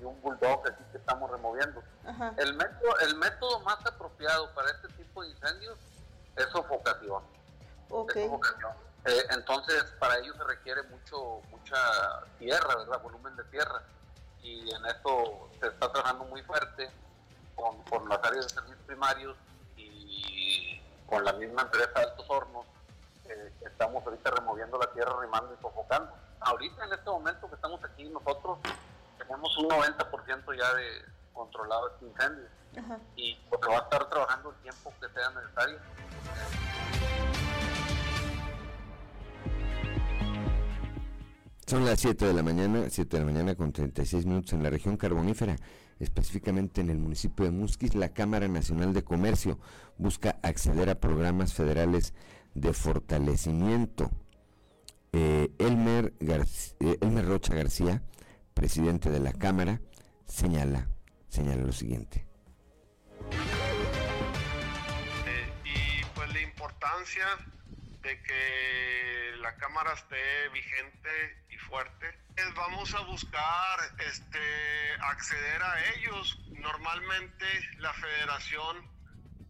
un 0.02 0.22
bulldog 0.22 0.62
así 0.68 0.84
que 0.92 0.98
estamos 0.98 1.30
removiendo. 1.32 1.84
El 2.38 2.54
método, 2.54 3.00
el 3.00 3.16
método 3.16 3.60
más 3.62 3.84
apropiado 3.86 4.54
para 4.54 4.70
este 4.72 4.88
tipo 4.90 5.24
de 5.24 5.30
incendios 5.30 5.78
es 6.36 6.46
sofocación. 6.50 7.24
Eh, 9.06 9.24
entonces, 9.32 9.84
para 10.00 10.18
ello 10.18 10.34
se 10.36 10.44
requiere 10.44 10.84
mucho 10.84 11.42
mucha 11.50 11.78
tierra, 12.38 12.76
¿verdad? 12.76 13.02
Volumen 13.02 13.36
de 13.36 13.44
tierra. 13.46 13.82
Y 14.42 14.70
en 14.74 14.86
eso 14.86 15.50
se 15.60 15.68
está 15.68 15.92
trabajando 15.92 16.26
muy 16.26 16.42
fuerte 16.44 16.90
con, 17.58 17.82
con 17.84 18.08
las 18.08 18.24
áreas 18.24 18.48
de 18.48 18.54
servicios 18.54 18.80
primarios 18.86 19.36
y 19.76 20.80
con 21.06 21.26
la 21.26 21.34
misma 21.34 21.64
empresa 21.64 21.92
de 21.96 22.02
Altos 22.06 22.26
Hornos. 22.30 22.66
Eh, 23.26 23.52
estamos 23.66 24.06
ahorita 24.06 24.32
removiendo 24.32 24.78
la 24.78 24.94
tierra, 24.94 25.14
rimando 25.20 25.54
y 25.54 25.62
sofocando. 25.62 26.14
Ahorita, 26.40 26.86
en 26.86 26.94
este 26.94 27.10
momento 27.10 27.50
que 27.50 27.56
estamos 27.56 27.84
aquí, 27.84 28.04
nosotros 28.06 28.60
tenemos 29.18 29.58
un 29.58 29.70
90% 29.70 30.58
ya 30.58 30.74
de 30.76 31.06
controlado 31.34 31.90
este 31.90 32.06
incendio. 32.06 32.46
Y 33.16 33.36
porque 33.50 33.70
va 33.70 33.80
a 33.80 33.82
estar 33.82 34.08
trabajando 34.08 34.52
el 34.52 34.56
tiempo 34.58 34.94
que 35.02 35.10
sea 35.10 35.30
necesario. 35.32 35.80
Son 41.66 41.84
las 41.84 42.00
7 42.00 42.26
de 42.26 42.34
la 42.34 42.44
mañana, 42.44 42.86
7 42.90 43.18
de 43.18 43.20
la 43.26 43.26
mañana 43.26 43.56
con 43.56 43.74
36 43.74 44.26
minutos 44.26 44.54
en 44.54 44.64
la 44.64 44.70
región 44.70 44.96
carbonífera, 44.96 45.56
específicamente 46.00 46.82
en 46.82 46.90
el 46.90 46.98
municipio 46.98 47.46
de 47.46 47.52
Musquis, 47.52 47.96
la 47.96 48.10
Cámara 48.10 48.48
Nacional 48.48 48.94
de 48.94 49.04
Comercio 49.04 49.60
busca 49.98 50.40
acceder 50.44 50.90
a 50.90 51.00
programas 51.00 51.54
federales 51.54 52.14
de 52.54 52.74
fortalecimiento. 52.74 54.12
Eh, 55.14 55.52
Elmer, 55.58 56.14
eh, 56.20 56.98
Elmer 57.02 57.26
Rocha 57.26 57.56
García, 57.56 58.04
presidente 58.54 59.10
de 59.10 59.20
la 59.20 59.34
Cámara, 59.34 59.82
señala, 60.26 60.90
señala 61.30 61.64
lo 61.64 61.74
siguiente. 61.74 62.26
Eh, 65.26 65.50
y 65.66 66.06
pues 66.14 66.34
la 66.34 66.42
importancia 66.42 67.26
de 68.08 68.22
que 68.24 69.34
la 69.42 69.54
Cámara 69.58 69.92
esté 69.92 70.48
vigente 70.54 71.44
y 71.50 71.58
fuerte. 71.58 72.18
Vamos 72.56 72.96
a 72.96 73.02
buscar 73.02 73.80
este, 74.00 74.40
acceder 75.02 75.62
a 75.62 75.86
ellos. 75.94 76.40
Normalmente 76.52 77.46
la 77.80 77.92
federación 77.92 78.90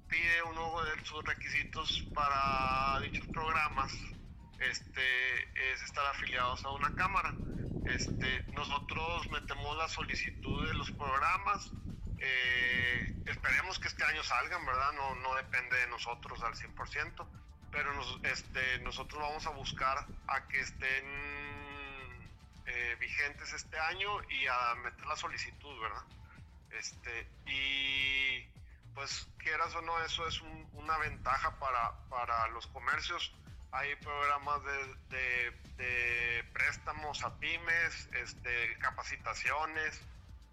pide 0.07 0.41
uno 0.41 0.83
de 0.85 1.05
sus 1.05 1.23
requisitos 1.23 2.03
para 2.15 2.99
dichos 3.01 3.27
programas 3.27 3.93
este, 4.59 5.43
es 5.71 5.83
estar 5.83 6.07
afiliados 6.07 6.65
a 6.65 6.71
una 6.71 6.95
cámara. 6.95 7.35
Este, 7.85 8.43
nosotros 8.53 9.29
metemos 9.29 9.77
la 9.77 9.87
solicitud 9.87 10.67
de 10.67 10.73
los 10.73 10.89
programas. 10.93 11.71
Eh, 12.17 13.21
esperemos 13.27 13.77
que 13.77 13.87
este 13.87 14.03
año 14.03 14.23
salgan, 14.23 14.65
¿verdad? 14.65 14.93
No, 14.93 15.13
no 15.13 15.35
depende 15.35 15.77
de 15.77 15.87
nosotros 15.89 16.41
al 16.41 16.55
100% 16.55 17.27
pero 17.71 17.91
este, 18.23 18.79
nosotros 18.79 19.21
vamos 19.21 19.45
a 19.45 19.51
buscar 19.51 20.05
a 20.27 20.47
que 20.47 20.59
estén 20.59 21.05
eh, 22.65 22.95
vigentes 22.99 23.53
este 23.53 23.79
año 23.79 24.09
y 24.29 24.47
a 24.47 24.75
meter 24.75 25.05
la 25.05 25.15
solicitud, 25.15 25.79
¿verdad? 25.81 26.03
Este, 26.71 27.27
y 27.45 28.45
pues 28.93 29.27
quieras 29.37 29.73
o 29.75 29.81
no, 29.81 30.03
eso 30.03 30.27
es 30.27 30.41
una 30.73 30.97
ventaja 30.97 31.57
para, 31.59 32.47
los 32.47 32.67
comercios. 32.67 33.33
Hay 33.71 33.95
programas 33.97 34.61
de, 35.09 35.51
de, 35.77 36.43
préstamos 36.51 37.23
a 37.23 37.37
pymes, 37.37 38.09
este, 38.13 38.77
capacitaciones 38.79 40.01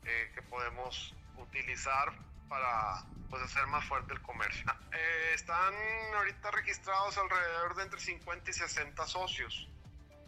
eh, 0.04 0.30
que 0.34 0.42
podemos 0.42 1.14
utilizar 1.38 2.12
para 2.48 3.04
pues, 3.30 3.42
hacer 3.42 3.66
más 3.66 3.84
fuerte 3.86 4.12
el 4.12 4.22
comercio. 4.22 4.64
Eh, 4.96 5.32
están 5.34 5.74
ahorita 6.14 6.52
registrados 6.52 7.18
alrededor 7.18 7.74
de 7.74 7.82
entre 7.82 7.98
50 7.98 8.48
y 8.48 8.54
60 8.54 9.06
socios. 9.08 9.68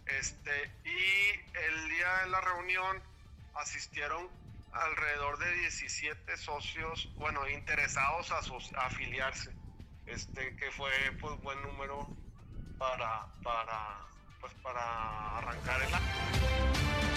Este, 0.07 0.73
y 0.85 1.31
el 1.57 1.89
día 1.89 2.19
de 2.25 2.31
la 2.31 2.41
reunión 2.41 3.01
asistieron 3.55 4.29
alrededor 4.73 5.39
de 5.39 5.53
17 5.53 6.37
socios, 6.37 7.09
bueno, 7.15 7.49
interesados 7.49 8.33
a, 8.33 8.41
afiliarse, 8.85 9.53
este, 10.07 10.57
que 10.57 10.71
fue 10.73 10.91
pues 11.21 11.41
buen 11.43 11.63
número 11.63 12.09
para, 12.79 13.27
para, 13.43 14.01
pues, 14.41 14.53
para 14.63 15.39
arrancar 15.39 15.83
el 15.83 15.95
año. 15.95 17.16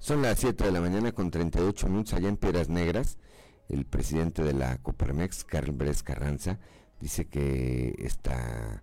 Son 0.00 0.22
las 0.22 0.38
7 0.38 0.64
de 0.64 0.72
la 0.72 0.80
mañana 0.80 1.12
con 1.12 1.30
38 1.30 1.86
minutos 1.88 2.14
allá 2.14 2.30
en 2.30 2.38
Piedras 2.38 2.70
Negras. 2.70 3.18
El 3.68 3.84
presidente 3.84 4.42
de 4.42 4.54
la 4.54 4.78
Coparmex, 4.78 5.44
Carl 5.44 5.72
Bres 5.72 6.02
Carranza, 6.02 6.58
dice 7.00 7.26
que 7.26 7.94
esta 7.98 8.82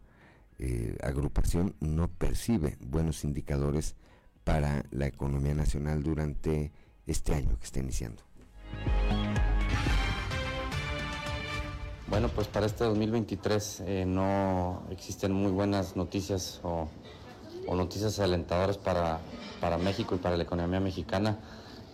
eh, 0.60 0.96
agrupación 1.02 1.76
no 1.80 2.08
percibe 2.08 2.78
buenos 2.82 3.24
indicadores 3.24 3.96
para 4.44 4.86
la 4.92 5.08
economía 5.08 5.56
nacional 5.56 6.04
durante 6.04 6.72
este 7.08 7.34
año 7.34 7.58
que 7.58 7.66
está 7.66 7.80
iniciando. 7.80 8.22
Bueno, 12.08 12.30
pues 12.30 12.48
para 12.48 12.68
este 12.68 12.84
2023 12.84 13.84
eh, 13.88 14.06
no 14.06 14.84
existen 14.92 15.34
muy 15.34 15.52
buenas 15.52 15.96
noticias 15.96 16.62
o 16.64 16.88
o 17.68 17.76
noticias 17.76 18.20
alentadoras 18.20 18.78
para, 18.78 19.20
para 19.62 19.78
México 19.78 20.16
y 20.16 20.18
para 20.18 20.38
la 20.38 20.44
economía 20.44 20.80
mexicana. 20.80 21.38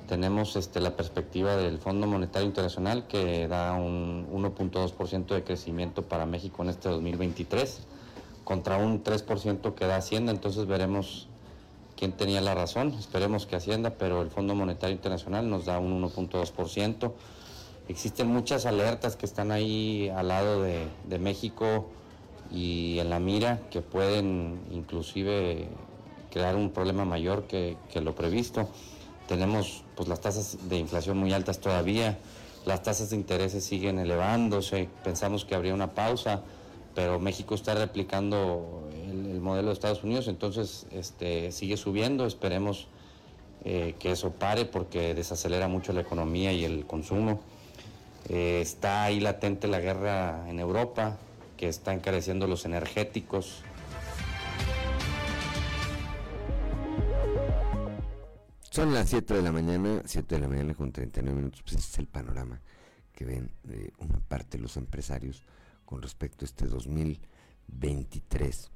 Tenemos 0.08 0.56
este, 0.56 0.80
la 0.80 0.96
perspectiva 0.96 1.56
del 1.56 1.80
Fondo 1.80 2.08
Monetario 2.08 2.48
Internacional 2.48 3.08
que 3.08 3.48
da 3.48 3.74
un 3.74 4.28
1.2% 4.32 5.28
de 5.28 5.44
crecimiento 5.44 6.04
para 6.04 6.26
México 6.26 6.62
en 6.64 6.70
este 6.70 6.90
2023 6.90 7.82
contra 8.44 8.78
un 8.78 9.04
3% 9.04 9.74
que 9.74 9.86
da 9.86 9.98
Hacienda, 9.98 10.32
entonces 10.32 10.66
veremos 10.66 11.28
quién 11.98 12.12
tenía 12.12 12.42
la 12.42 12.56
razón, 12.56 12.94
esperemos 13.00 13.46
que 13.46 13.56
Hacienda, 13.56 13.92
pero 13.92 14.22
el 14.22 14.30
Fondo 14.30 14.56
Monetario 14.56 14.96
Internacional 14.96 15.50
nos 15.50 15.66
da 15.66 15.80
un 15.80 16.02
1.2%. 16.04 17.12
Existen 17.88 18.28
muchas 18.28 18.66
alertas 18.66 19.16
que 19.16 19.26
están 19.26 19.52
ahí 19.52 20.10
al 20.10 20.30
lado 20.30 20.62
de, 20.62 20.88
de 21.08 21.20
México, 21.20 21.88
y 22.52 23.00
en 23.00 23.10
la 23.10 23.20
mira 23.20 23.62
que 23.72 23.82
pueden 23.82 24.60
inclusive 24.72 25.68
crear 26.32 26.56
un 26.56 26.72
problema 26.72 27.06
mayor 27.06 27.44
que, 27.44 27.78
lo 28.02 28.16
previsto. 28.16 28.68
Tenemos 29.28 29.84
pues 29.96 30.10
las 30.10 30.20
tasas 30.20 30.58
de 30.68 30.78
inflación 30.78 31.18
muy 31.18 31.32
altas 31.32 31.60
todavía, 31.60 32.18
las 32.66 32.82
tasas 32.82 33.12
de 33.12 33.16
intereses 33.16 33.64
siguen 33.64 34.00
elevándose, 34.00 34.90
pensamos 35.04 35.46
que 35.46 35.54
habría 35.54 35.74
una 35.74 35.94
pausa, 35.94 36.42
pero 36.96 37.20
México 37.20 37.56
está 37.56 37.76
replicando 37.76 38.90
el, 39.10 39.40
modelo 39.40 39.68
de 39.68 39.74
Estados 39.74 40.04
Unidos, 40.04 40.28
entonces 40.28 40.88
este, 40.92 41.52
sigue 41.52 41.78
subiendo, 41.78 42.26
esperemos 42.26 42.88
eh, 43.66 43.96
que 44.00 44.12
eso 44.12 44.32
pare 44.32 44.66
porque 44.66 45.14
desacelera 45.14 45.68
mucho 45.68 45.94
la 45.94 46.02
economía 46.02 46.52
y 46.52 46.64
el 46.66 46.86
consumo. 46.86 47.42
Eh, 48.30 48.60
está 48.62 49.04
ahí 49.04 49.20
latente 49.20 49.68
la 49.68 49.80
guerra 49.80 50.50
en 50.50 50.60
Europa, 50.60 51.18
que 51.64 51.70
está 51.70 51.94
encareciendo 51.94 52.46
los 52.46 52.66
energéticos. 52.66 53.62
Son 58.70 58.94
las 58.94 59.08
7 59.08 59.34
de 59.34 59.42
la 59.42 59.54
mañana, 59.54 60.02
7 60.04 60.36
de 60.36 60.42
la 60.42 60.50
mañana 60.50 60.74
con 60.74 60.92
39 60.92 61.38
minutos, 61.38 61.62
pues 61.62 61.78
ese 61.78 61.90
es 61.90 62.00
el 62.00 62.08
panorama 62.08 62.60
que 63.14 63.24
ven 63.24 63.50
eh, 63.70 63.94
una 64.00 64.20
parte 64.20 64.58
de 64.58 64.64
los 64.64 64.76
empresarios 64.76 65.42
con 65.86 66.02
respecto 66.02 66.44
a 66.44 66.48
este 66.48 66.68
2023, 66.68 68.70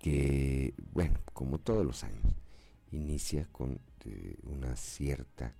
que, 0.00 0.74
bueno, 0.90 1.20
como 1.32 1.58
todos 1.58 1.86
los 1.86 2.02
años, 2.02 2.34
inicia 2.90 3.46
con 3.52 3.78
eh, 4.06 4.38
una 4.42 4.74
cierta 4.74 5.54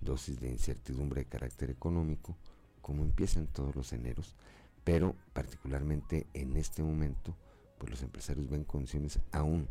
dosis 0.00 0.40
de 0.40 0.52
incertidumbre 0.52 1.20
de 1.20 1.28
carácter 1.28 1.68
económico, 1.68 2.38
como 2.80 3.02
empiezan 3.02 3.46
todos 3.46 3.76
los 3.76 3.92
eneros, 3.92 4.34
pero 4.84 5.16
particularmente 5.32 6.26
en 6.34 6.56
este 6.56 6.82
momento, 6.82 7.36
pues 7.78 7.90
los 7.90 8.02
empresarios 8.02 8.48
ven 8.48 8.64
condiciones 8.64 9.20
aún, 9.32 9.68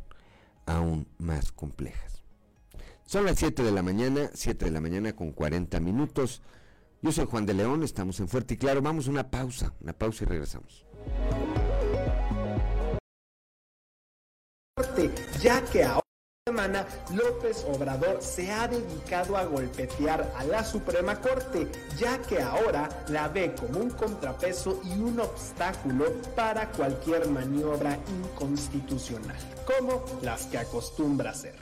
aún 0.65 1.07
más 1.17 1.51
complejas. 1.51 2.23
Son 3.05 3.25
las 3.25 3.39
7 3.39 3.63
de 3.63 3.71
la 3.71 3.83
mañana, 3.83 4.29
7 4.33 4.65
de 4.65 4.71
la 4.71 4.81
mañana 4.81 5.13
con 5.13 5.31
40 5.31 5.79
minutos. 5.79 6.41
Yo 7.01 7.11
soy 7.11 7.25
Juan 7.25 7.45
de 7.45 7.53
León, 7.53 7.83
estamos 7.83 8.19
en 8.19 8.27
Fuerte 8.27 8.53
y 8.53 8.57
Claro. 8.57 8.81
Vamos 8.81 9.07
a 9.07 9.11
una 9.11 9.29
pausa, 9.29 9.73
una 9.81 9.93
pausa 9.93 10.23
y 10.23 10.27
regresamos. 10.27 10.85
Ya 15.41 15.63
que 15.65 15.83
ahora 15.83 16.10
semana, 16.47 16.88
López 17.13 17.63
Obrador 17.72 18.19
se 18.23 18.51
ha 18.51 18.68
dedicado 18.68 19.38
a 19.38 19.45
golpetear 19.45 20.34
a 20.35 20.43
la 20.43 20.65
Suprema 20.65 21.22
Corte, 21.22 21.68
ya 21.99 22.19
que 22.23 22.41
ahora 22.41 22.89
la 23.09 23.27
ve 23.27 23.53
como 23.53 23.80
un 23.80 23.91
contrapeso 23.91 24.81
y 24.84 24.99
un 24.99 25.19
obstáculo 25.19 26.11
para 26.35 26.72
cualquier 26.72 27.27
maniobra 27.27 27.99
inconstitucional, 28.23 29.38
como 29.68 30.03
las 30.23 30.47
que 30.47 30.57
acostumbra 30.57 31.30
hacer. 31.30 31.53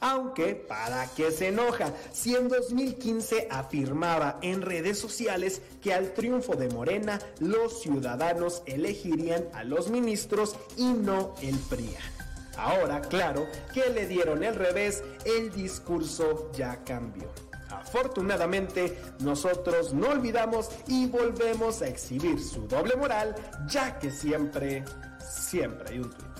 Aunque, 0.00 0.54
¿para 0.54 1.08
qué 1.16 1.30
se 1.30 1.48
enoja? 1.48 1.94
Si 2.12 2.36
en 2.36 2.48
2015 2.48 3.48
afirmaba 3.50 4.38
en 4.42 4.60
redes 4.60 4.98
sociales 4.98 5.62
que 5.80 5.94
al 5.94 6.12
triunfo 6.12 6.56
de 6.56 6.68
Morena 6.68 7.18
los 7.40 7.80
ciudadanos 7.80 8.62
elegirían 8.66 9.48
a 9.54 9.64
los 9.64 9.88
ministros 9.88 10.56
y 10.76 10.84
no 10.84 11.34
el 11.40 11.56
PRIA. 11.58 12.15
Ahora, 12.56 13.00
claro, 13.00 13.46
que 13.72 13.90
le 13.90 14.06
dieron 14.06 14.42
el 14.42 14.54
revés, 14.54 15.02
el 15.24 15.52
discurso 15.52 16.50
ya 16.52 16.82
cambió. 16.84 17.30
Afortunadamente, 17.70 18.98
nosotros 19.20 19.92
no 19.92 20.08
olvidamos 20.08 20.70
y 20.86 21.06
volvemos 21.06 21.82
a 21.82 21.88
exhibir 21.88 22.42
su 22.42 22.66
doble 22.66 22.96
moral, 22.96 23.34
ya 23.68 23.98
que 23.98 24.10
siempre, 24.10 24.84
siempre 25.20 25.90
hay 25.90 25.98
un 25.98 26.10
tweet. 26.10 26.36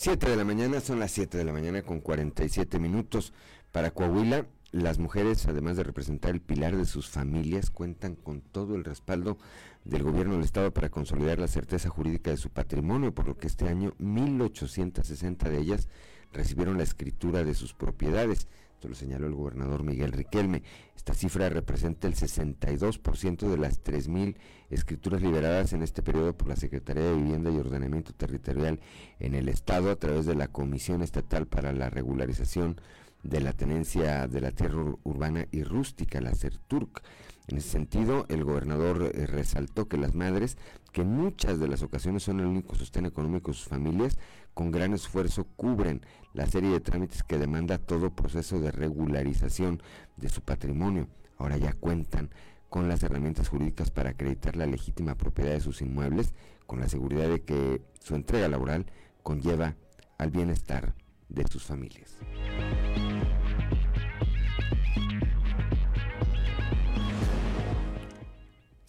7 0.00 0.30
de 0.30 0.36
la 0.36 0.44
mañana, 0.44 0.80
son 0.80 1.00
las 1.00 1.10
7 1.10 1.36
de 1.36 1.44
la 1.44 1.52
mañana 1.52 1.82
con 1.82 2.00
47 2.00 2.78
minutos. 2.78 3.32
Para 3.72 3.90
Coahuila, 3.90 4.46
las 4.70 4.98
mujeres, 4.98 5.46
además 5.46 5.76
de 5.76 5.82
representar 5.82 6.32
el 6.32 6.40
pilar 6.40 6.76
de 6.76 6.84
sus 6.84 7.08
familias, 7.08 7.70
cuentan 7.70 8.14
con 8.14 8.40
todo 8.40 8.74
el 8.74 8.84
respaldo 8.84 9.38
del 9.84 10.02
gobierno 10.02 10.34
del 10.34 10.44
Estado 10.44 10.72
para 10.72 10.90
consolidar 10.90 11.38
la 11.38 11.48
certeza 11.48 11.88
jurídica 11.88 12.30
de 12.30 12.36
su 12.36 12.50
patrimonio, 12.50 13.14
por 13.14 13.26
lo 13.26 13.38
que 13.38 13.46
este 13.46 13.68
año 13.68 13.94
1.860 13.98 15.48
de 15.48 15.58
ellas 15.58 15.88
recibieron 16.32 16.76
la 16.76 16.82
escritura 16.82 17.44
de 17.44 17.54
sus 17.54 17.72
propiedades. 17.72 18.46
Esto 18.74 18.88
lo 18.88 18.94
señaló 18.94 19.26
el 19.26 19.34
gobernador 19.34 19.82
Miguel 19.82 20.12
Riquelme. 20.12 20.62
Esta 20.94 21.14
cifra 21.14 21.48
representa 21.48 22.06
el 22.06 22.14
62% 22.14 23.48
de 23.48 23.56
las 23.56 23.82
3.000 23.82 24.36
escrituras 24.70 25.20
liberadas 25.20 25.72
en 25.72 25.82
este 25.82 26.02
periodo 26.02 26.36
por 26.36 26.48
la 26.48 26.56
Secretaría 26.56 27.02
de 27.02 27.16
Vivienda 27.16 27.50
y 27.50 27.56
Ordenamiento 27.56 28.12
Territorial 28.12 28.78
en 29.18 29.34
el 29.34 29.48
Estado 29.48 29.90
a 29.90 29.96
través 29.96 30.26
de 30.26 30.36
la 30.36 30.48
Comisión 30.48 31.02
Estatal 31.02 31.46
para 31.46 31.72
la 31.72 31.90
Regularización 31.90 32.80
de 33.22 33.40
la 33.40 33.52
Tenencia 33.52 34.26
de 34.28 34.40
la 34.40 34.52
Tierra 34.52 34.94
Urbana 35.04 35.46
y 35.50 35.62
Rústica, 35.62 36.20
la 36.20 36.34
CERTURC. 36.34 37.02
En 37.48 37.56
ese 37.56 37.70
sentido, 37.70 38.26
el 38.28 38.44
gobernador 38.44 39.10
eh, 39.14 39.26
resaltó 39.26 39.88
que 39.88 39.96
las 39.96 40.14
madres, 40.14 40.58
que 40.92 41.00
en 41.00 41.12
muchas 41.12 41.58
de 41.58 41.68
las 41.68 41.82
ocasiones 41.82 42.22
son 42.22 42.40
el 42.40 42.46
único 42.46 42.74
sostén 42.74 43.06
económico 43.06 43.50
de 43.50 43.56
sus 43.56 43.68
familias, 43.68 44.18
con 44.54 44.70
gran 44.70 44.92
esfuerzo 44.92 45.44
cubren 45.56 46.02
la 46.34 46.46
serie 46.46 46.70
de 46.70 46.80
trámites 46.80 47.22
que 47.22 47.38
demanda 47.38 47.78
todo 47.78 48.10
proceso 48.10 48.60
de 48.60 48.70
regularización 48.70 49.82
de 50.16 50.28
su 50.28 50.42
patrimonio. 50.42 51.08
Ahora 51.38 51.56
ya 51.56 51.72
cuentan 51.72 52.30
con 52.68 52.88
las 52.88 53.02
herramientas 53.02 53.48
jurídicas 53.48 53.90
para 53.90 54.10
acreditar 54.10 54.56
la 54.56 54.66
legítima 54.66 55.14
propiedad 55.14 55.52
de 55.52 55.60
sus 55.60 55.80
inmuebles, 55.80 56.34
con 56.66 56.80
la 56.80 56.88
seguridad 56.88 57.28
de 57.28 57.42
que 57.42 57.80
su 58.00 58.14
entrega 58.14 58.48
laboral 58.48 58.86
conlleva 59.22 59.76
al 60.18 60.30
bienestar 60.30 60.94
de 61.28 61.44
sus 61.46 61.64
familias. 61.64 62.18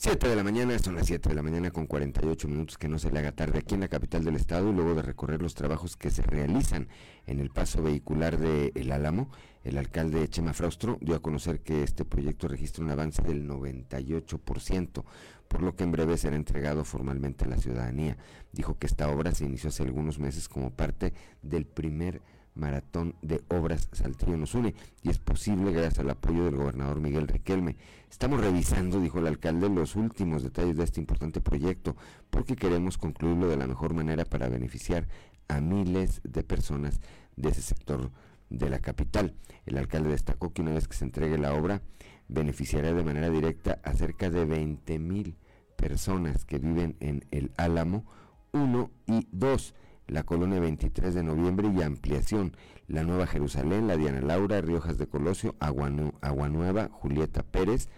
7 0.01 0.29
de 0.29 0.35
la 0.37 0.45
mañana, 0.45 0.79
son 0.79 0.95
las 0.95 1.07
7 1.07 1.27
de 1.27 1.35
la 1.35 1.43
mañana 1.43 1.71
con 1.71 1.85
48 1.85 2.47
minutos, 2.47 2.77
que 2.77 2.87
no 2.87 2.97
se 2.99 3.11
le 3.11 3.19
haga 3.19 3.33
tarde 3.33 3.59
aquí 3.59 3.75
en 3.75 3.81
la 3.81 3.89
capital 3.89 4.23
del 4.23 4.37
estado 4.37 4.69
y 4.69 4.73
luego 4.73 4.95
de 4.95 5.01
recorrer 5.01 5.41
los 5.41 5.55
trabajos 5.55 5.97
que 5.97 6.09
se 6.09 6.21
realizan 6.21 6.87
en 7.27 7.41
el 7.41 7.49
paso 7.49 7.83
vehicular 7.83 8.37
de 8.37 8.71
El 8.75 8.93
Álamo, 8.93 9.29
el 9.65 9.77
alcalde 9.77 10.25
Chema 10.29 10.53
Fraustro 10.53 10.97
dio 11.01 11.15
a 11.15 11.21
conocer 11.21 11.59
que 11.59 11.83
este 11.83 12.05
proyecto 12.05 12.47
registra 12.47 12.85
un 12.85 12.91
avance 12.91 13.21
del 13.21 13.45
98%, 13.45 15.03
por 15.49 15.61
lo 15.61 15.75
que 15.75 15.83
en 15.83 15.91
breve 15.91 16.17
será 16.17 16.37
entregado 16.37 16.85
formalmente 16.85 17.43
a 17.43 17.49
la 17.49 17.57
ciudadanía. 17.57 18.15
Dijo 18.53 18.77
que 18.77 18.87
esta 18.87 19.09
obra 19.09 19.33
se 19.33 19.43
inició 19.43 19.67
hace 19.67 19.83
algunos 19.83 20.19
meses 20.19 20.47
como 20.47 20.71
parte 20.71 21.13
del 21.41 21.65
primer 21.65 22.21
Maratón 22.55 23.15
de 23.21 23.41
Obras 23.49 23.89
Saltillo 23.91 24.37
nos 24.37 24.53
une 24.53 24.75
y 25.01 25.09
es 25.09 25.17
posible 25.17 25.71
gracias 25.71 25.99
al 25.99 26.09
apoyo 26.09 26.45
del 26.45 26.55
gobernador 26.55 26.99
Miguel 26.99 27.27
Riquelme. 27.27 27.77
Estamos 28.09 28.41
revisando, 28.41 28.99
dijo 28.99 29.19
el 29.19 29.27
alcalde, 29.27 29.69
los 29.69 29.95
últimos 29.95 30.43
detalles 30.43 30.77
de 30.77 30.83
este 30.83 30.99
importante 30.99 31.41
proyecto 31.41 31.95
porque 32.29 32.55
queremos 32.55 32.97
concluirlo 32.97 33.47
de 33.47 33.57
la 33.57 33.67
mejor 33.67 33.93
manera 33.93 34.25
para 34.25 34.49
beneficiar 34.49 35.07
a 35.47 35.61
miles 35.61 36.21
de 36.23 36.43
personas 36.43 36.99
de 37.35 37.49
ese 37.49 37.61
sector 37.61 38.11
de 38.49 38.69
la 38.69 38.79
capital. 38.79 39.35
El 39.65 39.77
alcalde 39.77 40.09
destacó 40.09 40.51
que 40.51 40.61
una 40.61 40.73
vez 40.73 40.87
que 40.87 40.95
se 40.95 41.05
entregue 41.05 41.37
la 41.37 41.53
obra, 41.53 41.81
beneficiará 42.29 42.93
de 42.93 43.03
manera 43.03 43.29
directa 43.29 43.79
a 43.83 43.93
cerca 43.93 44.29
de 44.29 44.45
20 44.45 44.99
mil 44.99 45.35
personas 45.75 46.45
que 46.45 46.59
viven 46.59 46.95
en 46.99 47.25
el 47.31 47.51
Álamo 47.57 48.05
1 48.53 48.91
y 49.07 49.27
2 49.31 49.73
la 50.09 50.23
colonia 50.23 50.59
23 50.59 51.13
de 51.13 51.23
noviembre 51.23 51.69
y 51.73 51.81
ampliación, 51.81 52.55
la 52.87 53.03
Nueva 53.03 53.27
Jerusalén, 53.27 53.87
la 53.87 53.97
Diana 53.97 54.21
Laura, 54.21 54.61
Riojas 54.61 54.97
de 54.97 55.07
Colosio, 55.07 55.55
Agua, 55.59 55.89
Nueva, 55.89 56.89
Julieta 56.91 57.43
Pérez 57.43 57.89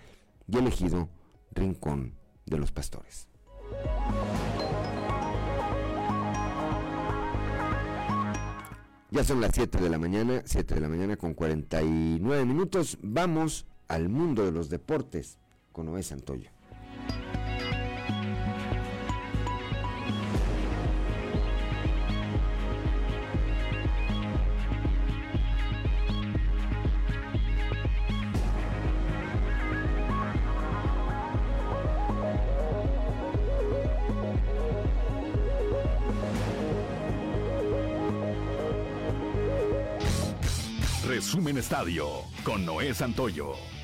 y 0.48 0.58
elegido 0.58 1.10
Rincón 1.52 2.16
de 2.46 2.58
los 2.58 2.72
Pastores. 2.72 3.28
Ya 9.10 9.24
son 9.24 9.42
las 9.42 9.52
7 9.54 9.78
de 9.78 9.90
la 9.90 9.98
mañana, 9.98 10.42
7 10.46 10.76
de 10.76 10.82
la 10.82 10.88
mañana 10.88 11.18
con 11.18 11.34
49 11.34 12.46
minutos. 12.46 12.98
Vamos 13.02 13.66
al 13.92 14.08
mundo 14.08 14.46
de 14.46 14.54
los 14.54 14.70
deportes 14.70 15.38
con 15.74 15.88
Noé 15.88 16.02
Santoyo. 16.02 16.50
Resumen 41.06 41.58
Estadio 41.58 42.08
con 42.46 42.66
Noé 42.66 42.94
Santoyo. 42.94 43.81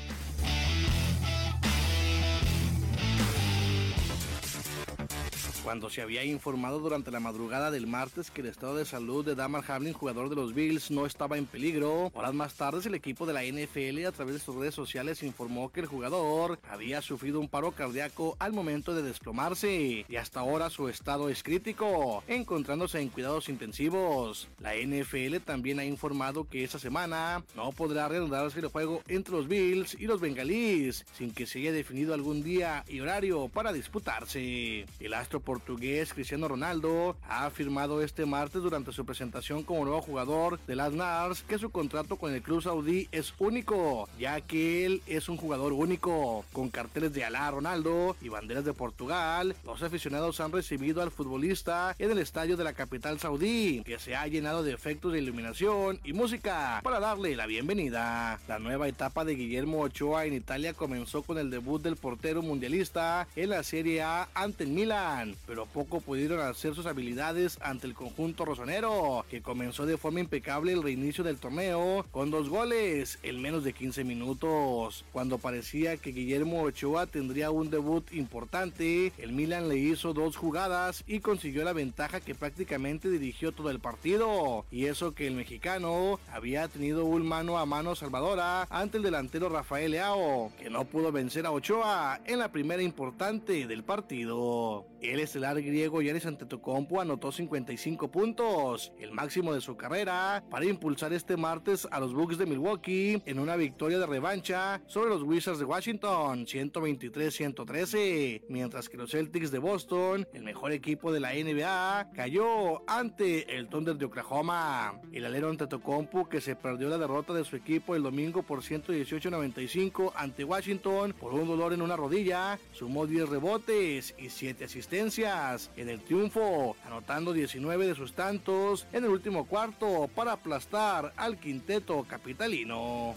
Cuando 5.68 5.90
se 5.90 6.00
había 6.00 6.24
informado 6.24 6.78
durante 6.78 7.10
la 7.10 7.20
madrugada 7.20 7.70
del 7.70 7.86
martes 7.86 8.30
que 8.30 8.40
el 8.40 8.46
estado 8.46 8.76
de 8.76 8.86
salud 8.86 9.22
de 9.22 9.34
Damar 9.34 9.70
Hamlin, 9.70 9.92
jugador 9.92 10.30
de 10.30 10.36
los 10.36 10.54
Bills, 10.54 10.90
no 10.90 11.04
estaba 11.04 11.36
en 11.36 11.44
peligro. 11.44 12.10
Horas 12.14 12.32
más 12.32 12.54
tarde, 12.54 12.80
el 12.86 12.94
equipo 12.94 13.26
de 13.26 13.34
la 13.34 13.42
NFL 13.42 14.06
a 14.06 14.12
través 14.12 14.32
de 14.32 14.40
sus 14.40 14.56
redes 14.56 14.74
sociales 14.74 15.22
informó 15.22 15.70
que 15.70 15.80
el 15.80 15.86
jugador 15.86 16.58
había 16.70 17.02
sufrido 17.02 17.38
un 17.38 17.48
paro 17.48 17.72
cardíaco 17.72 18.34
al 18.38 18.54
momento 18.54 18.94
de 18.94 19.02
desplomarse 19.02 20.06
y 20.08 20.16
hasta 20.16 20.40
ahora 20.40 20.70
su 20.70 20.88
estado 20.88 21.28
es 21.28 21.42
crítico, 21.42 22.24
encontrándose 22.28 23.02
en 23.02 23.10
cuidados 23.10 23.50
intensivos. 23.50 24.48
La 24.60 24.72
NFL 24.74 25.36
también 25.44 25.80
ha 25.80 25.84
informado 25.84 26.48
que 26.48 26.64
esta 26.64 26.78
semana 26.78 27.44
no 27.54 27.72
podrá 27.72 28.08
reanudarse 28.08 28.60
el 28.60 28.68
juego 28.68 29.02
entre 29.06 29.34
los 29.34 29.48
Bills 29.48 29.98
y 30.00 30.06
los 30.06 30.22
Bengalís 30.22 31.04
sin 31.12 31.30
que 31.30 31.44
se 31.44 31.58
haya 31.58 31.72
definido 31.72 32.14
algún 32.14 32.42
día 32.42 32.84
y 32.88 33.00
horario 33.00 33.48
para 33.48 33.74
disputarse. 33.74 34.86
El 34.98 35.12
astro 35.12 35.40
por 35.40 35.57
portugués 35.58 36.14
Cristiano 36.14 36.46
Ronaldo 36.46 37.16
ha 37.28 37.46
afirmado 37.46 38.00
este 38.00 38.24
martes 38.26 38.62
durante 38.62 38.92
su 38.92 39.04
presentación 39.04 39.64
como 39.64 39.84
nuevo 39.84 40.00
jugador 40.00 40.60
de 40.68 40.76
las 40.76 40.92
NARS 40.92 41.42
que 41.42 41.58
su 41.58 41.70
contrato 41.70 42.16
con 42.16 42.32
el 42.32 42.42
club 42.42 42.62
saudí 42.62 43.08
es 43.10 43.34
único, 43.38 44.08
ya 44.20 44.40
que 44.40 44.86
él 44.86 45.02
es 45.06 45.28
un 45.28 45.36
jugador 45.36 45.72
único. 45.72 46.44
Con 46.52 46.68
carteles 46.68 47.12
de 47.12 47.24
Alá 47.24 47.50
Ronaldo 47.50 48.16
y 48.22 48.28
banderas 48.28 48.64
de 48.64 48.72
Portugal, 48.72 49.56
los 49.64 49.82
aficionados 49.82 50.38
han 50.40 50.52
recibido 50.52 51.02
al 51.02 51.10
futbolista 51.10 51.96
en 51.98 52.12
el 52.12 52.18
estadio 52.18 52.56
de 52.56 52.64
la 52.64 52.72
capital 52.72 53.18
saudí, 53.18 53.82
que 53.84 53.98
se 53.98 54.14
ha 54.14 54.26
llenado 54.28 54.62
de 54.62 54.72
efectos 54.72 55.12
de 55.12 55.18
iluminación 55.18 55.98
y 56.04 56.12
música 56.12 56.80
para 56.84 57.00
darle 57.00 57.34
la 57.34 57.46
bienvenida. 57.46 58.38
La 58.46 58.60
nueva 58.60 58.86
etapa 58.86 59.24
de 59.24 59.34
Guillermo 59.34 59.80
Ochoa 59.80 60.24
en 60.26 60.34
Italia 60.34 60.72
comenzó 60.72 61.22
con 61.22 61.36
el 61.38 61.50
debut 61.50 61.82
del 61.82 61.96
portero 61.96 62.42
mundialista 62.42 63.26
en 63.34 63.50
la 63.50 63.64
Serie 63.64 64.02
A 64.02 64.28
ante 64.34 64.64
el 64.64 64.70
Milan 64.70 65.34
pero 65.48 65.64
poco 65.64 66.02
pudieron 66.02 66.40
hacer 66.40 66.74
sus 66.74 66.84
habilidades 66.84 67.58
ante 67.62 67.86
el 67.86 67.94
conjunto 67.94 68.44
rosonero, 68.44 69.24
que 69.30 69.40
comenzó 69.40 69.86
de 69.86 69.96
forma 69.96 70.20
impecable 70.20 70.72
el 70.74 70.82
reinicio 70.82 71.24
del 71.24 71.38
torneo 71.38 72.04
con 72.10 72.30
dos 72.30 72.50
goles 72.50 73.18
en 73.22 73.40
menos 73.40 73.64
de 73.64 73.72
15 73.72 74.04
minutos. 74.04 75.06
Cuando 75.10 75.38
parecía 75.38 75.96
que 75.96 76.12
Guillermo 76.12 76.62
Ochoa 76.62 77.06
tendría 77.06 77.50
un 77.50 77.70
debut 77.70 78.12
importante, 78.12 79.12
el 79.16 79.32
Milan 79.32 79.70
le 79.70 79.78
hizo 79.78 80.12
dos 80.12 80.36
jugadas 80.36 81.02
y 81.06 81.20
consiguió 81.20 81.64
la 81.64 81.72
ventaja 81.72 82.20
que 82.20 82.34
prácticamente 82.34 83.10
dirigió 83.10 83.52
todo 83.52 83.70
el 83.70 83.80
partido. 83.80 84.66
Y 84.70 84.84
eso 84.84 85.14
que 85.14 85.26
el 85.26 85.34
mexicano 85.34 86.20
había 86.30 86.68
tenido 86.68 87.06
un 87.06 87.26
mano 87.26 87.58
a 87.58 87.64
mano 87.64 87.94
salvadora 87.94 88.66
ante 88.68 88.98
el 88.98 89.02
delantero 89.02 89.48
Rafael 89.48 89.92
Leao, 89.92 90.52
que 90.58 90.68
no 90.68 90.84
pudo 90.84 91.10
vencer 91.10 91.46
a 91.46 91.52
Ochoa 91.52 92.20
en 92.26 92.38
la 92.38 92.52
primera 92.52 92.82
importante 92.82 93.66
del 93.66 93.82
partido. 93.82 94.84
El 95.00 95.20
estelar 95.38 95.62
griego 95.62 96.02
Yanis 96.02 96.26
Antetokounmpo 96.26 97.00
anotó 97.00 97.30
55 97.30 98.10
puntos, 98.10 98.92
el 98.98 99.12
máximo 99.12 99.54
de 99.54 99.60
su 99.60 99.76
carrera, 99.76 100.42
para 100.50 100.64
impulsar 100.64 101.12
este 101.12 101.36
martes 101.36 101.86
a 101.92 102.00
los 102.00 102.12
Bucks 102.12 102.38
de 102.38 102.46
Milwaukee 102.46 103.22
en 103.24 103.38
una 103.38 103.54
victoria 103.54 104.00
de 104.00 104.06
revancha 104.06 104.82
sobre 104.88 105.10
los 105.10 105.22
Wizards 105.22 105.60
de 105.60 105.64
Washington, 105.64 106.44
123-113, 106.44 108.46
mientras 108.48 108.88
que 108.88 108.96
los 108.96 109.12
Celtics 109.12 109.52
de 109.52 109.60
Boston, 109.60 110.26
el 110.32 110.42
mejor 110.42 110.72
equipo 110.72 111.12
de 111.12 111.20
la 111.20 111.32
NBA, 111.32 112.10
cayó 112.16 112.82
ante 112.90 113.56
el 113.56 113.68
Thunder 113.68 113.94
de 113.94 114.06
Oklahoma. 114.06 115.00
El 115.12 115.24
alero 115.24 115.50
Antetokounmpo 115.50 116.28
que 116.28 116.40
se 116.40 116.56
perdió 116.56 116.88
la 116.88 116.98
derrota 116.98 117.32
de 117.32 117.44
su 117.44 117.54
equipo 117.54 117.94
el 117.94 118.02
domingo 118.02 118.42
por 118.42 118.62
118-95 118.62 120.10
ante 120.16 120.42
Washington 120.42 121.12
por 121.12 121.32
un 121.32 121.46
dolor 121.46 121.74
en 121.74 121.82
una 121.82 121.94
rodilla, 121.94 122.58
sumó 122.72 123.06
10 123.06 123.28
rebotes 123.28 124.16
y 124.18 124.30
7 124.30 124.64
asistencias 124.64 125.27
en 125.76 125.90
el 125.90 126.00
triunfo, 126.00 126.74
anotando 126.86 127.34
19 127.34 127.86
de 127.86 127.94
sus 127.94 128.14
tantos 128.14 128.86
en 128.94 129.04
el 129.04 129.10
último 129.10 129.44
cuarto 129.44 130.08
para 130.14 130.32
aplastar 130.32 131.12
al 131.18 131.38
quinteto 131.38 132.02
capitalino. 132.08 133.14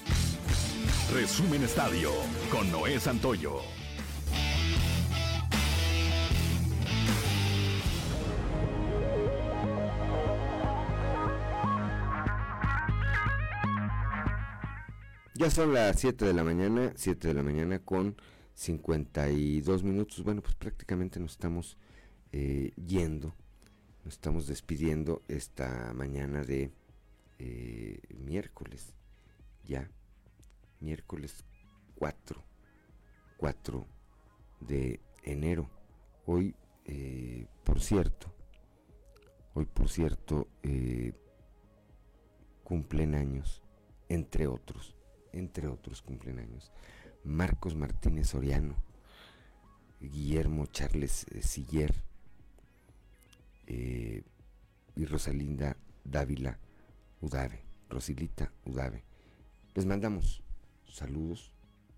Resumen 1.13 1.63
Estadio 1.63 2.11
con 2.51 2.69
Noé 2.69 2.99
Santoyo. 2.99 3.61
Ya 15.35 15.49
son 15.49 15.73
las 15.73 15.97
7 15.97 16.25
de 16.25 16.33
la 16.33 16.43
mañana, 16.43 16.91
7 16.93 17.29
de 17.29 17.33
la 17.33 17.41
mañana 17.41 17.79
con 17.79 18.17
52 18.55 19.83
minutos. 19.83 20.21
Bueno, 20.23 20.41
pues 20.41 20.55
prácticamente 20.55 21.21
nos 21.21 21.31
estamos 21.31 21.77
eh, 22.31 22.71
yendo, 22.75 23.33
nos 24.03 24.13
estamos 24.13 24.47
despidiendo 24.47 25.21
esta 25.27 25.93
mañana 25.93 26.43
de 26.43 26.71
eh, 27.39 27.99
miércoles, 28.17 28.93
ya, 29.63 29.89
miércoles 30.79 31.43
4, 31.95 32.43
4 33.37 33.87
de 34.61 34.99
enero. 35.23 35.69
Hoy, 36.25 36.55
eh, 36.85 37.47
por 37.63 37.81
cierto, 37.81 38.33
hoy 39.53 39.65
por 39.65 39.89
cierto, 39.89 40.47
cumplen 42.63 43.15
años, 43.15 43.61
entre 44.07 44.47
otros 44.47 44.95
entre 45.33 45.67
otros 45.67 46.01
cumplen 46.01 46.39
años. 46.39 46.71
Marcos 47.23 47.75
Martínez 47.75 48.29
Soriano, 48.29 48.75
Guillermo 49.99 50.65
Charles 50.67 51.25
Siller 51.41 51.93
eh, 53.73 54.23
y 54.97 55.05
Rosalinda 55.05 55.77
Dávila 56.03 56.59
Udave, 57.21 57.63
Rosilita 57.89 58.51
Udave. 58.65 59.05
Les 59.73 59.85
mandamos 59.85 60.43
saludos, 60.91 61.53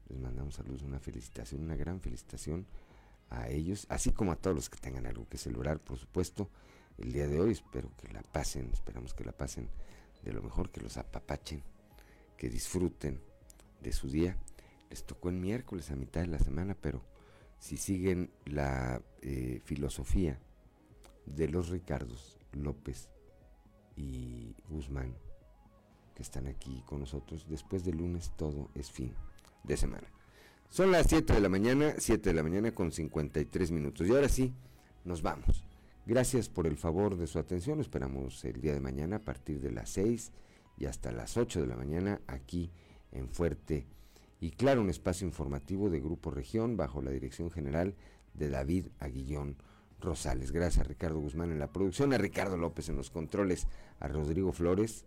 les 0.07 0.19
mandamos 0.19 0.53
saludos, 0.53 0.83
una 0.83 0.99
felicitación, 0.99 1.63
una 1.63 1.75
gran 1.75 1.99
felicitación 1.99 2.67
a 3.31 3.49
ellos, 3.49 3.87
así 3.89 4.11
como 4.11 4.31
a 4.31 4.35
todos 4.35 4.55
los 4.55 4.69
que 4.69 4.77
tengan 4.77 5.07
algo 5.07 5.27
que 5.27 5.39
celebrar, 5.39 5.79
por 5.79 5.97
supuesto, 5.97 6.51
el 6.99 7.11
día 7.11 7.27
de 7.27 7.39
hoy. 7.39 7.53
Espero 7.53 7.89
que 7.97 8.13
la 8.13 8.21
pasen, 8.21 8.69
esperamos 8.71 9.15
que 9.15 9.23
la 9.23 9.31
pasen 9.31 9.67
de 10.23 10.31
lo 10.31 10.43
mejor, 10.43 10.69
que 10.69 10.81
los 10.81 10.97
apapachen 10.97 11.63
que 12.37 12.49
disfruten 12.49 13.19
de 13.81 13.91
su 13.91 14.09
día. 14.09 14.37
Les 14.91 15.03
tocó 15.05 15.29
el 15.29 15.37
miércoles 15.37 15.89
a 15.89 15.95
mitad 15.95 16.21
de 16.21 16.27
la 16.27 16.37
semana, 16.37 16.75
pero 16.79 17.01
si 17.57 17.77
siguen 17.77 18.29
la 18.45 19.01
eh, 19.21 19.59
filosofía 19.65 20.37
de 21.25 21.47
los 21.47 21.69
Ricardos 21.69 22.37
López 22.51 23.09
y 23.95 24.55
Guzmán, 24.69 25.15
que 26.15 26.23
están 26.23 26.47
aquí 26.47 26.83
con 26.85 26.99
nosotros, 26.99 27.45
después 27.47 27.83
del 27.83 27.97
lunes 27.97 28.31
todo 28.35 28.69
es 28.75 28.91
fin 28.91 29.13
de 29.63 29.77
semana. 29.77 30.07
Son 30.69 30.91
las 30.91 31.07
7 31.07 31.33
de 31.33 31.39
la 31.39 31.49
mañana, 31.49 31.93
7 31.97 32.29
de 32.29 32.35
la 32.35 32.43
mañana 32.43 32.73
con 32.73 32.91
53 32.91 33.71
minutos. 33.71 34.07
Y 34.07 34.11
ahora 34.11 34.27
sí, 34.27 34.53
nos 35.05 35.21
vamos. 35.21 35.63
Gracias 36.05 36.49
por 36.49 36.65
el 36.67 36.77
favor 36.77 37.15
de 37.15 37.27
su 37.27 37.39
atención. 37.39 37.79
esperamos 37.79 38.43
el 38.43 38.59
día 38.59 38.73
de 38.73 38.79
mañana 38.79 39.17
a 39.17 39.21
partir 39.21 39.61
de 39.61 39.71
las 39.71 39.89
6 39.91 40.31
y 40.77 40.85
hasta 40.85 41.11
las 41.11 41.37
8 41.37 41.61
de 41.61 41.67
la 41.67 41.75
mañana 41.75 42.21
aquí 42.27 42.71
en 43.11 43.29
Fuerte 43.29 43.85
y 44.43 44.51
Claro, 44.51 44.81
un 44.81 44.89
espacio 44.89 45.25
informativo 45.25 45.89
de 45.89 46.01
Grupo 46.01 46.29
Región 46.29 46.75
bajo 46.75 47.01
la 47.01 47.11
dirección 47.11 47.49
general 47.49 47.95
de 48.33 48.49
David 48.49 48.87
Aguillón 48.99 49.55
Rosales. 50.03 50.51
Gracias 50.51 50.85
a 50.85 50.87
Ricardo 50.87 51.19
Guzmán 51.19 51.51
en 51.51 51.59
la 51.59 51.71
producción, 51.71 52.13
a 52.13 52.17
Ricardo 52.17 52.57
López 52.57 52.89
en 52.89 52.95
los 52.95 53.09
controles, 53.09 53.67
a 53.99 54.07
Rodrigo 54.07 54.51
Flores 54.51 55.05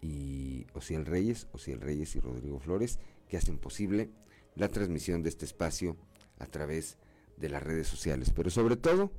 y 0.00 0.66
Ociel 0.74 1.06
Reyes, 1.06 1.46
Ociel 1.52 1.80
Reyes 1.80 2.16
y 2.16 2.20
Rodrigo 2.20 2.58
Flores, 2.58 2.98
que 3.28 3.36
hacen 3.36 3.58
posible 3.58 4.10
la 4.56 4.68
transmisión 4.68 5.22
de 5.22 5.28
este 5.28 5.44
espacio 5.44 5.96
a 6.38 6.46
través 6.46 6.98
de 7.36 7.48
las 7.48 7.62
redes 7.62 7.86
sociales. 7.86 8.32
Pero 8.34 8.50
sobre 8.50 8.76
todo, 8.76 9.12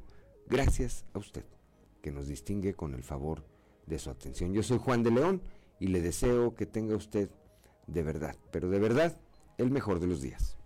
gracias 0.48 1.06
a 1.14 1.19
usted, 1.19 1.45
que 2.02 2.11
nos 2.11 2.27
distingue 2.27 2.73
con 2.73 2.93
el 2.93 3.03
favor 3.03 3.45
de 3.85 3.99
su 3.99 4.10
atención. 4.10 4.53
Yo 4.53 4.64
soy 4.64 4.80
Juan 4.80 5.03
de 5.03 5.11
León 5.11 5.41
y 5.80 5.88
le 5.88 6.02
deseo 6.02 6.56
que 6.56 6.65
tenga 6.65 6.95
usted 6.95 7.30
de 7.88 8.03
verdad, 8.03 8.35
pero 8.52 8.69
de 8.69 8.80
verdad, 8.80 9.19
el 9.57 9.72
mejor 9.72 9.99
de 9.99 10.07
los 10.07 10.22
días. 10.22 10.57